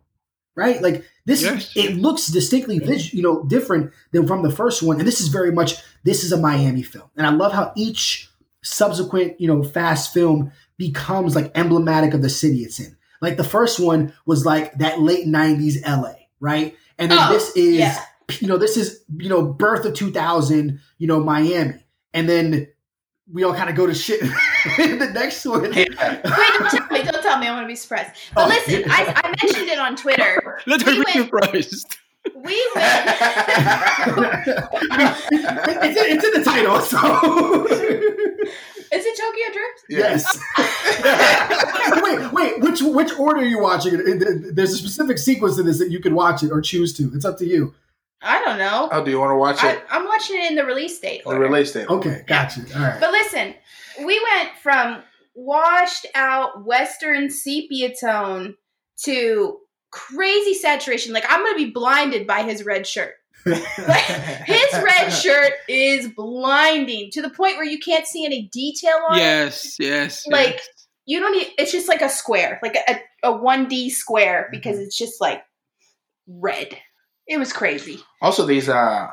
right? 0.58 0.82
Like 0.82 1.04
this, 1.24 1.42
Yes. 1.42 1.72
it 1.76 1.96
looks 1.96 2.26
distinctly, 2.26 2.78
vis- 2.80 3.14
you 3.14 3.22
know, 3.22 3.44
different 3.44 3.92
than 4.12 4.26
from 4.26 4.42
the 4.42 4.50
first 4.50 4.82
one. 4.82 4.98
And 4.98 5.06
this 5.06 5.20
is 5.20 5.28
very 5.28 5.52
much 5.52 5.76
this 6.04 6.24
is 6.24 6.32
a 6.32 6.36
Miami 6.36 6.82
film, 6.82 7.08
and 7.16 7.26
I 7.26 7.30
love 7.30 7.52
how 7.52 7.72
each 7.76 8.28
subsequent, 8.62 9.40
you 9.40 9.46
know, 9.48 9.62
fast 9.62 10.12
film 10.12 10.52
becomes 10.76 11.34
like 11.34 11.50
emblematic 11.54 12.12
of 12.14 12.22
the 12.22 12.28
city 12.28 12.58
it's 12.62 12.78
in. 12.80 12.96
Like 13.20 13.36
the 13.36 13.44
first 13.44 13.80
one 13.80 14.12
was 14.26 14.44
like 14.44 14.76
that 14.78 15.00
late 15.00 15.26
'90s 15.26 15.76
LA, 15.86 16.14
right? 16.40 16.76
And 16.98 17.10
then 17.10 17.18
Oh, 17.20 17.32
this 17.32 17.56
is, 17.56 17.76
yeah. 17.78 17.98
you 18.40 18.48
know, 18.48 18.56
this 18.58 18.76
is 18.76 19.02
you 19.16 19.28
know, 19.28 19.42
birth 19.42 19.84
of 19.86 19.94
2000, 19.94 20.80
you 20.98 21.06
know, 21.06 21.20
Miami, 21.20 21.84
and 22.12 22.28
then 22.28 22.68
we 23.30 23.44
all 23.44 23.54
kind 23.54 23.68
of 23.68 23.76
go 23.76 23.86
to 23.86 23.94
shit 23.94 24.22
in 24.78 24.98
the 24.98 25.10
next 25.12 25.44
one. 25.44 25.72
Yeah. 25.72 25.84
Wait, 25.84 25.92
don't 26.24 26.70
tell 26.70 26.86
me. 26.90 27.02
Don't 27.02 27.22
tell 27.22 27.38
me. 27.38 27.46
I 27.46 27.52
want 27.52 27.64
to 27.64 27.68
be 27.68 27.76
surprised. 27.76 28.10
But 28.34 28.44
Oh, 28.46 28.48
listen, 28.48 28.80
yeah. 28.80 28.86
I, 28.88 29.20
I 29.22 29.28
mentioned 29.28 29.47
it 29.47 29.47
on 29.88 29.96
Twitter. 29.96 30.60
Let 30.66 30.82
her 30.82 30.90
We 30.92 30.98
be 30.98 31.04
went- 31.04 31.16
surprised. 31.30 31.96
We 32.34 32.70
went. 32.74 32.76
it's, 35.30 35.96
in, 35.96 36.16
it's 36.16 36.24
in 36.24 36.32
the 36.34 36.42
title, 36.44 36.80
so 36.80 37.66
Is 38.90 39.04
it 39.04 39.18
Tokyo 39.18 39.52
Drift? 39.52 39.84
yes. 39.90 40.38
wait, 42.02 42.32
wait. 42.32 42.60
Which 42.60 42.80
which 42.82 43.18
order 43.18 43.40
are 43.40 43.44
you 43.44 43.60
watching 43.60 43.94
it? 43.94 44.00
It- 44.00 44.54
There's 44.56 44.72
a 44.72 44.76
specific 44.76 45.18
sequence 45.18 45.56
to 45.56 45.62
this 45.62 45.78
that 45.78 45.90
you 45.90 46.00
can 46.00 46.14
watch 46.14 46.42
it 46.42 46.50
or 46.50 46.60
choose 46.60 46.92
to. 46.98 47.10
It's 47.14 47.24
up 47.24 47.38
to 47.38 47.46
you. 47.46 47.74
I 48.20 48.42
don't 48.44 48.58
know. 48.58 48.88
Oh, 48.90 49.04
do 49.04 49.10
you 49.10 49.20
want 49.20 49.30
to 49.30 49.36
watch 49.36 49.62
it? 49.62 49.82
I'm 49.90 50.04
watching 50.06 50.36
it 50.38 50.50
in 50.50 50.56
the 50.56 50.64
release 50.64 50.98
date. 50.98 51.22
The 51.24 51.38
release 51.38 51.72
date. 51.72 51.88
Okay, 51.88 52.24
gotcha. 52.26 52.62
All 52.74 52.82
right. 52.82 52.98
But 53.00 53.12
listen, 53.12 53.54
we 54.04 54.20
went 54.34 54.50
from 54.60 55.02
washed 55.34 56.06
out 56.16 56.64
Western 56.64 57.30
sepia 57.30 57.94
tone 57.94 58.56
to 59.04 59.58
crazy 59.90 60.54
saturation. 60.54 61.12
Like 61.12 61.24
I'm 61.28 61.44
gonna 61.44 61.56
be 61.56 61.70
blinded 61.70 62.26
by 62.26 62.42
his 62.42 62.64
red 62.64 62.86
shirt. 62.86 63.14
like, 63.46 64.04
His 64.46 64.72
red 64.74 65.10
shirt 65.10 65.52
is 65.68 66.08
blinding 66.08 67.10
to 67.12 67.22
the 67.22 67.30
point 67.30 67.56
where 67.56 67.64
you 67.64 67.78
can't 67.78 68.06
see 68.06 68.24
any 68.24 68.48
detail 68.52 68.98
on 69.08 69.16
it. 69.16 69.20
Yes, 69.20 69.76
yes. 69.78 70.26
Like- 70.26 70.56
yes. 70.56 70.68
You 71.06 71.20
don't 71.20 71.32
need. 71.32 71.46
It's 71.56 71.72
just 71.72 71.88
like 71.88 72.02
a 72.02 72.08
square, 72.10 72.60
like 72.62 72.76
a 72.76 73.00
a 73.22 73.32
one 73.34 73.66
D 73.66 73.88
square, 73.88 74.46
because 74.50 74.78
it's 74.78 74.96
just 74.96 75.22
like 75.22 75.42
red. 76.26 76.76
It 77.26 77.38
was 77.38 77.50
crazy. 77.50 78.00
Also, 78.20 78.44
these 78.44 78.68
uh, 78.68 79.08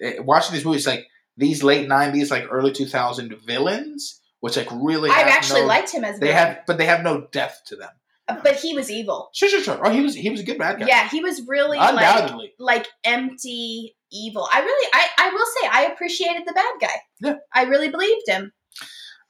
eh, 0.00 0.20
watching 0.20 0.54
these 0.54 0.64
movies 0.64 0.86
like 0.86 1.06
these 1.36 1.62
late 1.62 1.86
'90s, 1.86 2.30
like 2.30 2.46
early 2.50 2.72
2000 2.72 3.36
villains, 3.46 4.22
which 4.40 4.56
like 4.56 4.68
really 4.72 5.10
I 5.10 5.18
have 5.18 5.28
actually 5.28 5.60
no, 5.60 5.66
liked 5.66 5.92
him 5.92 6.02
as 6.02 6.18
They 6.18 6.28
villain, 6.28 6.46
have, 6.46 6.58
but 6.66 6.78
they 6.78 6.86
have 6.86 7.02
no 7.02 7.26
depth 7.30 7.66
to 7.66 7.76
them. 7.76 7.90
But 8.26 8.56
he 8.56 8.74
was 8.74 8.90
evil. 8.90 9.30
Sure, 9.34 9.48
sure, 9.48 9.62
sure. 9.62 9.86
Oh, 9.86 9.90
he 9.90 10.00
was 10.00 10.14
he 10.14 10.30
was 10.30 10.40
a 10.40 10.44
good 10.44 10.58
bad 10.58 10.80
guy. 10.80 10.86
Yeah, 10.86 11.08
he 11.08 11.20
was 11.20 11.42
really 11.46 11.78
like 11.78 11.94
undoubtedly. 11.94 12.54
like 12.58 12.86
empty 13.04 13.96
evil. 14.10 14.48
I 14.50 14.60
really, 14.60 14.88
I, 14.92 15.08
I 15.18 15.30
will 15.30 15.46
say, 15.46 15.68
I 15.70 15.92
appreciated 15.92 16.44
the 16.46 16.52
bad 16.52 16.74
guy. 16.80 16.96
Yeah. 17.20 17.36
I 17.52 17.64
really 17.64 17.88
believed 17.88 18.28
him. 18.28 18.52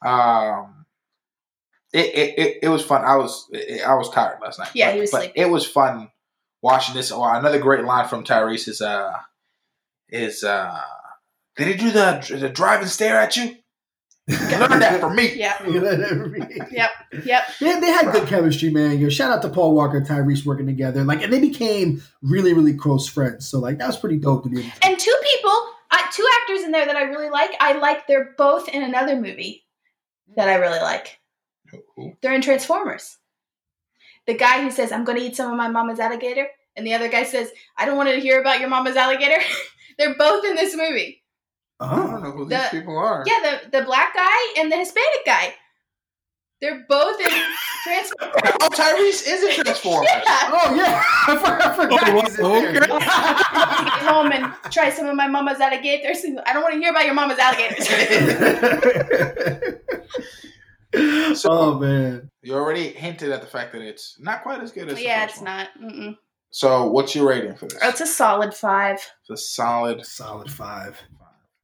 Um, 0.05 0.85
it, 1.91 2.05
it, 2.13 2.39
it, 2.39 2.59
it 2.63 2.69
was 2.69 2.83
fun. 2.83 3.03
I 3.03 3.15
was 3.15 3.49
I 3.85 3.95
was 3.95 4.09
tired 4.09 4.39
last 4.41 4.59
night. 4.59 4.69
Yeah, 4.73 4.87
but, 4.87 4.95
he 4.95 5.01
was 5.01 5.11
but 5.11 5.21
sleepy. 5.21 5.39
It 5.39 5.49
was 5.49 5.65
fun 5.65 6.09
watching 6.61 6.95
this. 6.95 7.11
Oh, 7.11 7.23
another 7.23 7.59
great 7.59 7.83
line 7.83 8.07
from 8.07 8.23
Tyrese 8.23 8.67
is 8.67 8.81
uh 8.81 9.13
is 10.09 10.43
uh 10.43 10.79
did 11.57 11.67
he 11.67 11.73
do 11.75 11.91
the 11.91 12.37
the 12.39 12.49
drive 12.49 12.81
and 12.81 12.89
stare 12.89 13.19
at 13.19 13.35
you? 13.37 13.57
Learn 14.27 14.79
that 14.79 14.99
from 14.99 15.15
me. 15.15 15.33
Yeah, 15.35 15.57
they, 15.63 15.71
yep, 16.71 16.91
yep. 17.23 17.43
they 17.59 17.91
had 17.91 18.11
good 18.11 18.27
chemistry, 18.27 18.69
man. 18.71 18.97
Yo, 18.97 19.09
shout 19.09 19.31
out 19.31 19.41
to 19.43 19.49
Paul 19.49 19.75
Walker 19.75 19.97
and 19.97 20.07
Tyrese 20.07 20.45
working 20.45 20.65
together. 20.65 21.03
Like, 21.03 21.21
and 21.21 21.31
they 21.31 21.39
became 21.39 22.01
really, 22.21 22.53
really 22.53 22.73
close 22.73 23.07
friends. 23.07 23.47
So, 23.47 23.59
like, 23.59 23.77
that 23.77 23.87
was 23.87 23.97
pretty 23.97 24.17
dope 24.17 24.43
to 24.43 24.49
be 24.49 24.61
able 24.61 24.69
to 24.69 24.87
And 24.87 24.97
two 24.97 25.15
people, 25.23 25.51
uh, 25.91 26.01
two 26.11 26.27
actors 26.41 26.63
in 26.63 26.71
there 26.71 26.85
that 26.85 26.95
I 26.95 27.03
really 27.03 27.29
like. 27.29 27.51
I 27.59 27.73
like. 27.73 28.07
They're 28.07 28.33
both 28.37 28.67
in 28.69 28.81
another 28.81 29.15
movie 29.15 29.65
that 30.35 30.49
I 30.49 30.55
really 30.55 30.79
like. 30.79 31.19
They're 32.21 32.33
in 32.33 32.41
Transformers. 32.41 33.17
The 34.25 34.33
guy 34.33 34.63
who 34.63 34.71
says, 34.71 34.91
"I'm 34.91 35.03
going 35.03 35.19
to 35.19 35.23
eat 35.23 35.35
some 35.35 35.51
of 35.51 35.57
my 35.57 35.67
mama's 35.67 35.99
alligator," 35.99 36.47
and 36.75 36.87
the 36.87 36.93
other 36.95 37.09
guy 37.09 37.23
says, 37.23 37.51
"I 37.77 37.85
don't 37.85 37.97
want 37.97 38.09
to 38.09 38.19
hear 38.19 38.41
about 38.41 38.59
your 38.59 38.69
mama's 38.69 38.95
alligator." 38.95 39.41
They're 39.97 40.15
both 40.15 40.43
in 40.45 40.55
this 40.55 40.75
movie. 40.75 41.23
I 41.79 41.91
oh. 41.91 41.95
don't 41.97 42.13
Oh. 42.13 42.17
know 42.19 42.31
who 42.31 42.45
The- 42.49 42.55
these 42.57 42.69
people 42.69 42.97
are. 42.97 43.23
Yeah, 43.27 43.39
the 43.71 43.79
the 43.79 43.85
black 43.85 44.13
guy 44.15 44.53
and 44.57 44.71
the 44.71 44.77
Hispanic 44.77 45.25
guy. 45.25 45.53
They're 46.61 46.85
both 46.87 47.19
in 47.19 47.27
Transformers. 47.83 48.51
Oh, 48.61 48.69
Tyrese 48.71 49.27
is 49.27 49.43
in 49.43 49.63
Transformers. 49.63 50.07
Yeah. 50.13 50.23
Oh, 50.53 50.73
yeah. 50.73 51.03
I 51.27 51.35
forgot, 51.35 51.61
I 51.61 51.75
forgot 51.75 52.09
Oh, 52.09 52.21
he's 52.21 52.39
in 52.39 52.43
there. 52.45 52.69
okay. 52.69 52.79
Get 52.89 54.09
home 54.09 54.31
and 54.31 54.53
try 54.71 54.89
some 54.89 55.05
of 55.07 55.15
my 55.17 55.27
mama's 55.27 55.59
alligators. 55.59 56.23
I 56.45 56.53
don't 56.53 56.63
want 56.63 56.73
to 56.75 56.79
hear 56.79 56.91
about 56.91 57.03
your 57.05 57.13
mama's 57.13 57.37
alligators. 57.39 57.85
So- 61.37 61.49
oh, 61.51 61.79
man. 61.79 62.31
You 62.41 62.53
already 62.55 62.87
hinted 62.89 63.31
at 63.31 63.41
the 63.41 63.47
fact 63.47 63.73
that 63.73 63.81
it's 63.81 64.17
not 64.19 64.41
quite 64.43 64.61
as 64.61 64.71
good 64.71 64.87
as. 64.89 65.01
yeah, 65.01 65.25
first 65.25 65.33
it's 65.35 65.41
one. 65.43 65.57
not. 65.57 65.67
Mm-mm. 65.81 66.17
So, 66.51 66.87
what's 66.87 67.13
your 67.13 67.27
rating 67.27 67.55
for 67.55 67.65
this? 67.67 67.77
Oh, 67.83 67.89
It's 67.89 67.99
a 68.01 68.07
solid 68.07 68.53
five. 68.53 68.95
It's 68.95 69.29
a 69.29 69.35
solid. 69.37 70.05
Solid 70.05 70.49
five. 70.49 70.97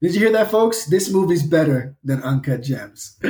Did 0.02 0.16
you 0.16 0.22
hear 0.22 0.32
that, 0.32 0.50
folks? 0.50 0.86
This 0.86 1.12
movie's 1.12 1.44
better 1.44 1.96
than 2.04 2.24
Uncut 2.24 2.64
Gems. 2.64 3.18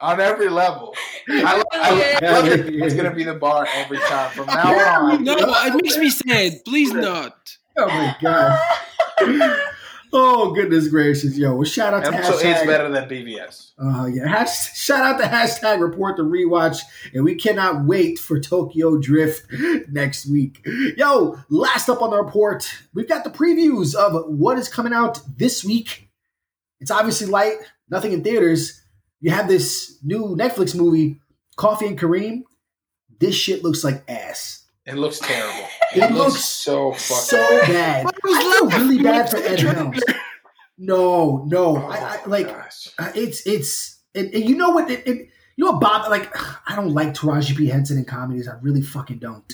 On 0.00 0.20
every 0.20 0.48
level. 0.50 0.94
I, 1.28 1.64
I, 1.72 2.18
I 2.22 2.30
love 2.30 2.46
it. 2.46 2.68
It's 2.74 2.94
gonna 2.94 3.14
be 3.14 3.24
the 3.24 3.34
bar 3.34 3.66
every 3.74 3.98
time 3.98 4.30
from 4.30 4.46
now 4.46 5.10
on. 5.10 5.24
No, 5.24 5.36
it 5.36 5.82
makes 5.82 5.96
me 5.96 6.10
sad. 6.10 6.64
Please 6.64 6.92
not. 6.92 7.56
Oh 7.76 7.88
my 7.88 8.14
god. 8.20 9.58
oh 10.12 10.52
goodness 10.54 10.88
gracious, 10.88 11.36
yo! 11.36 11.54
Well, 11.54 11.64
shout 11.64 11.94
out 11.94 12.04
to 12.04 12.14
Episode 12.14 12.42
hashtag. 12.42 12.54
eight's 12.54 12.66
better 12.66 12.88
than 12.88 13.08
BVS. 13.08 13.72
Uh, 13.78 14.06
yeah, 14.06 14.28
hash, 14.28 14.76
shout 14.76 15.02
out 15.04 15.18
to 15.20 15.26
hashtag 15.26 15.80
report 15.80 16.16
the 16.16 16.22
rewatch, 16.22 16.82
and 17.14 17.24
we 17.24 17.34
cannot 17.34 17.84
wait 17.84 18.18
for 18.18 18.40
Tokyo 18.40 18.98
Drift 18.98 19.46
next 19.88 20.26
week. 20.26 20.66
Yo, 20.96 21.38
last 21.48 21.88
up 21.88 22.02
on 22.02 22.10
the 22.10 22.22
report, 22.22 22.68
we've 22.94 23.08
got 23.08 23.24
the 23.24 23.30
previews 23.30 23.94
of 23.94 24.24
what 24.26 24.58
is 24.58 24.68
coming 24.68 24.92
out 24.92 25.20
this 25.36 25.64
week. 25.64 26.08
It's 26.80 26.90
obviously 26.90 27.26
light, 27.26 27.56
nothing 27.90 28.12
in 28.12 28.22
theaters. 28.22 28.80
You 29.20 29.30
have 29.32 29.48
this 29.48 29.98
new 30.02 30.36
Netflix 30.36 30.74
movie, 30.74 31.20
Coffee 31.56 31.86
and 31.86 31.98
Kareem. 31.98 32.42
This 33.18 33.34
shit 33.34 33.64
looks 33.64 33.82
like 33.82 34.04
ass. 34.08 34.64
It 34.88 34.94
looks 34.96 35.18
terrible. 35.20 35.68
It 35.94 36.02
It, 36.02 36.12
looks, 36.12 36.32
looks 36.34 36.44
so 36.44 36.92
fucking. 36.92 37.24
So 37.24 37.60
bad. 37.72 38.04
What 38.04 38.14
was 38.22 38.36
I 38.36 38.42
feel 38.42 38.80
really 38.80 39.02
bad 39.02 39.30
for 39.30 39.36
Ed? 39.38 39.58
Helms. 39.60 40.00
No, 40.76 41.44
no, 41.48 41.76
Oh 41.78 41.86
I, 41.86 42.20
I 42.24 42.26
like. 42.26 42.46
gosh. 42.48 42.88
Uh, 42.98 43.10
it's 43.14 43.46
it's 43.46 43.98
and, 44.14 44.32
and 44.34 44.48
you 44.48 44.54
know 44.56 44.70
what 44.70 44.90
it, 44.90 45.06
it 45.06 45.16
you 45.56 45.64
know 45.64 45.72
what 45.72 45.80
Bob 45.80 46.10
like 46.10 46.30
I 46.70 46.76
don't 46.76 46.92
like 46.92 47.14
Taraji 47.14 47.56
P 47.56 47.66
Henson 47.66 47.98
in 47.98 48.04
comedies 48.04 48.46
I 48.48 48.54
really 48.60 48.82
fucking 48.82 49.18
don't 49.18 49.50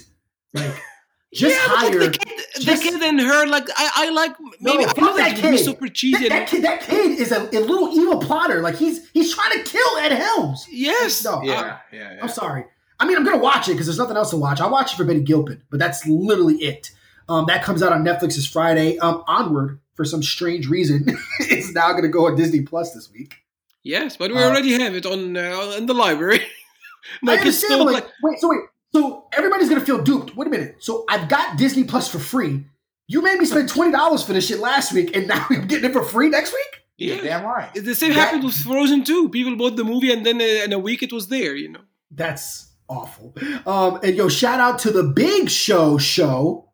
like 0.52 0.74
just 1.34 1.54
yeah, 1.56 1.62
hire 1.62 2.00
like 2.00 2.12
the 2.12 2.18
kid, 2.18 2.38
the 2.66 2.76
kid 2.82 3.02
and 3.02 3.20
her, 3.20 3.46
like 3.46 3.68
I, 3.76 3.90
I 3.96 4.10
like 4.10 4.32
No, 4.40 4.50
maybe 4.60 4.84
I 4.84 4.88
fuck 4.88 4.98
know 4.98 5.16
that 5.16 5.36
that 5.36 5.42
would 5.44 5.50
be 5.52 5.56
kid. 5.56 5.64
super 5.64 5.88
cheesy. 5.88 6.28
that, 6.28 6.40
that 6.40 6.48
kid 6.48 6.64
that 6.64 6.80
kid 6.82 7.18
is 7.18 7.32
a, 7.32 7.42
a 7.56 7.60
little 7.60 7.88
evil 7.94 8.18
plotter 8.18 8.60
like 8.60 8.76
he's 8.76 9.08
he's 9.12 9.34
trying 9.34 9.52
to 9.56 9.62
kill 9.64 9.96
Ed 9.98 10.12
Helms 10.12 10.66
yes, 10.70 11.24
no 11.24 11.40
Yeah, 11.42 11.78
yeah, 11.92 12.14
yeah. 12.14 12.18
I'm 12.22 12.28
sorry 12.28 12.64
I 13.00 13.06
mean 13.06 13.16
I'm 13.16 13.24
gonna 13.24 13.38
watch 13.38 13.68
it 13.68 13.72
because 13.72 13.86
there's 13.86 13.98
nothing 13.98 14.16
else 14.16 14.30
to 14.30 14.36
watch 14.36 14.60
I'll 14.60 14.70
watch 14.70 14.92
it 14.92 14.96
for 14.96 15.04
Betty 15.04 15.20
Gilpin 15.20 15.62
but 15.70 15.78
that's 15.78 16.06
literally 16.06 16.56
it 16.56 16.90
um 17.28 17.46
that 17.46 17.62
comes 17.62 17.82
out 17.82 17.92
on 17.92 18.04
Netflix 18.04 18.36
this 18.36 18.46
Friday 18.46 18.98
um 18.98 19.22
onward 19.26 19.80
for 19.94 20.04
some 20.04 20.22
strange 20.22 20.68
reason 20.68 21.04
it's 21.40 21.72
now 21.72 21.92
gonna 21.92 22.08
go 22.08 22.26
on 22.26 22.36
Disney 22.36 22.62
Plus 22.62 22.92
this 22.94 23.10
week 23.12 23.34
yes, 23.82 24.16
but 24.16 24.30
we 24.30 24.36
Uh, 24.38 24.48
already 24.48 24.72
have 24.80 24.94
it 24.94 25.06
on 25.06 25.36
uh, 25.36 25.74
in 25.76 25.86
the 25.86 25.94
library. 25.94 26.40
My 27.22 27.32
I 27.32 27.36
kids 27.36 27.62
understand, 27.62 27.72
still 27.72 27.84
like 27.84 27.94
like, 28.04 28.08
wait, 28.22 28.38
so 28.38 28.48
wait, 28.48 28.60
so 28.94 29.26
everybody's 29.34 29.68
gonna 29.68 29.84
feel 29.84 30.02
duped. 30.02 30.34
Wait 30.36 30.46
a 30.46 30.50
minute. 30.50 30.76
So 30.80 31.04
I've 31.08 31.28
got 31.28 31.58
Disney 31.58 31.84
Plus 31.84 32.08
for 32.10 32.18
free. 32.18 32.64
You 33.08 33.20
made 33.20 33.38
me 33.38 33.44
spend 33.44 33.68
twenty 33.68 33.92
dollars 33.92 34.22
for 34.24 34.32
this 34.32 34.46
shit 34.48 34.58
last 34.58 34.94
week, 34.94 35.14
and 35.14 35.26
now 35.32 35.44
I'm 35.50 35.66
getting 35.66 35.90
it 35.90 35.92
for 35.92 36.02
free 36.02 36.30
next 36.30 36.52
week. 36.54 36.72
yeah, 36.96 37.16
Yeah. 37.16 37.22
damn 37.22 37.44
right. 37.44 37.74
the 37.74 37.94
same 37.94 38.14
That- 38.14 38.20
happened 38.20 38.44
with 38.44 38.54
Frozen 38.56 39.04
too. 39.04 39.28
People 39.28 39.54
bought 39.56 39.76
the 39.76 39.84
movie 39.84 40.10
and 40.14 40.24
then 40.24 40.40
uh, 40.40 40.64
in 40.64 40.72
a 40.72 40.78
week 40.78 41.02
it 41.02 41.12
was 41.12 41.28
there. 41.28 41.54
You 41.54 41.68
know. 41.72 41.80
That's 42.10 42.68
awful. 42.88 43.34
Um, 43.66 44.00
and 44.02 44.14
yo, 44.16 44.28
shout 44.28 44.60
out 44.60 44.78
to 44.80 44.90
the 44.90 45.02
Big 45.02 45.50
Show 45.50 45.98
show. 45.98 46.70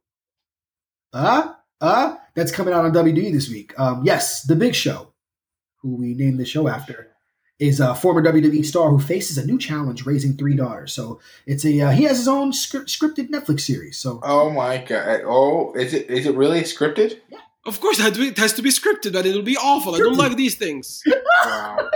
Uh, 1.12 1.52
uh, 1.80 2.16
that's 2.34 2.52
coming 2.52 2.72
out 2.74 2.84
on 2.84 2.92
WWE 2.92 3.32
this 3.32 3.48
week. 3.48 3.72
Um, 3.78 4.02
yes, 4.04 4.42
the 4.42 4.54
Big 4.56 4.74
Show, 4.74 5.12
who 5.78 5.96
we 5.96 6.14
named 6.14 6.38
the 6.38 6.44
show 6.44 6.68
after, 6.68 7.08
is 7.58 7.80
a 7.80 7.94
former 7.94 8.22
WWE 8.22 8.64
star 8.64 8.90
who 8.90 8.98
faces 8.98 9.36
a 9.38 9.46
new 9.46 9.58
challenge, 9.58 10.06
raising 10.06 10.36
three 10.36 10.56
daughters. 10.56 10.92
So 10.92 11.20
it's 11.46 11.64
a 11.64 11.80
uh, 11.80 11.90
he 11.90 12.04
has 12.04 12.18
his 12.18 12.28
own 12.28 12.52
script, 12.52 12.88
scripted 12.88 13.28
Netflix 13.30 13.60
series. 13.60 13.98
So 13.98 14.20
Oh 14.22 14.50
my 14.50 14.78
god. 14.78 15.22
Oh, 15.26 15.72
is 15.74 15.92
it 15.92 16.08
is 16.10 16.26
it 16.26 16.34
really 16.34 16.62
scripted? 16.62 17.18
Yeah. 17.30 17.38
Of 17.66 17.80
course, 17.80 17.98
it 18.00 18.18
it 18.18 18.38
has 18.38 18.54
to 18.54 18.62
be 18.62 18.70
scripted, 18.70 19.12
but 19.12 19.26
it'll 19.26 19.42
be 19.42 19.58
awful. 19.58 19.94
I 19.94 19.98
don't 19.98 20.16
like 20.16 20.36
these 20.36 20.54
things. 20.54 21.02
Wow. 21.44 21.88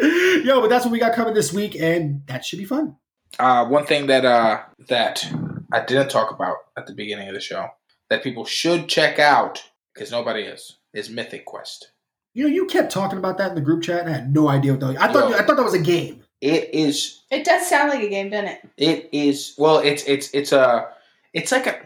Yo, 0.00 0.60
but 0.60 0.70
that's 0.70 0.84
what 0.84 0.92
we 0.92 0.98
got 0.98 1.14
coming 1.14 1.34
this 1.34 1.52
week, 1.52 1.76
and 1.80 2.22
that 2.26 2.44
should 2.44 2.58
be 2.58 2.64
fun. 2.64 2.96
Uh, 3.38 3.66
one 3.66 3.84
thing 3.84 4.06
that 4.06 4.24
uh, 4.24 4.62
that 4.88 5.24
I 5.72 5.84
didn't 5.84 6.10
talk 6.10 6.30
about 6.30 6.56
at 6.76 6.86
the 6.86 6.94
beginning 6.94 7.28
of 7.28 7.34
the 7.34 7.40
show 7.40 7.68
that 8.08 8.22
people 8.22 8.44
should 8.44 8.88
check 8.88 9.18
out 9.18 9.62
because 9.92 10.10
nobody 10.10 10.42
is 10.42 10.78
is 10.94 11.10
Mythic 11.10 11.44
Quest. 11.44 11.92
You 12.34 12.44
know, 12.44 12.54
you 12.54 12.66
kept 12.66 12.92
talking 12.92 13.18
about 13.18 13.38
that 13.38 13.50
in 13.50 13.54
the 13.56 13.60
group 13.60 13.82
chat, 13.82 14.00
and 14.00 14.10
I 14.10 14.12
had 14.12 14.32
no 14.32 14.48
idea 14.48 14.72
what 14.72 14.80
that 14.80 14.86
was. 14.88 14.96
I 14.96 15.12
thought 15.12 15.30
Yo. 15.30 15.36
I 15.36 15.42
thought 15.42 15.56
that 15.56 15.64
was 15.64 15.74
a 15.74 15.80
game. 15.80 16.22
It 16.40 16.72
is 16.72 17.22
It 17.30 17.44
does 17.44 17.68
sound 17.68 17.90
like 17.90 18.02
a 18.02 18.08
game, 18.08 18.30
doesn't 18.30 18.48
it? 18.48 18.68
It 18.76 19.08
is 19.12 19.54
well. 19.58 19.78
It's 19.78 20.04
it's 20.04 20.32
it's 20.32 20.52
a. 20.52 20.88
It's 21.32 21.52
like 21.52 21.66
a. 21.66 21.80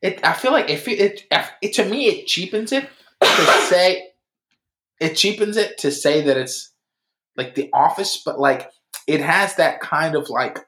It. 0.00 0.20
I 0.24 0.32
feel 0.32 0.52
like 0.52 0.70
if 0.70 0.88
it, 0.88 1.24
it, 1.30 1.46
it 1.60 1.74
to 1.74 1.84
me 1.84 2.06
it 2.06 2.26
cheapens 2.26 2.72
it 2.72 2.88
to 3.20 3.46
say. 3.68 4.08
It 4.98 5.14
cheapens 5.14 5.56
it 5.56 5.78
to 5.78 5.90
say 5.90 6.22
that 6.22 6.36
it's 6.36 6.71
like 7.36 7.54
The 7.54 7.70
Office, 7.72 8.22
but 8.24 8.38
like 8.38 8.70
it 9.06 9.20
has 9.20 9.56
that 9.56 9.80
kind 9.80 10.14
of 10.14 10.28
like. 10.28 10.58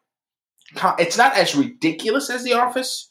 It's 0.98 1.16
not 1.16 1.36
as 1.36 1.54
ridiculous 1.54 2.30
as 2.30 2.42
The 2.42 2.54
Office, 2.54 3.10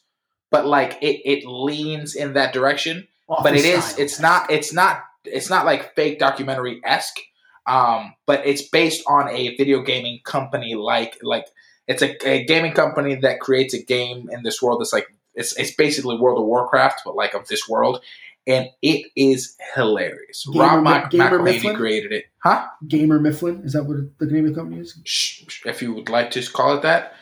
but 0.50 0.66
like 0.66 0.98
it 1.02 1.20
it 1.24 1.46
leans 1.46 2.14
in 2.14 2.34
that 2.34 2.52
direction. 2.52 3.08
but 3.28 3.54
it 3.56 3.64
is. 3.64 3.78
Office 3.78 3.98
It's 3.98 4.20
not. 4.20 4.50
It's 4.50 4.72
not. 4.72 5.02
It's 5.24 5.48
not 5.48 5.64
like 5.64 5.94
fake 5.94 6.18
documentary 6.18 6.80
esque. 6.84 7.18
Um, 7.66 8.14
but 8.26 8.46
it's 8.46 8.68
based 8.68 9.02
on 9.06 9.28
a 9.30 9.56
video 9.56 9.80
gaming 9.80 10.20
company 10.22 10.74
like 10.74 11.16
like 11.22 11.46
it's 11.86 12.02
a, 12.02 12.28
a 12.28 12.44
gaming 12.44 12.72
company 12.72 13.14
that 13.16 13.40
creates 13.40 13.72
a 13.72 13.82
game 13.82 14.28
in 14.30 14.42
this 14.42 14.60
world 14.60 14.80
that's 14.80 14.92
like 14.92 15.06
it's 15.34 15.56
it's 15.58 15.74
basically 15.74 16.16
World 16.16 16.38
of 16.38 16.46
Warcraft, 16.46 17.02
but 17.04 17.16
like 17.16 17.34
of 17.34 17.48
this 17.48 17.68
world, 17.68 18.00
and 18.46 18.68
it 18.82 19.06
is 19.16 19.56
hilarious. 19.74 20.46
Gamer 20.52 20.64
Rob 20.64 20.78
Mi- 20.82 20.90
Mac- 20.90 21.10
Gamer 21.10 21.38
McElhenney 21.38 21.44
Mifflin? 21.44 21.76
created 21.76 22.12
it, 22.12 22.24
huh? 22.42 22.66
Gamer 22.88 23.18
Mifflin. 23.20 23.62
Is 23.64 23.72
that 23.72 23.84
what 23.84 23.96
the 24.18 24.26
name 24.26 24.44
of 24.46 24.54
the 24.54 24.60
company 24.60 24.80
is? 24.80 24.98
Sh- 25.04 25.44
sh- 25.48 25.66
If 25.66 25.80
you 25.82 25.94
would 25.94 26.08
like 26.08 26.30
to 26.32 26.42
call 26.52 26.76
it 26.76 26.82
that, 26.82 27.14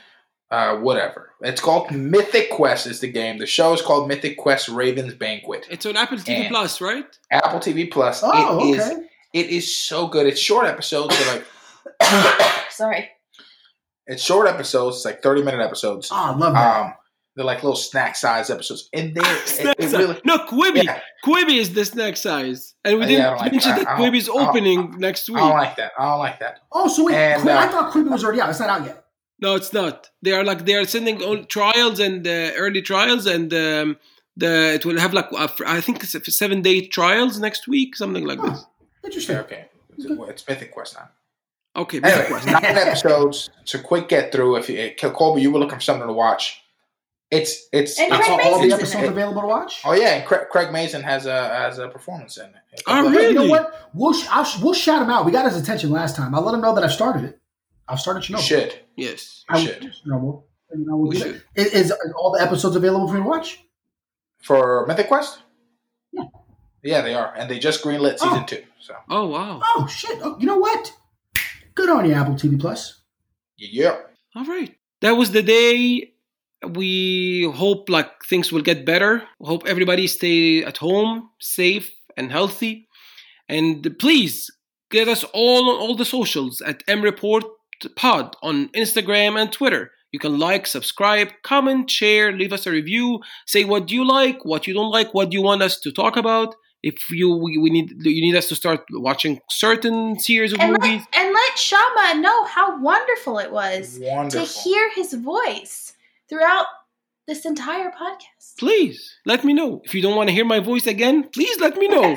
uh, 0.50 0.76
whatever. 0.76 1.30
It's 1.40 1.60
called 1.60 1.90
Mythic 1.90 2.50
Quest. 2.50 2.86
Is 2.86 3.00
the 3.00 3.10
game? 3.10 3.38
The 3.38 3.46
show 3.46 3.72
is 3.72 3.80
called 3.82 4.08
Mythic 4.08 4.36
Quest 4.36 4.68
Raven's 4.68 5.14
Banquet. 5.14 5.66
It's 5.70 5.86
on 5.86 5.96
Apple 5.96 6.18
TV 6.18 6.40
And- 6.40 6.48
Plus, 6.48 6.80
right? 6.80 7.06
Apple 7.30 7.60
TV 7.60 7.90
Plus. 7.90 8.20
Oh, 8.24 8.68
it 8.68 8.76
is. 8.78 8.86
okay. 8.90 9.06
It 9.32 9.46
is 9.50 9.74
so 9.74 10.08
good. 10.08 10.26
It's 10.26 10.38
short 10.40 10.66
episodes. 10.66 11.16
So 11.16 11.32
like 11.32 11.44
Sorry. 12.70 13.08
it's 14.06 14.22
short 14.22 14.46
episodes. 14.48 14.96
It's 14.96 15.04
like 15.04 15.22
thirty 15.22 15.42
minute 15.42 15.60
episodes. 15.64 16.10
Oh, 16.12 16.16
I 16.16 16.34
love 16.36 16.52
that. 16.54 16.80
Um, 16.86 16.94
they're 17.34 17.44
like 17.44 17.62
little 17.62 17.76
snack 17.76 18.16
size 18.16 18.50
episodes, 18.50 18.88
and 18.92 19.14
they 19.16 19.20
it, 19.22 19.48
Snack 19.48 19.76
it 19.78 19.90
size. 19.90 19.98
really 19.98 20.20
no, 20.24 20.38
Quibi. 20.38 20.84
yeah. 20.84 21.00
Quibi 21.24 21.56
is 21.58 21.72
the 21.74 21.84
snack 21.84 22.16
size, 22.16 22.74
and 22.84 22.98
we 22.98 23.04
Uh, 23.04 23.08
didn't 23.08 23.22
yeah, 23.24 23.30
like 23.36 23.52
mention 23.52 23.70
that. 23.70 23.78
that 23.84 23.88
I 23.88 24.00
Quibi 24.00 24.16
is 24.16 24.28
opening 24.28 24.98
next 24.98 25.28
week. 25.30 25.38
I 25.38 25.48
don't 25.48 25.58
like 25.58 25.76
that. 25.76 25.92
I 25.98 26.04
don't 26.10 26.18
like 26.18 26.38
that. 26.40 26.60
oh, 26.72 26.88
so 26.88 27.04
wait, 27.06 27.14
and, 27.14 27.42
Qui- 27.42 27.50
I 27.50 27.66
uh, 27.66 27.70
thought 27.70 27.92
Quibi 27.92 28.10
was 28.10 28.22
already 28.24 28.40
out. 28.40 28.50
It's 28.50 28.60
not 28.60 28.68
out 28.70 28.86
yet. 28.86 29.04
No, 29.40 29.54
it's 29.56 29.72
not. 29.72 30.08
They 30.22 30.32
are 30.32 30.44
like 30.44 30.64
they 30.66 30.74
are 30.74 30.84
sending 30.84 31.22
all 31.22 31.42
trials 31.44 31.98
and 32.00 32.26
uh, 32.26 32.52
early 32.56 32.80
trials, 32.82 33.26
and 33.26 33.52
um, 33.54 33.96
the 34.36 34.74
it 34.74 34.84
will 34.86 34.98
have 35.00 35.12
like 35.14 35.32
uh, 35.32 35.48
I 35.66 35.80
think 35.80 36.02
it's 36.04 36.14
a 36.14 36.22
seven 36.30 36.62
day 36.62 36.86
trials 36.86 37.40
next 37.40 37.66
week, 37.66 37.96
something 37.96 38.24
like 38.24 38.40
this. 38.40 38.64
Interesting. 39.04 39.36
Okay, 39.38 39.54
okay. 39.56 39.68
It's, 39.98 40.06
it's 40.30 40.48
Mythic 40.48 40.70
Quest 40.72 40.94
now. 40.94 41.08
Okay, 41.74 41.98
Mythic 42.00 42.14
Anyway, 42.26 42.28
Quest. 42.40 42.46
nine 42.46 42.64
episodes. 42.78 43.50
It's 43.62 43.74
a 43.74 43.78
quick 43.80 44.08
get 44.08 44.30
through. 44.30 44.56
If 44.56 44.68
you, 44.68 44.92
Colby, 45.10 45.42
you 45.42 45.50
were 45.50 45.58
looking 45.58 45.76
for 45.78 45.82
something 45.82 46.06
to 46.06 46.12
watch. 46.12 46.61
It's 47.32 47.66
it's, 47.72 47.98
And 47.98 48.12
it's 48.12 48.26
Craig 48.26 48.40
Are 48.40 48.42
all 48.42 48.60
the 48.62 48.72
episodes 48.74 49.08
available 49.08 49.40
to 49.40 49.48
watch? 49.48 49.80
oh 49.86 49.92
yeah, 49.94 50.16
and 50.16 50.26
Craig, 50.26 50.48
Craig 50.50 50.70
Mazin 50.70 51.02
has 51.02 51.24
a 51.26 51.32
has 51.48 51.78
a 51.78 51.88
performance 51.88 52.36
in 52.36 52.44
it. 52.44 52.82
Oh, 52.86 53.08
Hey, 53.10 53.28
you 53.28 53.34
know 53.34 53.46
what? 53.46 53.90
We'll 53.94 54.12
sh- 54.12 54.26
I'll 54.30 54.44
sh- 54.44 54.60
we'll 54.60 54.74
shout 54.74 55.00
him 55.02 55.08
out. 55.10 55.24
We 55.24 55.32
got 55.32 55.46
his 55.50 55.56
attention 55.60 55.90
last 55.90 56.14
time. 56.14 56.34
I'll 56.34 56.42
let 56.42 56.54
him 56.54 56.60
know 56.60 56.74
that 56.74 56.84
I've 56.84 56.92
started 56.92 57.24
it. 57.24 57.40
I've 57.88 57.98
started 58.00 58.28
You 58.28 58.36
Chernobyl. 58.36 58.40
should. 58.46 58.80
Yes. 58.96 59.44
You 59.50 59.56
I- 59.56 59.64
should. 59.64 59.92
Chernobyl. 60.06 60.44
And 60.70 60.86
I 60.90 60.94
will 60.94 61.08
We 61.08 61.16
should. 61.18 61.42
that. 61.56 61.66
Is, 61.66 61.72
is 61.90 61.92
all 62.16 62.32
the 62.32 62.42
episodes 62.42 62.76
available 62.76 63.08
for 63.08 63.14
me 63.14 63.20
to 63.22 63.26
watch? 63.28 63.58
For 64.42 64.84
Mythic 64.86 65.08
Quest? 65.08 65.38
Yeah. 66.12 66.24
Yeah, 66.82 67.00
they 67.02 67.14
are. 67.14 67.32
And 67.34 67.50
they 67.50 67.58
just 67.58 67.82
greenlit 67.82 68.18
season 68.18 68.40
Oh. 68.42 68.46
two. 68.46 68.62
So 68.80 68.94
Oh 69.08 69.26
wow. 69.28 69.60
Oh 69.64 69.86
shit! 69.86 70.18
Oh, 70.22 70.36
you 70.38 70.46
know 70.46 70.56
what? 70.58 70.92
Good 71.74 71.88
on 71.88 72.04
you, 72.06 72.12
Apple 72.14 72.34
TV 72.34 72.60
Plus. 72.60 73.00
yeah. 73.56 73.96
All 74.34 74.44
right. 74.44 74.74
That 75.00 75.12
was 75.12 75.30
the 75.32 75.42
day. 75.42 76.11
We 76.68 77.50
hope 77.54 77.88
like 77.88 78.22
things 78.24 78.52
will 78.52 78.62
get 78.62 78.84
better. 78.86 79.22
Hope 79.40 79.66
everybody 79.66 80.06
stay 80.06 80.62
at 80.64 80.78
home, 80.78 81.30
safe 81.40 81.90
and 82.16 82.30
healthy. 82.30 82.88
And 83.48 83.96
please 83.98 84.50
get 84.90 85.08
us 85.08 85.24
all 85.32 85.70
on 85.70 85.76
all 85.80 85.96
the 85.96 86.04
socials 86.04 86.60
at 86.60 86.82
M 86.86 87.02
Report 87.02 87.44
Pod 87.96 88.36
on 88.42 88.68
Instagram 88.70 89.40
and 89.40 89.50
Twitter. 89.50 89.90
You 90.12 90.18
can 90.18 90.38
like, 90.38 90.66
subscribe, 90.66 91.28
comment, 91.42 91.90
share, 91.90 92.32
leave 92.32 92.52
us 92.52 92.66
a 92.66 92.70
review, 92.70 93.20
say 93.46 93.64
what 93.64 93.90
you 93.90 94.06
like, 94.06 94.44
what 94.44 94.66
you 94.66 94.74
don't 94.74 94.90
like, 94.90 95.14
what 95.14 95.32
you 95.32 95.42
want 95.42 95.62
us 95.62 95.80
to 95.80 95.90
talk 95.90 96.16
about. 96.16 96.54
If 96.82 97.10
you 97.10 97.34
we, 97.36 97.58
we 97.58 97.70
need 97.70 97.92
you 98.04 98.20
need 98.22 98.36
us 98.36 98.48
to 98.48 98.54
start 98.56 98.84
watching 98.90 99.40
certain 99.50 100.18
series 100.18 100.52
of 100.52 100.58
And 100.60 100.72
movies. 100.72 101.02
let, 101.12 101.16
and 101.16 101.32
let 101.32 101.58
Shama 101.58 102.20
know 102.20 102.44
how 102.44 102.80
wonderful 102.80 103.38
it 103.38 103.52
was 103.52 103.98
Wonderful. 104.02 104.46
to 104.46 104.52
hear 104.62 104.90
his 104.94 105.14
voice 105.14 105.94
throughout 106.32 106.66
this 107.28 107.44
entire 107.44 107.90
podcast. 107.90 108.56
please 108.58 109.16
let 109.26 109.44
me 109.44 109.52
know. 109.52 109.82
If 109.84 109.94
you 109.94 110.00
don't 110.02 110.16
want 110.16 110.28
to 110.30 110.34
hear 110.34 110.44
my 110.46 110.60
voice 110.60 110.86
again, 110.86 111.28
please 111.28 111.60
let 111.60 111.76
me 111.76 111.88
know. 111.88 112.14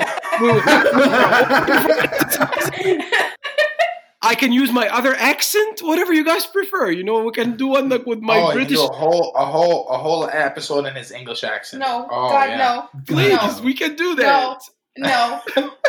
I 4.22 4.34
can 4.34 4.50
use 4.52 4.72
my 4.72 4.88
other 4.88 5.14
accent, 5.14 5.80
whatever 5.82 6.12
you 6.12 6.24
guys 6.24 6.46
prefer. 6.46 6.90
You 6.90 7.04
know, 7.04 7.22
we 7.22 7.30
can 7.30 7.56
do 7.56 7.68
one 7.68 7.88
like 7.88 8.06
with 8.06 8.20
my 8.20 8.38
oh, 8.38 8.48
you 8.48 8.54
British. 8.54 8.78
do 8.78 8.84
a 8.84 8.92
whole 8.92 9.32
a 9.36 9.44
whole 9.44 9.86
a 9.88 9.98
whole 9.98 10.28
episode 10.28 10.86
in 10.86 10.94
his 10.96 11.12
English 11.12 11.44
accent. 11.44 11.82
no, 11.82 12.08
oh, 12.10 12.28
God, 12.30 12.48
yeah. 12.48 12.56
no, 12.56 12.88
Please, 13.06 13.58
no. 13.58 13.62
we 13.62 13.74
can 13.74 13.94
do 13.94 14.16
that. 14.16 14.58
no. 14.96 15.40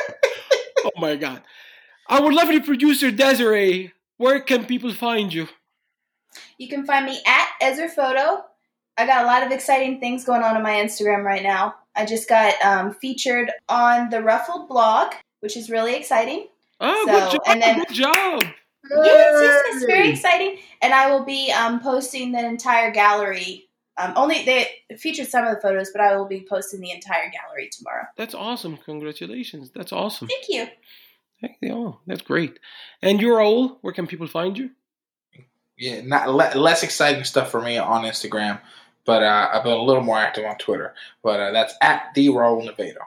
Oh 0.86 0.92
my 0.98 1.16
god. 1.16 1.42
Our 2.08 2.32
lovely 2.32 2.60
producer 2.60 3.10
Desiree, 3.10 3.94
where 4.18 4.40
can 4.40 4.66
people 4.66 4.94
find 4.94 5.34
you? 5.34 5.48
You 6.58 6.68
can 6.68 6.86
find 6.86 7.06
me 7.06 7.20
at 7.26 7.48
Ezra 7.62 7.90
Photo. 7.90 8.44
I 8.98 9.06
got 9.06 9.24
a 9.24 9.28
lot 9.28 9.44
of 9.46 9.52
exciting 9.52 10.00
things 10.00 10.24
going 10.26 10.42
on 10.42 10.56
on 10.56 10.64
my 10.64 10.74
Instagram 10.74 11.24
right 11.24 11.44
now. 11.44 11.76
I 11.96 12.06
just 12.06 12.28
got 12.28 12.54
um, 12.64 12.94
featured 12.94 13.52
on 13.70 14.10
the 14.10 14.22
Ruffled 14.24 14.68
blog, 14.68 15.14
which 15.42 15.56
is 15.56 15.70
really 15.70 15.96
exciting. 15.96 16.48
Oh, 16.80 17.06
So, 17.06 17.12
good 17.14 17.32
job. 17.32 17.42
and 17.48 17.62
then- 17.62 17.78
good 17.80 17.94
job. 17.94 18.44
Yes, 18.90 19.40
yes, 19.44 19.62
it's 19.76 19.86
very 19.86 20.10
exciting. 20.10 20.60
And 20.82 20.94
I 20.94 21.12
will 21.12 21.26
be 21.26 21.52
um, 21.52 21.82
posting 21.82 22.32
the 22.32 22.40
entire 22.46 22.90
gallery. 22.92 23.66
Um, 23.98 24.14
only 24.16 24.46
they 24.46 24.70
featured 24.98 25.28
some 25.28 25.46
of 25.46 25.54
the 25.54 25.60
photos, 25.60 25.90
but 25.92 26.00
I 26.00 26.16
will 26.16 26.28
be 26.28 26.46
posting 26.50 26.80
the 26.80 26.92
entire 26.92 27.30
gallery 27.30 27.70
tomorrow. 27.72 28.06
That's 28.16 28.34
awesome. 28.34 28.78
Congratulations. 28.78 29.72
That's 29.76 29.92
awesome. 29.92 30.30
Thank 30.30 30.46
you. 30.48 30.68
Thank 31.42 31.58
you. 31.62 31.74
Oh, 31.74 32.00
that's 32.08 32.22
great. 32.22 32.60
And 33.02 33.20
you're 33.20 33.42
all, 33.42 33.80
where 33.82 33.94
can 33.94 34.08
people 34.08 34.28
find 34.28 34.58
you? 34.58 34.70
Yeah, 35.78 36.02
not 36.02 36.30
le- 36.30 36.60
less 36.60 36.84
exciting 36.84 37.24
stuff 37.24 37.52
for 37.52 37.62
me 37.62 37.78
on 37.78 38.04
Instagram, 38.04 38.60
but 39.06 39.24
uh, 39.24 39.50
I've 39.54 39.64
been 39.64 39.74
a 39.74 39.82
little 39.82 40.04
more 40.04 40.18
active 40.18 40.46
on 40.46 40.58
Twitter. 40.58 40.94
But 41.24 41.40
uh, 41.40 41.52
that's 41.52 41.76
at 41.82 42.14
the 42.16 42.28
Raul 42.30 42.68
Nevado. 42.68 42.98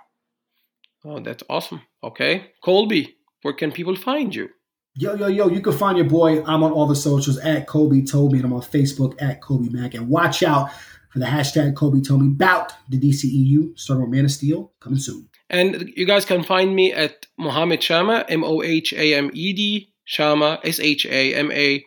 Oh, 1.05 1.21
that's 1.21 1.43
awesome. 1.49 1.83
Okay. 2.05 2.53
Colby, 2.63 3.17
where 3.43 3.55
can 3.55 3.73
people 3.73 3.97
find 3.97 4.35
you? 4.35 4.51
Yo, 4.95 5.15
yo, 5.15 5.29
yo, 5.29 5.49
you 5.49 5.61
can 5.61 5.73
find 5.73 5.97
your 5.97 6.09
boy. 6.09 6.43
I'm 6.45 6.63
on 6.63 6.73
all 6.73 6.87
the 6.87 6.97
socials 6.97 7.39
at 7.39 7.67
Kobe 7.67 8.03
Toby, 8.03 8.37
and 8.37 8.45
I'm 8.45 8.53
on 8.53 8.61
Facebook 8.61 9.21
at 9.23 9.41
Kobe 9.41 9.69
Mac. 9.71 9.95
And 9.95 10.09
watch 10.09 10.43
out 10.43 10.71
for 11.11 11.21
the 11.21 11.27
hashtag 11.27 11.75
Kobe 11.77 12.01
Toby 12.01 12.27
Me 12.27 12.33
about 12.33 12.73
the 12.89 12.99
DCEU, 12.99 13.79
starting 13.79 14.03
with 14.03 14.15
Man 14.15 14.25
of 14.25 14.31
Steel, 14.31 14.73
coming 14.81 14.99
soon. 14.99 15.29
And 15.49 15.91
you 15.97 16.07
guys 16.07 16.25
can 16.25 16.43
find 16.43 16.75
me 16.75 16.93
at 16.93 17.27
Mohammed 17.39 17.83
Shama, 17.83 18.25
M 18.29 18.45
O 18.45 18.63
H 18.63 18.93
A 18.93 19.15
M 19.15 19.31
E 19.33 19.53
D, 19.53 19.93
Shama, 20.05 20.61
S 20.65 20.79
H 20.81 21.07
A 21.07 21.35
M 21.35 21.51
A, 21.51 21.85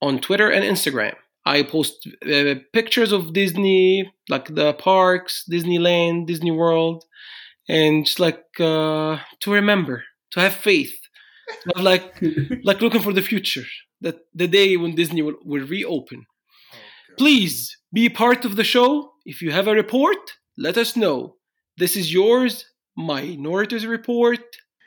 on 0.00 0.20
Twitter 0.20 0.50
and 0.50 0.64
Instagram. 0.64 1.14
I 1.44 1.62
post 1.62 2.08
uh, 2.28 2.54
pictures 2.72 3.12
of 3.12 3.32
Disney, 3.32 4.12
like 4.28 4.54
the 4.54 4.74
parks, 4.74 5.44
Disneyland, 5.50 6.26
Disney 6.26 6.50
World, 6.50 7.04
and 7.68 8.04
just 8.04 8.18
like 8.18 8.44
uh, 8.58 9.18
to 9.40 9.52
remember, 9.52 10.04
to 10.32 10.40
have 10.40 10.54
faith, 10.54 10.94
like 11.76 12.20
like 12.64 12.80
looking 12.80 13.02
for 13.02 13.12
the 13.12 13.22
future, 13.22 13.66
that 14.00 14.18
the 14.34 14.48
day 14.48 14.76
when 14.76 14.96
Disney 14.96 15.22
will, 15.22 15.36
will 15.44 15.66
reopen. 15.66 16.26
Please 17.16 17.76
be 17.92 18.08
part 18.08 18.44
of 18.44 18.56
the 18.56 18.64
show. 18.64 19.12
If 19.24 19.40
you 19.40 19.52
have 19.52 19.68
a 19.68 19.74
report, 19.74 20.18
let 20.58 20.76
us 20.76 20.96
know. 20.96 21.36
This 21.78 21.96
is 21.96 22.12
yours, 22.12 22.64
Minorities 22.96 23.86
Report. 23.86 24.40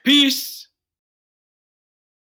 Peace. 0.06 0.69